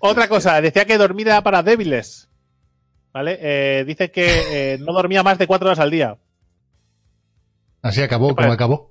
Otra 0.00 0.28
cosa, 0.28 0.60
decía 0.60 0.84
que 0.84 0.98
dormir 0.98 1.28
era 1.28 1.42
para 1.42 1.62
débiles. 1.62 2.28
¿Vale? 3.12 3.38
Eh, 3.40 3.84
dice 3.86 4.10
que 4.10 4.74
eh, 4.74 4.78
no 4.78 4.92
dormía 4.92 5.22
más 5.22 5.36
de 5.38 5.46
cuatro 5.46 5.66
horas 5.68 5.78
al 5.80 5.90
día. 5.90 6.16
Así 7.82 8.02
acabó, 8.02 8.34
como 8.36 8.52
acabó. 8.52 8.90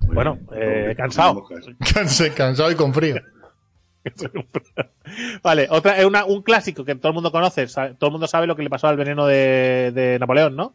Bueno, 0.00 0.38
eh, 0.54 0.94
cansado. 0.96 1.42
Cansé- 1.80 2.32
cansado 2.34 2.70
y 2.70 2.74
con 2.74 2.92
frío. 2.94 3.16
Vale, 5.42 5.66
otra, 5.70 5.96
es 5.98 6.04
una- 6.04 6.24
un 6.26 6.42
clásico 6.42 6.84
que 6.84 6.94
todo 6.94 7.08
el 7.08 7.14
mundo 7.14 7.32
conoce. 7.32 7.66
Todo 7.66 8.06
el 8.08 8.12
mundo 8.12 8.26
sabe 8.26 8.46
lo 8.46 8.54
que 8.56 8.62
le 8.62 8.70
pasó 8.70 8.86
al 8.88 8.96
veneno 8.96 9.26
de, 9.26 9.92
de 9.94 10.18
Napoleón, 10.18 10.54
¿no? 10.56 10.74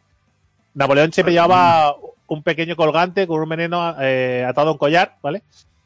Napoleón 0.74 1.12
siempre 1.12 1.32
llevaba 1.32 1.94
un 2.26 2.42
pequeño 2.42 2.76
colgante 2.76 3.26
con 3.26 3.40
un 3.40 3.48
veneno 3.48 3.96
eh, 4.00 4.44
atado 4.46 4.68
a 4.68 4.72
un 4.72 4.78
collar, 4.78 5.16
¿vale? 5.22 5.42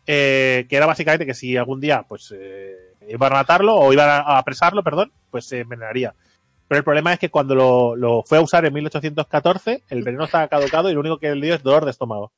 Eh, 0.06 0.66
que 0.68 0.76
era 0.76 0.86
básicamente 0.86 1.24
que 1.26 1.34
si 1.34 1.56
algún 1.56 1.80
día, 1.80 2.04
pues, 2.08 2.32
eh, 2.36 2.94
iban 3.08 3.32
a 3.32 3.36
matarlo 3.36 3.74
o 3.76 3.92
iban 3.92 4.08
a, 4.08 4.16
a 4.18 4.38
apresarlo, 4.38 4.82
perdón, 4.82 5.12
pues 5.30 5.46
se 5.46 5.60
envenenaría. 5.60 6.14
Pero 6.68 6.78
el 6.78 6.84
problema 6.84 7.12
es 7.12 7.18
que 7.18 7.30
cuando 7.30 7.54
lo, 7.54 7.96
lo 7.96 8.22
fue 8.22 8.38
a 8.38 8.40
usar 8.42 8.64
en 8.64 8.72
1814, 8.74 9.82
el 9.88 10.02
veneno 10.02 10.24
estaba 10.24 10.48
caducado 10.48 10.90
y 10.90 10.94
lo 10.94 11.00
único 11.00 11.18
que 11.18 11.34
le 11.34 11.46
dio 11.46 11.54
es 11.54 11.62
dolor 11.62 11.84
de 11.84 11.90
estómago. 11.90 12.32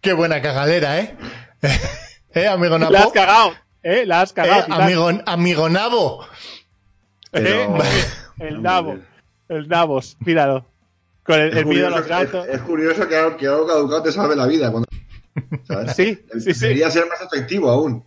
Qué 0.00 0.12
buena 0.12 0.40
cagadera, 0.42 0.98
¿eh? 1.00 1.16
¿Eh, 2.34 2.46
amigo 2.46 2.78
Napo? 2.78 2.92
La 2.92 3.00
has 3.00 3.12
cagado, 3.12 3.52
¿eh? 3.82 4.04
La 4.06 4.20
has 4.22 4.30
¿Eh, 4.30 4.34
cagado. 4.34 4.64
Titán. 4.64 4.80
amigo, 4.82 5.10
amigo 5.26 5.68
Nabo? 5.68 6.24
¿Eh? 7.32 7.40
Pero- 7.42 7.78
El 8.38 8.62
Nabo. 8.62 8.98
El 9.48 9.68
Navos, 9.68 10.16
míralo. 10.20 10.66
Con 11.22 11.40
el, 11.40 11.54
de 11.54 11.62
curioso, 11.64 11.96
los 11.96 12.06
gatos. 12.06 12.46
es- 12.48 12.54
es 12.56 12.60
curioso 12.62 13.08
que, 13.08 13.16
algo- 13.16 13.36
que 13.36 13.46
algo 13.46 13.66
caducado 13.66 14.02
te 14.02 14.12
salve 14.12 14.36
la 14.36 14.46
vida. 14.46 14.70
Cuando, 14.70 14.86
¿sabes? 15.64 15.94
Sí, 15.96 16.18
sí, 16.40 16.54
sí. 16.54 16.60
Debería 16.60 16.90
ser 16.90 17.06
más 17.08 17.20
efectivo 17.20 17.70
aún. 17.70 18.04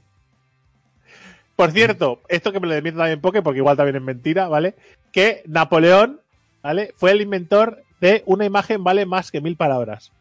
Por 1.55 1.71
cierto, 1.71 2.21
esto 2.29 2.51
que 2.53 2.59
me 2.59 2.67
lo 2.67 2.73
desmiento 2.73 2.99
también 2.99 3.19
Poke, 3.21 3.41
porque 3.41 3.57
igual 3.59 3.75
también 3.75 3.97
es 3.97 4.01
mentira, 4.01 4.47
¿vale? 4.47 4.75
Que 5.11 5.43
Napoleón, 5.45 6.21
¿vale? 6.63 6.93
Fue 6.95 7.11
el 7.11 7.21
inventor 7.21 7.83
de 7.99 8.23
una 8.25 8.45
imagen 8.45 8.83
vale 8.83 9.05
más 9.05 9.29
que 9.29 9.41
mil 9.41 9.57
palabras. 9.57 10.11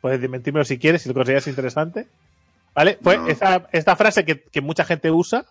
Puedes 0.00 0.20
desmentirmelo 0.20 0.64
si 0.64 0.78
quieres, 0.78 1.02
si 1.02 1.08
lo 1.08 1.14
consideras 1.14 1.46
interesante. 1.46 2.08
¿Vale? 2.74 2.98
Fue 3.02 3.18
No. 3.18 3.28
esta, 3.28 3.68
esta 3.72 3.96
frase 3.96 4.24
que, 4.24 4.42
que 4.42 4.60
mucha 4.60 4.84
gente 4.84 5.10
usa 5.10 5.46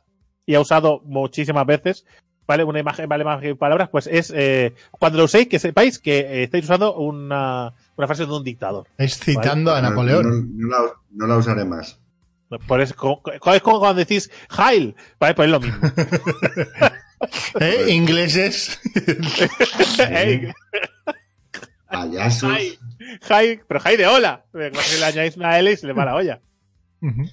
y 0.46 0.56
ha 0.56 0.60
usado 0.62 1.02
muchísimas 1.06 1.66
veces. 1.66 2.06
¿Vale? 2.48 2.64
Una 2.64 2.80
imagen 2.80 3.10
vale 3.10 3.26
más 3.26 3.42
que 3.42 3.56
palabras, 3.56 3.90
pues 3.90 4.08
es 4.08 4.32
eh, 4.34 4.74
cuando 4.92 5.18
lo 5.18 5.26
uséis, 5.26 5.48
que 5.48 5.60
sepáis 5.60 6.00
que 6.00 6.20
eh, 6.20 6.44
estáis 6.44 6.64
usando 6.64 6.96
una, 6.96 7.74
una 7.98 8.08
frase 8.08 8.26
de 8.26 8.32
un 8.32 8.44
dictador. 8.44 8.88
Es 8.98 9.20
citando 9.20 9.76
a 9.76 9.82
Napoleón. 9.82 10.58
No, 10.58 10.68
no 10.68 10.86
la, 10.86 10.94
no 11.12 11.28
la 11.28 11.38
usaré 11.38 11.66
más. 11.66 12.00
Por 12.66 12.80
eso, 12.80 12.94
es 12.94 13.62
como 13.62 13.80
cuando 13.80 13.96
decís 13.96 14.32
Heil, 14.58 14.96
¿vale? 15.20 15.36
Pues 15.36 15.48
es 15.48 15.52
lo 15.52 15.60
mismo. 15.60 15.80
¿Eh? 17.60 17.86
Ingleses. 17.90 18.80
Ey, 20.10 20.54
Payasos. 21.90 22.54
Jai, 23.22 23.60
pero 23.68 23.80
Jai 23.80 23.98
de 23.98 24.08
hola. 24.08 24.46
Le 24.54 24.72
añadís 25.06 25.36
una 25.38 25.60
L 25.60 25.72
y 25.72 25.78
se 25.78 25.88
le 25.88 25.94
va 25.94 26.06
la 26.06 26.16
olla. 26.16 26.42
Ujú. 27.02 27.24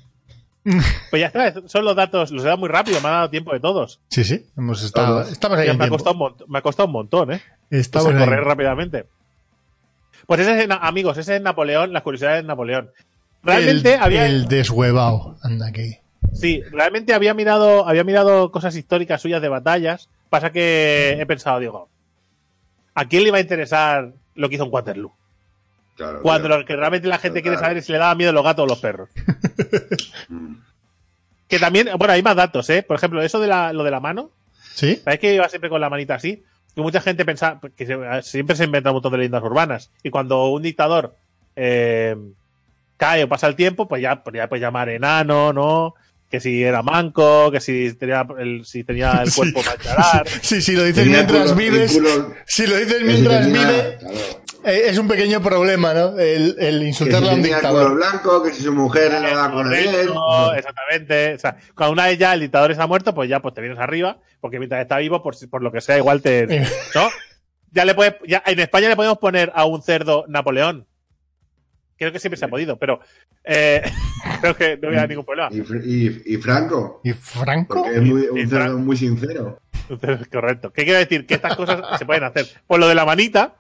Pues 1.10 1.20
ya 1.20 1.26
está, 1.26 1.68
son 1.68 1.84
los 1.84 1.94
datos, 1.94 2.30
los 2.30 2.42
he 2.42 2.46
dado 2.46 2.58
muy 2.58 2.68
rápido, 2.68 3.00
me 3.00 3.08
ha 3.08 3.12
dado 3.12 3.30
tiempo 3.30 3.52
de 3.52 3.60
todos. 3.60 4.00
Sí, 4.08 4.24
sí, 4.24 4.46
hemos 4.56 4.82
estado, 4.82 5.20
Todos. 5.20 5.32
estamos 5.32 5.58
ahí 5.58 5.76
me, 5.76 5.84
ha 5.84 5.88
costado 5.88 6.12
un 6.14 6.18
montón, 6.18 6.46
me 6.50 6.58
ha 6.58 6.62
costado 6.62 6.86
un 6.86 6.92
montón, 6.92 7.32
¿eh? 7.32 7.42
Estamos 7.70 8.06
Pues 8.06 8.16
ahí. 8.16 8.24
correr 8.24 8.44
rápidamente. 8.44 9.06
Pues 10.26 10.40
ese 10.40 10.64
es, 10.64 10.68
amigos, 10.80 11.18
ese 11.18 11.36
es 11.36 11.42
Napoleón, 11.42 11.92
las 11.92 12.02
curiosidades 12.02 12.42
de 12.42 12.48
Napoleón. 12.48 12.90
Realmente 13.42 13.94
el, 13.94 14.00
había, 14.00 14.26
el 14.26 14.46
deshuevado. 14.48 15.36
Anda 15.42 15.66
aquí. 15.68 15.98
sí, 16.32 16.62
realmente 16.72 17.12
había 17.12 17.34
mirado, 17.34 17.86
había 17.86 18.04
mirado 18.04 18.50
cosas 18.50 18.74
históricas 18.74 19.20
suyas 19.20 19.42
de 19.42 19.48
batallas. 19.50 20.08
Pasa 20.30 20.50
que 20.50 21.18
he 21.20 21.26
pensado, 21.26 21.60
digo, 21.60 21.88
¿a 22.94 23.04
quién 23.06 23.22
le 23.22 23.28
iba 23.28 23.36
a 23.38 23.42
interesar 23.42 24.12
lo 24.34 24.48
que 24.48 24.54
hizo 24.54 24.64
en 24.64 24.72
Waterloo? 24.72 25.12
Claro, 25.97 26.22
Cuando 26.22 26.49
claro. 26.49 26.61
lo 26.62 26.66
que 26.66 26.74
realmente 26.76 27.07
la 27.09 27.18
gente 27.18 27.40
quiere 27.42 27.57
saber 27.57 27.76
es 27.76 27.86
si 27.86 27.92
le 27.92 27.99
daba 27.99 28.14
miedo 28.16 28.32
los 28.32 28.42
gatos 28.45 28.64
o 28.64 28.66
los 28.66 28.78
perros. 28.80 29.09
Mm. 30.28 30.57
Que 31.47 31.59
también, 31.59 31.88
bueno, 31.99 32.14
hay 32.14 32.22
más 32.22 32.34
datos, 32.36 32.68
¿eh? 32.70 32.82
Por 32.82 32.97
ejemplo, 32.97 33.20
eso 33.22 33.38
de 33.38 33.47
la, 33.47 33.72
lo 33.72 33.84
de 33.84 33.90
la 33.90 34.01
mano. 34.01 34.30
¿Sí? 34.74 34.97
¿Sabes 35.05 35.20
que 35.20 35.34
iba 35.34 35.49
siempre 35.49 35.68
con 35.70 35.80
la 35.80 35.90
manita 35.90 36.14
así? 36.14 36.42
Que 36.74 36.80
mucha 36.80 37.01
gente 37.01 37.24
pensaba 37.24 37.61
que 37.76 37.86
se- 37.86 38.22
siempre 38.22 38.57
se 38.57 38.64
inventa 38.64 38.90
un 38.90 38.95
montón 38.95 39.12
de 39.12 39.18
leyendas 39.18 39.42
urbanas. 39.42 39.90
Y 40.03 40.11
cuando 40.11 40.47
un 40.47 40.62
dictador 40.62 41.14
eh, 41.55 42.16
cae 42.97 43.24
o 43.24 43.28
pasa 43.28 43.47
el 43.47 43.55
tiempo, 43.57 43.86
pues 43.86 44.01
ya, 44.03 44.24
pues 44.24 44.34
ya 44.34 44.49
puedes 44.49 44.62
llamar 44.62 44.88
enano, 44.88 45.53
¿no? 45.53 45.95
Que 46.35 46.41
si 46.41 46.64
era 46.64 46.82
manco, 46.82 47.49
que 47.53 47.61
si 47.61 47.95
tenía 47.95 48.26
el, 48.41 48.64
si 48.64 48.82
tenía 48.82 49.20
el 49.22 49.30
Sí. 49.30 49.37
cuerpo 49.37 49.62
para 49.62 49.76
encarar. 49.76 50.28
Sí, 50.43 50.61
si 50.61 50.72
lo 50.72 50.82
dices 50.82 51.07
mientras 51.07 51.53
culo- 51.53 51.57
vives. 51.57 51.95
el 51.95 52.03
culo- 52.03 52.35
Si 52.45 52.66
lo 52.66 52.76
dices 52.76 53.03
mientras 53.05 53.45
tenía- 53.45 53.68
vive, 53.70 53.97
claro, 54.01 54.14
eh, 54.64 54.82
es 54.87 54.99
un 54.99 55.07
pequeño 55.07 55.41
problema, 55.41 55.95
¿no? 55.95 56.18
El, 56.18 56.57
el 56.59 56.82
insultarle 56.82 57.26
si 57.28 57.32
a 57.32 57.37
un 57.37 57.43
tenía 57.43 57.57
dictador. 57.59 57.85
culo 57.85 57.95
blanco, 57.95 58.43
que 58.43 58.53
si 58.53 58.62
su 58.64 58.72
mujer 58.72 59.12
le 59.20 59.30
da 59.32 59.53
con 59.53 59.72
él. 59.72 59.91
Exactamente. 60.57 61.35
O 61.35 61.39
sea, 61.39 61.57
cuando 61.76 61.93
una 61.93 62.07
vez 62.07 62.18
ya 62.18 62.35
el 62.35 62.41
dictador 62.41 62.72
está 62.72 62.89
muerto, 62.89 63.14
pues 63.14 63.28
ya 63.30 63.39
pues 63.41 63.55
te 63.55 63.61
vienes 63.61 63.78
arriba, 63.78 64.18
porque 64.41 64.59
mientras 64.59 64.82
está 64.82 64.99
vivo, 64.99 65.22
por, 65.22 65.37
si- 65.37 65.47
por 65.47 65.62
lo 65.62 65.70
que 65.70 65.80
sea, 65.80 65.97
igual 65.99 66.20
te. 66.20 66.47
¿No? 66.97 67.09
Ya 67.70 67.85
le 67.85 67.95
puedes, 67.95 68.14
ya, 68.26 68.43
en 68.45 68.59
España 68.59 68.89
le 68.89 68.97
podemos 68.97 69.18
poner 69.18 69.53
a 69.55 69.66
un 69.66 69.82
cerdo 69.82 70.24
Napoleón. 70.26 70.89
Creo 71.99 72.12
que 72.12 72.18
siempre 72.18 72.36
se 72.36 72.45
ha 72.45 72.49
podido, 72.49 72.76
pero 72.76 73.01
eh, 73.45 73.82
creo 74.40 74.57
que 74.57 74.76
no 74.76 74.88
había 74.88 75.07
ningún 75.07 75.24
problema. 75.24 75.49
Y, 75.53 75.59
y- 76.07 76.22
y 76.26 76.36
Franco, 76.38 77.01
¿Y 77.05 77.12
Franco? 77.12 77.74
porque 77.82 77.97
es 77.97 78.03
muy, 78.03 78.22
un 78.26 78.49
cerdo 78.49 78.78
muy 78.78 78.97
sincero. 78.97 79.61
Correcto. 80.32 80.72
¿Qué 80.72 80.84
quiero 80.84 80.99
decir? 80.99 81.26
Que 81.26 81.34
estas 81.34 81.57
cosas 81.57 81.99
se 81.99 82.07
pueden 82.07 82.24
hacer. 82.24 82.47
Pues 82.66 82.80
lo 82.80 82.88
de 82.88 82.95
la 82.95 83.05
manita 83.05 83.57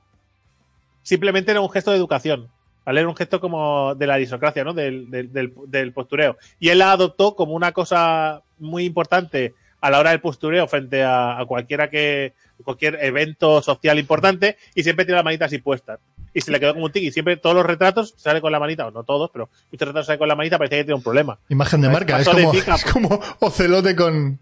simplemente 1.02 1.50
era 1.50 1.60
un 1.60 1.70
gesto 1.70 1.90
de 1.90 1.96
educación. 1.98 2.48
¿vale? 2.84 3.00
Era 3.00 3.08
un 3.08 3.16
gesto 3.16 3.40
como 3.40 3.94
de 3.94 4.06
la 4.06 4.14
aristocracia, 4.14 4.64
¿no? 4.64 4.72
Del, 4.74 5.10
del, 5.10 5.32
del, 5.32 5.52
del 5.68 5.92
postureo. 5.92 6.36
Y 6.58 6.68
él 6.70 6.78
la 6.78 6.92
adoptó 6.92 7.34
como 7.36 7.54
una 7.54 7.72
cosa 7.72 8.42
muy 8.58 8.84
importante 8.84 9.54
a 9.80 9.90
la 9.90 9.98
hora 10.00 10.10
del 10.10 10.20
postureo 10.20 10.66
frente 10.66 11.02
a, 11.02 11.38
a 11.38 11.44
cualquiera 11.46 11.90
que, 11.90 12.32
cualquier 12.64 12.98
evento 13.02 13.60
social 13.60 13.98
importante 13.98 14.56
y 14.74 14.82
siempre 14.82 15.04
tiene 15.04 15.18
la 15.18 15.22
manita 15.24 15.44
así 15.44 15.58
puesta. 15.58 15.98
Y 16.34 16.40
se 16.40 16.50
le 16.50 16.58
quedó 16.60 16.74
como 16.74 16.86
un 16.86 16.92
tic 16.92 17.04
y 17.04 17.12
siempre 17.12 17.36
todos 17.36 17.54
los 17.54 17.64
retratos 17.64 18.12
sale 18.16 18.40
con 18.40 18.50
la 18.52 18.58
manita, 18.58 18.86
o 18.86 18.90
no 18.90 19.04
todos, 19.04 19.30
pero 19.32 19.48
muchos 19.70 19.86
retratos 19.88 20.06
salen 20.06 20.18
con 20.18 20.28
la 20.28 20.34
manita, 20.34 20.58
parecía 20.58 20.78
que 20.78 20.84
tiene 20.84 20.96
un 20.96 21.02
problema. 21.02 21.38
Imagen 21.48 21.80
de 21.80 21.88
marca, 21.88 22.18
es 22.20 22.28
como, 22.28 22.52
es 22.74 22.84
como 22.92 23.20
Ocelote 23.40 23.94
con. 23.96 24.40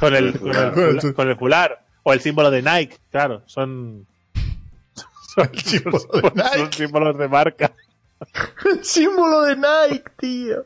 Con 0.00 0.14
el, 0.14 0.38
con 0.38 0.48
el, 0.54 0.72
Con 0.72 0.84
el- 0.84 1.00
fula- 1.00 1.14
con 1.14 1.28
el 1.28 1.36
fular. 1.36 1.82
O 2.02 2.12
el 2.12 2.20
símbolo 2.20 2.50
de 2.52 2.62
Nike, 2.62 2.98
claro, 3.10 3.42
son, 3.46 4.06
son, 5.34 5.50
de 5.52 6.32
Nike. 6.34 6.76
símbolos 6.76 7.18
de 7.18 7.28
marca. 7.28 7.72
El 8.64 8.84
símbolo 8.84 9.42
de 9.42 9.56
Nike, 9.56 10.04
tío. 10.18 10.64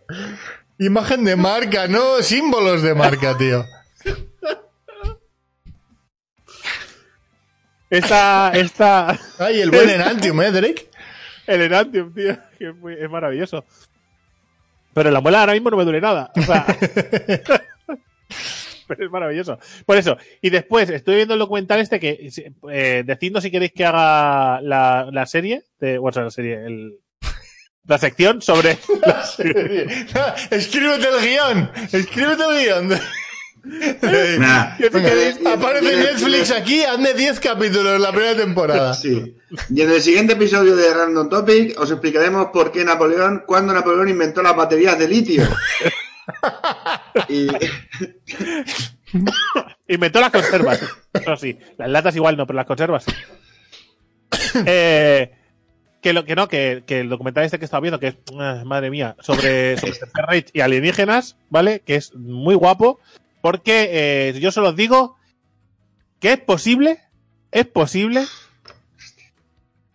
Imagen 0.78 1.24
de 1.24 1.36
marca, 1.36 1.88
no 1.88 2.22
símbolos 2.22 2.82
de 2.82 2.94
marca, 2.94 3.36
tío. 3.38 3.64
Esta, 7.90 8.52
esta, 8.54 9.18
Ay, 9.38 9.60
el 9.60 9.70
buen 9.70 9.90
Enantium, 9.90 10.40
¿eh, 10.42 10.50
Drake? 10.52 10.88
el 11.46 11.62
Enantium, 11.62 12.14
tío, 12.14 12.38
que 12.58 12.68
es, 12.68 12.76
muy- 12.76 12.94
es 12.94 13.10
maravilloso. 13.10 13.64
Pero 14.94 15.10
la 15.10 15.20
muela 15.20 15.40
ahora 15.40 15.52
mismo 15.54 15.70
no 15.70 15.76
me 15.76 15.84
duele 15.84 16.00
nada. 16.00 16.30
O 16.36 16.42
sea, 16.42 16.64
pero 18.86 19.04
es 19.04 19.10
maravilloso. 19.10 19.58
Por 19.86 19.96
eso. 19.96 20.16
Y 20.40 20.50
después, 20.50 20.88
estoy 20.90 21.16
viendo 21.16 21.34
el 21.34 21.40
documental 21.40 21.78
este 21.80 22.00
que, 22.00 22.28
eh, 22.70 23.02
decidnos 23.06 23.42
si 23.42 23.50
queréis 23.50 23.72
que 23.72 23.84
haga 23.84 24.60
la, 24.62 25.08
la 25.12 25.26
serie, 25.26 25.64
de, 25.80 25.98
o 25.98 26.10
sea, 26.12 26.24
la 26.24 26.30
serie, 26.30 26.54
el, 26.64 26.98
la 27.86 27.98
sección 27.98 28.42
sobre, 28.42 28.72
Escríbete 30.50 31.08
el 31.08 31.20
guion. 31.22 31.70
Escríbete 31.92 32.42
el 32.44 32.64
guion. 32.88 33.00
Nah. 33.62 34.76
Queréis- 34.78 35.38
Aparece 35.46 35.96
Netflix 35.96 36.50
aquí, 36.50 36.82
hazme 36.82 37.12
10 37.14 37.40
capítulos 37.40 38.00
la 38.00 38.10
primera 38.10 38.36
temporada. 38.36 38.94
Sí. 39.00 39.36
Y 39.68 39.80
en 39.82 39.90
el 39.90 40.00
siguiente 40.00 40.34
episodio 40.34 40.76
de 40.76 40.94
Random 40.94 41.28
Topic 41.28 41.76
os 41.80 41.90
explicaremos 41.90 42.46
por 42.52 42.70
qué 42.70 42.84
Napoleón, 42.84 43.42
cuando 43.46 43.72
Napoleón 43.72 44.08
inventó 44.08 44.42
las 44.42 44.54
baterías 44.54 44.96
de 44.96 45.08
litio. 45.08 45.42
y 47.28 47.48
Inventó 49.88 50.20
las 50.20 50.30
conservas. 50.30 50.80
Eso 51.12 51.36
sí. 51.36 51.58
Las 51.78 51.90
latas 51.90 52.14
igual 52.14 52.36
no, 52.36 52.46
pero 52.46 52.56
las 52.58 52.66
conservas 52.66 53.04
sí. 53.04 53.12
Eh, 54.66 55.32
que 56.00 56.12
lo 56.12 56.24
que 56.24 56.36
no, 56.36 56.48
que, 56.48 56.84
que 56.86 57.00
el 57.00 57.08
documental 57.08 57.44
este 57.44 57.58
que 57.58 57.64
estaba 57.64 57.80
viendo, 57.80 57.98
que 57.98 58.06
es, 58.08 58.16
ah, 58.38 58.62
madre 58.64 58.90
mía, 58.90 59.16
sobre, 59.20 59.76
sobre 59.78 59.98
Reich 60.28 60.50
y 60.52 60.60
alienígenas, 60.60 61.36
¿vale? 61.50 61.80
Que 61.84 61.96
es 61.96 62.14
muy 62.14 62.54
guapo. 62.54 63.00
Porque 63.40 63.88
eh, 64.30 64.38
yo 64.40 64.50
solo 64.52 64.70
os 64.70 64.76
digo 64.76 65.16
que 66.18 66.32
es 66.34 66.40
posible, 66.40 66.98
es 67.50 67.66
posible 67.66 68.26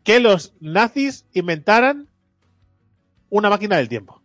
que 0.04 0.20
los 0.20 0.54
nazis 0.60 1.26
inventaran 1.34 2.08
una 3.30 3.50
máquina 3.50 3.78
del 3.78 3.89
tiempo. 3.89 4.22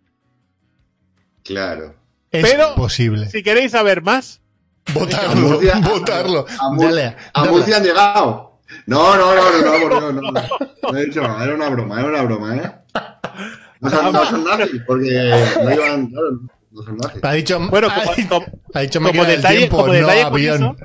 claro. 1.44 1.94
Es 2.32 2.48
Pero- 2.48 2.76
posible. 2.76 3.28
Si 3.28 3.42
queréis 3.42 3.72
saber 3.72 4.02
más, 4.02 4.40
Votarlo, 4.94 5.60
votarlo. 5.82 6.46
a. 6.60 7.44
Murcia 7.44 7.76
han 7.78 7.82
llegado. 7.82 8.60
No, 8.86 9.16
no, 9.16 9.34
no, 9.34 9.50
no, 9.50 9.88
no, 9.88 10.12
no, 10.12 10.30
no. 10.30 10.32
No 10.92 10.96
he 10.98 11.06
dicho 11.06 11.22
nada, 11.22 11.42
era 11.42 11.54
una 11.56 11.68
broma, 11.70 11.98
era 11.98 12.08
una 12.08 12.22
broma, 12.22 12.56
¿eh? 12.56 12.72
No 13.80 13.90
son, 13.90 14.12
no 14.12 14.24
son 14.26 14.44
nazis, 14.44 14.80
porque 14.86 15.10
no 15.64 15.74
iban, 15.74 16.06
claro, 16.06 16.40
no. 16.70 16.82
Ha 17.22 17.32
dicho, 17.34 17.58
bueno, 17.68 17.88
ha, 17.90 18.02
como, 18.04 18.28
como- 18.28 18.46
ha 18.74 18.80
dicho 18.80 19.00
como 19.00 19.08
máquina 19.08 19.24
del 19.28 19.36
detalle, 19.36 19.58
tiempo, 19.58 19.76
como 19.78 19.92
no 19.92 20.08
avión. 20.08 20.76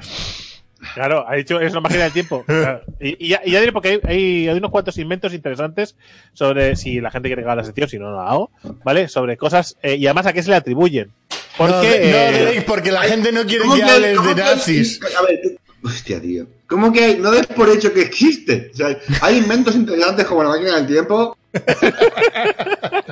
Claro, 0.94 1.26
ha 1.28 1.36
dicho, 1.36 1.60
es 1.60 1.72
una 1.72 1.82
máquina 1.82 2.04
del 2.04 2.14
tiempo. 2.14 2.44
Claro. 2.48 2.82
Y, 3.00 3.26
y 3.26 3.30
ya, 3.30 3.42
y 3.44 3.52
ya 3.52 3.60
diré 3.60 3.72
porque 3.72 3.90
hay, 3.90 4.00
hay, 4.04 4.48
hay 4.50 4.58
unos 4.58 4.72
cuantos 4.72 4.98
inventos 4.98 5.34
interesantes 5.34 5.96
sobre 6.34 6.76
si 6.76 7.00
la 7.02 7.12
gente 7.12 7.30
quiere 7.30 7.42
que 7.42 7.48
haga 7.48 7.56
la 7.62 7.64
sección, 7.64 7.90
si 7.90 7.98
no, 8.00 8.10
no 8.12 8.18
la 8.24 8.30
hago, 8.30 8.52
¿vale? 8.84 9.08
Sobre 9.08 9.36
cosas, 9.38 9.78
eh, 9.82 9.96
y 9.96 10.06
además 10.06 10.26
a 10.28 10.34
qué 10.34 10.44
se 10.44 10.50
le 10.50 10.56
atribuyen. 10.56 11.12
Porque, 11.58 11.74
no, 11.74 11.82
de- 11.82 12.12
no, 12.12 12.18
eh, 12.18 12.42
Drake, 12.44 12.62
porque 12.68 12.92
la 12.92 13.02
gente 13.04 13.32
no 13.32 13.46
quiere 13.46 13.64
¿Cómo 13.64 13.76
que 13.76 13.84
hables 13.84 14.22
de 14.22 14.28
que 14.36 14.42
nazis. 14.42 15.00
A 15.18 15.22
ver, 15.24 15.40
tú- 15.42 15.88
hostia, 15.88 16.22
tío. 16.22 16.46
¿Cómo 16.68 16.92
que 16.92 17.04
hay? 17.04 17.18
No 17.18 17.32
des 17.32 17.46
por 17.48 17.70
hecho 17.70 17.94
que 17.94 18.02
existe. 18.02 18.72
O 18.74 18.78
sea, 18.78 18.98
hay 19.22 19.38
inventos 19.38 19.76
interesantes 19.76 20.26
como 20.26 20.44
la 20.44 20.50
máquina 20.50 20.76
del 20.78 20.88
tiempo. 20.88 21.38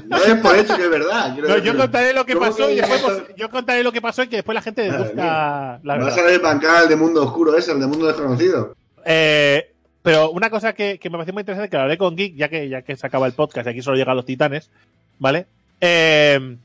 No 0.05 0.19
des 0.19 0.35
por 0.41 0.55
hecho 0.55 0.75
que 0.75 0.83
es 0.83 0.89
verdad. 0.89 1.35
no, 1.37 1.57
yo 1.59 1.75
contaré 1.77 2.13
lo 2.13 2.25
que 2.25 2.33
¿Cómo 2.33 2.45
pasó 2.45 2.67
que 2.67 2.73
y 2.73 2.75
después, 2.77 3.01
inventos- 3.01 3.35
yo 3.35 3.49
contaré 3.49 3.83
lo 3.83 3.91
que 3.91 4.01
pasó 4.01 4.23
y 4.23 4.27
que 4.27 4.37
después 4.37 4.55
la 4.55 4.61
gente 4.61 4.81
deduzca 4.83 5.79
la 5.83 5.97
Vas 5.97 6.15
verdad. 6.15 6.35
a 6.35 6.39
bancar 6.39 6.83
el 6.83 6.89
de 6.89 6.95
mundo 6.95 7.23
oscuro 7.23 7.57
ese, 7.57 7.71
el 7.71 7.79
de 7.79 7.87
mundo 7.87 8.07
desconocido. 8.07 8.75
Eh, 9.05 9.69
pero 10.01 10.31
una 10.31 10.49
cosa 10.49 10.73
que, 10.73 10.99
que 10.99 11.09
me 11.09 11.13
pareció 11.17 11.33
muy 11.33 11.41
interesante, 11.41 11.69
que 11.69 11.77
lo 11.77 11.83
hablé 11.83 11.97
con 11.97 12.15
Geek, 12.15 12.35
ya 12.35 12.49
que, 12.49 12.67
ya 12.69 12.81
que 12.81 12.95
se 12.95 13.07
acaba 13.07 13.25
el 13.27 13.33
podcast 13.33 13.67
y 13.67 13.69
aquí 13.69 13.81
solo 13.81 13.97
llegan 13.97 14.15
los 14.15 14.25
titanes, 14.25 14.69
¿vale? 15.19 15.45
Eh, 15.81 16.57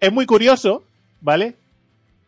es 0.00 0.12
muy 0.12 0.26
curioso, 0.26 0.84
¿vale? 1.20 1.54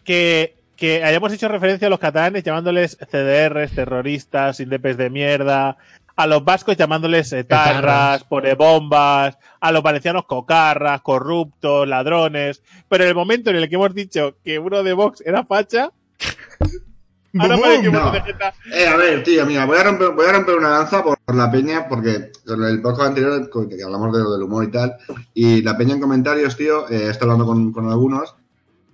Que, 0.05 0.55
que 0.77 1.05
hayamos 1.05 1.33
hecho 1.33 1.49
referencia 1.49 1.87
a 1.87 1.91
los 1.91 1.99
catalanes 2.01 2.43
llamándoles 2.43 2.97
CDRs, 3.11 3.73
terroristas, 3.75 4.59
indepes 4.61 4.97
de 4.97 5.11
mierda, 5.11 5.77
a 6.19 6.27
los 6.27 6.45
vascos 6.45 6.77
llamándoles 6.77 7.33
etarras, 7.33 7.77
Etarras. 7.79 8.25
ponebombas, 8.25 9.39
a 9.61 9.71
los 9.73 9.83
valencianos 9.85 10.25
cocarras, 10.27 11.01
corruptos, 11.01 11.87
ladrones, 11.87 12.61
pero 12.89 13.05
en 13.05 13.11
el 13.11 13.15
momento 13.15 13.51
en 13.51 13.57
el 13.57 13.69
que 13.69 13.77
hemos 13.77 13.95
dicho 13.95 14.37
que 14.43 14.59
uno 14.59 14.83
de 14.83 14.95
Vox 14.95 15.23
era 15.25 15.45
facha, 15.45 15.93
ahora 17.39 17.57
parece 17.59 17.83
que 17.83 17.89
uno 17.89 18.05
no. 18.07 18.11
de 18.11 18.21
Geta- 18.23 18.53
Eh, 18.73 18.87
a 18.89 18.97
ver, 18.97 19.23
tío, 19.23 19.47
mira, 19.47 19.65
voy 19.65 19.79
a 19.79 19.85
romper, 19.85 20.11
voy 20.11 20.27
a 20.27 20.33
romper 20.33 20.57
una 20.57 20.71
lanza 20.71 21.05
por, 21.05 21.19
por 21.25 21.37
la 21.37 21.51
peña, 21.53 21.87
porque 21.89 22.33
en 22.49 22.63
el 22.65 22.83
podcast 22.83 23.09
anterior 23.11 23.49
que 23.69 23.83
hablamos 23.85 24.13
de 24.13 24.19
lo 24.23 24.33
del 24.33 24.43
humor 24.43 24.65
y 24.65 24.71
tal, 24.73 24.97
y 25.35 25.63
la 25.63 25.77
peña 25.77 25.95
en 25.95 26.01
comentarios, 26.01 26.57
tío, 26.57 26.89
eh, 26.91 27.11
estoy 27.11 27.27
hablando 27.27 27.47
con, 27.47 27.73
con 27.73 27.89
algunos, 27.89 28.35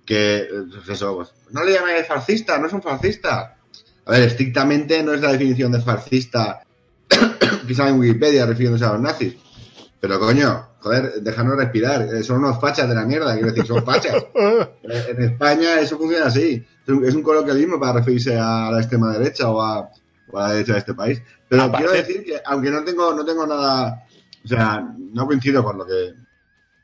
que, 0.05 0.37
eh, 0.37 0.47
pues 0.71 0.89
eso, 0.89 1.15
pues, 1.15 1.33
no 1.51 1.63
le 1.63 1.73
llames 1.73 2.05
fascista, 2.07 2.59
no 2.59 2.67
es 2.67 2.73
un 2.73 2.83
fascista. 2.83 3.57
A 4.05 4.11
ver, 4.11 4.21
estrictamente 4.21 5.01
no 5.01 5.13
es 5.15 5.21
la 5.21 5.31
definición 5.31 5.71
de 5.71 5.81
fascista 5.81 6.61
sale 7.75 7.89
en 7.91 7.99
Wikipedia 7.99 8.45
refiriéndose 8.45 8.85
a 8.85 8.93
los 8.93 9.01
nazis. 9.01 9.35
Pero 9.99 10.19
coño, 10.19 10.67
joder, 10.81 11.21
déjanos 11.21 11.57
respirar, 11.57 12.01
eh, 12.03 12.21
son 12.23 12.37
unos 12.39 12.59
fachas 12.61 12.87
de 12.87 12.93
la 12.95 13.05
mierda, 13.05 13.33
quiero 13.33 13.47
decir, 13.49 13.65
son 13.65 13.83
fachas. 13.83 14.15
Eh, 14.87 15.05
En 15.17 15.21
España 15.23 15.79
eso 15.79 15.97
funciona 15.97 16.27
así. 16.27 16.63
Es 16.85 17.15
un, 17.15 17.23
coloquialismo 17.23 17.79
para 17.79 17.93
referirse 17.93 18.37
a 18.37 18.69
la 18.71 18.79
extrema 18.79 19.11
derecha 19.17 19.49
o 19.49 19.59
a, 19.61 19.89
o 20.31 20.37
a 20.37 20.47
la 20.47 20.53
derecha 20.53 20.73
de 20.73 20.79
este 20.79 20.93
país. 20.93 21.19
Pero 21.49 21.63
Aparte- 21.63 21.77
quiero 21.87 21.91
decir 21.99 22.23
que, 22.23 22.39
aunque 22.45 22.69
no 22.69 22.83
tengo, 22.83 23.13
no 23.15 23.25
tengo 23.25 23.47
nada, 23.47 24.05
o 24.43 24.47
sea, 24.47 24.87
no 24.97 25.25
coincido 25.25 25.63
con 25.63 25.79
lo 25.79 25.87
que, 25.87 26.13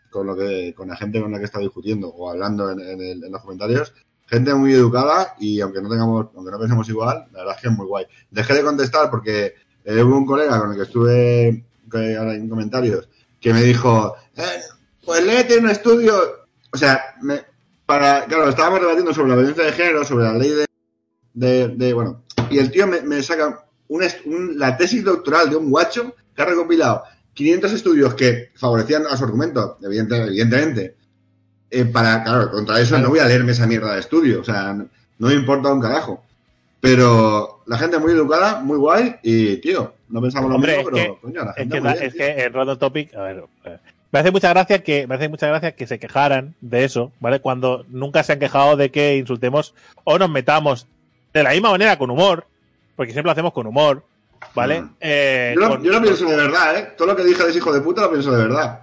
con 0.09 0.25
lo 0.25 0.35
que, 0.35 0.73
con 0.75 0.87
la 0.87 0.95
gente 0.95 1.21
con 1.21 1.31
la 1.31 1.37
que 1.37 1.45
está 1.45 1.59
discutiendo 1.59 2.07
o 2.09 2.31
hablando 2.31 2.71
en, 2.71 2.79
en 2.79 2.99
el- 3.01 3.23
en 3.23 3.31
los 3.31 3.41
comentarios, 3.41 3.93
gente 4.25 4.51
muy 4.55 4.73
educada 4.73 5.35
y 5.39 5.61
aunque 5.61 5.79
no 5.81 5.89
tengamos, 5.89 6.27
aunque 6.35 6.51
no 6.51 6.59
pensemos 6.59 6.89
igual, 6.89 7.27
la 7.31 7.39
verdad 7.39 7.55
es 7.55 7.61
que 7.61 7.67
es 7.67 7.73
muy 7.77 7.85
guay. 7.85 8.05
Dejé 8.31 8.55
de 8.55 8.63
contestar 8.63 9.11
porque 9.11 9.53
eh, 9.85 10.01
hubo 10.03 10.17
un 10.17 10.25
colega 10.25 10.59
con 10.59 10.71
el 10.71 10.77
que 10.77 10.83
estuve 10.83 11.65
que 11.91 12.15
ahora 12.15 12.33
en 12.35 12.47
comentarios 12.49 13.07
que 13.39 13.53
me 13.53 13.63
dijo, 13.63 14.15
eh, 14.37 14.61
pues 15.03 15.25
léete 15.25 15.57
un 15.57 15.69
estudio, 15.69 16.13
o 16.71 16.77
sea, 16.77 17.01
me, 17.21 17.41
para, 17.85 18.25
claro, 18.25 18.47
estábamos 18.49 18.79
debatiendo 18.81 19.13
sobre 19.13 19.29
la 19.29 19.35
violencia 19.35 19.63
de 19.65 19.71
género, 19.73 20.05
sobre 20.05 20.25
la 20.25 20.33
ley 20.33 20.49
de, 20.51 20.65
de, 21.33 21.67
de- 21.69 21.93
bueno, 21.93 22.23
y 22.49 22.59
el 22.59 22.69
tío 22.71 22.87
me, 22.87 23.01
me 23.01 23.21
saca 23.23 23.65
un 23.89 24.57
la 24.57 24.77
tesis 24.77 25.03
doctoral 25.03 25.49
de 25.49 25.57
un 25.57 25.69
guacho 25.69 26.15
que 26.35 26.41
ha 26.41 26.45
recopilado 26.45 27.03
500 27.33 27.73
estudios 27.73 28.13
que 28.13 28.51
favorecían 28.55 29.05
a 29.07 29.17
su 29.17 29.23
argumento, 29.25 29.77
evidente- 29.81 30.27
evidentemente. 30.27 30.95
Eh, 31.69 31.85
para, 31.85 32.23
claro, 32.23 32.51
contra 32.51 32.79
eso 32.79 32.97
no 32.99 33.09
voy 33.09 33.19
a 33.19 33.25
leerme 33.25 33.53
esa 33.53 33.65
mierda 33.65 33.93
de 33.93 34.01
estudio, 34.01 34.41
o 34.41 34.43
sea, 34.43 34.73
no, 34.73 34.87
no 35.19 35.27
me 35.27 35.33
importa 35.33 35.73
un 35.73 35.81
carajo. 35.81 36.23
Pero 36.79 37.60
la 37.71 37.77
gente 37.77 37.97
muy 37.99 38.11
educada, 38.11 38.59
muy 38.59 38.77
guay, 38.77 39.15
y 39.23 39.57
tío, 39.57 39.93
no 40.09 40.21
pensamos 40.21 40.51
lo 40.51 40.57
mismo, 40.59 40.73
es 40.73 40.83
pero 40.83 40.95
que- 40.95 41.15
coño, 41.21 41.43
la 41.45 41.51
Es 41.51 41.55
gente 41.57 41.75
que, 41.75 41.81
muy 41.81 41.87
da- 41.89 41.93
bien, 41.93 42.05
es 42.05 42.13
tío. 42.13 42.25
que 42.25 42.43
en 42.43 42.53
Random 42.53 42.77
Topic, 42.77 43.15
a 43.15 43.21
ver, 43.21 43.43
eh, 43.65 43.77
me 44.11 44.19
hace 44.19 44.31
mucha 44.31 44.49
gracia 44.49 44.83
que 44.83 45.07
me 45.07 45.15
hace 45.15 45.29
mucha 45.29 45.47
gracia 45.47 45.71
que 45.73 45.87
se 45.87 45.97
quejaran 45.99 46.53
de 46.59 46.83
eso, 46.83 47.11
¿vale? 47.21 47.39
Cuando 47.39 47.85
nunca 47.89 48.23
se 48.23 48.33
han 48.33 48.39
quejado 48.39 48.75
de 48.75 48.91
que 48.91 49.15
insultemos 49.17 49.73
o 50.03 50.19
nos 50.19 50.29
metamos 50.29 50.85
de 51.33 51.43
la 51.43 51.51
misma 51.51 51.71
manera 51.71 51.97
con 51.97 52.09
humor, 52.11 52.45
porque 52.97 53.13
siempre 53.13 53.27
lo 53.29 53.31
hacemos 53.31 53.53
con 53.53 53.67
humor, 53.67 54.03
¿vale? 54.53 54.81
Mm. 54.81 54.89
Eh, 54.99 55.51
Yo, 55.55 55.61
lo, 55.61 55.69
con- 55.69 55.83
yo 55.83 55.91
lo 55.93 56.01
pienso 56.01 56.25
de 56.25 56.35
verdad, 56.35 56.77
¿eh? 56.77 56.89
Todo 56.97 57.07
lo 57.07 57.15
que 57.15 57.23
dije 57.23 57.41
de 57.43 57.49
ese 57.49 57.59
hijo 57.59 57.71
de 57.71 57.79
puta 57.79 58.01
lo 58.01 58.11
pienso 58.11 58.31
de 58.31 58.43
verdad. 58.47 58.79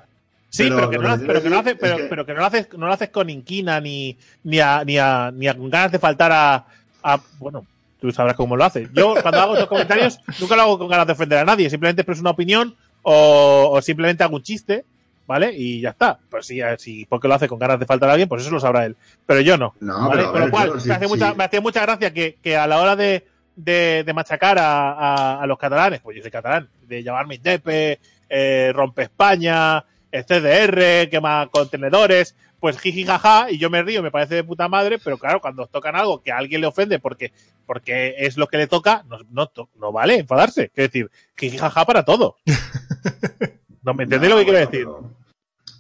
Sí, 0.51 0.62
pero 0.65 0.77
pero, 0.77 0.90
que 0.90 0.97
no, 0.98 1.15
lo- 1.16 1.27
pero 1.27 1.43
que 1.43 1.51
no 1.51 1.59
haces, 1.59 1.77
pero, 1.78 1.97
que- 1.98 2.05
pero 2.05 2.24
que 2.24 2.32
no 2.32 2.40
lo 2.40 2.47
haces, 2.47 2.69
no 2.78 2.86
lo 2.86 2.93
haces 2.94 3.10
con 3.10 3.28
inquina 3.28 3.82
ni, 3.82 4.16
ni 4.44 4.60
a, 4.60 4.82
ni 4.82 4.97
a, 4.97 5.31
ni 5.31 5.47
a 5.47 5.52
ganas 5.52 5.93
de 5.93 5.98
faltar 5.98 6.32
a, 6.32 6.65
a- 7.02 7.20
bueno, 7.39 7.66
tú 8.01 8.11
sabrás 8.12 8.37
cómo 8.37 8.57
lo 8.57 8.65
haces. 8.65 8.89
Yo 8.93 9.15
cuando 9.23 9.41
hago 9.41 9.53
estos 9.55 9.69
comentarios 9.69 10.19
nunca 10.41 10.57
lo 10.57 10.62
hago 10.62 10.79
con 10.79 10.89
ganas 10.89 11.07
de 11.07 11.12
ofender 11.15 11.39
a 11.39 11.45
nadie, 11.45 11.69
simplemente 11.70 12.03
expreso 12.03 12.20
una 12.20 12.31
opinión 12.31 12.75
o, 13.03 13.70
o 13.73 13.83
simplemente 13.83 14.23
hago 14.25 14.37
un 14.37 14.43
chiste, 14.43 14.85
¿vale? 15.27 15.53
Y 15.55 15.81
ya 15.81 15.91
está. 15.91 16.19
Pues 16.31 16.47
si, 16.47 16.61
si 16.79 17.05
porque 17.07 17.29
lo 17.29 17.35
hace 17.35 17.49
con 17.49 17.59
ganas 17.59 17.79
de 17.81 17.87
faltar 17.87 18.09
a 18.09 18.12
alguien, 18.12 18.29
pues 18.29 18.43
eso 18.43 18.51
lo 18.51 18.61
sabrá 18.61 18.85
él. 18.87 18.97
Pero 19.27 19.41
yo 19.41 19.57
no. 19.59 19.75
No, 19.81 20.09
¿vale? 20.09 20.23
pero 20.23 20.33
Con 20.33 20.41
lo 20.43 20.51
cual, 20.51 20.81
sí, 20.81 20.89
me, 20.89 20.95
hace 20.95 21.05
sí. 21.07 21.11
mucha, 21.11 21.35
me 21.35 21.45
hacía 21.45 21.61
mucha 21.61 21.83
gracia 21.83 22.12
que, 22.12 22.39
que 22.43 22.57
a 22.57 22.66
la 22.66 22.81
hora 22.81 22.97
de, 22.97 23.27
de, 23.57 24.05
de 24.05 24.12
machacar 24.15 24.59
a, 24.59 24.93
a- 24.93 25.43
a 25.43 25.47
los 25.47 25.59
catalanes, 25.59 26.01
pues 26.01 26.16
yo 26.16 26.23
soy 26.23 26.31
catalán, 26.31 26.69
de 26.87 27.03
llamarme 27.03 27.35
Indepe, 27.37 27.99
eh, 28.29 28.73
Rompe 28.75 29.03
España, 29.03 29.85
el 30.11 30.25
CDR, 30.25 31.09
quema 31.11 31.49
contenedores, 31.51 32.35
pues 32.60 32.78
jiji 32.78 33.05
jaja, 33.05 33.51
y 33.51 33.59
yo 33.59 33.70
me 33.70 33.82
río, 33.82 34.02
me 34.02 34.10
parece 34.10 34.35
de 34.36 34.44
puta 34.44 34.68
madre, 34.68 34.98
pero 34.98 35.16
claro, 35.18 35.40
cuando 35.40 35.66
tocan 35.66 35.94
algo 35.97 36.22
que 36.22 36.32
a 36.32 36.39
alguien 36.39 36.60
le 36.60 36.66
ofende 36.66 36.98
porque, 36.98 37.32
porque 37.66 38.14
es 38.18 38.36
lo 38.36 38.47
que 38.48 38.56
le 38.56 38.66
toca, 38.66 39.05
no, 39.09 39.18
no, 39.30 39.51
no 39.78 39.93
vale 39.93 40.16
enfadarse. 40.18 40.64
Es 40.74 40.90
decir, 40.90 41.10
jiji 41.36 41.56
jaja 41.59 41.85
para 41.85 42.05
todo. 42.05 42.36
¿No 43.82 43.94
me 43.94 44.05
entendéis 44.05 44.32
lo 44.32 44.39
que 44.39 44.44
quiero 44.44 44.59
decir? 44.59 44.85
pero- 44.86 45.10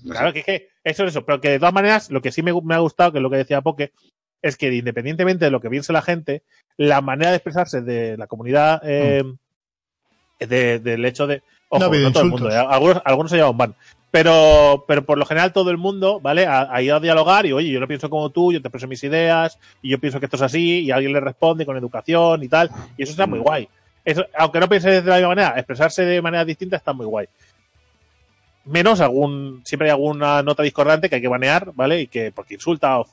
Claro 0.08 0.32
que 0.32 0.38
es 0.38 0.44
que 0.46 0.68
eso 0.84 1.02
es 1.04 1.10
eso, 1.10 1.24
pero 1.26 1.40
que 1.40 1.50
de 1.50 1.58
todas 1.58 1.74
maneras 1.74 2.10
lo 2.10 2.22
que 2.22 2.30
sí 2.30 2.42
me, 2.42 2.52
me 2.62 2.74
ha 2.74 2.78
gustado, 2.78 3.10
que 3.12 3.18
es 3.18 3.22
lo 3.22 3.30
que 3.30 3.36
decía 3.38 3.60
Poke, 3.60 3.92
es 4.40 4.56
que 4.56 4.72
independientemente 4.72 5.44
de 5.44 5.50
lo 5.50 5.60
que 5.60 5.68
piense 5.68 5.92
la 5.92 6.02
gente, 6.02 6.44
la 6.76 7.00
manera 7.00 7.30
de 7.30 7.36
expresarse 7.38 7.82
de 7.82 8.16
la 8.16 8.28
comunidad 8.28 8.80
eh, 8.84 9.24
de- 10.38 10.78
del 10.78 11.04
hecho 11.04 11.26
de... 11.26 11.42
Ojo, 11.68 11.80
No 11.84 11.90
no, 11.90 12.12
todo 12.12 12.22
el 12.22 12.30
mundo, 12.30 12.48
eh, 12.50 12.56
algunos, 12.56 13.02
algunos 13.04 13.30
se 13.30 13.36
llevan 13.38 13.56
van. 13.58 13.74
Pero, 14.10 14.84
pero 14.88 15.04
por 15.04 15.18
lo 15.18 15.26
general 15.26 15.52
todo 15.52 15.70
el 15.70 15.76
mundo, 15.76 16.18
¿vale? 16.20 16.46
Ha, 16.46 16.80
ido 16.80 16.96
a 16.96 17.00
dialogar 17.00 17.44
y, 17.44 17.52
oye, 17.52 17.70
yo 17.70 17.78
no 17.78 17.86
pienso 17.86 18.08
como 18.08 18.30
tú, 18.30 18.52
yo 18.52 18.62
te 18.62 18.68
expreso 18.68 18.88
mis 18.88 19.04
ideas, 19.04 19.58
y 19.82 19.90
yo 19.90 19.98
pienso 19.98 20.18
que 20.18 20.26
esto 20.26 20.36
es 20.36 20.42
así, 20.42 20.80
y 20.80 20.90
alguien 20.90 21.12
le 21.12 21.20
responde 21.20 21.66
con 21.66 21.76
educación 21.76 22.42
y 22.42 22.48
tal, 22.48 22.70
y 22.96 23.02
eso 23.02 23.12
está 23.12 23.26
muy 23.26 23.38
guay. 23.38 23.68
Eso, 24.04 24.24
aunque 24.38 24.60
no 24.60 24.68
piense 24.68 25.02
de 25.02 25.02
la 25.02 25.16
misma 25.16 25.28
manera, 25.28 25.54
expresarse 25.56 26.06
de 26.06 26.22
manera 26.22 26.44
distinta 26.44 26.76
está 26.76 26.94
muy 26.94 27.04
guay 27.04 27.28
menos 28.68 29.00
algún 29.00 29.62
siempre 29.64 29.88
hay 29.88 29.92
alguna 29.92 30.42
nota 30.42 30.62
discordante 30.62 31.08
que 31.08 31.16
hay 31.16 31.22
que 31.22 31.28
banear, 31.28 31.72
¿vale? 31.74 32.02
Y 32.02 32.06
que 32.06 32.32
porque 32.32 32.54
insulta 32.54 33.00
o 33.00 33.06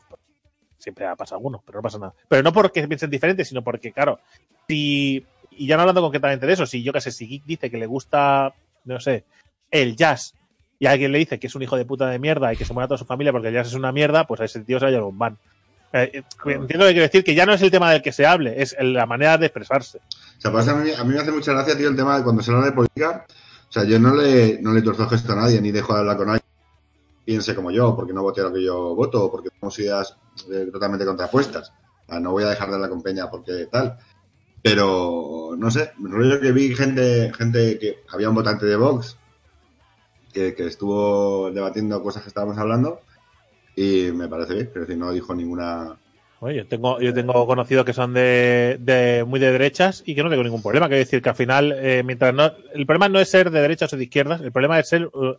siempre 0.77 1.05
ha 1.05 1.15
pasado 1.15 1.37
alguno, 1.37 1.63
pero 1.65 1.79
no 1.79 1.83
pasa 1.83 1.97
nada. 1.97 2.13
Pero 2.27 2.43
no 2.43 2.53
porque 2.53 2.87
piensen 2.87 3.09
diferente, 3.09 3.45
sino 3.45 3.63
porque, 3.63 3.91
claro, 3.91 4.19
si 4.67 5.25
y 5.51 5.67
ya 5.67 5.77
no 5.77 5.83
hablando 5.83 6.01
concretamente 6.01 6.45
de 6.45 6.53
eso, 6.53 6.65
si 6.65 6.83
yo 6.83 6.91
qué 6.91 7.01
sé, 7.01 7.11
si 7.11 7.27
Geek 7.27 7.45
dice 7.45 7.71
que 7.71 7.77
le 7.77 7.85
gusta, 7.85 8.53
no 8.83 8.99
sé, 8.99 9.23
el 9.71 9.95
jazz 9.95 10.35
y 10.79 10.87
alguien 10.87 11.11
le 11.11 11.19
dice 11.19 11.39
que 11.39 11.47
es 11.47 11.55
un 11.55 11.61
hijo 11.61 11.77
de 11.77 11.85
puta 11.85 12.07
de 12.07 12.19
mierda 12.19 12.53
y 12.53 12.57
que 12.57 12.65
se 12.65 12.73
muera 12.73 12.87
toda 12.87 12.97
su 12.97 13.05
familia 13.05 13.31
porque 13.31 13.51
jazz 13.51 13.67
es 13.67 13.73
una 13.73 13.91
mierda, 13.91 14.27
pues 14.27 14.41
a 14.41 14.45
ese 14.45 14.59
tío 14.61 14.79
se 14.79 14.85
va 14.85 14.89
a 14.89 14.91
llevar 14.91 15.09
un 15.09 15.17
ban. 15.17 15.37
Eh, 15.93 16.11
eh, 16.13 16.23
entiendo 16.45 16.85
lo 16.85 16.89
que 16.89 16.93
quiero 16.93 17.03
decir, 17.03 17.23
que 17.23 17.35
ya 17.35 17.45
no 17.45 17.53
es 17.53 17.61
el 17.61 17.71
tema 17.71 17.91
del 17.91 18.01
que 18.01 18.11
se 18.11 18.25
hable, 18.25 18.61
es 18.61 18.75
la 18.79 19.05
manera 19.05 19.37
de 19.37 19.45
expresarse. 19.45 19.99
O 19.99 20.41
sea, 20.41 20.51
pues 20.51 20.67
a 20.67 20.75
mí, 20.75 20.91
a 20.91 21.03
mí 21.03 21.13
me 21.13 21.19
hace 21.19 21.31
mucha 21.31 21.53
gracia, 21.53 21.77
tío, 21.77 21.89
el 21.89 21.95
tema 21.95 22.17
de 22.17 22.23
cuando 22.23 22.41
se 22.41 22.51
habla 22.51 22.65
de 22.65 22.71
política. 22.73 23.25
O 23.69 23.71
sea, 23.71 23.83
yo 23.85 23.99
no 23.99 24.13
le, 24.13 24.61
no 24.61 24.73
le 24.73 24.81
torzo 24.81 25.07
gesto 25.07 25.33
a 25.33 25.37
nadie, 25.37 25.61
ni 25.61 25.71
dejo 25.71 25.93
de 25.93 25.99
hablar 25.99 26.17
con 26.17 26.27
nadie. 26.27 26.41
Piense 27.23 27.55
como 27.55 27.71
yo, 27.71 27.95
porque 27.95 28.13
no 28.13 28.21
vote 28.21 28.41
a 28.41 28.45
lo 28.45 28.53
que 28.53 28.63
yo 28.63 28.93
voto, 28.93 29.31
porque 29.31 29.49
tenemos 29.49 29.79
ideas 29.79 30.17
eh, 30.51 30.67
totalmente 30.71 31.05
contrapuestas. 31.05 31.71
O 32.07 32.11
sea, 32.11 32.19
no 32.19 32.31
voy 32.31 32.43
a 32.43 32.49
dejar 32.49 32.67
de 32.69 32.75
hablar 32.75 32.89
con 32.89 33.01
Peña 33.01 33.29
porque 33.29 33.67
tal. 33.71 33.97
Pero, 34.61 35.55
no 35.57 35.71
sé, 35.71 35.91
me 35.99 36.09
rollo 36.09 36.39
que 36.41 36.51
vi 36.51 36.75
gente, 36.75 37.31
gente 37.33 37.79
que 37.79 37.99
había 38.09 38.29
un 38.29 38.35
votante 38.35 38.65
de 38.65 38.75
Vox 38.75 39.17
que, 40.35 40.53
que 40.53 40.67
estuvo 40.67 41.49
debatiendo 41.51 42.03
cosas 42.03 42.21
que 42.23 42.27
estábamos 42.27 42.57
hablando 42.57 42.99
y 43.75 44.11
me 44.13 44.27
parece 44.27 44.53
bien, 44.53 44.67
es 44.67 44.81
decir, 44.81 44.97
no 44.97 45.11
dijo 45.11 45.33
ninguna, 45.33 45.95
Oye, 46.41 46.57
yo 46.57 46.67
tengo, 46.67 46.99
yo 46.99 47.13
tengo 47.13 47.47
conocidos 47.47 47.85
que 47.85 47.93
son 47.93 48.13
de, 48.13 48.77
de 48.81 49.23
muy 49.25 49.39
de 49.39 49.51
derechas 49.53 50.03
y 50.05 50.13
que 50.13 50.21
no 50.23 50.29
tengo 50.29 50.43
ningún 50.43 50.61
problema. 50.61 50.87
Quiero 50.87 50.99
decir 50.99 51.21
que 51.21 51.29
al 51.29 51.35
final, 51.35 51.73
eh, 51.77 52.03
mientras 52.05 52.33
no, 52.33 52.51
el 52.73 52.85
problema 52.85 53.07
no 53.07 53.19
es 53.19 53.29
ser 53.29 53.49
de 53.49 53.61
derechas 53.61 53.93
o 53.93 53.97
de 53.97 54.03
izquierdas, 54.03 54.41
el 54.41 54.51
problema 54.51 54.77
es 54.77 54.89
ser, 54.89 55.05
uh, 55.07 55.35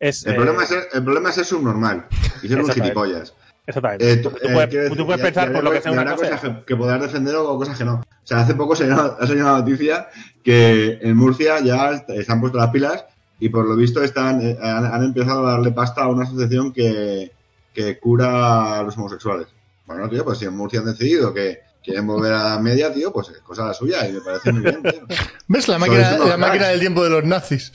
es, 0.00 0.26
El, 0.26 0.32
eh, 0.32 0.34
problema 0.34 0.62
es 0.64 0.68
ser, 0.68 0.82
el 0.92 1.04
problema 1.04 1.28
es 1.28 1.34
ser 1.36 1.44
subnormal 1.44 2.06
y 2.42 2.48
ser 2.48 2.60
un 2.60 2.68
gilipollas. 2.70 3.32
exactamente. 3.64 4.12
Eh, 4.12 4.16
tú, 4.16 4.28
eh, 4.42 4.52
puedes, 4.52 4.96
tú 4.96 5.06
ya- 5.08 5.16
pensar 5.18 5.52
por 5.52 5.62
lo 5.62 5.70
que 5.70 5.80
sea 5.80 5.92
una 5.92 6.04
cosa. 6.16 6.30
cosas 6.30 6.40
que, 6.40 6.64
que 6.66 6.76
podrás 6.76 7.00
defender 7.00 7.36
o 7.36 7.56
cosas 7.56 7.78
que 7.78 7.84
no. 7.84 7.94
O 7.94 8.26
sea, 8.26 8.40
hace 8.40 8.54
poco 8.54 8.74
se 8.74 8.90
ha 8.90 9.16
salido 9.26 9.46
una 9.46 9.58
noticia 9.58 10.08
que 10.42 10.98
en 11.00 11.16
Murcia 11.16 11.60
ya 11.60 12.04
se 12.04 12.32
han 12.32 12.40
puesto 12.40 12.58
las 12.58 12.70
pilas 12.70 13.04
y 13.44 13.48
por 13.48 13.66
lo 13.66 13.74
visto 13.76 14.02
están 14.02 14.40
eh, 14.40 14.56
han, 14.62 14.84
han 14.86 15.02
empezado 15.04 15.46
a 15.46 15.52
darle 15.52 15.72
pasta 15.72 16.02
a 16.02 16.08
una 16.08 16.24
asociación 16.24 16.72
que, 16.72 17.32
que 17.74 17.98
cura 17.98 18.78
a 18.78 18.82
los 18.84 18.96
homosexuales. 18.96 19.48
Bueno, 19.86 20.08
tío, 20.08 20.24
pues 20.24 20.38
si 20.38 20.44
en 20.44 20.56
Murcia 20.56 20.78
han 20.80 20.86
decidido 20.86 21.34
que 21.34 21.58
quieren 21.82 22.06
volver 22.06 22.32
a 22.32 22.44
la 22.50 22.58
media, 22.60 22.92
tío, 22.94 23.12
pues 23.12 23.30
es 23.30 23.38
cosa 23.38 23.74
suya 23.74 24.08
y 24.08 24.12
me 24.12 24.20
parece 24.20 24.52
muy 24.52 24.62
bien, 24.62 24.82
tío. 24.82 25.06
¿Ves 25.48 25.66
la 25.66 25.78
máquina, 25.78 26.18
la 26.18 26.36
máquina 26.36 26.68
del 26.68 26.78
tiempo 26.80 27.02
de 27.02 27.10
los 27.10 27.24
nazis? 27.24 27.72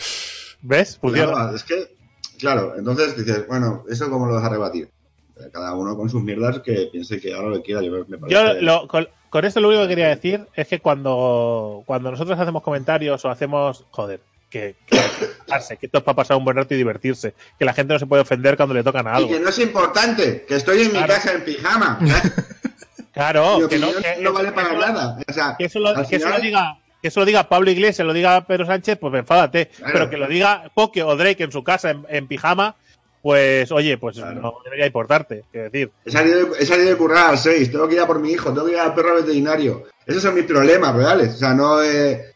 ¿Ves? 0.62 0.98
Funciona. 0.98 1.34
Claro, 1.34 1.56
es 1.56 1.64
que, 1.64 1.96
claro, 2.40 2.74
entonces 2.78 3.18
dices, 3.18 3.46
bueno, 3.48 3.84
¿eso 3.90 4.10
cómo 4.10 4.26
lo 4.26 4.36
vas 4.36 4.46
a 4.46 4.50
rebatir? 4.50 4.90
Cada 5.52 5.74
uno 5.76 5.98
con 5.98 6.10
sus 6.10 6.24
mierdas 6.24 6.62
que 6.62 6.88
piense 6.92 7.20
que 7.20 7.34
ahora 7.34 7.50
lo 7.50 7.62
quiera. 7.62 7.82
Yo 7.84 7.92
me 8.08 8.18
parece... 8.18 8.34
Yo 8.34 8.54
lo- 8.62 8.88
con, 8.88 9.08
con 9.30 9.44
esto 9.46 9.60
lo 9.60 9.68
único 9.68 9.84
que 9.84 9.90
quería 9.90 10.08
decir 10.08 10.48
es 10.56 10.68
que 10.68 10.80
cuando, 10.80 11.84
cuando 11.86 12.10
nosotros 12.10 12.40
hacemos 12.40 12.64
comentarios 12.64 13.24
o 13.26 13.30
hacemos, 13.30 13.84
joder, 13.92 14.22
que, 14.50 14.76
que, 14.86 14.96
esto 14.96 15.98
es 15.98 16.04
para 16.04 16.16
pasar 16.16 16.38
un 16.38 16.46
buen 16.46 16.56
rato 16.58 16.74
y 16.74 16.78
divertirse, 16.78 17.34
que 17.60 17.66
la 17.66 17.74
gente 17.74 17.94
no 17.94 18.00
se 18.00 18.06
puede 18.06 18.22
ofender 18.22 18.56
cuando 18.56 18.74
le 18.76 18.84
tocan 18.84 19.08
a 19.08 19.12
Y 19.12 19.16
algo. 19.16 19.30
que 19.30 19.40
no 19.40 19.50
es 19.50 19.60
importante, 19.60 20.46
que 20.48 20.56
estoy 20.56 20.82
en 20.84 20.94
mi 20.94 21.04
casa 21.04 21.34
en 21.34 21.44
pijama. 21.44 22.00
Claro, 23.14 23.60
Mi 23.62 23.68
que 23.68 23.80
no, 23.80 23.88
no 24.22 24.32
vale 24.34 24.52
para 24.52 24.70
eso- 24.70 24.78
nada. 24.80 25.18
O 25.28 25.34
sea, 25.34 25.56
que 25.58 25.66
eso 25.66 25.80
lo, 25.80 25.90
al 25.90 26.08
que 26.08 26.18
eso 26.18 26.26
final- 26.28 26.40
lo 26.40 26.46
diga 26.46 26.78
que 27.02 27.08
eso 27.10 27.20
lo 27.20 27.26
diga 27.26 27.48
Pablo 27.50 27.70
Iglesias, 27.72 28.06
lo 28.06 28.14
diga 28.14 28.46
Pedro 28.46 28.66
Sánchez, 28.68 28.98
pues 29.00 29.14
enfádate. 29.16 29.68
Claro. 29.70 29.94
Pero 29.94 30.10
que 30.10 30.18
lo 30.18 30.28
diga 30.28 30.70
Poke 30.74 31.02
o 31.04 31.16
Drake 31.16 31.44
en 31.44 31.52
su 31.52 31.64
casa 31.64 31.90
en, 31.92 32.06
en 32.10 32.28
pijama, 32.28 32.76
pues 33.24 33.72
oye, 33.72 33.98
pues 33.98 34.18
Claro. 34.18 34.40
no 34.42 34.54
debería 34.64 34.86
importarte. 34.88 35.46
Quiero 35.52 35.70
decir, 35.72 35.92
He 36.06 36.12
salido, 36.12 36.46
de, 36.46 36.60
he 36.64 36.66
salido 36.68 36.90
de 36.90 36.96
currar 36.96 37.30
a 37.30 37.32
las 37.32 37.44
6, 37.44 37.72
tengo 37.72 37.88
que 37.88 37.96
ir 37.96 38.02
a 38.02 38.08
por 38.08 38.20
mi 38.20 38.32
hijo, 38.32 38.52
tengo 38.54 38.66
que 38.68 38.74
ir 38.74 38.80
al 38.80 38.94
perro 38.94 39.16
veterinario. 39.16 39.86
Esos 40.06 40.22
son 40.22 40.36
mis 40.36 40.46
problemas 40.46 40.96
reales. 40.96 41.34
O 41.34 41.38
sea, 41.38 41.54
no 41.56 41.82
eh, 41.84 42.36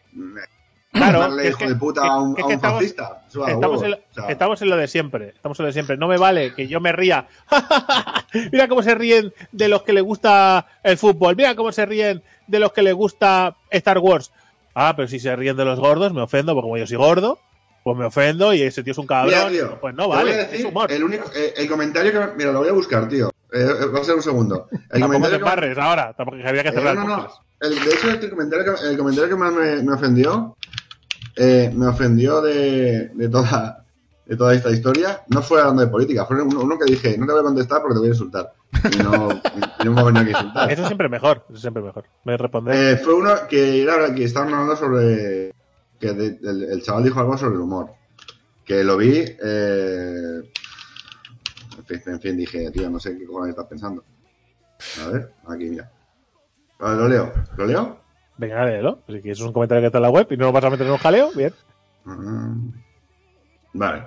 Claro, 0.92 1.40
es 1.40 1.56
que- 1.56 1.68
de 1.68 1.76
puta 1.76 2.02
es- 2.04 2.10
a 2.10 2.18
un, 2.20 2.32
es 2.32 2.34
a 2.34 2.36
que 2.36 2.44
un 2.44 2.52
estamos- 2.52 2.78
fascista. 2.80 3.22
En, 3.34 3.40
O 3.42 3.46
sea, 3.80 4.28
estamos 4.30 4.62
en 4.62 4.70
lo 4.70 4.76
de 4.78 4.88
siempre. 4.88 5.30
Estamos 5.30 5.60
en 5.60 5.64
lo 5.64 5.68
de 5.68 5.74
siempre. 5.74 5.98
No 5.98 6.08
me 6.08 6.18
vale 6.18 6.54
que 6.54 6.68
yo 6.68 6.80
me 6.82 6.92
ría. 6.92 7.28
Mira 8.52 8.68
cómo 8.68 8.84
se 8.84 8.96
ríen 8.96 9.34
de 9.52 9.68
los 9.68 9.84
que 9.84 9.94
les 9.94 10.04
gusta 10.04 10.66
el 10.84 10.98
fútbol. 10.98 11.36
Mira 11.36 11.56
cómo 11.56 11.72
se 11.72 11.86
ríen 11.86 12.22
de 12.48 12.60
los 12.60 12.72
que 12.74 12.82
les 12.82 12.94
gusta 12.94 13.56
Star 13.70 14.00
Wars. 14.00 14.32
Ah, 14.76 14.94
pero 14.96 15.08
si 15.08 15.20
se 15.20 15.36
ríen 15.36 15.56
de 15.58 15.66
los 15.66 15.80
gordos, 15.80 16.14
me 16.14 16.22
ofendo, 16.22 16.54
porque 16.54 16.66
como 16.66 16.78
yo 16.78 16.88
soy 16.88 16.98
gordo, 16.98 17.40
pues 17.84 17.98
me 17.98 18.06
ofendo 18.06 18.54
y 18.54 18.62
ese 18.62 18.84
tío 18.84 18.92
es 18.92 18.98
un 18.98 19.06
Mira, 19.10 19.22
cabrón. 19.24 19.52
tío, 19.52 19.78
pues 19.82 19.96
no 19.96 20.08
vale, 20.08 20.34
a 20.34 20.38
decir 20.38 20.60
es 20.60 20.66
humor. 20.66 20.92
El, 20.92 21.04
único, 21.04 21.26
eh, 21.36 21.54
el 21.58 21.68
comentario 21.68 22.12
que. 22.12 22.36
Mira, 22.38 22.52
lo 22.52 22.60
voy 22.60 22.70
a 22.70 22.74
buscar, 22.74 23.08
tío. 23.10 23.30
Eh, 23.52 23.60
eh, 23.60 23.86
va 23.94 24.00
a 24.00 24.04
ser 24.04 24.16
un 24.16 24.24
segundo. 24.24 24.68
El 24.92 25.02
Tampoco 25.02 25.28
que- 25.30 25.36
embarres 25.36 25.78
ahora, 25.78 26.14
tampoco 26.14 26.38
que 26.38 26.48
había 26.48 26.64
que 26.64 26.70
Eh, 26.70 26.74
cerrar 26.74 26.96
no, 26.96 27.02
el 27.02 27.08
no, 27.08 27.16
podcast. 27.18 27.42
El, 27.60 27.76
de 27.76 27.92
hecho, 27.94 28.10
el 28.10 28.30
comentario 28.30 28.66
que, 28.76 28.88
el 28.88 28.98
comentario 28.98 29.30
que 29.30 29.36
más 29.36 29.54
me, 29.54 29.84
me 29.84 29.94
ofendió, 29.94 30.56
eh, 31.36 31.72
me 31.74 31.88
ofendió 31.88 32.42
de, 32.42 33.10
de, 33.14 33.30
toda, 33.30 33.86
de 34.26 34.36
toda 34.38 34.54
esta 34.54 34.70
historia, 34.72 35.22
no 35.30 35.42
fue 35.42 35.60
hablando 35.62 35.82
de 35.84 35.88
política, 35.90 36.26
fue 36.26 36.42
uno, 36.42 36.60
uno 36.62 36.78
que 36.78 36.86
dije, 36.92 37.18
no 37.18 37.26
te 37.26 37.32
voy 37.32 37.42
a 37.42 37.46
contestar 37.46 37.82
porque 37.82 37.94
te 37.96 38.00
voy 38.00 38.08
a 38.10 38.12
insultar. 38.12 38.54
Y 38.92 38.98
no, 38.98 39.30
no 39.86 39.92
me 39.94 40.04
venido 40.04 40.26
que 40.26 40.32
insultar. 40.32 40.72
Eso 40.72 40.86
siempre 40.86 41.08
es 41.08 41.12
mejor, 41.12 41.46
eso 41.50 41.60
siempre 41.60 41.82
es 41.82 41.86
mejor. 41.88 42.06
Me 42.24 42.38
respondré. 42.38 42.92
Eh, 42.94 42.98
fue 42.98 43.14
uno 43.14 43.32
que 43.50 43.82
era 43.84 44.14
que 44.16 44.24
estaban 44.24 44.54
hablando 44.54 44.76
sobre. 44.76 45.52
que 46.00 46.14
de- 46.14 46.40
el, 46.50 46.64
el 46.64 46.82
chaval 46.82 47.04
dijo 47.04 47.20
algo 47.20 47.38
sobre 47.38 47.56
el 47.56 47.62
humor. 47.62 47.92
Que 48.66 48.84
lo 48.84 48.96
vi. 48.98 49.24
Eh, 49.44 50.42
en, 51.78 51.86
fin, 51.86 52.02
en 52.08 52.22
fin, 52.22 52.38
dije, 52.38 52.72
tío, 52.72 52.90
no 52.90 53.00
sé 53.00 53.18
qué 53.18 53.26
cojones 53.26 53.50
estás 53.52 53.66
pensando. 53.68 54.04
A 55.04 55.08
ver, 55.10 55.34
aquí, 55.48 55.66
mira. 55.70 55.92
Vale, 56.80 56.98
lo 56.98 57.08
leo. 57.08 57.34
¿Lo 57.58 57.66
leo? 57.66 57.98
Venga, 58.38 58.66
léelo. 58.66 59.00
Si 59.08 59.22
quieres 59.22 59.40
es 59.40 59.46
un 59.46 59.54
comentario 59.54 59.82
que 59.82 59.88
está 59.88 60.00
en 60.00 60.04
la 60.04 60.10
web 60.10 60.28
y 60.32 60.38
no 60.38 60.46
lo 60.46 60.52
vas 60.52 60.64
a 60.64 60.70
meter 60.70 60.88
en 60.88 60.94
un 60.94 60.98
jaleo, 61.00 61.32
bien. 61.36 61.54
Mm. 62.06 62.70
Vale. 63.74 64.04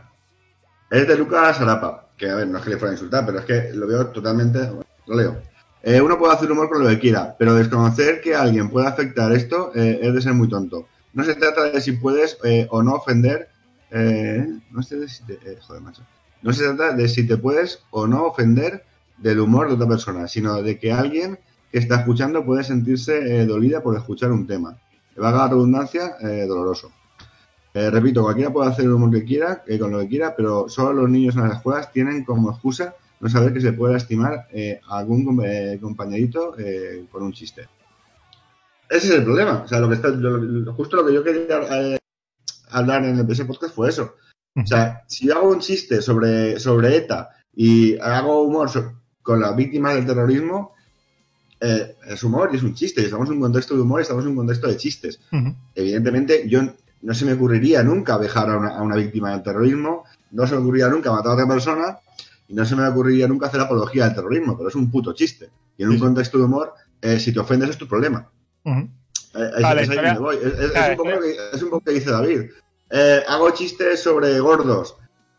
Es 0.91 1.07
de 1.09 1.17
Lucas 1.17 1.61
Arapa. 1.61 2.09
Que, 2.17 2.31
a 2.31 2.37
ver, 2.37 2.47
no 2.49 2.59
es 2.59 2.65
que 2.65 2.71
le 2.71 2.77
fuera 2.77 2.91
a 2.91 2.95
insultar, 2.95 3.25
pero 3.27 3.39
es 3.41 3.45
que 3.45 3.71
lo 3.75 3.87
veo 3.87 4.09
totalmente. 4.09 4.71
Lo 5.07 5.17
leo. 5.17 5.37
Eh, 5.83 6.01
uno 6.01 6.19
puede 6.19 6.33
hacer 6.35 6.51
humor 6.51 6.69
con 6.71 6.83
lo 6.83 6.89
que 6.89 6.99
quiera, 6.99 7.37
pero 7.39 7.55
desconocer 7.55 8.21
que 8.21 8.35
alguien 8.35 8.71
pueda 8.71 8.89
afectar 8.89 9.31
esto 9.33 9.73
eh, 9.75 9.99
es 10.03 10.15
de 10.15 10.23
ser 10.23 10.33
muy 10.33 10.49
tonto. 10.49 10.89
No 11.13 11.25
se 11.25 11.35
trata 11.35 11.65
de 11.65 11.81
si 11.81 11.93
puedes 11.93 12.39
eh, 12.45 12.67
o 12.71 12.83
no 12.83 12.95
ofender. 12.95 13.49
eh, 13.91 14.47
no 14.71 14.83
sé 14.83 14.97
de 14.97 15.09
si 15.09 15.25
te, 15.25 15.35
eh, 15.35 15.59
joder, 15.61 15.83
macho. 15.83 16.03
No 16.43 16.53
se 16.53 16.65
trata 16.65 16.93
de 16.95 17.09
si 17.09 17.27
te 17.27 17.37
puedes 17.37 17.83
o 17.91 18.07
no 18.07 18.25
ofender 18.25 18.85
del 19.19 19.41
humor 19.41 19.69
de 19.69 19.75
otra 19.75 19.87
persona, 19.89 20.27
sino 20.29 20.63
de 20.63 20.79
que 20.79 20.93
alguien 20.93 21.39
que 21.75 21.81
está 21.81 21.97
escuchando 21.97 22.45
puede 22.45 22.63
sentirse 22.63 23.19
eh, 23.19 23.47
dolida 23.47 23.83
por 23.83 23.97
escuchar 23.97 24.31
un 24.31 24.47
tema. 24.47 24.79
Valga 25.17 25.39
la 25.39 25.49
redundancia, 25.49 26.15
eh, 26.21 26.47
doloroso. 26.47 26.93
Eh, 27.75 27.91
repito, 27.91 28.23
cualquiera 28.23 28.53
puede 28.53 28.71
hacer 28.71 28.85
el 28.85 28.93
humor 28.93 29.11
que 29.11 29.25
quiera, 29.25 29.65
con 29.81 29.91
lo 29.91 29.99
que 29.99 30.07
quiera, 30.07 30.37
pero 30.37 30.69
solo 30.69 30.93
los 30.93 31.11
niños 31.11 31.35
en 31.35 31.49
las 31.49 31.57
escuelas 31.57 31.91
tienen 31.91 32.23
como 32.25 32.53
excusa 32.53 32.95
no 33.19 33.29
saber 33.29 33.53
que 33.53 33.61
se 33.61 33.73
puede 33.73 33.95
lastimar 33.95 34.47
a 34.89 34.99
algún 34.99 35.25
com- 35.25 35.41
compañerito 35.81 36.55
con 37.11 37.25
un 37.25 37.33
chiste. 37.33 37.67
Ese 38.89 39.09
es 39.09 39.15
el 39.15 39.25
problema. 39.25 39.63
O 39.65 39.67
sea, 39.67 39.81
lo 39.81 39.89
que 39.89 39.97
está, 39.97 40.11
lo- 40.11 40.73
justo 40.75 40.95
lo 40.99 41.05
que 41.07 41.15
yo 41.15 41.25
quería 41.25 41.59
hablar 42.71 43.05
en 43.05 43.19
ese 43.29 43.47
podcast 43.47 43.75
fue 43.75 43.89
eso. 43.89 44.15
O 44.55 44.65
sea, 44.65 45.03
si 45.09 45.27
yo 45.27 45.39
hago 45.39 45.49
un 45.51 45.59
chiste 45.59 46.01
sobre, 46.01 46.61
sobre 46.61 46.99
ETA 46.99 47.31
y 47.53 47.99
hago 47.99 48.43
humor 48.43 48.71
con 49.23 49.41
las 49.41 49.57
víctimas 49.57 49.95
del 49.97 50.07
terrorismo, 50.07 50.75
eh, 51.67 51.97
es 52.09 52.23
humor 52.23 52.51
y 52.53 52.57
es 52.57 52.63
un 52.63 52.75
chiste. 52.75 53.03
Estamos 53.03 53.29
en 53.29 53.35
un 53.37 53.41
contexto 53.41 53.75
de 53.75 53.81
humor 53.81 54.01
y 54.01 54.03
estamos 54.03 54.25
en 54.25 54.31
un 54.31 54.37
contexto 54.37 54.67
de 54.69 54.77
chistes. 54.77 55.19
Evidentemente, 55.75 56.49
yo 56.49 56.61
no 57.03 57.15
se 57.15 57.25
me 57.25 57.33
ocurriría 57.33 57.83
nunca 57.83 58.19
dejar 58.19 58.51
a 58.51 58.59
una, 58.59 58.77
a 58.77 58.83
una 58.83 58.97
víctima 58.97 59.31
del 59.33 59.43
terrorismo, 59.43 60.05
no 60.31 60.47
se 60.47 60.55
me 60.55 60.61
ocurriría 60.61 60.89
nunca 60.89 61.11
matar 61.13 61.33
a 61.33 61.35
otra 61.35 61.49
persona 61.49 61.99
y 62.49 62.55
no 62.55 62.65
se 62.65 62.77
me 62.77 62.87
ocurriría 62.87 63.27
nunca 63.29 63.47
hacer 63.47 63.61
apología 63.61 64.05
del 64.07 64.15
terrorismo, 64.15 64.57
pero 64.57 64.69
es 64.69 64.75
un 64.75 64.91
puto 64.91 65.13
chiste. 65.13 65.51
Y 65.77 65.83
en 65.83 65.89
un 65.91 65.95
Sí, 65.97 66.01
contexto 66.01 66.39
de 66.39 66.45
humor, 66.45 66.73
eh, 67.03 67.19
si 67.19 67.33
te 67.33 67.41
ofendes 67.41 67.71
es 67.71 67.79
tu 67.79 67.87
problema. 67.89 68.31
Eh, 69.35 69.51
es, 69.57 69.63
Vale, 69.63 69.83
es 69.83 69.89
ahí 69.91 69.97
historia- 69.97 70.15
donde 70.15 70.21
voy. 70.21 70.37
Es, 70.37 70.59
es- 70.59 70.71
Claro, 70.71 70.93
es 70.93 70.99
un 70.99 71.05
poco 71.05 71.11
lo 71.11 71.21
que, 71.21 71.37
es 71.53 71.63
un 71.63 71.71
poco 71.71 71.85
que 71.85 71.93
dice 71.93 72.11
David. 72.11 72.41
Hago 73.29 73.51
chistes 73.51 74.01
sobre 74.03 74.39
gordos 74.41 74.97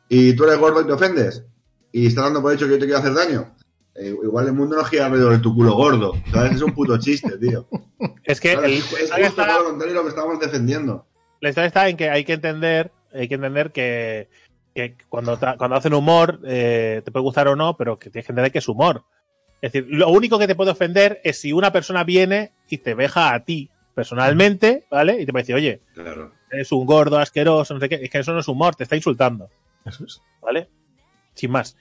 y 0.10 0.34
tú 0.35 0.43
eres 0.43 0.57
gordo 0.60 0.81
y 0.81 0.85
te 0.85 0.91
ofendes 0.91 1.43
y 1.91 2.07
estás 2.07 2.26
dando 2.26 2.41
por 2.41 2.53
hecho 2.53 2.65
que 2.65 2.72
yo 2.73 2.80
te 2.80 2.85
quiero 2.85 2.99
hacer 2.99 3.14
daño. 3.14 3.55
Eh, 3.95 4.13
igual 4.23 4.47
el 4.47 4.53
mundo 4.53 4.76
no 4.76 4.84
gira 4.84 5.05
alrededor 5.05 5.34
de 5.34 5.39
tu 5.39 5.55
culo 5.55 5.73
gordo. 5.73 6.13
¿sabes? 6.31 6.53
Es 6.55 6.61
un 6.61 6.73
puto 6.73 6.97
chiste, 6.99 7.38
tío. 7.38 7.67
Es 8.26 8.41
que 8.41 8.53
el- 8.53 8.65
es, 8.65 8.91
es 8.93 9.09
justo 9.11 9.15
está- 9.27 9.47
todo 9.47 9.59
lo 9.59 9.69
contrario 9.69 9.93
de 9.93 9.99
lo 9.99 10.03
que 10.03 10.09
estábamos 10.09 10.39
defendiendo. 10.39 11.05
la 11.41 11.49
historia 11.49 11.67
está 11.67 11.88
en 11.89 11.95
que 11.97 12.09
hay 12.09 12.26
que 12.26 12.34
entender, 12.34 12.91
hay 13.13 13.27
que 13.27 13.35
entender 13.35 13.72
que, 13.72 14.30
que 14.73 14.97
cuando, 15.09 15.39
cuando 15.57 15.76
hacen 15.77 15.93
humor, 15.93 16.39
eh, 16.45 17.01
te 17.05 17.11
puede 17.11 17.23
gustar 17.23 17.47
o 17.47 17.55
no, 17.55 17.77
pero 17.77 17.97
que 17.97 18.09
tienes 18.09 18.26
que 18.26 18.31
entender 18.34 18.51
que 18.51 18.57
es 18.59 18.67
humor. 18.67 19.03
Es 19.61 19.72
decir, 19.72 19.88
lo 19.89 20.09
único 20.09 20.38
que 20.38 20.47
te 20.47 20.55
puede 20.55 20.72
ofender 20.72 21.22
es 21.23 21.39
si 21.39 21.53
una 21.53 21.72
persona 21.72 22.03
viene 22.03 22.51
y 22.69 22.80
te 22.80 22.93
veja 22.95 23.34
a 23.34 23.45
ti 23.45 23.69
personalmente, 23.95 24.85
¿vale? 24.91 25.22
Y 25.22 25.26
te 25.26 25.31
puede 25.31 25.43
decir, 25.43 25.55
oye, 25.55 25.81
Claro. 25.93 26.34
eres 26.51 26.72
un 26.73 26.85
gordo, 26.85 27.17
asqueroso, 27.17 27.73
no 27.73 27.80
sé 27.80 27.88
qué. 27.89 27.95
Es 27.95 28.09
que 28.09 28.19
eso 28.19 28.34
no 28.34 28.39
es 28.39 28.47
humor, 28.49 28.76
te 28.76 28.84
está 28.84 28.95
insultando, 28.97 29.49
Eso 29.85 30.03
es. 30.05 30.22
¿vale? 30.41 30.67
Sin 31.34 31.51
más. 31.51 31.77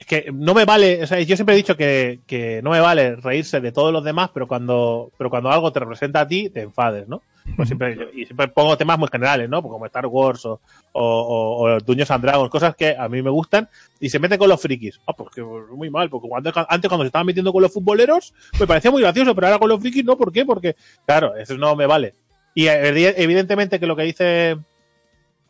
Es 0.00 0.06
que 0.06 0.30
no 0.32 0.54
me 0.54 0.64
vale, 0.64 1.02
o 1.02 1.06
sea, 1.06 1.20
yo 1.20 1.36
siempre 1.36 1.54
he 1.54 1.58
dicho 1.58 1.76
que, 1.76 2.20
que 2.26 2.62
no 2.62 2.70
me 2.70 2.80
vale 2.80 3.16
reírse 3.16 3.60
de 3.60 3.70
todos 3.70 3.92
los 3.92 4.02
demás, 4.02 4.30
pero 4.32 4.48
cuando, 4.48 5.12
pero 5.18 5.28
cuando 5.28 5.50
algo 5.50 5.70
te 5.72 5.78
representa 5.80 6.20
a 6.22 6.26
ti, 6.26 6.48
te 6.48 6.62
enfades, 6.62 7.06
¿no? 7.06 7.20
Pues 7.54 7.68
siempre, 7.68 8.08
y 8.14 8.24
siempre 8.24 8.48
pongo 8.48 8.78
temas 8.78 8.98
muy 8.98 9.08
generales, 9.12 9.50
¿no? 9.50 9.60
Pues 9.60 9.70
Como 9.70 9.84
Star 9.84 10.06
Wars 10.06 10.46
o, 10.46 10.58
o, 10.92 11.02
o, 11.02 11.64
o 11.66 11.68
and 11.76 12.22
Dragons, 12.22 12.50
cosas 12.50 12.74
que 12.76 12.96
a 12.96 13.08
mí 13.10 13.20
me 13.20 13.28
gustan, 13.28 13.68
y 14.00 14.08
se 14.08 14.18
mete 14.18 14.38
con 14.38 14.48
los 14.48 14.60
frikis. 14.62 14.98
Ah, 15.06 15.12
pues 15.12 15.28
que 15.34 15.42
pues, 15.44 15.64
muy 15.68 15.90
mal, 15.90 16.08
porque 16.08 16.28
cuando- 16.28 16.50
antes 16.68 16.88
cuando 16.88 17.04
se 17.04 17.08
estaban 17.08 17.26
metiendo 17.26 17.52
con 17.52 17.60
los 17.62 17.72
futboleros, 17.72 18.32
me 18.58 18.66
parecía 18.66 18.90
muy 18.90 19.02
gracioso, 19.02 19.34
pero 19.34 19.48
ahora 19.48 19.58
con 19.58 19.68
los 19.68 19.80
frikis 19.80 20.04
no, 20.04 20.16
¿por 20.16 20.32
qué? 20.32 20.46
Porque, 20.46 20.76
claro, 21.04 21.36
eso 21.36 21.58
no 21.58 21.76
me 21.76 21.84
vale. 21.84 22.14
Y 22.54 22.64
evi- 22.64 23.12
evidentemente 23.18 23.78
que 23.78 23.86
lo 23.86 23.96
que 23.96 24.04
dice, 24.04 24.56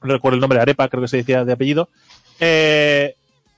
no 0.02 0.12
recuerdo 0.12 0.35
el 0.35 0.40
nombre 0.40 0.56
de 0.59 0.62
Arepa, 0.62 0.89
creo 0.89 1.02
que 1.02 1.09
se 1.09 1.18
decía 1.18 1.44
de 1.44 1.52
apellido, 1.52 1.89
eh, 2.40 3.14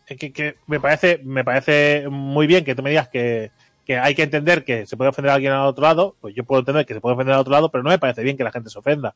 que, 0.06 0.32
que 0.32 0.56
me 0.66 0.80
parece, 0.80 1.20
me 1.24 1.44
parece 1.44 2.06
muy 2.10 2.46
bien 2.46 2.64
que 2.64 2.74
tú 2.74 2.82
me 2.82 2.90
digas 2.90 3.08
que, 3.08 3.50
que 3.84 3.98
hay 3.98 4.14
que 4.14 4.22
entender 4.22 4.64
que 4.64 4.86
se 4.86 4.96
puede 4.96 5.10
ofender 5.10 5.30
a 5.30 5.34
alguien 5.34 5.52
al 5.52 5.66
otro 5.66 5.82
lado, 5.82 6.16
pues 6.20 6.34
yo 6.34 6.44
puedo 6.44 6.60
entender 6.60 6.86
que 6.86 6.94
se 6.94 7.00
puede 7.00 7.14
ofender 7.14 7.34
al 7.34 7.40
otro 7.40 7.52
lado, 7.52 7.70
pero 7.70 7.82
no 7.84 7.90
me 7.90 7.98
parece 7.98 8.22
bien 8.22 8.36
que 8.36 8.44
la 8.44 8.52
gente 8.52 8.70
se 8.70 8.78
ofenda. 8.78 9.14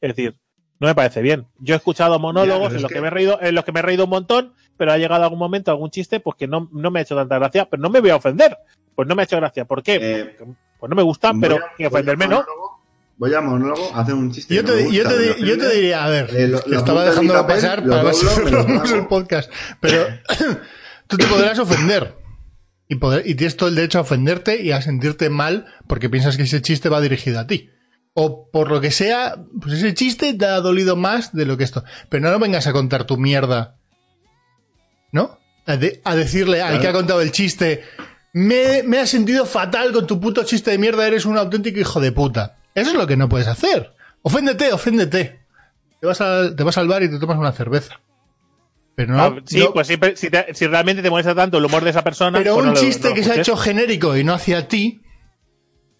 Es 0.00 0.16
decir, 0.16 0.36
no 0.80 0.88
me 0.88 0.94
parece 0.94 1.22
bien. 1.22 1.46
Yo 1.60 1.74
he 1.74 1.76
escuchado 1.76 2.18
monólogos 2.18 2.70
en 2.70 2.76
es 2.76 2.82
los 2.82 2.88
que... 2.88 2.94
que- 2.96 3.00
me 3.00 3.06
he 3.06 3.10
reído, 3.10 3.38
en 3.40 3.54
los 3.54 3.64
que 3.64 3.72
me 3.72 3.78
he 3.80 3.82
reído 3.82 4.04
un 4.04 4.10
montón, 4.10 4.52
pero 4.76 4.90
ha 4.92 4.98
llegado 4.98 5.22
algún 5.22 5.38
momento, 5.38 5.70
algún 5.70 5.90
chiste, 5.90 6.18
pues 6.18 6.36
que 6.36 6.48
no, 6.48 6.68
no 6.72 6.90
me 6.90 6.98
ha 6.98 7.02
hecho 7.02 7.14
tanta 7.14 7.38
gracia, 7.38 7.66
pero 7.70 7.80
no 7.80 7.90
me 7.90 8.00
voy 8.00 8.10
a 8.10 8.16
ofender. 8.16 8.56
Pues 8.94 9.06
no 9.06 9.14
me 9.14 9.22
ha 9.22 9.24
hecho 9.24 9.36
gracia. 9.36 9.64
¿Por 9.64 9.82
qué? 9.82 9.98
Eh, 10.00 10.34
Porque, 10.36 10.52
pues 10.80 10.90
no 10.90 10.96
me 10.96 11.02
gusta, 11.02 11.32
pero 11.40 11.56
a- 11.56 11.76
que 11.76 11.86
ofenderme 11.86 12.26
no. 12.26 12.44
Voy 13.18 13.32
a 13.34 13.40
monólogo 13.40 13.94
a 13.94 14.00
hacer 14.00 14.14
un 14.14 14.32
chiste. 14.32 14.54
Yo 14.54 14.62
no 14.62 14.72
te, 14.72 14.90
yo, 14.92 15.04
te, 15.08 15.44
yo 15.44 15.56
diría, 15.56 16.04
a 16.04 16.08
ver, 16.08 16.30
Eh, 16.34 16.48
lo- 16.48 16.62
lo 16.66 16.78
estaba 16.78 17.04
dejándolo 17.04 17.46
pasar 17.46 17.82
lo 17.84 17.90
para 17.90 18.02
ver 18.04 18.14
si 18.14 18.24
lo 18.24 18.30
cerramos 18.32 18.90
el 18.90 19.06
podcast. 19.06 19.50
Pero 19.80 20.06
tú 21.06 21.16
te 21.18 21.26
podrás 21.26 21.58
ofender. 21.58 22.16
Y, 22.88 22.96
poder, 22.96 23.26
y 23.26 23.34
tienes 23.36 23.56
todo 23.56 23.68
el 23.68 23.74
derecho 23.76 23.98
a 23.98 24.02
ofenderte 24.02 24.62
y 24.62 24.72
a 24.72 24.82
sentirte 24.82 25.30
mal 25.30 25.66
porque 25.86 26.10
piensas 26.10 26.36
que 26.36 26.42
ese 26.42 26.60
chiste 26.62 26.88
va 26.88 27.00
dirigido 27.00 27.38
a 27.40 27.46
ti. 27.46 27.70
O 28.14 28.50
por 28.50 28.70
lo 28.70 28.80
que 28.80 28.90
sea, 28.90 29.36
pues 29.60 29.74
ese 29.74 29.94
chiste 29.94 30.34
te 30.34 30.44
ha 30.44 30.60
dolido 30.60 30.96
más 30.96 31.32
de 31.32 31.46
lo 31.46 31.56
que 31.56 31.64
esto. 31.64 31.84
Pero 32.10 32.28
no 32.30 32.38
vengas 32.38 32.66
a 32.66 32.72
contar 32.72 33.04
tu 33.04 33.16
mierda. 33.16 33.76
¿No? 35.12 35.38
A, 35.66 35.76
de- 35.76 36.00
a 36.04 36.14
decirle 36.16 36.60
al 36.60 36.68
Claro. 36.70 36.82
que 36.82 36.88
ha 36.88 36.92
contado 36.92 37.20
el 37.20 37.30
chiste, 37.32 37.82
me, 38.32 38.82
me 38.82 38.98
has 38.98 39.10
sentido 39.10 39.46
fatal 39.46 39.92
con 39.92 40.06
tu 40.06 40.20
puto 40.20 40.42
chiste 40.44 40.70
de 40.72 40.78
mierda, 40.78 41.06
eres 41.06 41.24
un 41.24 41.38
auténtico 41.38 41.78
hijo 41.78 42.00
de 42.00 42.12
puta. 42.12 42.58
Eso 42.74 42.90
es 42.90 42.96
lo 42.96 43.06
que 43.06 43.16
no 43.16 43.28
puedes 43.28 43.48
hacer. 43.48 43.92
Oféndete, 44.22 44.72
oféndete. 44.72 45.40
Te 46.00 46.06
vas, 46.06 46.20
a- 46.20 46.54
te 46.54 46.62
vas 46.62 46.76
al 46.78 46.88
bar 46.88 47.02
y 47.02 47.10
te 47.10 47.18
tomas 47.18 47.38
una 47.38 47.52
cerveza. 47.52 48.00
Pero 48.94 49.14
no. 49.14 49.22
Ah, 49.22 49.36
sí, 49.44 49.58
no- 49.60 49.72
pues 49.72 49.86
siempre- 49.86 50.16
si, 50.16 50.30
te- 50.30 50.54
si 50.54 50.66
realmente 50.66 51.02
te 51.02 51.10
molesta 51.10 51.34
tanto 51.34 51.58
el 51.58 51.64
humor 51.64 51.82
de 51.84 51.90
esa 51.90 52.02
persona. 52.04 52.38
pero 52.38 52.54
pues 52.54 52.66
un 52.66 52.74
no 52.74 52.80
chiste 52.80 53.08
lo 53.08 53.14
que 53.14 53.24
se 53.24 53.32
ha 53.32 53.36
hecho 53.36 53.56
genérico 53.56 54.16
y 54.16 54.24
no 54.24 54.32
hacia 54.34 54.68
ti, 54.68 55.00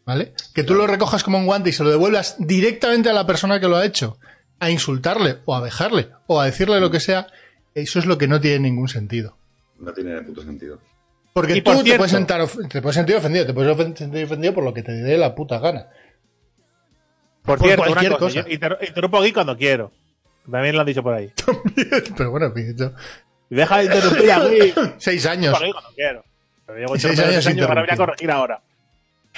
¿vale? 0.04 0.34
Que 0.54 0.64
tú 0.64 0.74
lo 0.74 0.86
recojas 0.86 1.22
como 1.22 1.38
un 1.38 1.46
guante 1.46 1.70
y 1.70 1.72
se 1.72 1.84
lo 1.84 1.90
devuelvas 1.90 2.36
directamente 2.38 3.08
a 3.08 3.12
la 3.12 3.26
persona 3.26 3.60
que 3.60 3.68
lo 3.68 3.76
ha 3.76 3.84
hecho, 3.86 4.18
a 4.60 4.70
insultarle 4.70 5.38
o 5.44 5.54
a 5.54 5.60
vejarle 5.60 6.10
o 6.26 6.40
a 6.40 6.44
decirle 6.46 6.80
lo 6.80 6.90
que 6.90 7.00
sea, 7.00 7.26
eso 7.74 7.98
es 7.98 8.06
lo 8.06 8.18
que 8.18 8.28
no 8.28 8.40
tiene 8.40 8.58
ningún 8.60 8.88
sentido. 8.88 9.36
No 9.78 9.92
tiene 9.92 10.20
puto 10.22 10.42
sentido. 10.42 10.78
Porque 11.32 11.56
Y 11.56 11.62
tú 11.62 11.72
por 11.72 11.82
te 11.84 11.96
puedes, 11.96 12.12
sentar 12.12 12.46
te 12.68 12.82
puedes 12.82 12.94
sentir 12.94 13.16
ofendido, 13.16 13.46
te 13.46 13.54
puedes 13.54 13.98
sentir 13.98 14.24
ofendido 14.24 14.52
por 14.52 14.64
lo 14.64 14.74
que 14.74 14.82
te 14.82 14.92
dé 14.92 15.16
la 15.16 15.34
puta 15.34 15.58
gana. 15.60 15.86
Por 17.44 17.58
por 17.58 17.66
cierto, 17.66 17.82
una 17.82 17.92
cualquier 17.92 18.12
cosa, 18.12 18.24
cosa. 18.40 18.48
yo 18.48 18.54
inter- 18.54 18.78
interrumpo 18.86 19.18
aquí 19.18 19.32
cuando 19.32 19.56
quiero. 19.56 19.92
También 20.50 20.74
lo 20.74 20.80
han 20.80 20.86
dicho 20.86 21.02
por 21.02 21.14
ahí. 21.14 21.32
Pero 22.16 22.30
bueno, 22.30 22.52
Pincho, 22.52 22.94
Y 23.50 23.54
Deja 23.54 23.78
de 23.78 23.84
interrumpir 23.84 24.32
aquí. 24.32 24.74
seis 24.98 25.26
años. 25.26 25.54
aquí 25.60 25.70
cuando 25.72 25.90
quiero. 25.94 26.24
Pero 26.66 26.78
llevo 26.78 26.96
Y 26.96 26.98
seis 27.00 27.18
años 27.18 27.34
seis 27.34 27.46
años, 27.46 27.46
a 27.46 27.50
interrumpido. 27.68 27.96
corregir 27.96 28.30
ahora. 28.30 28.62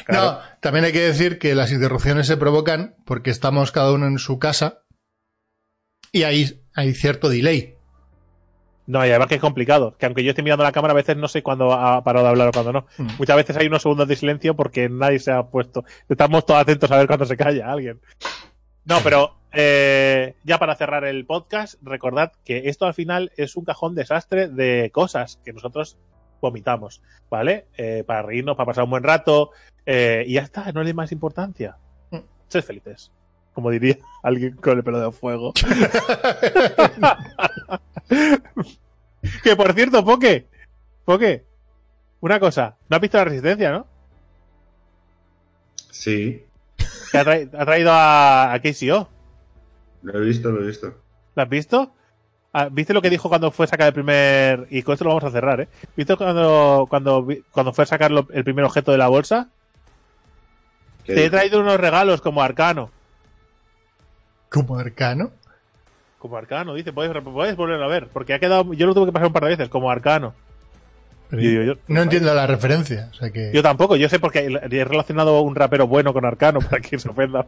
No, 0.09 0.39
también 0.61 0.85
hay 0.87 0.93
que 0.93 1.01
decir 1.01 1.39
que 1.39 1.55
las 1.55 1.71
interrupciones 1.71 2.27
se 2.27 2.37
provocan 2.37 2.97
porque 3.05 3.31
estamos 3.31 3.71
cada 3.73 3.93
uno 3.93 4.07
en 4.07 4.19
su 4.19 4.39
casa 4.39 4.83
y 6.11 6.25
hay, 6.25 6.63
hay 6.75 6.95
cierto 6.95 7.29
delay. 7.29 7.74
No, 8.87 9.05
y 9.05 9.11
además 9.11 9.29
que 9.29 9.37
es 9.37 9.41
complicado. 9.41 9.97
Que 9.97 10.07
aunque 10.07 10.23
yo 10.23 10.31
esté 10.31 10.43
mirando 10.43 10.65
la 10.65 10.73
cámara, 10.73 10.93
a 10.93 10.97
veces 10.97 11.17
no 11.17 11.29
sé 11.29 11.43
cuándo 11.43 11.73
ha 11.73 12.03
parado 12.05 12.27
de 12.27 12.31
hablar 12.31 12.49
o 12.49 12.53
cuándo 12.53 12.73
no. 12.73 12.87
Mm. 12.99 13.17
Muchas 13.19 13.37
veces 13.37 13.57
hay 13.57 13.67
unos 13.67 13.83
segundos 13.83 14.09
de 14.09 14.17
silencio 14.17 14.55
porque 14.55 14.89
nadie 14.89 15.19
se 15.19 15.33
ha 15.33 15.43
puesto. 15.45 15.85
Estamos 16.09 16.45
todos 16.45 16.61
atentos 16.61 16.91
a 16.91 16.99
ver 16.99 17.07
cuándo 17.07 17.25
se 17.25 17.37
calla 17.37 17.71
alguien. 17.71 18.01
No, 18.85 18.99
pero 19.03 19.37
eh, 19.53 20.35
ya 20.45 20.59
para 20.59 20.75
cerrar 20.75 21.05
el 21.05 21.25
podcast, 21.25 21.77
recordad 21.83 22.33
que 22.45 22.69
esto 22.69 22.87
al 22.87 22.95
final 22.95 23.33
es 23.37 23.57
un 23.57 23.65
cajón 23.65 23.95
desastre 23.95 24.49
de 24.49 24.91
cosas 24.93 25.41
que 25.45 25.53
nosotros 25.53 25.97
vomitamos, 26.41 27.01
¿vale? 27.31 27.69
Eh, 27.79 28.05
para 28.07 28.23
reírnos, 28.23 28.57
para 28.57 28.67
pasar 28.67 28.85
un 28.85 28.91
buen 28.91 29.03
rato 29.03 29.53
eh, 29.87 30.25
y 30.27 30.35
ya 30.35 30.43
está, 30.43 30.71
no 30.73 30.83
le 30.83 30.93
más 30.93 31.13
importancia. 31.13 31.79
Mm. 32.11 32.19
Sed 32.49 32.63
felices, 32.63 33.11
como 33.55 33.71
diría 33.71 33.97
alguien 34.23 34.57
con 34.57 34.77
el 34.79 34.85
pelo 34.85 35.01
de 35.01 35.11
fuego. 35.13 35.53
que 39.43 39.57
por 39.57 39.73
cierto, 39.73 40.05
Poke, 40.05 40.47
Poke, 41.05 41.45
una 42.21 42.39
cosa, 42.41 42.77
no 42.89 42.97
has 42.97 43.01
visto 43.03 43.19
la 43.19 43.25
resistencia, 43.25 43.73
¿no? 43.73 43.87
Sí, 45.91 46.45
Que 47.13 47.19
ha, 47.19 47.25
traído 47.25 47.91
a, 47.93 48.53
a 48.53 48.59
KCO. 48.61 49.09
lo 50.03 50.19
he 50.19 50.21
visto, 50.27 50.51
lo 50.51 50.63
he 50.63 50.67
visto. 50.67 50.95
¿Lo 51.35 51.43
has 51.43 51.49
visto? 51.49 51.95
Ah, 52.53 52.69
¿Viste 52.71 52.93
lo 52.95 53.03
que 53.03 53.11
dijo 53.11 53.29
cuando 53.29 53.51
fue 53.51 53.65
a 53.65 53.69
sacar 53.69 53.89
el 53.89 53.95
primer. 53.95 54.69
Y 54.71 54.83
con 54.83 54.93
esto 54.93 55.05
lo 55.05 55.11
vamos 55.11 55.25
a 55.25 55.31
cerrar, 55.31 55.61
¿eh? 55.63 55.69
¿Viste 55.97 56.15
cuando, 56.17 56.87
cuando, 56.89 57.27
cuando 57.51 57.73
fue 57.73 57.83
a 57.83 57.87
sacar 57.87 58.13
lo- 58.13 58.29
el 58.33 58.45
primer 58.45 58.65
objeto 58.65 58.93
de 58.93 58.99
la 58.99 59.09
bolsa? 59.09 59.49
¿Qué 61.05 61.15
Te 61.15 61.25
he 61.25 61.31
traído 61.31 61.59
unos 61.61 61.81
regalos 61.81 62.21
como 62.21 62.43
arcano. 62.43 62.91
Como 64.55 64.79
arcano. 64.79 65.31
Como 66.19 66.37
arcano, 66.37 66.75
dice. 66.75 66.93
Puedes, 66.93 67.13
puedes 67.23 67.57
volverlo 67.57 67.85
a 67.85 67.89
ver. 67.89 68.09
Porque 68.13 68.33
ha 68.35 68.39
quedado. 68.39 68.73
Yo 68.73 68.87
lo 68.87 68.95
tuve 68.95 69.07
que 69.07 69.13
pasar 69.13 69.27
un 69.27 69.33
par 69.33 69.43
de 69.45 69.51
veces, 69.51 69.69
como 69.69 69.91
arcano. 69.91 70.33
Pero 71.29 71.43
Y 71.43 71.49
digo 71.49 71.63
yo- 71.65 71.75
no 71.89 72.03
entiendo 72.03 72.33
la 72.35 72.47
referencia. 72.47 73.09
O 73.11 73.15
sea 73.15 73.31
que... 73.31 73.51
Yo 73.53 73.63
tampoco, 73.63 73.97
yo 73.97 74.09
sé 74.09 74.19
porque 74.21 74.41
he 74.71 74.85
relacionado 74.85 75.41
un 75.41 75.55
rapero 75.55 75.87
bueno 75.89 76.13
con 76.13 76.25
arcano 76.25 76.61
para 76.61 76.81
que 76.81 76.99
se 76.99 77.09
ofenda. 77.09 77.47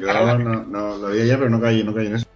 Yo 0.00 0.38
no, 0.38 0.62
no, 0.64 0.96
lo 0.98 1.08
vi 1.08 1.22
ayer, 1.22 1.38
pero 1.38 1.50
no 1.50 1.60
caí, 1.60 1.82
no 1.82 1.94
caí 1.94 2.06
en 2.06 2.16
eso. 2.16 2.26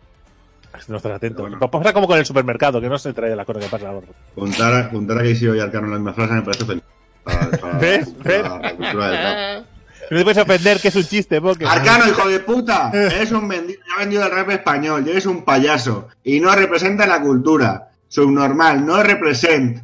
No 0.88 0.96
estás 0.96 1.12
atento. 1.12 1.42
Bueno. 1.42 1.58
Pa- 1.60 1.70
Pasa 1.70 1.92
como 1.92 2.06
con 2.08 2.18
el 2.18 2.26
supermercado, 2.26 2.80
que 2.80 2.88
no 2.88 2.98
se 2.98 3.12
trae 3.12 3.36
la 3.36 3.44
cosa 3.44 3.60
que 3.60 3.66
pasa. 3.68 3.92
Juntar 4.34 4.72
a, 4.74 4.84
juntar 4.88 5.18
a 5.18 5.20
Casey 5.20 5.56
y 5.56 5.60
Arcano 5.60 5.86
en 5.86 5.92
la 5.92 5.98
misma 5.98 6.14
frase 6.14 6.32
me 6.34 6.42
parece 6.42 6.64
ofensivo. 6.64 6.88
Para- 7.24 7.50
para- 7.52 7.78
¿Ves? 7.78 8.08
para 8.22 8.58
¿Ves? 8.58 9.64
No 10.10 10.18
te 10.18 10.22
puedes 10.24 10.39
ofender 10.39 10.81
que 10.81 10.89
es 10.89 10.97
un 10.97 11.05
chiste, 11.05 11.40
porque. 11.40 11.66
Arcano, 11.66 12.06
hijo 12.09 12.28
de 12.28 12.40
puta, 12.40 12.90
eres 12.93 13.32
un 13.32 13.48
vendido, 13.48 13.81
ya 13.89 13.94
ha 13.94 13.98
vendido 14.01 14.24
el 14.24 14.31
rap 14.31 14.51
español, 14.51 15.05
y 15.06 15.10
eres 15.10 15.26
un 15.26 15.44
payaso, 15.44 16.09
y 16.22 16.40
no 16.40 16.55
representa 16.55 17.06
la 17.06 17.20
cultura. 17.20 17.90
Subnormal, 18.09 18.85
no 18.85 19.02
represent. 19.02 19.82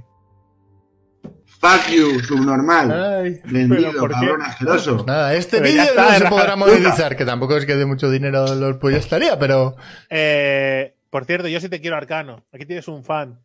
Fuck 1.60 1.88
you, 1.90 2.20
subnormal. 2.20 2.90
Ay. 2.90 3.40
Vendido, 3.44 3.92
cabrón 3.92 4.40
asqueroso. 4.42 5.04
Nada, 5.06 5.34
este 5.34 5.60
vídeo 5.60 5.84
no 5.94 6.10
se 6.12 6.24
podrá 6.26 6.56
monetizar, 6.56 7.16
que 7.16 7.24
tampoco 7.26 7.56
es 7.56 7.66
que 7.66 7.76
de 7.76 7.84
mucho 7.84 8.10
dinero 8.10 8.54
los 8.54 8.76
pues 8.78 8.94
ya 8.94 9.00
estaría, 9.00 9.38
pero 9.38 9.76
Eh, 10.08 10.94
por 11.10 11.24
cierto, 11.26 11.48
yo 11.48 11.60
sí 11.60 11.68
te 11.68 11.80
quiero 11.80 11.96
Arcano. 11.96 12.44
Aquí 12.52 12.64
tienes 12.64 12.88
un 12.88 13.04
fan. 13.04 13.40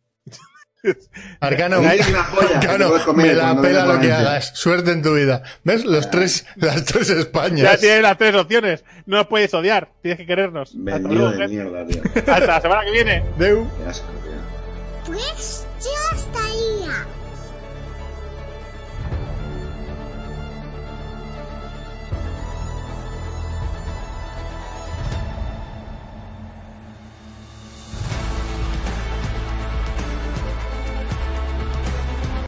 Arcano, 1.40 1.76
Arcano, 1.78 3.14
me 3.14 3.34
la 3.34 3.60
pela 3.60 3.86
lo 3.86 4.00
que 4.00 4.12
hagas. 4.12 4.52
Suerte 4.54 4.92
en 4.92 5.02
tu 5.02 5.14
vida. 5.14 5.42
¿Ves? 5.64 5.84
Los 5.84 6.10
tres, 6.10 6.46
las 6.56 6.84
tres 6.84 7.08
Ya 7.08 7.14
Españas. 7.14 7.80
tienes 7.80 8.02
las 8.02 8.18
tres 8.18 8.34
opciones. 8.34 8.84
No 9.06 9.16
nos 9.18 9.26
puedes 9.26 9.52
odiar. 9.54 9.88
Tienes 10.02 10.18
que 10.18 10.26
querernos. 10.26 10.74
Hasta 10.86 10.98
luego, 10.98 11.30
de 11.30 11.36
gente. 11.38 11.48
mierda, 11.48 11.86
tío. 11.86 12.02
Hasta 12.16 12.46
la 12.46 12.60
semana 12.60 12.84
que 12.84 12.90
viene. 12.90 13.24
Deu. 13.38 13.66
Qué 13.82 13.90
asco, 13.90 14.06
tío. 14.24 15.14
Pues 15.14 15.66
ya 15.80 16.16
estaría. 16.16 17.06